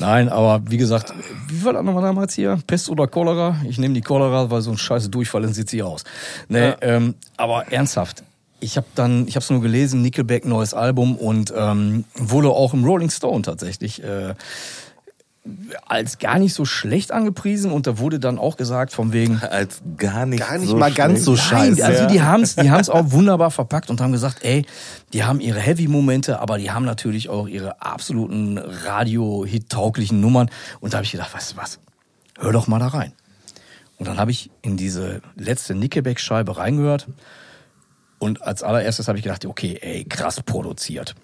Nein, 0.00 0.28
aber 0.28 0.62
wie 0.68 0.78
gesagt, 0.78 1.14
wie 1.48 1.64
war 1.64 1.74
das 1.74 1.84
nochmal 1.84 2.02
damals 2.02 2.34
hier? 2.34 2.58
Pest 2.66 2.88
oder 2.88 3.06
Cholera? 3.06 3.56
Ich 3.68 3.78
nehme 3.78 3.94
die 3.94 4.00
Cholera, 4.00 4.50
weil 4.50 4.62
so 4.62 4.72
ein 4.72 4.78
scheiß 4.78 5.10
Durchfall 5.10 5.42
dann 5.42 5.52
sieht 5.52 5.70
sie 5.70 5.82
aus. 5.82 6.02
Nee, 6.48 6.72
ähm, 6.80 7.14
aber 7.36 7.70
ernsthaft. 7.70 8.24
Ich 8.60 8.76
habe 8.76 8.86
dann, 8.94 9.26
ich 9.26 9.36
habe 9.36 9.42
es 9.44 9.50
nur 9.50 9.60
gelesen, 9.60 10.02
Nickelback 10.02 10.44
neues 10.44 10.74
Album 10.74 11.16
und 11.16 11.52
ähm, 11.56 12.04
wurde 12.14 12.50
auch 12.50 12.74
im 12.74 12.84
Rolling 12.84 13.10
Stone 13.10 13.42
tatsächlich 13.42 14.02
äh, 14.02 14.34
als 15.86 16.18
gar 16.18 16.38
nicht 16.38 16.52
so 16.52 16.66
schlecht 16.66 17.12
angepriesen 17.12 17.72
und 17.72 17.86
da 17.86 17.98
wurde 17.98 18.20
dann 18.20 18.38
auch 18.38 18.56
gesagt 18.58 18.92
von 18.92 19.12
wegen 19.12 19.38
Als 19.40 19.80
gar 19.96 20.26
nicht, 20.26 20.46
Gar 20.46 20.58
nicht 20.58 20.68
so 20.68 20.76
mal 20.76 20.92
ganz 20.92 21.24
so 21.24 21.34
schlecht. 21.36 21.78
scheiße. 21.78 21.80
Nein, 21.80 21.90
also 21.92 22.08
die 22.08 22.22
haben's, 22.22 22.56
die 22.56 22.70
haben's 22.70 22.90
auch 22.90 23.10
wunderbar 23.10 23.50
verpackt 23.50 23.88
und 23.88 24.00
haben 24.00 24.12
gesagt, 24.12 24.38
ey, 24.42 24.66
die 25.14 25.24
haben 25.24 25.40
ihre 25.40 25.58
Heavy-Momente, 25.58 26.40
aber 26.40 26.58
die 26.58 26.70
haben 26.70 26.84
natürlich 26.84 27.30
auch 27.30 27.48
ihre 27.48 27.80
absoluten 27.80 28.58
Radio-Hit-tauglichen 28.58 30.20
Nummern. 30.20 30.50
Und 30.80 30.92
da 30.92 30.98
habe 30.98 31.06
ich 31.06 31.12
gedacht, 31.12 31.34
weißt 31.34 31.52
du 31.52 31.56
was, 31.56 31.78
hör 32.38 32.52
doch 32.52 32.66
mal 32.66 32.78
da 32.78 32.88
rein. 32.88 33.12
Und 33.98 34.08
dann 34.08 34.18
habe 34.18 34.30
ich 34.30 34.50
in 34.62 34.76
diese 34.76 35.22
letzte 35.36 35.74
Nickelback-Scheibe 35.74 36.58
reingehört 36.58 37.08
und 38.20 38.42
als 38.42 38.62
allererstes 38.62 39.08
habe 39.08 39.18
ich 39.18 39.24
gedacht, 39.24 39.44
okay, 39.46 39.78
ey, 39.80 40.04
krass 40.04 40.40
produziert. 40.42 41.16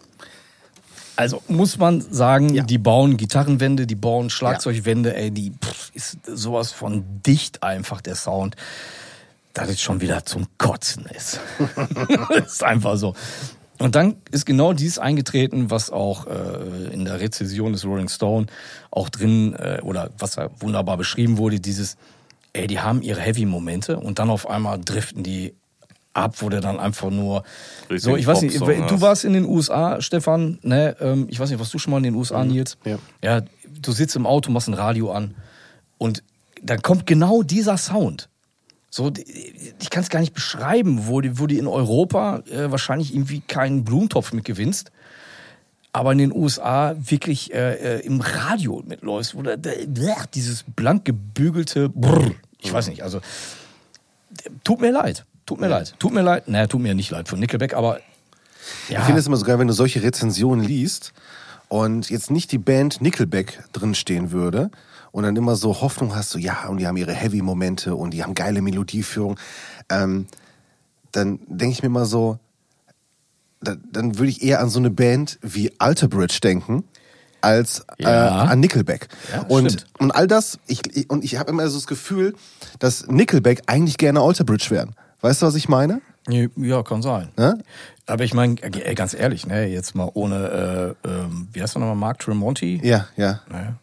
Also 1.14 1.42
muss 1.46 1.78
man 1.78 2.00
sagen, 2.00 2.66
die 2.66 2.78
bauen 2.78 3.16
Gitarrenwände, 3.16 3.86
die 3.86 3.94
bauen 3.94 4.28
Schlagzeugwände, 4.28 5.14
ey, 5.14 5.30
die 5.30 5.52
pff, 5.52 5.90
ist 5.94 6.18
sowas 6.26 6.72
von 6.72 7.04
dicht 7.24 7.62
einfach 7.62 8.00
der 8.00 8.16
Sound, 8.16 8.56
dass 9.54 9.68
es 9.68 9.80
schon 9.80 10.00
wieder 10.00 10.24
zum 10.24 10.46
Kotzen 10.58 11.06
ist. 11.06 11.40
das 12.28 12.54
ist 12.54 12.64
einfach 12.64 12.96
so. 12.96 13.14
Und 13.78 13.94
dann 13.94 14.16
ist 14.30 14.46
genau 14.46 14.72
dies 14.72 14.98
eingetreten, 14.98 15.70
was 15.70 15.90
auch 15.90 16.26
äh, 16.26 16.92
in 16.92 17.04
der 17.04 17.20
Rezession 17.20 17.72
des 17.72 17.84
Rolling 17.84 18.08
Stone 18.08 18.46
auch 18.90 19.10
drin 19.10 19.54
äh, 19.54 19.80
oder 19.82 20.10
was 20.18 20.32
da 20.32 20.50
wunderbar 20.60 20.96
beschrieben 20.96 21.36
wurde, 21.36 21.60
dieses, 21.60 21.96
ey, 22.54 22.66
die 22.66 22.80
haben 22.80 23.02
ihre 23.02 23.20
Heavy-Momente 23.20 23.98
und 23.98 24.18
dann 24.18 24.30
auf 24.30 24.48
einmal 24.48 24.80
driften 24.80 25.22
die 25.22 25.54
ab, 26.16 26.36
wo 26.40 26.48
der 26.48 26.60
dann 26.60 26.78
einfach 26.78 27.10
nur 27.10 27.44
Richtig 27.90 28.02
so, 28.02 28.16
ich 28.16 28.26
weiß 28.26 28.42
nicht, 28.42 28.60
du 28.60 29.00
warst 29.00 29.24
in 29.24 29.34
den 29.34 29.44
USA, 29.44 30.00
Stefan, 30.00 30.58
ne, 30.62 30.96
ähm, 31.00 31.26
ich 31.30 31.38
weiß 31.38 31.50
nicht, 31.50 31.58
warst 31.58 31.74
du 31.74 31.78
schon 31.78 31.90
mal 31.90 31.98
in 31.98 32.04
den 32.04 32.14
USA, 32.14 32.44
Nils? 32.44 32.78
Ja. 32.84 32.98
Ja, 33.22 33.42
du 33.80 33.92
sitzt 33.92 34.16
im 34.16 34.26
Auto, 34.26 34.50
machst 34.50 34.68
ein 34.68 34.74
Radio 34.74 35.12
an 35.12 35.34
und 35.98 36.22
dann 36.62 36.82
kommt 36.82 37.06
genau 37.06 37.42
dieser 37.42 37.76
Sound. 37.76 38.28
So, 38.90 39.12
ich 39.14 39.90
kann 39.90 40.02
es 40.02 40.08
gar 40.08 40.20
nicht 40.20 40.32
beschreiben, 40.32 41.06
wo 41.06 41.20
die, 41.20 41.38
wo 41.38 41.46
die 41.46 41.58
in 41.58 41.66
Europa 41.66 42.42
äh, 42.50 42.70
wahrscheinlich 42.70 43.14
irgendwie 43.14 43.40
keinen 43.40 43.84
Blumentopf 43.84 44.32
mit 44.32 44.44
gewinnst, 44.44 44.90
aber 45.92 46.12
in 46.12 46.18
den 46.18 46.32
USA 46.32 46.94
wirklich 46.98 47.52
äh, 47.52 47.74
äh, 47.74 48.06
im 48.06 48.20
Radio 48.20 48.82
mitläufst, 48.86 49.34
wo 49.34 49.42
da, 49.42 49.56
da, 49.56 49.72
dieses 50.34 50.64
blank 50.74 51.04
gebügelte 51.04 51.90
Brrr, 51.90 52.30
ich 52.58 52.72
weiß 52.72 52.88
nicht, 52.88 53.02
also 53.02 53.20
tut 54.64 54.80
mir 54.80 54.92
leid, 54.92 55.26
tut 55.46 55.60
mir 55.60 55.68
leid, 55.68 55.94
tut 55.98 56.12
mir 56.12 56.22
leid, 56.22 56.48
naja, 56.48 56.66
tut 56.66 56.80
mir 56.82 56.94
nicht 56.94 57.10
leid 57.10 57.28
für 57.28 57.36
Nickelback, 57.36 57.74
aber 57.74 58.00
ja, 58.88 58.98
Ich 59.00 59.04
finde 59.04 59.20
es 59.20 59.26
immer 59.26 59.36
so 59.36 59.44
geil, 59.46 59.58
wenn 59.58 59.68
du 59.68 59.72
solche 59.74 60.02
Rezensionen 60.02 60.64
liest 60.64 61.12
und 61.68 62.10
jetzt 62.10 62.30
nicht 62.30 62.50
die 62.52 62.58
Band 62.58 63.00
Nickelback 63.00 63.62
drinstehen 63.72 64.32
würde 64.32 64.70
und 65.12 65.22
dann 65.22 65.36
immer 65.36 65.54
so 65.56 65.80
Hoffnung 65.80 66.14
hast, 66.16 66.30
so 66.30 66.38
ja, 66.38 66.66
und 66.68 66.78
die 66.78 66.86
haben 66.86 66.96
ihre 66.96 67.12
Heavy-Momente 67.12 67.94
und 67.94 68.10
die 68.12 68.22
haben 68.24 68.34
geile 68.34 68.60
Melodieführung, 68.62 69.38
ähm, 69.88 70.26
dann 71.12 71.38
denke 71.46 71.72
ich 71.72 71.82
mir 71.82 71.86
immer 71.86 72.06
so, 72.06 72.38
da, 73.60 73.76
dann 73.92 74.18
würde 74.18 74.30
ich 74.30 74.42
eher 74.42 74.60
an 74.60 74.68
so 74.68 74.78
eine 74.78 74.90
Band 74.90 75.38
wie 75.42 75.72
Alter 75.78 76.08
Bridge 76.08 76.38
denken 76.42 76.84
als 77.40 77.84
Ja. 77.98 78.46
äh, 78.46 78.50
an 78.50 78.60
Nickelback. 78.60 79.08
Ja, 79.32 79.42
und, 79.42 79.70
stimmt. 79.72 79.86
und 79.98 80.10
all 80.10 80.26
das, 80.26 80.58
ich, 80.66 80.80
ich, 80.96 81.08
und 81.08 81.24
ich 81.24 81.38
habe 81.38 81.50
immer 81.50 81.68
so 81.68 81.78
das 81.78 81.86
Gefühl, 81.86 82.34
dass 82.80 83.06
Nickelback 83.06 83.62
eigentlich 83.66 83.96
gerne 83.98 84.20
Alter 84.20 84.44
Bridge 84.44 84.66
wären. 84.70 84.94
Weißt 85.20 85.42
du, 85.42 85.46
was 85.46 85.54
ich 85.54 85.68
meine? 85.68 86.00
ja, 86.28 86.82
kann 86.82 87.02
sein. 87.02 87.28
Ne? 87.36 87.62
Aber 88.06 88.24
ich 88.24 88.34
meine, 88.34 88.54
äh, 88.62 88.94
ganz 88.94 89.14
ehrlich, 89.14 89.46
ne, 89.46 89.66
jetzt 89.66 89.94
mal 89.94 90.10
ohne, 90.14 90.96
äh, 91.04 91.08
ähm, 91.08 91.48
wie 91.52 91.62
heißt 91.62 91.74
der 91.76 91.80
nochmal, 91.80 91.94
Mark 91.96 92.18
Tremonti? 92.18 92.80
Ja, 92.82 93.06
ja. 93.16 93.40
Ne? 93.48 93.76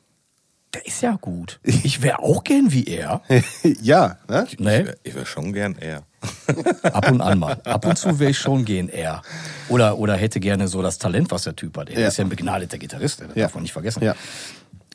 Der 0.73 0.85
ist 0.85 1.01
ja 1.01 1.17
gut. 1.21 1.59
Ich 1.65 2.01
wäre 2.01 2.19
auch 2.19 2.43
gern 2.43 2.71
wie 2.73 2.83
er. 2.85 3.21
ja, 3.81 4.17
ne? 4.27 4.45
Ne? 4.57 4.95
Ich 5.03 5.15
wäre 5.15 5.25
schon 5.25 5.53
gern 5.53 5.75
eher. 5.75 6.03
Ab 6.83 7.09
und 7.11 7.21
an 7.21 7.39
mal. 7.39 7.61
Ab 7.63 7.85
und 7.85 7.97
zu 7.97 8.19
wäre 8.19 8.31
ich 8.31 8.37
schon 8.39 8.65
gern 8.65 8.89
er. 8.89 9.21
Oder, 9.69 9.97
oder 9.97 10.15
hätte 10.15 10.39
gerne 10.41 10.67
so 10.67 10.81
das 10.81 10.97
Talent, 10.97 11.31
was 11.31 11.43
der 11.43 11.55
Typ 11.55 11.77
hat. 11.77 11.89
Er 11.89 11.99
Ja. 12.01 12.07
ist 12.09 12.17
ja 12.17 12.25
ein 12.25 12.29
begnadeter 12.29 12.77
Gitarrist, 12.77 13.21
das 13.21 13.27
Ja. 13.35 13.43
darf 13.43 13.53
man 13.55 13.63
nicht 13.63 13.73
vergessen. 13.73 14.03
Ja. 14.03 14.15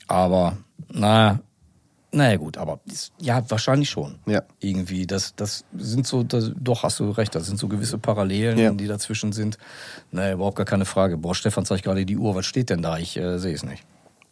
Aber, 0.07 0.57
na, 0.91 1.41
naja 2.11 2.37
gut, 2.37 2.57
aber 2.57 2.81
ist- 2.87 3.13
ja, 3.21 3.43
wahrscheinlich 3.51 3.91
schon. 3.91 4.19
Ja. 4.27 4.43
Irgendwie, 4.61 5.07
das, 5.07 5.35
das 5.37 5.65
sind 5.77 6.07
so, 6.07 6.23
das, 6.23 6.53
doch 6.59 6.83
hast 6.83 7.01
du 7.01 7.11
recht, 7.11 7.35
das 7.35 7.47
sind 7.47 7.59
so 7.59 7.69
gewisse 7.69 7.99
Parallelen, 7.99 8.59
Ja. 8.59 8.71
die 8.73 8.87
dazwischen 8.87 9.33
sind. 9.33 9.59
Naja, 10.11 10.35
überhaupt 10.35 10.57
gar 10.57 10.67
keine 10.67 10.85
Frage. 10.85 11.17
Boah, 11.19 11.35
Stefan 11.35 11.65
zeigt 11.67 11.85
gerade 11.85 12.05
die 12.07 12.17
Uhr, 12.17 12.35
was 12.35 12.47
steht 12.47 12.71
denn 12.71 12.83
da? 12.83 12.99
Ich 12.99 13.17
äh, 13.17 13.39
sehe 13.39 13.55
es 13.55 13.63
nicht. 13.65 13.85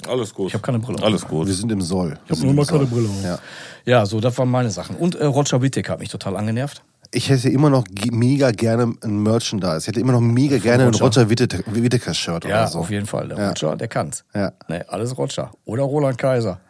Alles 0.08 0.34
gut. 0.34 0.48
Ich 0.48 0.54
habe 0.54 0.62
keine 0.62 0.78
Brille 0.78 0.98
auf. 0.98 1.04
Alles 1.04 1.26
gut. 1.26 1.46
Wir 1.46 1.54
sind 1.54 1.72
im 1.72 1.80
Soll. 1.80 2.18
Ich 2.26 2.30
habe 2.32 2.42
nur 2.42 2.52
mal 2.54 2.66
keine 2.66 2.84
Brille 2.86 3.08
auf. 3.08 3.24
Ja. 3.24 3.38
Ja. 3.86 4.06
so, 4.06 4.20
das 4.20 4.36
waren 4.38 4.50
meine 4.50 4.70
Sachen. 4.70 4.96
Und 4.96 5.14
äh, 5.14 5.24
Roger 5.24 5.62
Whittaker 5.62 5.92
hat 5.94 6.00
mich 6.00 6.10
total 6.10 6.36
angenervt. 6.36 6.82
Ich 7.12 7.30
hätte 7.30 7.48
immer 7.48 7.70
noch 7.70 7.84
mega 8.10 8.50
gerne 8.50 8.92
ein 9.02 9.22
Merchandise. 9.22 9.78
Ich 9.78 9.86
hätte 9.86 10.00
immer 10.00 10.12
noch 10.12 10.20
mega 10.20 10.58
gerne 10.58 10.84
ein 10.86 10.94
Roger. 10.94 11.30
Whittaker-Shirt 11.30 12.44
Ja, 12.44 12.62
oder 12.62 12.66
so. 12.68 12.78
auf 12.80 12.90
jeden 12.90 13.06
Fall. 13.06 13.28
Der 13.28 13.38
Ja. 13.38 13.48
Roger, 13.48 13.76
der 13.76 13.88
kann's. 13.88 14.24
Ja. 14.34 14.52
Nee, 14.68 14.82
alles 14.88 15.16
Roger. 15.16 15.52
Oder 15.64 15.84
Roland 15.84 16.18
Kaiser. 16.18 16.60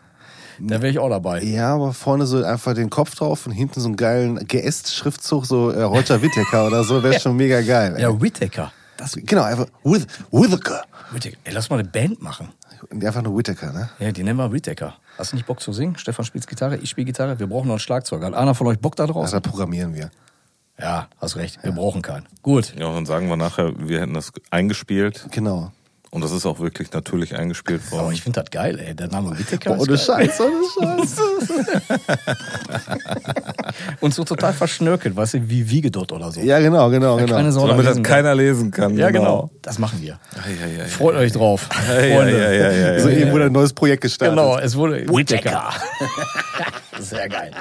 Da 0.58 0.76
wäre 0.82 0.88
ich 0.90 0.98
auch 0.98 1.08
dabei. 1.10 1.42
Ja, 1.42 1.74
aber 1.74 1.92
vorne 1.92 2.26
so 2.26 2.42
einfach 2.44 2.74
den 2.74 2.90
Kopf 2.90 3.14
drauf 3.14 3.46
und 3.46 3.52
hinten 3.52 3.80
so 3.80 3.88
einen 3.88 3.96
geilen 3.96 4.46
Geäst-Schriftzug, 4.46 5.46
so 5.46 5.70
äh, 5.70 5.82
Roger 5.82 6.20
Whittaker 6.22 6.66
oder 6.66 6.84
so, 6.84 7.02
wäre 7.02 7.18
schon 7.20 7.36
mega 7.36 7.60
geil. 7.60 7.94
ey. 7.96 8.02
Ja, 8.02 8.20
Whittaker. 8.20 8.72
Das 8.96 9.12
Genau, 9.12 9.42
einfach 9.42 9.66
with, 9.84 10.06
Whittaker. 10.30 10.84
Whittaker. 11.12 11.36
Ey, 11.44 11.52
lass 11.52 11.68
mal 11.70 11.78
eine 11.78 11.88
Band 11.88 12.22
machen. 12.22 12.48
Einfach 12.90 13.22
nur 13.22 13.36
Whittaker, 13.36 13.72
ne? 13.72 13.88
Ja, 13.98 14.12
die 14.12 14.22
nennen 14.22 14.38
wir 14.38 14.52
Whittaker. 14.52 14.94
Hast 15.18 15.32
du 15.32 15.36
nicht 15.36 15.46
Bock 15.46 15.60
zu 15.60 15.72
singen? 15.72 15.96
Stefan 15.98 16.24
spielt 16.24 16.46
Gitarre, 16.46 16.76
ich 16.76 16.90
spiele 16.90 17.06
Gitarre. 17.06 17.38
Wir 17.38 17.46
brauchen 17.46 17.66
noch 17.66 17.74
einen 17.74 17.80
Schlagzeuger. 17.80 18.26
Hat 18.26 18.34
einer 18.34 18.54
von 18.54 18.66
euch 18.66 18.78
Bock 18.78 18.96
da 18.96 19.04
Also 19.04 19.12
draus? 19.14 19.30
da 19.30 19.40
programmieren 19.40 19.94
wir. 19.94 20.10
Ja, 20.78 21.08
hast 21.18 21.36
recht. 21.36 21.58
Wir 21.62 21.72
brauchen 21.72 22.02
keinen. 22.02 22.26
Gut. 22.42 22.74
Ja, 22.78 22.86
und 22.86 22.94
dann 22.94 23.06
sagen 23.06 23.28
wir 23.28 23.36
nachher, 23.36 23.72
wir 23.78 24.00
hätten 24.00 24.12
das 24.14 24.30
eingespielt. 24.50 25.26
Genau. 25.30 25.72
Und 26.10 26.22
das 26.22 26.32
ist 26.32 26.46
auch 26.46 26.60
wirklich 26.60 26.92
natürlich 26.92 27.36
eingespielt 27.36 27.82
Aber 27.90 28.02
worden. 28.02 28.14
ich 28.14 28.22
finde 28.22 28.40
das 28.40 28.50
geil, 28.50 28.78
ey. 28.78 28.94
Der 28.94 29.08
Name 29.08 29.38
Whittaker 29.38 29.74
Boah, 29.74 29.82
ist 29.82 29.88
ohne. 29.88 29.98
Scheiß, 29.98 30.40
ohne 30.40 30.98
Scheiß. 30.98 31.16
Und 34.00 34.14
so 34.14 34.24
total 34.24 34.52
verschnörkelt, 34.52 35.16
weißt 35.16 35.34
du, 35.34 35.48
wie 35.48 35.68
Wiegedott 35.68 36.12
oder 36.12 36.30
so. 36.30 36.40
Ja, 36.40 36.58
genau, 36.60 36.88
genau, 36.90 37.16
keine 37.16 37.26
genau. 37.26 37.66
Damit 37.66 37.84
da 37.84 37.84
das 37.90 37.96
lesen 37.96 38.02
keiner 38.02 38.34
lesen 38.34 38.70
kann. 38.70 38.96
Ja, 38.96 39.10
genau. 39.10 39.50
Das 39.62 39.78
machen 39.78 40.00
wir. 40.00 40.18
Ei, 40.36 40.82
ei, 40.82 40.86
Freut 40.86 41.16
euch 41.16 41.32
drauf. 41.32 41.62
Freunde. 41.62 43.00
So 43.00 43.08
eben 43.08 43.32
wurde 43.32 43.46
ein 43.46 43.52
neues 43.52 43.72
Projekt 43.72 44.02
gestartet. 44.02 44.36
Genau, 44.36 44.58
es 44.58 44.76
wurde 44.76 45.06
Whittaker. 45.08 45.70
Sehr 47.00 47.28
geil. 47.28 47.52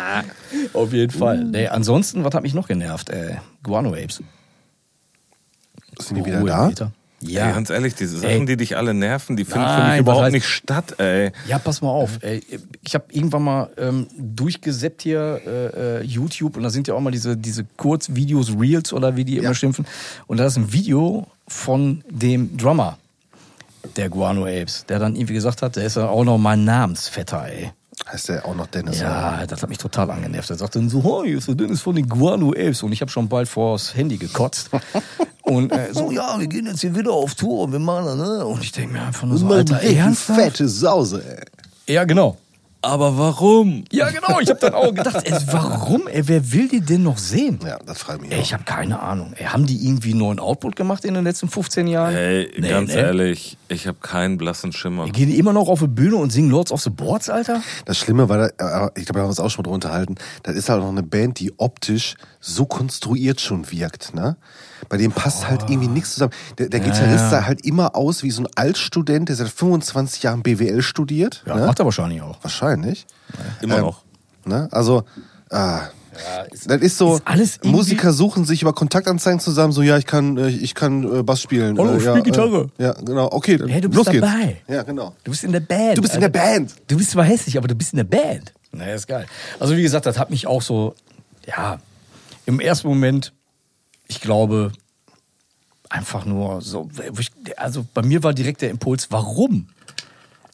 Auf 0.73 0.93
jeden 0.93 1.11
Fall. 1.11 1.43
Nee, 1.43 1.67
ansonsten, 1.67 2.23
was 2.23 2.33
hat 2.33 2.43
mich 2.43 2.53
noch 2.53 2.67
genervt? 2.67 3.09
Äh, 3.09 3.37
Guano 3.63 3.89
Apes. 3.89 4.21
Sind 5.99 6.17
die 6.17 6.25
wieder 6.25 6.39
Ruhe, 6.39 6.49
da? 6.49 6.67
Peter. 6.67 6.91
Ja. 7.22 7.47
Ey, 7.47 7.53
ganz 7.53 7.70
ehrlich, 7.70 7.95
diese 7.95 8.18
Sachen, 8.20 8.30
Ey. 8.41 8.45
die 8.45 8.57
dich 8.57 8.78
alle 8.78 8.93
nerven, 8.93 9.36
die 9.38 9.45
finden 9.45 9.61
Nein, 9.61 9.82
für 9.86 9.91
mich 9.91 9.99
überhaupt 10.01 10.26
heißt- 10.28 10.32
nicht 10.32 10.45
statt, 10.47 10.99
ey. 10.99 11.32
Ja, 11.47 11.57
pass 11.59 11.82
mal 11.82 11.89
auf. 11.89 12.20
Ey, 12.22 12.41
ich 12.84 12.93
habe 12.93 13.05
irgendwann 13.11 13.43
mal 13.43 13.70
ähm, 13.78 14.07
durchgesäppt 14.18 15.01
hier 15.01 15.41
äh, 15.45 15.99
äh, 15.99 16.03
YouTube 16.03 16.57
und 16.57 16.63
da 16.63 16.70
sind 16.70 16.88
ja 16.88 16.93
auch 16.93 16.99
mal 17.01 17.11
diese, 17.11 17.36
diese 17.38 17.63
Kurzvideos, 17.78 18.51
Reels 18.59 18.93
oder 18.93 19.16
wie 19.16 19.24
die 19.26 19.38
immer 19.38 19.55
schimpfen. 19.55 19.86
Und 20.28 20.38
da 20.38 20.45
ist 20.45 20.57
ein 20.57 20.72
Video 20.74 21.28
von 21.47 22.03
dem 22.09 22.57
Drummer 22.57 22.97
der 23.95 24.09
Guano 24.09 24.45
Apes, 24.45 24.86
der 24.89 24.99
dann 24.99 25.16
irgendwie 25.16 25.36
gesagt 25.36 25.61
hat, 25.61 25.76
der 25.78 25.86
ist 25.86 25.95
ja 25.95 26.07
auch 26.09 26.24
noch 26.26 26.38
mein 26.38 26.66
Namensvetter, 26.66 27.47
ey. 27.47 27.72
Heißt 28.11 28.29
der 28.29 28.45
auch 28.45 28.55
noch 28.55 28.67
Dennis? 28.67 28.97
oder? 28.99 29.09
Ja, 29.09 29.45
das 29.47 29.61
hat 29.61 29.69
mich 29.69 29.77
total 29.77 30.11
angenervt. 30.11 30.49
Er 30.49 30.57
sagte 30.57 30.79
dann 30.79 30.89
so, 30.89 31.23
hier 31.23 31.37
ist 31.37 31.47
der 31.47 31.55
Dennis 31.55 31.81
von 31.81 31.95
den 31.95 32.07
Guano 32.07 32.49
Apes. 32.51 32.83
Und 32.83 32.91
ich 32.91 33.01
habe 33.01 33.09
schon 33.09 33.27
bald 33.29 33.47
vors 33.47 33.95
Handy 33.95 34.17
gekotzt. 34.17 34.69
und 35.41 35.71
äh, 35.71 35.93
so, 35.93 36.11
ja, 36.11 36.39
wir 36.39 36.47
gehen 36.47 36.65
jetzt 36.67 36.81
hier 36.81 36.95
wieder 36.95 37.11
auf 37.11 37.35
Tour 37.35 37.61
und 37.63 37.71
wir 37.71 37.79
machen 37.79 38.05
das, 38.05 38.15
ne? 38.17 38.45
Und 38.45 38.61
ich 38.63 38.71
denke 38.71 38.93
mir 38.93 39.01
einfach 39.01 39.25
nur 39.27 39.37
so, 39.37 39.47
Alter, 39.47 39.81
ernsthaft? 39.81 40.39
fette 40.39 40.67
Sause, 40.67 41.23
ey. 41.87 41.93
Ja, 41.95 42.03
genau. 42.03 42.37
Aber 42.81 43.17
warum? 43.17 43.83
Ja, 43.91 44.11
genau. 44.11 44.39
Ich 44.39 44.49
habe 44.49 44.59
dann 44.59 44.75
auch 44.75 44.93
gedacht, 44.93 45.17
ey, 45.23 45.33
warum? 45.47 46.07
Ey, 46.07 46.27
wer 46.27 46.51
will 46.51 46.67
die 46.67 46.81
denn 46.81 47.01
noch 47.01 47.17
sehen? 47.17 47.57
Ja, 47.65 47.79
das 47.83 47.97
frage 48.03 48.17
ich 48.19 48.21
mich 48.23 48.31
Ey, 48.33 48.37
auch. 48.39 48.43
ich 48.43 48.53
habe 48.53 48.63
keine 48.63 48.99
Ahnung. 48.99 49.33
Ey, 49.35 49.45
haben 49.45 49.65
die 49.65 49.87
irgendwie 49.87 50.11
einen 50.11 50.19
neuen 50.19 50.39
Output 50.39 50.75
gemacht 50.75 51.03
in 51.03 51.15
den 51.15 51.23
letzten 51.23 51.49
15 51.49 51.87
Jahren? 51.87 52.13
Hey, 52.13 52.51
Nee, 52.59 52.69
ganz 52.69 52.93
ne? 52.93 52.99
ehrlich, 52.99 53.57
ich 53.68 53.88
habe 53.88 53.97
keinen 54.01 54.38
blassen 54.38 54.72
Schimmer. 54.72 55.07
Gehen 55.09 55.30
die 55.30 55.38
immer 55.39 55.53
noch 55.53 55.68
auf 55.68 55.80
die 55.80 55.88
Bühne 55.88 56.18
und 56.18 56.32
singen 56.32 56.49
Lords 56.51 56.72
of 56.72 56.82
the 56.82 56.89
Boards, 56.89 57.30
Alter? 57.30 57.61
Das 57.86 57.97
Schlimme 57.97 58.30
war, 58.30 58.49
da, 58.49 58.66
aber 58.66 58.91
ich 58.95 59.05
glaube, 59.05 59.20
wir 59.20 59.22
haben 59.24 59.30
uns 59.30 59.39
auch 59.39 59.49
schon 59.49 59.63
mal 59.63 59.70
drunter 59.72 59.89
unterhalten, 59.89 60.16
das 60.43 60.55
ist 60.55 60.70
halt 60.70 60.82
auch 60.82 60.89
eine 60.89 61.03
Band, 61.03 61.39
die 61.39 61.53
optisch 61.57 62.16
so 62.39 62.66
konstruiert 62.66 63.41
schon 63.41 63.72
wirkt, 63.72 64.13
ne? 64.13 64.38
Bei 64.89 64.97
dem 64.97 65.11
passt 65.11 65.47
halt 65.49 65.63
irgendwie 65.70 65.88
nichts 65.88 66.13
zusammen. 66.13 66.34
Der, 66.57 66.70
der 66.70 66.80
Gitarrist 66.80 67.32
sah 67.32 67.45
halt 67.45 67.66
immer 67.66 67.95
aus 67.95 68.22
wie 68.22 68.30
so 68.30 68.43
ein 68.43 68.47
Altstudent, 68.55 69.30
der 69.30 69.36
seit 69.36 69.49
25 69.49 70.22
Jahren 70.24 70.43
BWL 70.43 70.82
studiert. 70.84 71.43
Ja, 71.47 71.55
ne? 71.55 71.66
macht 71.66 71.80
er 71.80 71.86
wahrscheinlich 71.86 72.22
auch. 72.22 72.38
Wahrscheinlich. 72.43 73.07
Immer 73.61 73.78
Ähm, 73.78 73.82
noch. 73.82 74.03
Ne? 74.45 74.68
Also, 74.72 75.03
ah, 76.16 76.45
das 76.68 76.82
ist 76.82 76.97
so, 76.97 77.16
ist 77.16 77.28
alles 77.28 77.59
Musiker 77.63 78.13
suchen 78.13 78.45
sich 78.45 78.61
über 78.61 78.74
Kontaktanzeigen 78.74 79.39
zusammen, 79.39 79.74
so, 79.74 79.82
ja, 79.82 79.97
ich 79.97 80.05
kann, 80.05 80.38
äh, 80.38 80.49
ich 80.49 80.76
kann 80.76 81.03
äh, 81.20 81.24
Bass 81.24 81.41
spielen. 81.41 81.78
Hallo, 81.78 81.93
äh, 81.93 81.97
ich 81.97 82.03
ja, 82.03 82.11
spiel 82.11 82.24
Gitarre. 82.24 82.70
Äh, 82.78 82.84
ja, 82.84 82.93
genau, 82.93 83.30
okay, 83.32 83.59
Hey, 83.68 83.82
du 83.82 83.89
bist 83.89 83.97
los 83.97 84.07
geht's. 84.07 84.22
dabei. 84.22 84.61
Ja, 84.68 84.84
genau. 84.84 85.16
Du 85.24 85.32
bist 85.32 85.43
in 85.43 85.51
der 85.51 85.59
Band. 85.59 85.97
Du 85.97 86.01
bist 86.01 86.13
in 86.16 86.22
der 86.22 86.34
Alter. 86.34 86.51
Band. 86.53 86.76
Du 86.88 86.97
bist 86.97 87.11
zwar 87.11 87.26
hässlich, 87.26 87.57
aber 87.57 87.68
du 87.68 87.76
bist 87.76 87.93
in 87.93 87.97
der 87.97 88.03
Band. 88.03 88.53
Naja, 88.72 88.95
ist 88.95 89.07
geil. 89.07 89.26
Also 89.59 89.76
wie 89.78 89.82
gesagt, 89.82 90.05
das 90.05 90.20
hat 90.20 90.30
mich 90.30 90.47
auch 90.47 90.61
so, 90.61 90.95
ja, 91.47 91.80
im 92.45 92.59
ersten 92.59 92.88
Moment, 92.88 93.34
ich 94.07 94.22
glaube, 94.22 94.72
einfach 95.89 96.26
nur 96.26 96.61
so, 96.61 96.89
also 97.57 97.86
bei 97.93 98.01
mir 98.01 98.24
war 98.24 98.34
direkt 98.34 98.61
der 98.61 98.70
Impuls, 98.70 99.07
warum? 99.11 99.68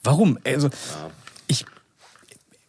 Warum? 0.03 0.37
Also, 0.43 0.69
ich, 1.47 1.65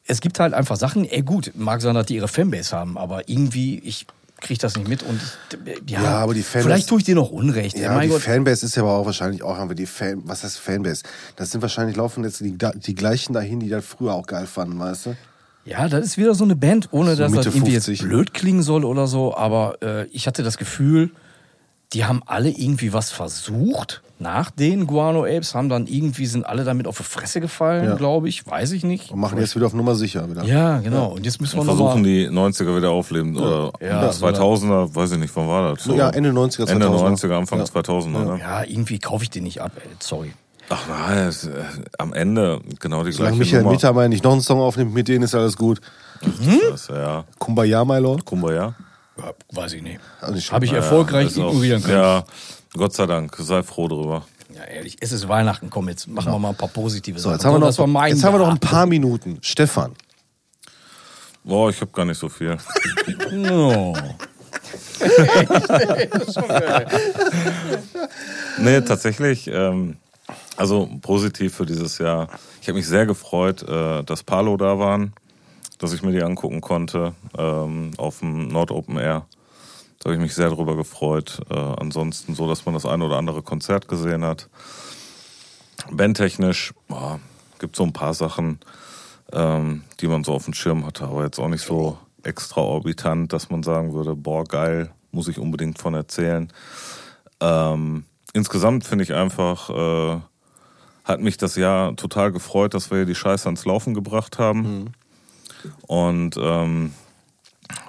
es 0.07 0.21
gibt 0.21 0.39
halt 0.41 0.55
einfach 0.55 0.77
Sachen, 0.77 1.05
ey 1.05 1.23
gut, 1.23 1.53
mag 1.55 1.81
sein, 1.81 1.95
dass 1.95 2.07
die 2.07 2.17
ihre 2.17 2.29
Fanbase 2.29 2.77
haben, 2.77 2.99
aber 2.99 3.29
irgendwie, 3.29 3.79
ich 3.81 4.07
kriege 4.41 4.59
das 4.59 4.77
nicht 4.77 4.89
mit 4.89 5.03
und 5.05 5.21
ich, 5.23 5.91
ja, 5.91 6.03
Ja, 6.03 6.11
aber 6.19 6.35
die 6.35 6.43
Fanbase- 6.43 6.63
vielleicht 6.65 6.89
tue 6.89 6.99
ich 6.99 7.05
dir 7.05 7.15
noch 7.15 7.31
Unrecht. 7.31 7.79
Ja, 7.79 8.01
die 8.01 8.09
Gott. 8.09 8.23
Fanbase 8.23 8.67
ist 8.67 8.75
ja 8.75 8.83
aber 8.83 8.93
auch 8.95 9.07
wahrscheinlich 9.07 9.43
auch, 9.45 9.57
haben 9.57 9.71
wir 9.71 9.77
die 9.77 9.87
Fan, 9.87 10.23
was 10.25 10.43
heißt 10.43 10.59
Fanbase? 10.59 11.03
Das 11.37 11.53
sind 11.53 11.63
wahrscheinlich 11.63 11.97
laufen 11.97 12.25
jetzt 12.25 12.41
die, 12.41 12.57
die 12.59 12.95
gleichen 12.97 13.33
dahin, 13.35 13.61
die 13.61 13.69
das 13.69 13.85
früher 13.85 14.15
auch 14.15 14.27
geil 14.27 14.47
fanden, 14.47 14.79
weißt 14.81 15.07
du? 15.07 15.17
Ja, 15.65 15.89
das 15.89 16.05
ist 16.05 16.19
wieder 16.19 16.35
so 16.35 16.43
eine 16.43 16.57
Band, 16.57 16.89
ohne 16.91 17.15
So 17.15 17.23
dass 17.23 17.31
das 17.31 17.45
Mitte 17.45 17.49
irgendwie 17.57 17.73
50. 17.75 18.01
jetzt 18.01 18.09
blöd 18.09 18.35
klingen 18.35 18.63
soll 18.65 18.85
oder 18.85 19.07
so, 19.07 19.37
aber 19.37 19.81
äh, 19.81 20.07
ich 20.07 20.27
hatte 20.27 20.43
das 20.43 20.59
Gefühl, 20.59 21.11
die 21.93 22.05
haben 22.05 22.23
alle 22.27 22.49
irgendwie 22.51 22.93
was 22.93 23.13
versucht 23.13 24.03
nach 24.23 24.51
den 24.51 24.87
Guano 24.87 25.25
Apes, 25.25 25.55
haben 25.55 25.69
dann 25.69 25.87
irgendwie, 25.87 26.27
sind 26.27 26.47
alle 26.47 26.65
damit 26.65 26.87
auf 26.87 26.97
die 26.99 27.03
Fresse 27.03 27.41
gefallen, 27.41 27.85
Ja. 27.85 27.95
glaube 27.97 28.29
ich, 28.29 28.47
weiß 28.47 28.73
ich 28.73 28.85
nicht. 28.85 29.11
Und 29.11 29.21
machen 29.21 29.39
jetzt 29.39 29.55
wieder 29.57 29.67
auf 29.67 29.75
Nummer 29.75 29.95
sicher 29.95 30.31
wieder. 30.31 30.45
Ja, 30.45 30.79
genau. 30.79 31.09
Und 31.09 31.27
jetzt 31.27 31.41
müssen 31.41 31.57
wir 31.57 31.61
Und 31.63 31.67
versuchen 31.67 32.03
die 32.05 32.29
90er 32.29 32.77
wieder 32.77 32.91
aufleben. 32.91 33.37
Oder 33.37 33.73
Ja, 33.81 34.01
das 34.03 34.23
2000er, 34.23 34.95
weiß 34.95 35.13
ich 35.13 35.19
nicht, 35.19 35.35
wann 35.37 35.49
war 35.49 35.75
das? 35.75 35.85
So 35.85 35.95
Ja, 35.95 36.09
Ende 36.11 36.31
90er, 36.31 36.69
Ende 36.71 36.87
2000er. 36.87 37.11
90er, 37.29 37.37
Anfang 37.39 37.59
Ja. 37.59 37.65
2000er. 37.67 38.25
Ne? 38.25 38.39
Ja, 38.41 38.63
irgendwie 38.65 38.99
kaufe 38.99 39.25
ich 39.25 39.31
den 39.31 39.45
nicht 39.45 39.61
ab, 39.61 39.73
ey. 39.77 39.91
sorry. 39.99 40.33
Ach 40.69 40.87
nein, 40.89 41.19
es, 41.29 41.45
äh, 41.45 41.51
am 41.99 42.13
Ende 42.15 42.61
genau 42.81 43.03
die 43.05 43.13
Solange 43.13 43.37
gleiche 43.37 43.45
Michael 43.47 43.63
Nummer. 43.65 43.73
Mittermeier 43.75 44.09
nicht 44.09 44.25
noch 44.25 44.33
einen 44.33 44.41
Song 44.41 44.61
aufnimmt, 44.61 44.95
mit 44.95 45.09
denen 45.09 45.25
ist 45.25 45.35
alles 45.35 45.57
gut. 45.57 45.81
Das, 46.71 46.89
ja, 46.89 47.25
Kumbaya, 47.39 47.85
my 47.85 47.99
lord. 47.99 48.25
Kumbaya. 48.25 48.75
Ja, 49.19 49.33
weiß 49.53 49.75
ich 49.75 49.83
nicht. 49.83 49.99
Also 50.21 50.53
Habe 50.53 50.65
ich 50.65 50.71
Ja, 50.71 50.79
erfolgreich 50.79 51.27
auch- 51.39 51.49
ignorieren 51.51 51.83
können. 51.83 51.99
Ja, 51.99 52.25
Gott 52.75 52.95
sei 52.95 53.07
Dank, 53.07 53.37
sei 53.39 53.63
froh 53.63 53.89
drüber. 53.89 54.25
Ja, 54.55 54.65
ehrlich, 54.65 54.97
es 55.01 55.13
ist 55.13 55.29
Weihnachten, 55.29 55.71
komm, 55.71 55.89
jetzt 55.89 56.07
machen 56.09 56.33
wir 56.33 56.39
mal 56.39 56.51
ein 56.51 56.57
paar 56.57 56.69
positive 56.69 57.19
So, 57.19 57.25
Sachen. 57.25 57.35
jetzt 57.35 57.45
haben 57.45 57.55
wir 57.55 57.59
noch, 57.59 57.67
das 57.69 57.79
war 57.79 57.87
mein 57.87 58.13
jetzt 58.15 58.25
haben 58.25 58.35
wir 58.35 58.39
noch 58.39 58.51
ein 58.51 58.59
paar 58.59 58.87
Minuten. 58.87 59.39
Stefan. 59.41 59.93
Boah, 61.45 61.71
ich 61.71 61.81
habe 61.81 61.91
gar 61.93 62.05
nicht 62.05 62.19
so 62.19 62.29
viel. 62.29 62.57
No. 63.33 63.95
Nee, 68.59 68.81
tatsächlich, 68.83 69.49
ähm, 69.49 69.97
also 70.57 70.89
positiv 71.01 71.55
für 71.55 71.67
dieses 71.67 71.99
Jahr. 71.99 72.29
Ich 72.61 72.69
habe 72.69 72.77
mich 72.79 72.87
sehr 72.87 73.07
gefreut, 73.07 73.63
äh, 73.63 74.03
dass 74.05 74.23
Palo 74.23 74.57
da 74.57 74.79
waren, 74.79 75.13
dass 75.79 75.93
ich 75.93 76.03
mir 76.03 76.13
die 76.13 76.23
angucken 76.23 76.61
konnte 76.61 77.15
ähm, 77.37 77.93
auf 77.97 78.21
dem 78.21 78.49
Nord 78.49 78.71
Open 78.71 78.99
Air. 78.99 79.27
Da 80.03 80.09
habe 80.09 80.17
ich 80.17 80.21
mich 80.21 80.35
sehr 80.35 80.51
drüber 80.51 80.75
gefreut. 80.75 81.41
Äh, 81.49 81.55
ansonsten 81.55 82.35
so, 82.35 82.49
dass 82.49 82.67
man 82.67 82.75
das 82.75 82.87
eine 82.87 83.05
oder 83.05 83.19
andere 83.19 83.43
Konzert 83.43 83.87
gesehen 83.87 84.25
hat. 84.25 84.49
Bandtechnisch 85.93 86.75
boah, 86.89 87.21
gibt 87.61 87.77
so 87.77 87.85
ein 87.85 87.93
paar 87.93 88.13
Sachen, 88.13 88.59
ähm, 89.33 89.85
die 90.01 90.09
man 90.09 90.25
so 90.25 90.33
auf 90.33 90.45
dem 90.45 90.55
Schirm 90.55 90.85
hatte, 90.85 91.05
aber 91.05 91.23
jetzt 91.23 91.39
auch 91.39 91.49
nicht 91.49 91.65
so 91.65 91.99
extraorbitant, 92.25 93.33
dass 93.33 93.49
man 93.51 93.63
sagen 93.63 93.93
würde, 93.95 94.17
boah, 94.17 94.45
geil, 94.45 94.91
muss 95.13 95.29
ich 95.29 95.39
unbedingt 95.39 95.79
von 95.79 95.95
erzählen. 95.95 96.53
Ähm, 97.41 98.05
insgesamt 98.33 98.85
finde 98.85 99.05
ich 99.05 99.15
einfach, 99.15 99.71
äh, 99.71 100.21
hat 101.05 101.21
mich 101.21 101.37
das 101.37 101.55
Jahr 101.55 101.95
total 101.95 102.33
gefreut, 102.33 102.75
dass 102.75 102.91
wir 102.91 102.99
hier 102.99 103.07
die 103.07 103.15
Scheiße 103.15 103.47
ans 103.47 103.65
Laufen 103.65 103.95
gebracht 103.95 104.39
haben. 104.39 104.93
Und 105.87 106.37
ähm, 106.41 106.93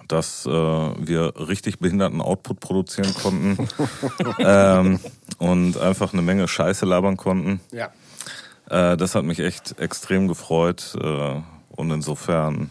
dass 0.08 0.46
äh, 0.46 0.50
wir 0.50 1.34
richtig 1.48 1.80
behinderten 1.80 2.22
Output 2.22 2.60
produzieren 2.60 3.14
konnten 3.14 3.68
ähm, 4.40 5.00
und 5.38 5.78
einfach 5.78 6.14
eine 6.14 6.22
Menge 6.22 6.48
Scheiße 6.48 6.86
labern 6.86 7.18
konnten. 7.18 7.60
Ja. 7.72 7.92
Äh, 8.70 8.98
das 8.98 9.16
hat 9.16 9.24
mich 9.24 9.40
echt 9.40 9.80
extrem 9.80 10.28
gefreut. 10.28 10.96
Äh, 11.00 11.42
und 11.76 11.92
insofern, 11.92 12.70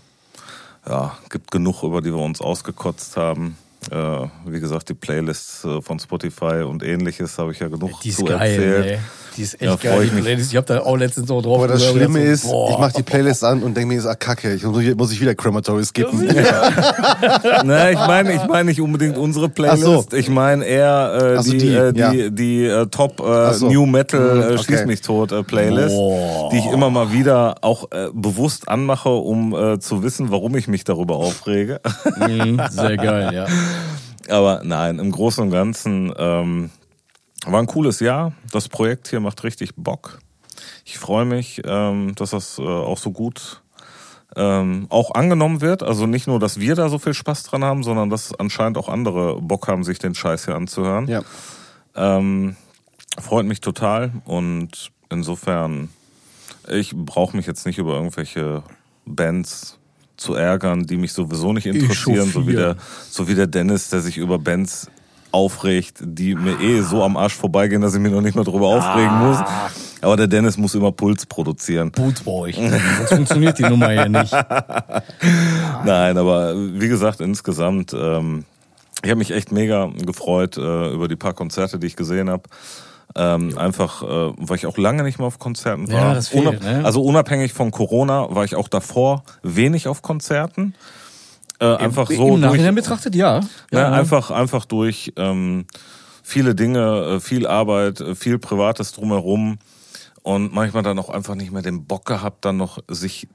ja, 0.86 1.16
gibt 1.30 1.50
genug, 1.50 1.82
über 1.82 2.00
die 2.00 2.12
wir 2.12 2.22
uns 2.22 2.40
ausgekotzt 2.40 3.16
haben. 3.16 3.56
Äh, 3.90 4.26
wie 4.46 4.60
gesagt, 4.60 4.88
die 4.88 4.94
Playlists 4.94 5.64
äh, 5.64 5.80
von 5.82 5.98
Spotify 5.98 6.62
und 6.62 6.82
ähnliches 6.82 7.36
habe 7.38 7.52
ich 7.52 7.58
ja 7.60 7.68
genug 7.68 8.00
Die 8.02 8.10
ist 8.10 8.18
zu 8.18 8.24
geil, 8.24 8.38
erzählt. 8.52 8.86
ey. 8.86 8.98
Die 9.36 9.42
ist 9.42 9.54
echt 9.54 9.62
Ja, 9.62 9.76
geil. 9.76 10.04
ich 10.04 10.10
die. 10.12 10.20
Playlist. 10.20 10.50
Ich 10.50 10.56
habe 10.56 10.66
da 10.66 10.80
auch 10.80 10.96
letztens 10.96 11.26
so 11.28 11.40
drauf 11.40 11.56
Aber 11.56 11.66
das 11.68 11.82
Schlimme 11.86 12.18
dachte 12.18 12.30
ist, 12.32 12.42
so, 12.42 12.50
boah. 12.50 12.70
ich 12.70 12.78
mache 12.78 12.92
die 12.98 13.02
Playlist 13.02 13.42
an 13.44 13.62
und 13.62 13.74
denke 13.74 13.94
mir, 13.94 14.04
ah, 14.04 14.14
kacke, 14.14 14.52
ich 14.54 14.62
muss, 14.62 14.84
muss 14.94 15.10
ich 15.12 15.20
wieder 15.22 15.34
Crematory 15.34 15.84
skippen. 15.84 16.20
Ne, 17.64 17.92
ich 17.92 17.98
meine, 17.98 18.34
ich 18.34 18.44
meine 18.46 18.64
nicht 18.66 18.80
unbedingt 18.80 19.16
unsere 19.16 19.48
Playlist. 19.48 19.84
So. 19.84 20.04
Ich 20.12 20.28
meine 20.28 20.64
eher 20.64 21.36
äh, 21.38 21.42
so, 21.42 21.50
die, 21.50 21.58
die, 21.58 21.68
äh, 21.74 21.92
die, 21.92 22.00
ja. 22.00 22.28
die 22.30 22.64
äh, 22.66 22.86
Top 22.86 23.20
äh, 23.20 23.54
so. 23.54 23.70
New 23.70 23.86
Metal 23.86 24.20
Mhm, 24.34 24.42
äh, 24.42 24.44
okay. 24.54 24.64
Schieß 24.64 24.84
mich 24.86 25.00
tot 25.00 25.32
äh, 25.32 25.42
Playlist, 25.42 25.94
Boah. 25.94 26.50
die 26.52 26.58
ich 26.58 26.66
immer 26.66 26.90
mal 26.90 27.12
wieder 27.12 27.56
auch 27.62 27.90
äh, 27.90 28.08
bewusst 28.12 28.68
anmache, 28.68 29.08
um 29.08 29.54
äh, 29.54 29.78
zu 29.78 30.02
wissen, 30.02 30.30
warum 30.30 30.54
ich 30.56 30.68
mich 30.68 30.84
darüber 30.84 31.16
aufrege. 31.16 31.80
Mhm, 32.16 32.60
sehr 32.70 32.96
geil, 32.96 33.30
ja. 33.34 33.46
Aber 34.28 34.62
nein, 34.64 34.98
im 34.98 35.10
Großen 35.10 35.44
und 35.44 35.50
Ganzen 35.50 36.12
ähm, 36.16 36.70
war 37.44 37.60
ein 37.60 37.66
cooles 37.66 38.00
Jahr. 38.00 38.32
Das 38.50 38.68
Projekt 38.68 39.08
hier 39.08 39.20
macht 39.20 39.42
richtig 39.44 39.74
Bock. 39.76 40.18
Ich 40.84 40.98
freue 40.98 41.24
mich, 41.24 41.60
ähm, 41.64 42.14
dass 42.14 42.30
das 42.30 42.58
äh, 42.58 42.62
auch 42.62 42.98
so 42.98 43.10
gut 43.10 43.62
ähm, 44.36 44.86
auch 44.88 45.14
angenommen 45.14 45.60
wird. 45.60 45.82
Also 45.82 46.06
nicht 46.06 46.26
nur, 46.26 46.38
dass 46.38 46.58
wir 46.58 46.74
da 46.74 46.88
so 46.88 46.98
viel 46.98 47.14
Spaß 47.14 47.42
dran 47.44 47.64
haben, 47.64 47.82
sondern 47.82 48.10
dass 48.10 48.34
anscheinend 48.34 48.78
auch 48.78 48.88
andere 48.88 49.40
Bock 49.40 49.68
haben, 49.68 49.84
sich 49.84 49.98
den 49.98 50.14
Scheiß 50.14 50.44
hier 50.46 50.54
anzuhören. 50.54 51.08
ja. 51.08 51.22
Ähm, 51.94 52.56
freut 53.20 53.44
mich 53.44 53.60
total 53.60 54.12
und 54.24 54.90
insofern, 55.10 55.90
ich 56.70 56.96
brauche 56.96 57.36
mich 57.36 57.46
jetzt 57.46 57.66
nicht 57.66 57.76
über 57.76 57.94
irgendwelche 57.94 58.62
Bands 59.04 59.78
zu 60.16 60.34
ärgern, 60.34 60.86
die 60.86 60.96
mich 60.96 61.12
sowieso 61.12 61.52
nicht 61.52 61.66
interessieren, 61.66 62.30
so 62.30 62.46
wie, 62.46 62.54
der, 62.54 62.76
so 63.10 63.28
wie 63.28 63.34
der 63.34 63.46
Dennis, 63.46 63.88
der 63.90 64.00
sich 64.00 64.18
über 64.18 64.38
Bands 64.38 64.88
aufregt, 65.32 65.98
die 66.00 66.34
mir 66.34 66.60
eh 66.60 66.82
so 66.82 67.02
am 67.02 67.16
Arsch 67.16 67.34
vorbeigehen, 67.34 67.80
dass 67.80 67.94
ich 67.94 68.00
mich 68.00 68.12
noch 68.12 68.20
nicht 68.20 68.34
mal 68.36 68.44
drüber 68.44 68.68
aufregen 68.68 69.18
muss. 69.18 69.38
Aber 70.02 70.16
der 70.16 70.26
Dennis 70.26 70.58
muss 70.58 70.74
immer 70.74 70.92
Puls 70.92 71.26
produzieren. 71.26 71.90
Euch. 72.26 72.56
Sonst 72.56 73.14
funktioniert 73.14 73.58
die 73.58 73.62
Nummer 73.62 73.90
hier 73.90 74.08
nicht. 74.08 74.32
Nein, 75.84 76.18
aber 76.18 76.54
wie 76.56 76.88
gesagt, 76.88 77.20
insgesamt, 77.20 77.94
ähm, 77.94 78.44
ich 79.02 79.10
habe 79.10 79.18
mich 79.18 79.30
echt 79.30 79.52
mega 79.52 79.90
gefreut 80.04 80.56
äh, 80.56 80.92
über 80.92 81.08
die 81.08 81.16
paar 81.16 81.34
Konzerte, 81.34 81.78
die 81.78 81.86
ich 81.86 81.96
gesehen 81.96 82.28
habe. 82.28 82.42
Ähm, 83.14 83.58
einfach, 83.58 84.02
äh, 84.02 84.32
weil 84.36 84.56
ich 84.56 84.66
auch 84.66 84.78
lange 84.78 85.02
nicht 85.02 85.18
mehr 85.18 85.26
auf 85.26 85.38
Konzerten 85.38 85.90
war. 85.92 86.00
Ja, 86.00 86.14
das 86.14 86.28
fehlt, 86.28 86.46
Unab- 86.46 86.62
ne? 86.62 86.84
Also 86.84 87.02
unabhängig 87.02 87.52
von 87.52 87.70
Corona 87.70 88.34
war 88.34 88.44
ich 88.44 88.56
auch 88.56 88.68
davor 88.68 89.24
wenig 89.42 89.86
auf 89.88 90.00
Konzerten. 90.02 90.74
Äh, 91.60 91.76
einfach 91.76 92.08
so 92.08 92.14
Im 92.14 92.28
durch, 92.28 92.40
Nachhinein 92.40 92.74
betrachtet, 92.74 93.14
ja. 93.14 93.40
Ne, 93.70 93.80
ja. 93.80 93.92
einfach, 93.92 94.30
einfach 94.30 94.64
durch 94.64 95.12
ähm, 95.16 95.66
viele 96.22 96.54
Dinge, 96.54 97.16
äh, 97.16 97.20
viel 97.20 97.46
Arbeit, 97.46 98.00
äh, 98.00 98.14
viel 98.14 98.38
Privates 98.38 98.92
drumherum 98.92 99.58
und 100.22 100.52
manchmal 100.54 100.82
dann 100.82 100.98
auch 100.98 101.10
einfach 101.10 101.34
nicht 101.34 101.52
mehr 101.52 101.62
den 101.62 101.84
Bock 101.84 102.06
gehabt, 102.06 102.44
dann 102.44 102.56
noch 102.56 102.78
sich 102.88 103.28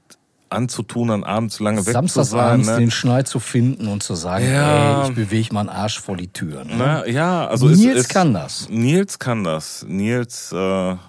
anzutun, 0.50 1.08
dann 1.08 1.24
abends 1.24 1.60
lange 1.60 1.78
weg 1.78 1.84
zu 1.86 1.92
sein. 1.92 1.94
Samstagsabends 1.94 2.68
Ne? 2.68 2.76
den 2.78 2.90
Schnei 2.90 3.22
zu 3.22 3.38
finden 3.40 3.88
und 3.88 4.02
zu 4.02 4.14
sagen, 4.14 4.44
Ja. 4.50 5.02
ey, 5.02 5.08
ich 5.08 5.14
bewege 5.14 5.52
meinen 5.54 5.68
Arsch 5.68 6.00
vor 6.00 6.16
die 6.16 6.28
Tür. 6.28 6.64
Ne? 6.64 6.74
Na, 6.76 7.06
ja, 7.06 7.46
also 7.46 7.66
Nils 7.68 8.00
es, 8.00 8.08
kann 8.08 8.32
das. 8.34 8.68
Nils 8.70 9.18
kann 9.18 9.44
das. 9.44 9.84
Nils, 9.88 10.52
äh, 10.52 10.56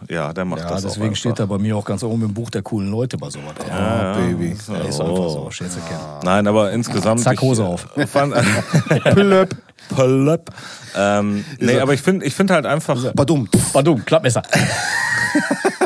ja, 0.10 0.34
der 0.34 0.46
macht 0.46 0.62
Ja, 0.62 0.70
das 0.70 0.84
deswegen 0.84 1.16
steht 1.16 1.40
da 1.40 1.46
bei 1.46 1.58
mir 1.58 1.76
auch 1.78 1.86
ganz 1.86 2.04
oben 2.04 2.24
im 2.24 2.34
Buch 2.34 2.50
der 2.50 2.62
coolen 2.62 2.92
Leute 2.92 3.18
bei 3.18 3.30
sowas. 3.30 3.54
Ja, 3.68 4.14
Baby. 4.14 4.56
so. 4.56 4.74
Ja, 4.74 4.80
ist 4.82 5.00
einfach 5.00 5.16
so, 5.30 5.48
Schätze 5.52 5.80
kennen. 5.88 6.00
Nein, 6.24 6.48
aber 6.48 6.72
insgesamt. 6.72 7.22
Zack, 7.22 7.42
Hose 7.42 7.62
ich, 7.64 7.68
auf. 7.68 7.88
äh, 7.98 8.08
Fand, 8.08 8.34
Plöpp. 9.04 9.56
Plöpp. 9.96 10.50
Ähm, 10.96 11.46
nee, 11.60 11.80
aber 11.80 11.94
ich 11.94 12.02
finde 12.02 12.26
ich 12.26 12.36
finde 12.36 12.54
halt 12.54 12.66
einfach. 12.66 13.14
Badum. 13.14 13.48
Badum, 13.74 14.04
Klappmesser. 14.06 14.42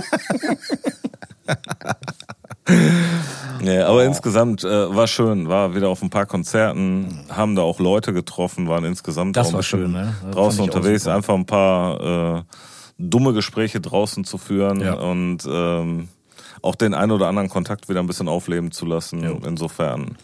Nee, 3.61 3.79
aber 3.79 4.03
insgesamt 4.03 4.63
äh, 4.63 4.93
war 4.95 5.07
schön, 5.07 5.47
war 5.47 5.73
wieder 5.73 5.87
auf 5.87 6.01
ein 6.01 6.09
paar 6.09 6.25
Konzerten, 6.25 7.21
haben 7.29 7.55
da 7.55 7.61
auch 7.61 7.79
Leute 7.79 8.11
getroffen, 8.13 8.67
waren 8.67 8.83
insgesamt 8.83 9.37
Das 9.37 9.53
war 9.53 9.63
schön, 9.63 9.91
ne? 9.91 10.13
Das 10.23 10.35
draußen 10.35 10.61
unterwegs, 10.61 11.07
einfach 11.07 11.33
ein 11.33 11.45
paar 11.45 12.37
äh, 12.39 12.43
dumme 12.97 13.31
Gespräche 13.33 13.79
draußen 13.79 14.25
zu 14.25 14.37
führen 14.37 14.81
Ja. 14.81 14.95
und 14.95 15.39
ähm, 15.49 16.09
auch 16.61 16.75
den 16.75 16.93
einen 16.93 17.11
oder 17.11 17.27
anderen 17.27 17.49
Kontakt 17.49 17.87
wieder 17.89 18.01
ein 18.01 18.07
bisschen 18.07 18.27
aufleben 18.27 18.71
zu 18.71 18.85
lassen. 18.85 19.23
Insofern. 19.45 20.17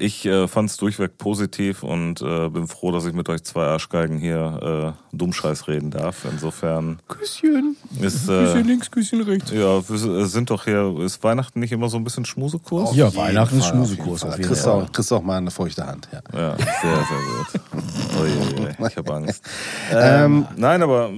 Ich 0.00 0.24
äh, 0.26 0.46
fand 0.46 0.70
es 0.70 0.76
durchweg 0.76 1.18
positiv 1.18 1.82
und 1.82 2.22
äh, 2.22 2.48
bin 2.50 2.68
froh, 2.68 2.92
dass 2.92 3.04
ich 3.04 3.12
mit 3.14 3.28
euch 3.28 3.42
zwei 3.42 3.64
Arschgeigen 3.64 4.18
hier 4.18 4.94
äh, 5.12 5.16
Dummscheiß 5.16 5.66
reden 5.66 5.90
darf. 5.90 6.24
Insofern 6.30 7.00
Küsschen. 7.08 7.76
ist 8.00 8.28
Küsschen 8.28 8.56
äh, 8.56 8.60
links, 8.60 8.90
Küsschen 8.92 9.22
rechts. 9.22 9.50
ja, 9.50 9.88
wir 9.88 10.26
sind 10.26 10.50
doch 10.50 10.64
hier, 10.64 10.96
ist 11.00 11.24
Weihnachten 11.24 11.58
nicht 11.58 11.72
immer 11.72 11.88
so 11.88 11.96
ein 11.96 12.04
bisschen 12.04 12.24
Schmusekurs? 12.24 12.94
Ja, 12.94 13.12
Weihnachten 13.16 13.58
ist 13.58 13.66
Schmusekurs 13.66 14.22
auf 14.22 14.38
jeden 14.38 14.44
Fall. 14.44 14.54
Kriegst, 14.54 14.68
auch, 14.68 14.92
kriegst 14.92 15.12
auch 15.12 15.22
mal 15.22 15.38
eine 15.38 15.50
feuchte 15.50 15.84
Hand. 15.84 16.08
Ja. 16.12 16.20
Ja, 16.38 16.56
sehr, 16.56 16.66
sehr 16.94 17.60
gut. 17.72 17.82
Ui, 18.20 18.60
ui, 18.60 18.66
ui, 18.66 18.88
ich 18.88 18.96
habe 18.96 19.14
Angst. 19.14 19.42
Ähm, 19.92 20.46
Nein, 20.56 20.82
aber 20.82 21.10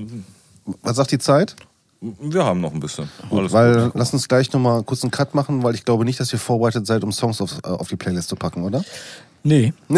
was 0.82 0.96
sagt 0.96 1.12
die 1.12 1.18
Zeit? 1.18 1.54
Wir 2.00 2.44
haben 2.44 2.60
noch 2.60 2.72
ein 2.72 2.80
bisschen. 2.80 3.08
Alles 3.30 3.52
weil 3.52 3.84
gut. 3.84 3.92
lass 3.94 4.12
uns 4.12 4.26
gleich 4.28 4.52
nochmal 4.52 4.82
kurz 4.82 5.02
einen 5.02 5.10
Cut 5.10 5.34
machen, 5.34 5.62
weil 5.62 5.74
ich 5.74 5.84
glaube 5.84 6.04
nicht, 6.04 6.18
dass 6.20 6.32
ihr 6.32 6.38
vorbereitet 6.38 6.86
seid, 6.86 7.04
um 7.04 7.12
Songs 7.12 7.40
auf, 7.40 7.58
äh, 7.64 7.68
auf 7.68 7.88
die 7.88 7.96
Playlist 7.96 8.28
zu 8.28 8.36
packen, 8.36 8.62
oder? 8.64 8.82
Nee, 9.42 9.72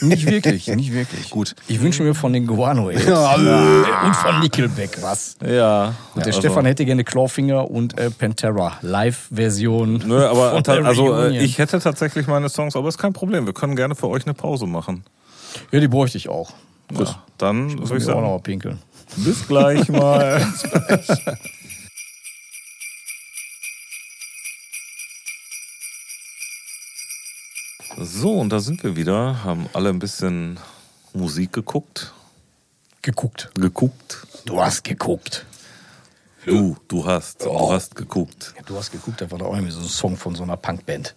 nicht 0.00 0.24
wirklich, 0.30 0.66
nicht 0.68 0.92
wirklich. 0.94 1.28
Gut. 1.28 1.54
Ich 1.68 1.80
wünsche 1.82 2.02
mir 2.02 2.14
von 2.14 2.32
den 2.32 2.46
Guano 2.46 2.90
Ja. 2.90 3.34
und 4.06 4.16
von 4.16 4.40
Nickelback 4.40 5.02
was. 5.02 5.36
Ja. 5.46 5.94
Und 6.14 6.24
der 6.24 6.28
also, 6.28 6.40
Stefan 6.40 6.64
hätte 6.64 6.86
gerne 6.86 7.04
Clawfinger 7.04 7.70
und 7.70 7.98
äh, 7.98 8.10
Pantera 8.10 8.78
Live-Version. 8.80 10.04
Nö, 10.06 10.24
aber 10.26 10.52
von 10.52 10.64
ta- 10.64 10.76
der 10.76 10.86
also 10.86 11.12
äh, 11.12 11.24
Reunion. 11.24 11.44
ich 11.44 11.58
hätte 11.58 11.78
tatsächlich 11.80 12.26
meine 12.28 12.48
Songs, 12.48 12.76
aber 12.76 12.88
ist 12.88 12.96
kein 12.96 13.12
Problem. 13.12 13.44
Wir 13.44 13.52
können 13.52 13.76
gerne 13.76 13.94
für 13.94 14.08
euch 14.08 14.24
eine 14.24 14.32
Pause 14.34 14.66
machen. 14.66 15.04
Ja, 15.70 15.80
die 15.80 15.88
bräuchte 15.88 16.16
ich 16.16 16.30
auch. 16.30 16.52
Ja, 16.98 17.22
dann 17.36 17.66
Muss 17.74 17.90
würde 17.90 17.96
ich 17.98 18.04
ich 18.04 18.08
auch 18.08 18.14
noch 18.14 18.20
sagen, 18.22 18.32
mal 18.32 18.40
pinkeln. 18.40 18.78
Bis 19.16 19.46
gleich 19.46 19.88
mal. 19.88 20.46
So, 28.00 28.38
und 28.38 28.50
da 28.50 28.60
sind 28.60 28.82
wir 28.84 28.96
wieder, 28.96 29.42
haben 29.44 29.68
alle 29.72 29.88
ein 29.88 29.98
bisschen 29.98 30.58
Musik 31.14 31.52
geguckt. 31.52 32.12
Geguckt. 33.02 33.50
Geguckt. 33.54 34.26
Du 34.44 34.60
hast 34.60 34.84
geguckt. 34.84 35.46
Du, 36.44 36.76
du 36.88 37.04
hast, 37.04 37.44
Oh. 37.46 37.68
du 37.68 37.72
hast 37.72 37.94
geguckt. 37.94 38.54
Du 38.66 38.76
hast 38.76 38.90
geguckt, 38.92 39.20
da 39.20 39.30
war 39.30 39.38
da 39.38 39.46
auch 39.46 39.54
irgendwie 39.54 39.72
so 39.72 39.80
ein 39.80 39.86
Song 39.88 40.16
von 40.16 40.34
so 40.34 40.42
einer 40.42 40.56
Punkband. 40.56 41.14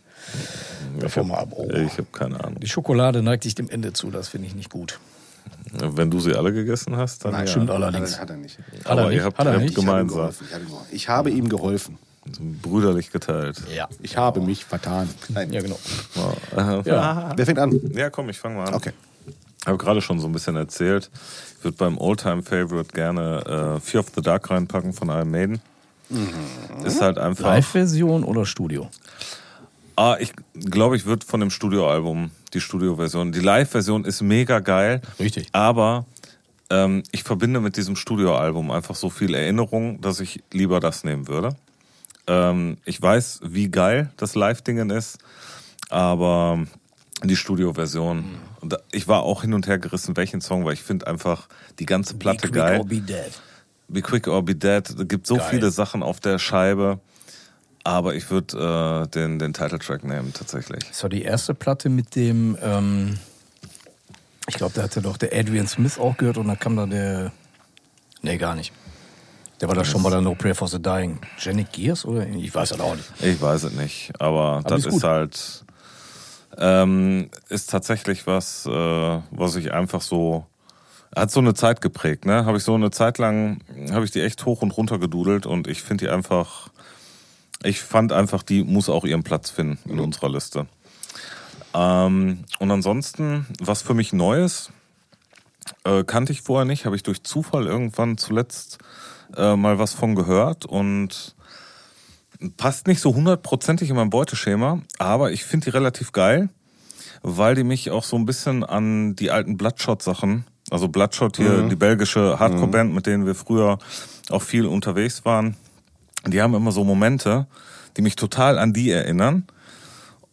Mal 1.23 1.35
ab. 1.35 1.49
Oh. 1.51 1.67
Ich 1.71 1.93
habe 1.93 2.07
keine 2.11 2.43
Ahnung. 2.43 2.59
Die 2.59 2.67
Schokolade 2.67 3.21
neigt 3.21 3.43
sich 3.43 3.55
dem 3.55 3.69
Ende 3.69 3.93
zu, 3.93 4.11
das 4.11 4.29
finde 4.29 4.47
ich 4.47 4.55
nicht 4.55 4.69
gut. 4.69 4.99
Wenn 5.74 6.11
du 6.11 6.19
sie 6.19 6.36
alle 6.36 6.51
gegessen 6.53 6.95
hast, 6.97 7.24
dann 7.26 7.32
Nein, 7.32 7.45
ja. 7.45 7.51
stimmt 7.51 7.69
allerdings. 7.69 8.19
Hat 8.19 8.30
er 8.30 8.38
nicht. 8.38 8.57
Hat 8.57 8.88
Aber 8.88 9.01
er 9.03 9.07
nicht? 9.09 9.17
ihr 9.17 9.24
habt, 9.26 9.38
Hat 9.38 9.45
er 9.47 9.51
ihr 9.53 9.55
habt 9.55 9.65
nicht? 9.65 9.76
gemeinsam 9.76 10.30
Ich 10.91 11.07
habe, 11.07 11.30
ihm 11.30 11.47
geholfen. 11.49 11.97
Ich 12.28 12.28
habe 12.28 12.30
ihm 12.30 12.38
geholfen. 12.38 12.61
brüderlich 12.61 13.11
geteilt. 13.11 13.61
Ja. 13.76 13.88
Ich 14.01 14.17
habe 14.17 14.41
mich 14.41 14.65
vertan. 14.65 15.09
Nein. 15.30 15.51
Ja, 15.53 15.61
genau. 15.61 15.80
Ja, 16.55 16.82
Ja. 16.86 17.32
Wer 17.38 17.45
fängt 17.45 17.59
an? 17.59 17.80
ja 17.93 18.09
komm, 18.09 18.30
ich 18.30 18.38
fange 18.38 18.55
mal 18.57 18.67
an. 18.67 18.74
Okay. 18.74 18.91
Ich 19.61 19.67
habe 19.67 19.78
gerade 19.78 20.01
schon 20.01 20.19
so 20.19 20.28
ein 20.28 20.32
bisschen 20.33 20.55
erzählt. 20.55 21.09
Ich 21.59 21.63
würde 21.63 21.78
beim 21.78 21.97
Oldtime 22.00 22.41
Favorite 22.41 22.91
gerne 22.93 23.75
äh, 23.78 23.79
Fear 23.79 24.01
of 24.04 24.08
the 24.16 24.21
Dark 24.21 24.50
reinpacken 24.50 24.91
von 24.93 25.09
Iron 25.09 25.29
Maiden. 25.32 25.62
Ist 26.83 27.00
halt 27.01 27.17
einfach. 27.17 27.45
Live-Version 27.45 28.24
oder 28.25 28.45
Studio? 28.45 28.89
Ah, 29.95 30.17
ich 30.20 30.33
glaube, 30.54 30.95
ich 30.97 31.05
würde 31.05 31.25
von 31.25 31.39
dem 31.39 31.50
Studioalbum 31.51 32.32
die 32.53 32.61
Studioversion. 32.61 33.32
Die 33.32 33.39
Live-Version 33.39 34.05
ist 34.05 34.21
mega 34.21 34.59
geil. 34.59 35.01
Richtig. 35.19 35.47
Aber 35.53 36.05
ähm, 36.69 37.03
ich 37.11 37.23
verbinde 37.23 37.59
mit 37.59 37.78
diesem 37.78 37.95
Studioalbum 37.95 38.71
einfach 38.71 38.95
so 38.95 39.09
viel 39.09 39.33
Erinnerung, 39.36 40.01
dass 40.01 40.19
ich 40.19 40.43
lieber 40.51 40.79
das 40.79 41.03
nehmen 41.03 41.28
würde. 41.28 41.55
Ähm, 42.28 42.78
ich 42.86 43.01
weiß, 43.01 43.41
wie 43.43 43.69
geil 43.69 44.11
das 44.17 44.36
Live-Dingen 44.36 44.89
ist, 44.89 45.17
aber 45.89 46.65
die 47.23 47.36
Studioversion. 47.36 48.25
Und 48.61 48.73
da- 48.73 48.79
ich 48.91 49.07
war 49.07 49.23
auch 49.23 49.41
hin 49.41 49.53
und 49.53 49.67
her 49.67 49.78
gerissen, 49.79 50.15
welchen 50.17 50.41
Song, 50.41 50.65
weil 50.65 50.73
ich 50.73 50.82
finde 50.83 51.07
einfach 51.07 51.47
die 51.79 51.86
ganze 51.86 52.15
Platte 52.15 52.47
Be 52.47 52.51
Quick 52.51 52.55
geil. 52.55 52.79
or 52.79 52.86
Be 52.86 52.99
Dead. 53.01 53.32
Be 53.87 54.01
Quick 54.01 54.28
or 54.28 54.43
Be 54.43 54.55
Dead. 54.55 54.89
Es 54.89 55.07
gibt 55.07 55.28
so 55.28 55.36
Geil. 55.36 55.47
viele 55.49 55.71
Sachen 55.71 56.01
auf 56.03 56.19
der 56.19 56.39
Scheibe. 56.39 56.99
Aber 57.83 58.13
ich 58.16 58.29
würde 58.29 59.05
äh, 59.05 59.08
den, 59.08 59.39
den 59.39 59.53
Titeltrack 59.53 60.03
nehmen, 60.03 60.33
tatsächlich. 60.33 60.87
Das 60.87 61.01
war 61.03 61.09
die 61.09 61.24
erste 61.24 61.53
Platte 61.53 61.89
mit 61.89 62.16
dem, 62.16 62.58
ähm, 62.62 63.17
ich 64.47 64.55
glaube, 64.55 64.74
da 64.75 64.83
hatte 64.83 65.01
doch 65.01 65.17
der 65.17 65.33
Adrian 65.33 65.67
Smith 65.67 65.97
auch 65.99 66.17
gehört 66.17 66.37
und 66.37 66.47
dann 66.47 66.59
kam 66.59 66.75
da 66.75 66.86
der, 66.86 67.32
nee, 68.21 68.37
gar 68.37 68.55
nicht. 68.55 68.71
Der 69.62 69.67
war 69.67 69.75
da 69.75 69.86
schon 69.86 70.01
bei 70.01 70.09
der 70.09 70.21
No 70.21 70.33
Prayer 70.33 70.55
for 70.55 70.67
the 70.67 70.82
Dying. 70.82 71.20
Janet 71.37 71.71
Gears 71.71 72.03
oder? 72.05 72.28
Ich 72.28 72.53
weiß 72.53 72.70
das 72.70 72.79
auch 72.79 72.95
nicht. 72.95 73.08
Ich 73.20 73.39
weiß 73.39 73.63
es 73.63 73.74
nicht, 73.74 74.12
aber, 74.20 74.62
das 74.66 74.86
ist 74.86 74.95
ist, 74.95 75.03
halt 75.03 75.66
ähm, 76.58 77.29
ist 77.47 77.70
tatsächlich 77.70 78.25
was, 78.25 78.66
äh, 78.66 79.20
was 79.32 79.55
ich 79.55 79.71
einfach 79.71 80.01
so 80.01 80.45
hat 81.16 81.29
so 81.29 81.41
eine 81.41 81.53
Zeit 81.53 81.82
geprägt, 81.82 82.25
ne? 82.25 82.45
Habe 82.45 82.58
ich 82.58 82.63
so 82.63 82.74
eine 82.74 82.89
Zeit 82.89 83.17
lang, 83.17 83.62
habe 83.91 84.05
ich 84.05 84.12
die 84.12 84.21
echt 84.21 84.45
hoch 84.45 84.62
und 84.62 84.71
runter 84.71 84.97
gedudelt 84.97 85.45
und 85.45 85.67
ich 85.67 85.82
finde 85.83 86.05
die 86.05 86.12
einfach, 86.12 86.70
ich 87.63 87.82
fand 87.82 88.12
einfach, 88.12 88.43
die 88.43 88.63
muss 88.63 88.89
auch 88.89 89.05
ihren 89.05 89.24
Platz 89.24 89.50
finden 89.50 89.78
in 89.89 90.00
unserer 90.00 90.29
Liste. 90.29 90.67
Ähm, 91.74 92.43
und 92.59 92.71
ansonsten, 92.71 93.46
was 93.62 93.82
für 93.82 93.93
mich 93.93 94.13
Neues, 94.13 94.71
äh, 95.83 96.04
kannte 96.04 96.32
ich 96.33 96.42
vorher 96.42 96.66
nicht, 96.66 96.86
habe 96.86 96.96
ich 96.96 97.04
durch 97.04 97.24
Zufall 97.24 97.67
irgendwann 97.67 98.17
zuletzt 98.17 98.79
äh, 99.38 99.55
mal 99.55 99.79
was 99.79 99.93
von 99.93 100.16
gehört 100.16 100.66
und 100.66 101.36
passt 102.58 102.88
nicht 102.88 103.00
so 103.01 103.13
hundertprozentig 103.13 103.89
in 103.89 103.96
mein 103.96 104.09
Beuteschema, 104.09 104.82
aber 104.97 105.32
ich 105.32 105.43
finde 105.46 105.66
die 105.66 105.70
relativ 105.70 106.12
geil, 106.12 106.50
weil 107.21 107.55
die 107.55 107.63
mich 107.63 107.92
auch 107.92 108.04
so 108.04 108.16
ein 108.17 108.25
bisschen 108.25 108.63
an 108.63 109.16
die 109.16 109.29
alten 109.32 109.55
Bloodshot-Sachen, 109.58 110.46
also 110.71 110.88
Bloodshot 110.88 111.38
hier, 111.38 111.51
Mhm. 111.51 111.70
die 111.70 111.75
belgische 111.75 112.39
Hardcore-Band, 112.39 112.93
mit 112.93 113.05
denen 113.05 113.25
wir 113.25 113.36
früher 113.36 113.78
auch 114.29 114.42
viel 114.42 114.66
unterwegs 114.66 115.24
waren, 115.24 115.55
die 116.27 116.41
haben 116.41 116.53
immer 116.53 116.71
so 116.71 116.83
Momente, 116.83 117.47
die 117.97 118.01
mich 118.01 118.15
total 118.15 118.57
an 118.59 118.73
die 118.73 118.91
erinnern 118.91 119.45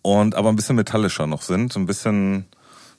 und 0.02 0.34
aber 0.34 0.48
ein 0.50 0.56
bisschen 0.56 0.76
metallischer 0.76 1.26
noch 1.26 1.42
sind, 1.42 1.74
ein 1.76 1.86
bisschen 1.86 2.46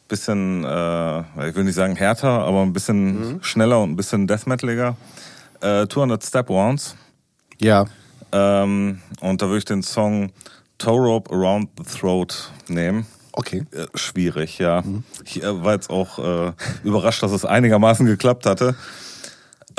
bisschen 0.07 0.63
äh, 0.63 1.49
ich 1.49 1.55
will 1.55 1.63
nicht 1.65 1.75
sagen 1.75 1.95
härter, 1.95 2.29
aber 2.29 2.63
ein 2.63 2.73
bisschen 2.73 3.39
schneller 3.43 3.79
und 3.81 3.91
ein 3.91 3.95
bisschen 3.95 4.25
death 4.25 4.47
metaliger. 4.47 4.97
Äh, 5.61 5.87
200 5.87 6.23
Step 6.23 6.49
Wounds 6.49 6.95
Ja. 7.59 7.85
ähm, 8.31 9.01
und 9.21 9.41
da 9.41 9.45
würde 9.47 9.59
ich 9.59 9.65
den 9.65 9.83
Song 9.83 10.31
Toe 10.79 10.97
Rope 10.97 11.31
Around 11.31 11.69
the 11.77 11.83
Throat 11.99 12.51
nehmen. 12.69 13.05
Okay. 13.33 13.65
Äh, 13.71 13.85
schwierig, 13.95 14.57
ja. 14.57 14.83
Ich 15.25 15.43
äh, 15.43 15.63
war 15.63 15.73
jetzt 15.73 15.89
auch 15.89 16.17
äh, 16.17 16.53
überrascht, 16.83 17.21
dass 17.21 17.31
es 17.31 17.45
einigermaßen 17.45 18.05
geklappt 18.05 18.45
hatte. 18.47 18.75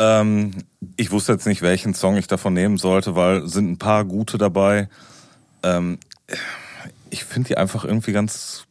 Ähm, 0.01 0.65
ich 0.97 1.11
wusste 1.11 1.33
jetzt 1.33 1.47
nicht, 1.47 1.61
welchen 1.61 1.93
Song 1.93 2.17
ich 2.17 2.27
davon 2.27 2.55
nehmen 2.55 2.79
sollte, 2.79 3.15
weil 3.17 3.47
sind 3.47 3.71
ein 3.71 3.79
paar 3.79 4.05
gute 4.07 4.39
dabei. 4.39 4.89
Ähm, 5.63 5.99
ich 7.11 7.25
finde 7.25 7.49
die 7.49 7.57
einfach 7.59 7.85
irgendwie 7.85 8.13
ganz, 8.13 8.65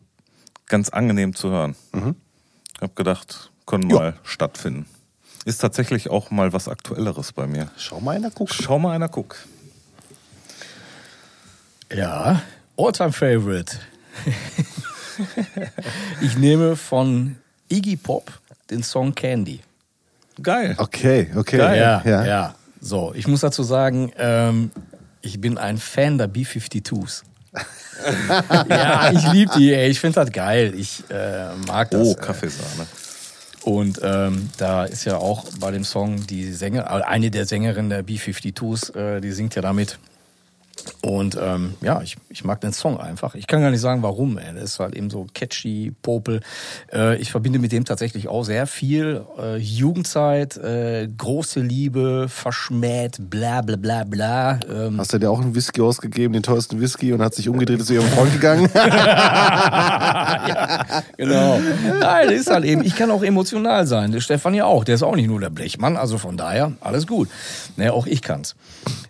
ganz 0.66 0.90
angenehm 0.90 1.36
zu 1.36 1.52
hören. 1.52 1.76
Ich 1.94 2.82
habe 2.82 2.94
gedacht, 2.96 3.52
können 3.68 3.90
Ja. 3.92 3.96
mal 3.96 4.20
stattfinden. 4.24 4.88
Ist 5.46 5.60
tatsächlich 5.60 6.10
auch 6.10 6.32
mal 6.32 6.52
was 6.52 6.68
Aktuelleres 6.68 7.32
bei 7.32 7.46
mir. 7.46 7.70
Schau 7.78 8.00
mal 8.00 8.16
einer 8.16 8.32
guckt. 8.32 8.54
Schau 8.54 8.80
mal 8.80 8.94
einer 8.96 9.08
guck. 9.10 9.36
Ja, 11.94 12.42
Alltime 12.78 13.12
Favorite. 13.12 13.78
ich 16.22 16.38
nehme 16.38 16.76
von 16.76 17.36
Iggy 17.70 17.98
Pop 17.98 18.32
den 18.70 18.84
Song 18.84 19.14
Candy. 19.16 19.60
Geil. 20.42 20.76
Okay, 20.78 21.28
okay. 21.36 21.58
Geil. 21.58 21.80
Ja, 21.80 22.02
ja. 22.06 22.26
ja. 22.26 22.56
So, 22.82 23.14
ich 23.16 23.28
muss 23.28 23.42
dazu 23.42 23.64
sagen, 23.64 24.12
ähm, 24.18 24.72
ich 25.22 25.42
bin 25.42 25.58
ein 25.58 25.78
Fan 25.78 26.18
der 26.18 26.28
B-52s. 26.28 27.24
ja, 28.70 29.12
ich 29.12 29.32
liebe 29.34 29.52
die, 29.58 29.74
ey. 29.74 29.90
Ich 29.90 30.00
finde 30.00 30.24
das 30.24 30.32
geil. 30.32 30.74
Ich 30.78 31.04
äh, 31.10 31.56
mag 31.68 31.92
das. 31.92 32.08
Oh, 32.08 32.12
äh, 32.12 32.16
Kaffeesahne. 32.16 32.88
Und 33.64 34.00
ähm, 34.04 34.50
da 34.58 34.86
ist 34.86 35.06
ja 35.06 35.18
auch 35.18 35.46
bei 35.60 35.72
dem 35.72 35.84
Song 35.84 36.26
die 36.26 36.54
Sänger, 36.54 36.86
äh, 36.86 37.04
eine 37.04 37.30
der 37.30 37.46
Sängerinnen 37.46 37.90
der 37.90 38.04
B-52s, 38.04 38.96
äh, 38.96 39.20
die 39.22 39.32
singt 39.32 39.56
ja 39.56 39.62
damit. 39.62 40.00
Und 41.02 41.38
ähm, 41.42 41.76
ja, 41.82 42.02
ich, 42.02 42.18
ich 42.30 42.44
mag 42.44 42.62
den 42.62 42.74
Song 42.74 43.00
einfach. 43.00 43.36
Ich 43.36 43.48
kann 43.48 43.62
gar 43.62 43.72
nicht 43.72 43.82
sagen, 43.82 44.04
warum. 44.04 44.38
Ey. 44.38 44.54
Das 44.54 44.64
ist 44.64 44.80
halt 44.80 44.96
eben 44.96 45.10
so 45.10 45.28
catchy, 45.34 45.94
popel. 46.02 46.42
Äh, 46.92 47.18
ich 47.18 47.32
verbinde 47.32 47.60
mit 47.60 47.72
dem 47.72 47.86
tatsächlich 47.86 48.28
auch 48.28 48.44
sehr 48.44 48.68
viel. 48.68 49.24
Äh, 49.40 49.58
Jugendzeit, 49.58 50.58
äh, 50.58 51.08
große 51.18 51.62
Liebe, 51.62 52.28
verschmäht, 52.30 53.18
bla 53.30 53.62
bla 53.62 53.76
bla 53.76 54.04
bla. 54.04 54.60
Ähm, 54.70 54.98
Hast 54.98 55.14
du 55.14 55.20
dir 55.20 55.32
auch 55.32 55.42
einen 55.42 55.56
Whisky 55.56 55.82
ausgegeben, 55.82 56.34
den 56.34 56.44
teuersten 56.44 56.82
Whisky, 56.82 57.14
und 57.14 57.22
hat 57.22 57.34
sich 57.34 57.48
umgedreht, 57.50 57.80
ist 57.80 57.88
zu 57.88 57.94
ihrem 57.94 58.08
Freund 58.08 58.34
gegangen? 58.34 58.70
Genau. 61.18 61.60
Nein, 62.00 62.28
das 62.30 62.40
ist 62.40 62.50
halt 62.50 62.66
eben, 62.66 62.84
ich 62.84 62.96
kann 62.96 63.12
auch 63.12 63.24
emotional 63.24 63.86
sein. 63.86 64.12
Der 64.12 64.22
Stefan 64.22 64.54
ja 64.54 64.66
auch. 64.66 64.84
Der 64.84 64.96
ist 64.96 65.04
auch 65.04 65.16
nicht 65.16 65.28
nur 65.28 65.40
der 65.40 65.50
Blechmann. 65.50 65.98
Also 65.98 66.18
von 66.18 66.38
daher, 66.38 66.74
alles 66.82 67.08
gut. 67.08 67.30
Ne, 67.76 67.92
auch 67.92 68.08
ich 68.08 68.22
kann's. 68.22 68.56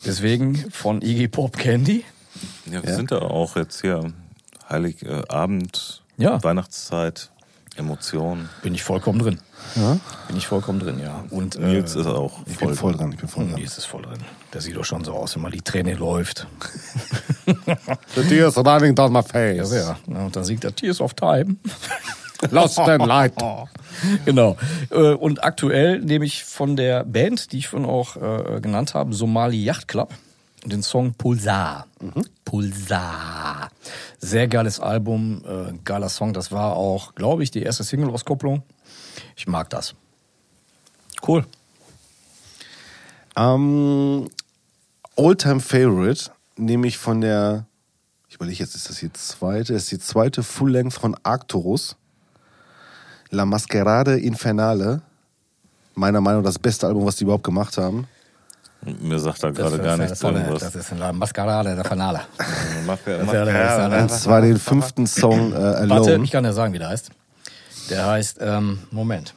Deswegen 0.05 0.55
von 0.71 1.01
Iggy 1.01 1.27
Pop 1.27 1.57
Candy. 1.59 2.03
Ja, 2.71 2.81
wir 2.83 2.95
sind 2.95 3.11
da 3.11 3.19
auch 3.19 3.55
jetzt 3.55 3.81
hier. 3.81 4.11
Heiligabend, 4.69 6.01
Ja. 6.17 6.41
Weihnachtszeit, 6.43 7.29
Emotionen. 7.75 8.49
Bin 8.61 8.73
ich 8.75 8.83
vollkommen 8.83 9.19
drin. 9.19 9.39
Bin 10.27 10.37
ich 10.37 10.47
vollkommen 10.47 10.79
drin, 10.79 10.99
ja. 10.99 11.23
Und 11.31 11.55
äh, 11.55 11.59
Nils 11.59 11.95
ist 11.95 12.05
auch 12.07 12.39
Ich 12.45 12.57
voll, 12.57 12.67
bin 12.69 12.77
voll 12.77 12.93
dran, 12.95 13.11
ich 13.11 13.17
bin 13.19 13.27
voll 13.29 13.45
dran. 13.47 13.55
Nils 13.59 13.77
ist 13.77 13.85
voll 13.85 14.03
drin. 14.03 14.19
Der 14.53 14.61
sieht 14.61 14.75
doch 14.75 14.85
schon 14.85 15.03
so 15.03 15.13
aus, 15.13 15.35
wenn 15.35 15.41
mal 15.41 15.51
die 15.51 15.61
Träne 15.61 15.95
läuft. 15.95 16.47
The 18.15 18.23
tears 18.27 18.57
running 18.57 18.95
down 18.95 19.11
my 19.11 19.19
Ja, 19.19 19.23
face. 19.23 19.69
sehr. 19.69 19.97
Ja, 20.07 20.19
und 20.25 20.35
dann 20.35 20.43
singt 20.43 20.63
er 20.63 20.75
Tears 20.75 21.01
of 21.01 21.13
Time. 21.13 21.55
Lost 22.51 22.75
them 22.77 23.01
light. 23.05 23.33
genau. 24.25 24.55
Äh, 24.91 25.13
Und 25.13 25.43
aktuell 25.43 25.99
nehme 25.99 26.23
ich 26.25 26.45
von 26.45 26.75
der 26.77 27.03
Band, 27.03 27.51
die 27.51 27.57
ich 27.57 27.67
vorhin 27.67 27.89
auch 27.89 28.15
äh, 28.15 28.61
genannt 28.61 28.93
habe, 28.93 29.13
Somali 29.13 29.61
Yacht 29.61 29.87
Club, 29.89 30.13
den 30.65 30.83
Song 30.83 31.13
Pulsar. 31.13 31.87
Pulsar. 32.45 33.69
Sehr 34.19 34.47
geiles 34.47 34.79
Album, 34.79 35.43
äh, 35.45 35.73
geiler 35.83 36.09
Song. 36.09 36.33
Das 36.33 36.51
war 36.51 36.75
auch, 36.75 37.15
glaube 37.15 37.43
ich, 37.43 37.51
die 37.51 37.63
erste 37.63 37.83
Single-Auskopplung. 37.83 38.63
Ich 39.35 39.47
mag 39.47 39.69
das. 39.69 39.95
Cool. 41.25 41.45
Ähm, 43.35 44.29
Oldtime 45.15 45.59
Favorite 45.59 46.31
nehme 46.57 46.87
ich 46.87 46.97
von 46.97 47.21
der, 47.21 47.65
ich 48.27 48.35
überlege 48.35 48.59
jetzt, 48.59 48.75
ist 48.75 48.89
das 48.89 48.97
die 48.97 49.11
zweite, 49.13 49.73
das 49.73 49.83
ist 49.83 49.91
die 49.91 49.99
zweite 49.99 50.43
Full-Length 50.43 50.93
von 50.93 51.15
Arcturus. 51.23 51.95
La 53.29 53.45
Masquerade 53.45 54.19
Infernale. 54.19 55.01
Meiner 55.93 56.21
Meinung 56.21 56.41
nach 56.41 56.49
das 56.49 56.59
beste 56.59 56.87
Album, 56.87 57.05
was 57.05 57.17
die 57.17 57.25
überhaupt 57.25 57.43
gemacht 57.43 57.77
haben. 57.77 58.07
Mir 58.81 59.19
sagt 59.19 59.43
da 59.43 59.51
gerade 59.51 59.77
gar 59.79 59.97
nichts 59.97 60.11
das, 60.11 60.19
ist 60.19 60.25
eine, 60.25 60.39
irgendwas. 60.39 60.61
das 60.71 60.75
ist 60.75 60.91
ja- 60.91 60.97
das 61.09 63.27
ist 63.27 63.33
ja- 63.33 63.99
Und 64.01 64.11
zwar 64.11 64.41
den 64.41 64.57
fünften 64.57 65.05
Song 65.05 65.51
äh, 65.51 65.55
Alone. 65.55 65.89
Warte, 65.89 66.21
ich 66.23 66.31
kann 66.31 66.45
ja 66.45 66.53
sagen, 66.53 66.73
wie 66.73 66.79
der 66.79 66.89
heißt. 66.89 67.09
Der 67.89 68.05
heißt, 68.07 68.37
ähm, 68.41 68.79
Moment. 68.91 69.33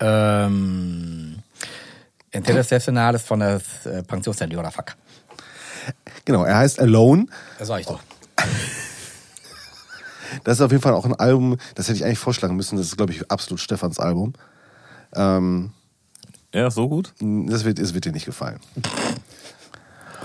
Ähm, 0.00 1.38
Internationales 2.30 3.22
von 3.22 3.40
der 3.40 3.60
äh, 3.84 4.02
Pensionsseniora 4.02 4.70
Fuck. 4.70 4.94
Genau, 6.24 6.44
er 6.44 6.56
heißt 6.58 6.80
Alone. 6.80 7.26
Das 7.58 7.68
sag 7.68 7.80
ich 7.80 7.86
doch. 7.86 8.00
Das 10.44 10.58
ist 10.58 10.60
auf 10.60 10.70
jeden 10.72 10.82
Fall 10.82 10.92
auch 10.92 11.04
ein 11.04 11.14
Album, 11.14 11.56
das 11.76 11.86
hätte 11.88 11.98
ich 11.98 12.04
eigentlich 12.04 12.18
vorschlagen 12.18 12.56
müssen. 12.56 12.76
Das 12.76 12.86
ist, 12.88 12.96
glaube 12.96 13.12
ich, 13.12 13.30
absolut 13.30 13.60
Stefans 13.60 13.98
Album. 13.98 14.34
Ähm, 15.14 15.70
ja, 16.56 16.70
so 16.70 16.88
gut. 16.88 17.12
das, 17.20 17.64
wird, 17.64 17.78
das 17.78 17.94
wird 17.94 18.04
dir 18.04 18.12
nicht 18.12 18.26
gefallen. 18.26 18.58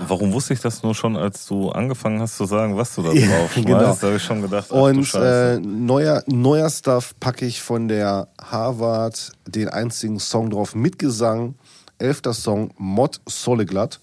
Warum 0.08 0.32
wusste 0.32 0.54
ich 0.54 0.60
das 0.60 0.82
nur 0.82 0.94
schon, 0.94 1.16
als 1.16 1.46
du 1.46 1.70
angefangen 1.70 2.20
hast 2.20 2.36
zu 2.36 2.46
sagen, 2.46 2.76
was 2.76 2.94
du 2.94 3.02
da 3.02 3.12
Ja, 3.12 3.26
drauf 3.26 3.52
schmeißt? 3.52 3.66
genau. 3.66 3.94
Da 3.94 4.06
habe 4.06 4.16
ich 4.16 4.22
schon 4.22 4.42
gedacht, 4.42 4.66
ach, 4.70 4.74
du 4.74 4.82
Und 4.82 5.14
äh, 5.14 5.58
neuer, 5.58 6.22
neuer 6.26 6.70
Stuff 6.70 7.14
packe 7.20 7.44
ich 7.44 7.62
von 7.62 7.88
der 7.88 8.28
Harvard 8.42 9.32
den 9.46 9.68
einzigen 9.68 10.18
Song 10.18 10.50
drauf 10.50 10.74
mit 10.74 10.98
Gesang. 10.98 11.54
Elfter 11.98 12.32
Song, 12.32 12.72
Mod 12.78 13.20
Soleglatt. 13.26 14.00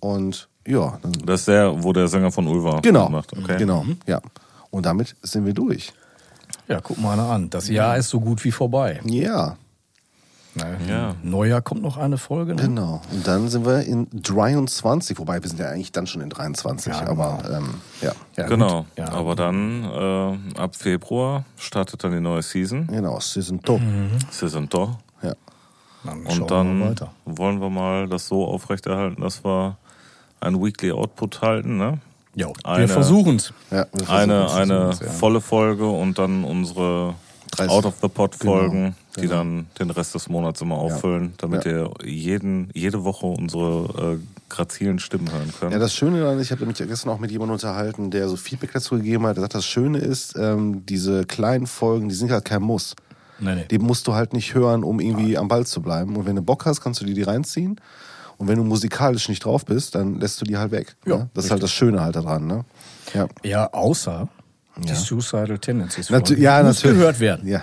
Und 0.00 0.48
ja, 0.66 0.98
dann, 1.02 1.12
das 1.24 1.40
ist 1.40 1.48
der, 1.48 1.82
wo 1.82 1.92
der 1.92 2.08
Sänger 2.08 2.32
von 2.32 2.46
Ulva 2.46 2.80
genau. 2.80 3.08
macht. 3.08 3.32
Okay. 3.32 3.56
Genau, 3.58 3.84
ja. 4.06 4.20
Und 4.70 4.86
damit 4.86 5.16
sind 5.22 5.46
wir 5.46 5.54
durch. 5.54 5.92
Ja, 6.68 6.80
guck 6.80 6.98
mal 6.98 7.14
einer 7.14 7.30
an. 7.30 7.50
Das 7.50 7.68
Jahr 7.68 7.96
ist 7.96 8.10
so 8.10 8.20
gut 8.20 8.44
wie 8.44 8.52
vorbei. 8.52 9.00
Ja? 9.04 9.56
Ja. 10.88 11.14
Neujahr 11.22 11.62
kommt 11.62 11.82
noch 11.82 11.96
eine 11.96 12.18
Folge. 12.18 12.54
Ne? 12.54 12.62
genau. 12.62 13.00
Und 13.12 13.26
dann 13.26 13.48
sind 13.48 13.64
wir 13.64 13.82
in 13.82 14.08
23, 14.12 15.18
wobei 15.18 15.40
wir 15.42 15.48
sind 15.48 15.60
ja 15.60 15.68
eigentlich 15.70 15.92
dann 15.92 16.06
schon 16.06 16.20
in 16.22 16.30
23, 16.30 16.92
Ja, 16.92 17.08
aber 17.08 17.38
ähm, 17.52 17.74
ja. 18.00 18.12
Ja, 18.36 18.46
Genau. 18.48 18.84
Ja. 18.96 19.10
Aber 19.12 19.36
dann 19.36 19.84
äh, 19.84 20.58
ab 20.60 20.74
Februar 20.74 21.44
startet 21.56 22.02
dann 22.02 22.12
die 22.12 22.20
neue 22.20 22.42
Season. 22.42 22.86
Genau, 22.88 23.20
sie 23.20 23.42
sind 23.42 23.64
top. 23.64 23.80
Season 24.30 24.68
doch. 24.68 24.98
Ja. 25.22 25.34
Dann 26.04 26.26
Und 26.26 26.38
wir 26.40 26.46
dann 26.46 26.80
weiter. 26.80 27.10
wollen 27.26 27.60
wir 27.60 27.70
mal 27.70 28.08
das 28.08 28.26
so 28.26 28.44
aufrechterhalten, 28.46 29.22
dass 29.22 29.44
wir 29.44 29.76
ein 30.40 30.60
Weekly 30.62 30.90
Output 30.92 31.42
halten, 31.42 31.76
ne? 31.76 31.98
Eine- 32.64 32.78
wir 32.78 32.82
ja 32.84 32.88
wir 32.88 32.88
versuchen 32.88 34.08
Eine, 34.08 34.44
es. 34.46 34.54
eine 34.54 34.90
ja. 34.90 35.10
volle 35.10 35.40
Folge 35.40 35.86
und 35.88 36.18
dann 36.18 36.44
unsere 36.44 37.14
30. 37.52 37.74
Out 37.76 37.84
of 37.86 37.94
the 38.00 38.08
Pot 38.08 38.34
Folgen, 38.36 38.94
die 39.20 39.28
genau. 39.28 39.36
dann 39.38 39.66
den 39.78 39.90
Rest 39.90 40.14
des 40.14 40.28
Monats 40.28 40.60
immer 40.60 40.76
auffüllen, 40.76 41.34
damit 41.38 41.64
Ja. 41.64 41.70
ihr 41.72 41.90
jeden, 42.04 42.70
jede 42.74 43.04
Woche 43.04 43.26
unsere 43.26 44.14
äh, 44.14 44.18
grazilen 44.48 44.98
Stimmen 44.98 45.30
hören 45.32 45.52
könnt. 45.58 45.72
Ja, 45.72 45.78
das 45.78 45.94
Schöne 45.94 46.20
daran, 46.20 46.40
ich 46.40 46.50
habe 46.50 46.66
mich 46.66 46.76
gestern 46.76 47.10
auch 47.10 47.18
mit 47.18 47.30
jemandem 47.30 47.54
unterhalten, 47.54 48.10
der 48.10 48.28
so 48.28 48.36
Feedback 48.36 48.72
dazu 48.72 48.96
gegeben 48.96 49.26
hat. 49.26 49.36
Der 49.36 49.42
sagt, 49.42 49.54
das 49.54 49.64
Schöne 49.66 49.98
ist, 49.98 50.36
ähm, 50.36 50.84
diese 50.86 51.24
kleinen 51.24 51.66
Folgen, 51.66 52.08
die 52.08 52.14
sind 52.14 52.30
halt 52.30 52.44
kein 52.44 52.62
Muss. 52.62 52.94
Nee, 53.38 53.54
nee. 53.54 53.64
Die 53.70 53.78
musst 53.78 54.06
du 54.06 54.14
halt 54.14 54.32
nicht 54.32 54.54
hören, 54.54 54.84
um 54.84 55.00
irgendwie 55.00 55.38
am 55.38 55.48
Ball 55.48 55.64
zu 55.66 55.80
bleiben. 55.80 56.16
Und 56.16 56.26
wenn 56.26 56.36
du 56.36 56.42
Bock 56.42 56.66
hast, 56.66 56.80
kannst 56.80 57.00
du 57.00 57.06
dir 57.06 57.14
die 57.14 57.22
reinziehen. 57.22 57.80
Und 58.36 58.48
wenn 58.48 58.56
du 58.56 58.64
musikalisch 58.64 59.28
nicht 59.28 59.44
drauf 59.44 59.64
bist, 59.64 59.94
dann 59.94 60.18
lässt 60.18 60.40
du 60.40 60.44
die 60.44 60.56
halt 60.56 60.72
weg. 60.72 60.96
Ja, 61.06 61.16
ne? 61.18 61.30
Das 61.34 61.46
ist 61.46 61.50
halt 61.50 61.62
das 61.62 61.70
Schöne 61.72 62.02
halt 62.02 62.16
daran. 62.16 62.46
Ne? 62.46 62.64
Ja. 63.14 63.28
Ja, 63.42 63.72
außer 63.72 64.28
die 64.78 64.94
Suicidal 64.94 65.58
Tendencies. 65.58 66.10
Natu 66.10 66.34
ja, 66.34 66.62
muss 66.62 66.76
natürlich. 66.76 66.98
gehört 66.98 67.20
werden. 67.20 67.46
Ja. 67.46 67.62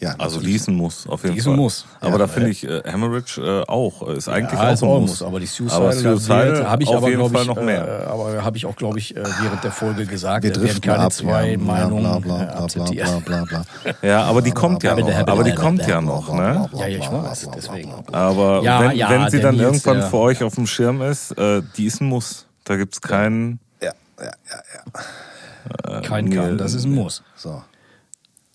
Ja 0.00 0.14
Also. 0.18 0.40
Leeson 0.40 0.74
muss, 0.74 1.06
auf 1.06 1.22
jeden 1.24 1.36
Leeson 1.36 1.54
Fall. 1.54 1.62
muss. 1.62 1.86
Aber 2.00 2.12
Ja. 2.12 2.18
da 2.18 2.26
finde 2.28 2.50
ich 2.50 2.64
äh, 2.68 2.82
Hemorrhage 2.84 3.40
äh, 3.66 3.70
auch. 3.70 4.06
Ist 4.08 4.28
eigentlich 4.28 4.52
Ja, 4.60 4.72
auch 4.72 4.82
ein 4.82 4.88
Muss. 5.00 5.10
Muss, 5.10 5.22
aber 5.22 5.40
die 5.40 5.46
Aber 5.70 5.92
Suicidal, 5.92 6.16
Suicidal 6.18 6.70
habe 6.70 6.82
ich 6.82 6.88
auf 6.90 6.96
aber 6.96 7.08
jeden 7.08 7.30
Fall 7.30 7.42
ich 7.42 7.46
noch 7.48 7.62
mehr. 7.62 8.02
Äh, 8.02 8.04
aber 8.06 8.44
habe 8.44 8.56
ich 8.56 8.66
auch 8.66 8.76
glaube 8.76 8.98
ich 8.98 9.16
äh, 9.16 9.22
während 9.42 9.64
der 9.64 9.70
Folge 9.72 10.06
gesagt, 10.06 10.44
Wir 10.44 10.52
driften 10.52 10.80
keine 10.82 11.04
ab. 11.04 11.12
zwei 11.12 11.50
ja, 11.52 11.58
Meinungen 11.58 12.02
bla, 12.02 12.18
bla, 12.18 12.42
äh, 12.42 12.66
bla, 12.74 12.84
bla, 12.84 13.20
bla, 13.20 13.44
bla, 13.44 13.44
bla. 13.44 13.64
Ja, 14.02 14.22
aber 14.24 14.42
die 14.42 14.50
kommt 14.52 14.82
ja 14.82 14.94
noch. 14.94 15.26
Aber 15.26 15.44
die 15.44 15.54
kommt 15.54 15.86
ja 15.86 16.00
noch, 16.00 16.32
ne? 16.32 16.68
Ja, 16.74 16.86
ja, 16.86 16.98
ich 16.98 17.10
weiß, 17.10 17.48
deswegen. 17.56 17.92
Aber 18.12 18.62
wenn, 18.62 18.98
wenn 18.98 19.30
sie 19.30 19.40
dann 19.40 19.58
irgendwann 19.58 20.02
für 20.02 20.18
euch 20.18 20.42
auf 20.42 20.54
dem 20.56 20.66
Schirm 20.66 21.02
ist, 21.02 21.32
äh, 21.38 21.62
die 21.76 21.86
ist 21.86 22.00
ein 22.00 22.08
Muss. 22.08 22.46
Da 22.64 22.76
gibt's 22.76 23.00
keinen. 23.00 23.60
Ja, 23.82 23.92
ja, 24.18 24.24
ja, 24.24 25.92
ja. 25.94 26.00
Kein 26.02 26.30
kann, 26.30 26.58
das 26.58 26.74
ist 26.74 26.84
ein 26.84 26.94
Muss. 26.94 27.22
So, 27.36 27.62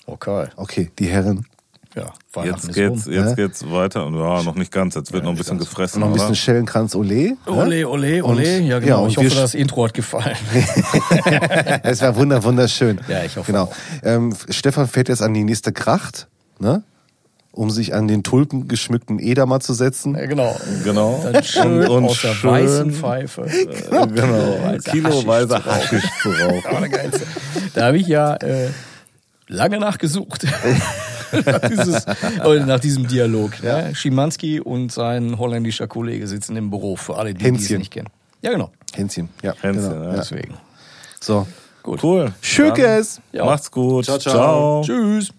Okay. 0.06 0.48
okay, 0.56 0.92
die 1.00 1.08
Herren. 1.08 1.46
Ja, 1.94 2.14
Weihnachten 2.32 2.68
Jetzt 2.68 2.70
ist 2.70 2.76
geht's, 2.76 3.06
rum. 3.08 3.14
jetzt 3.14 3.26
ne? 3.26 3.36
geht's 3.36 3.70
weiter 3.70 4.06
und 4.06 4.16
ja, 4.18 4.44
noch 4.44 4.56
nicht 4.56 4.72
ganz. 4.72 4.96
Jetzt 4.96 5.12
wird 5.12 5.26
noch 5.26 5.32
ein 5.32 5.36
bisschen 5.38 5.58
gefressen. 5.58 6.00
Noch 6.00 6.08
ein 6.08 6.14
bisschen 6.14 6.28
oder? 6.28 6.36
Schellenkranz 6.36 6.96
Ole. 6.96 7.36
Ole, 7.46 7.86
ole, 7.90 8.24
Und- 8.24 8.36
ole. 8.38 8.60
Ja, 8.60 8.66
ja, 8.66 8.80
genau. 8.80 9.04
und 9.04 9.10
ich 9.10 9.18
hoffe, 9.18 9.30
das 9.36 9.54
Intro 9.54 9.84
hat 9.84 9.94
gefallen. 9.94 10.38
Es 11.84 12.02
war 12.02 12.16
wunder, 12.16 12.42
wunderschön. 12.44 13.00
Ja, 13.10 13.24
ich 13.24 13.36
hoffe 13.36 13.52
Genau. 13.52 13.64
auch. 13.66 13.76
Ähm, 14.04 14.34
Stefan 14.50 14.88
fährt 14.88 15.10
jetzt 15.10 15.22
an 15.22 15.34
die 15.34 15.44
nächste 15.44 15.74
Kracht, 15.74 16.28
ne? 16.60 16.84
um 17.52 17.70
sich 17.70 17.94
an 17.94 18.08
den 18.08 18.24
tulpengeschmückten 18.24 19.20
Edamer 19.20 19.60
zu 19.60 19.74
setzen. 19.74 20.16
ja, 20.16 20.26
genau. 20.26 20.56
Genau. 20.86 21.20
Dann 21.30 21.44
schön 21.44 21.80
Und- 21.82 21.90
und 21.90 22.06
aus 22.06 22.22
der 22.22 22.34
schön- 22.36 22.52
weißen 22.52 22.92
Pfeife. 22.94 23.42
Äh, 23.42 24.08
genau. 24.08 24.78
Kiloweise 24.90 25.66
Haschisch 25.66 26.06
zu 26.22 26.30
rauchen. 26.30 26.64
Aber 26.70 26.80
der 26.80 26.90
Geilste. 26.90 27.22
Da 27.74 27.88
habe 27.88 27.98
ich 27.98 28.08
ja 28.08 28.36
äh, 28.36 28.70
lange 29.52 29.80
nachgesucht. 29.80 30.46
nach, 31.46 31.60
dieses, 31.60 32.06
oder 32.44 32.66
nach 32.66 32.80
diesem 32.80 33.08
Dialog. 33.08 33.62
Ne? 33.62 33.94
Schimanski 33.94 34.60
und 34.60 34.92
sein 34.92 35.38
holländischer 35.38 35.88
Kollege 35.88 36.28
sitzen 36.28 36.56
im 36.56 36.70
Büro, 36.70 36.96
für 36.96 37.18
alle, 37.18 37.34
die 37.34 37.52
die 37.52 37.64
es 37.64 37.70
nicht 37.70 37.92
kennen. 37.92 38.10
Ja, 38.42 38.52
genau. 38.52 38.72
Hänschen, 38.94 39.30
ja. 39.42 39.54
Hänschen, 39.62 39.90
genau, 39.90 40.04
ja. 40.04 40.10
ja. 40.12 40.16
Deswegen. 40.18 40.56
So. 41.20 41.48
Cool. 41.84 42.32
Schökes. 42.42 43.22
Dann 43.32 43.46
Macht's 43.46 43.72
gut. 43.72 44.06
Ciao, 44.06 44.20
ciao. 44.20 44.82
Tschüss. 44.84 45.32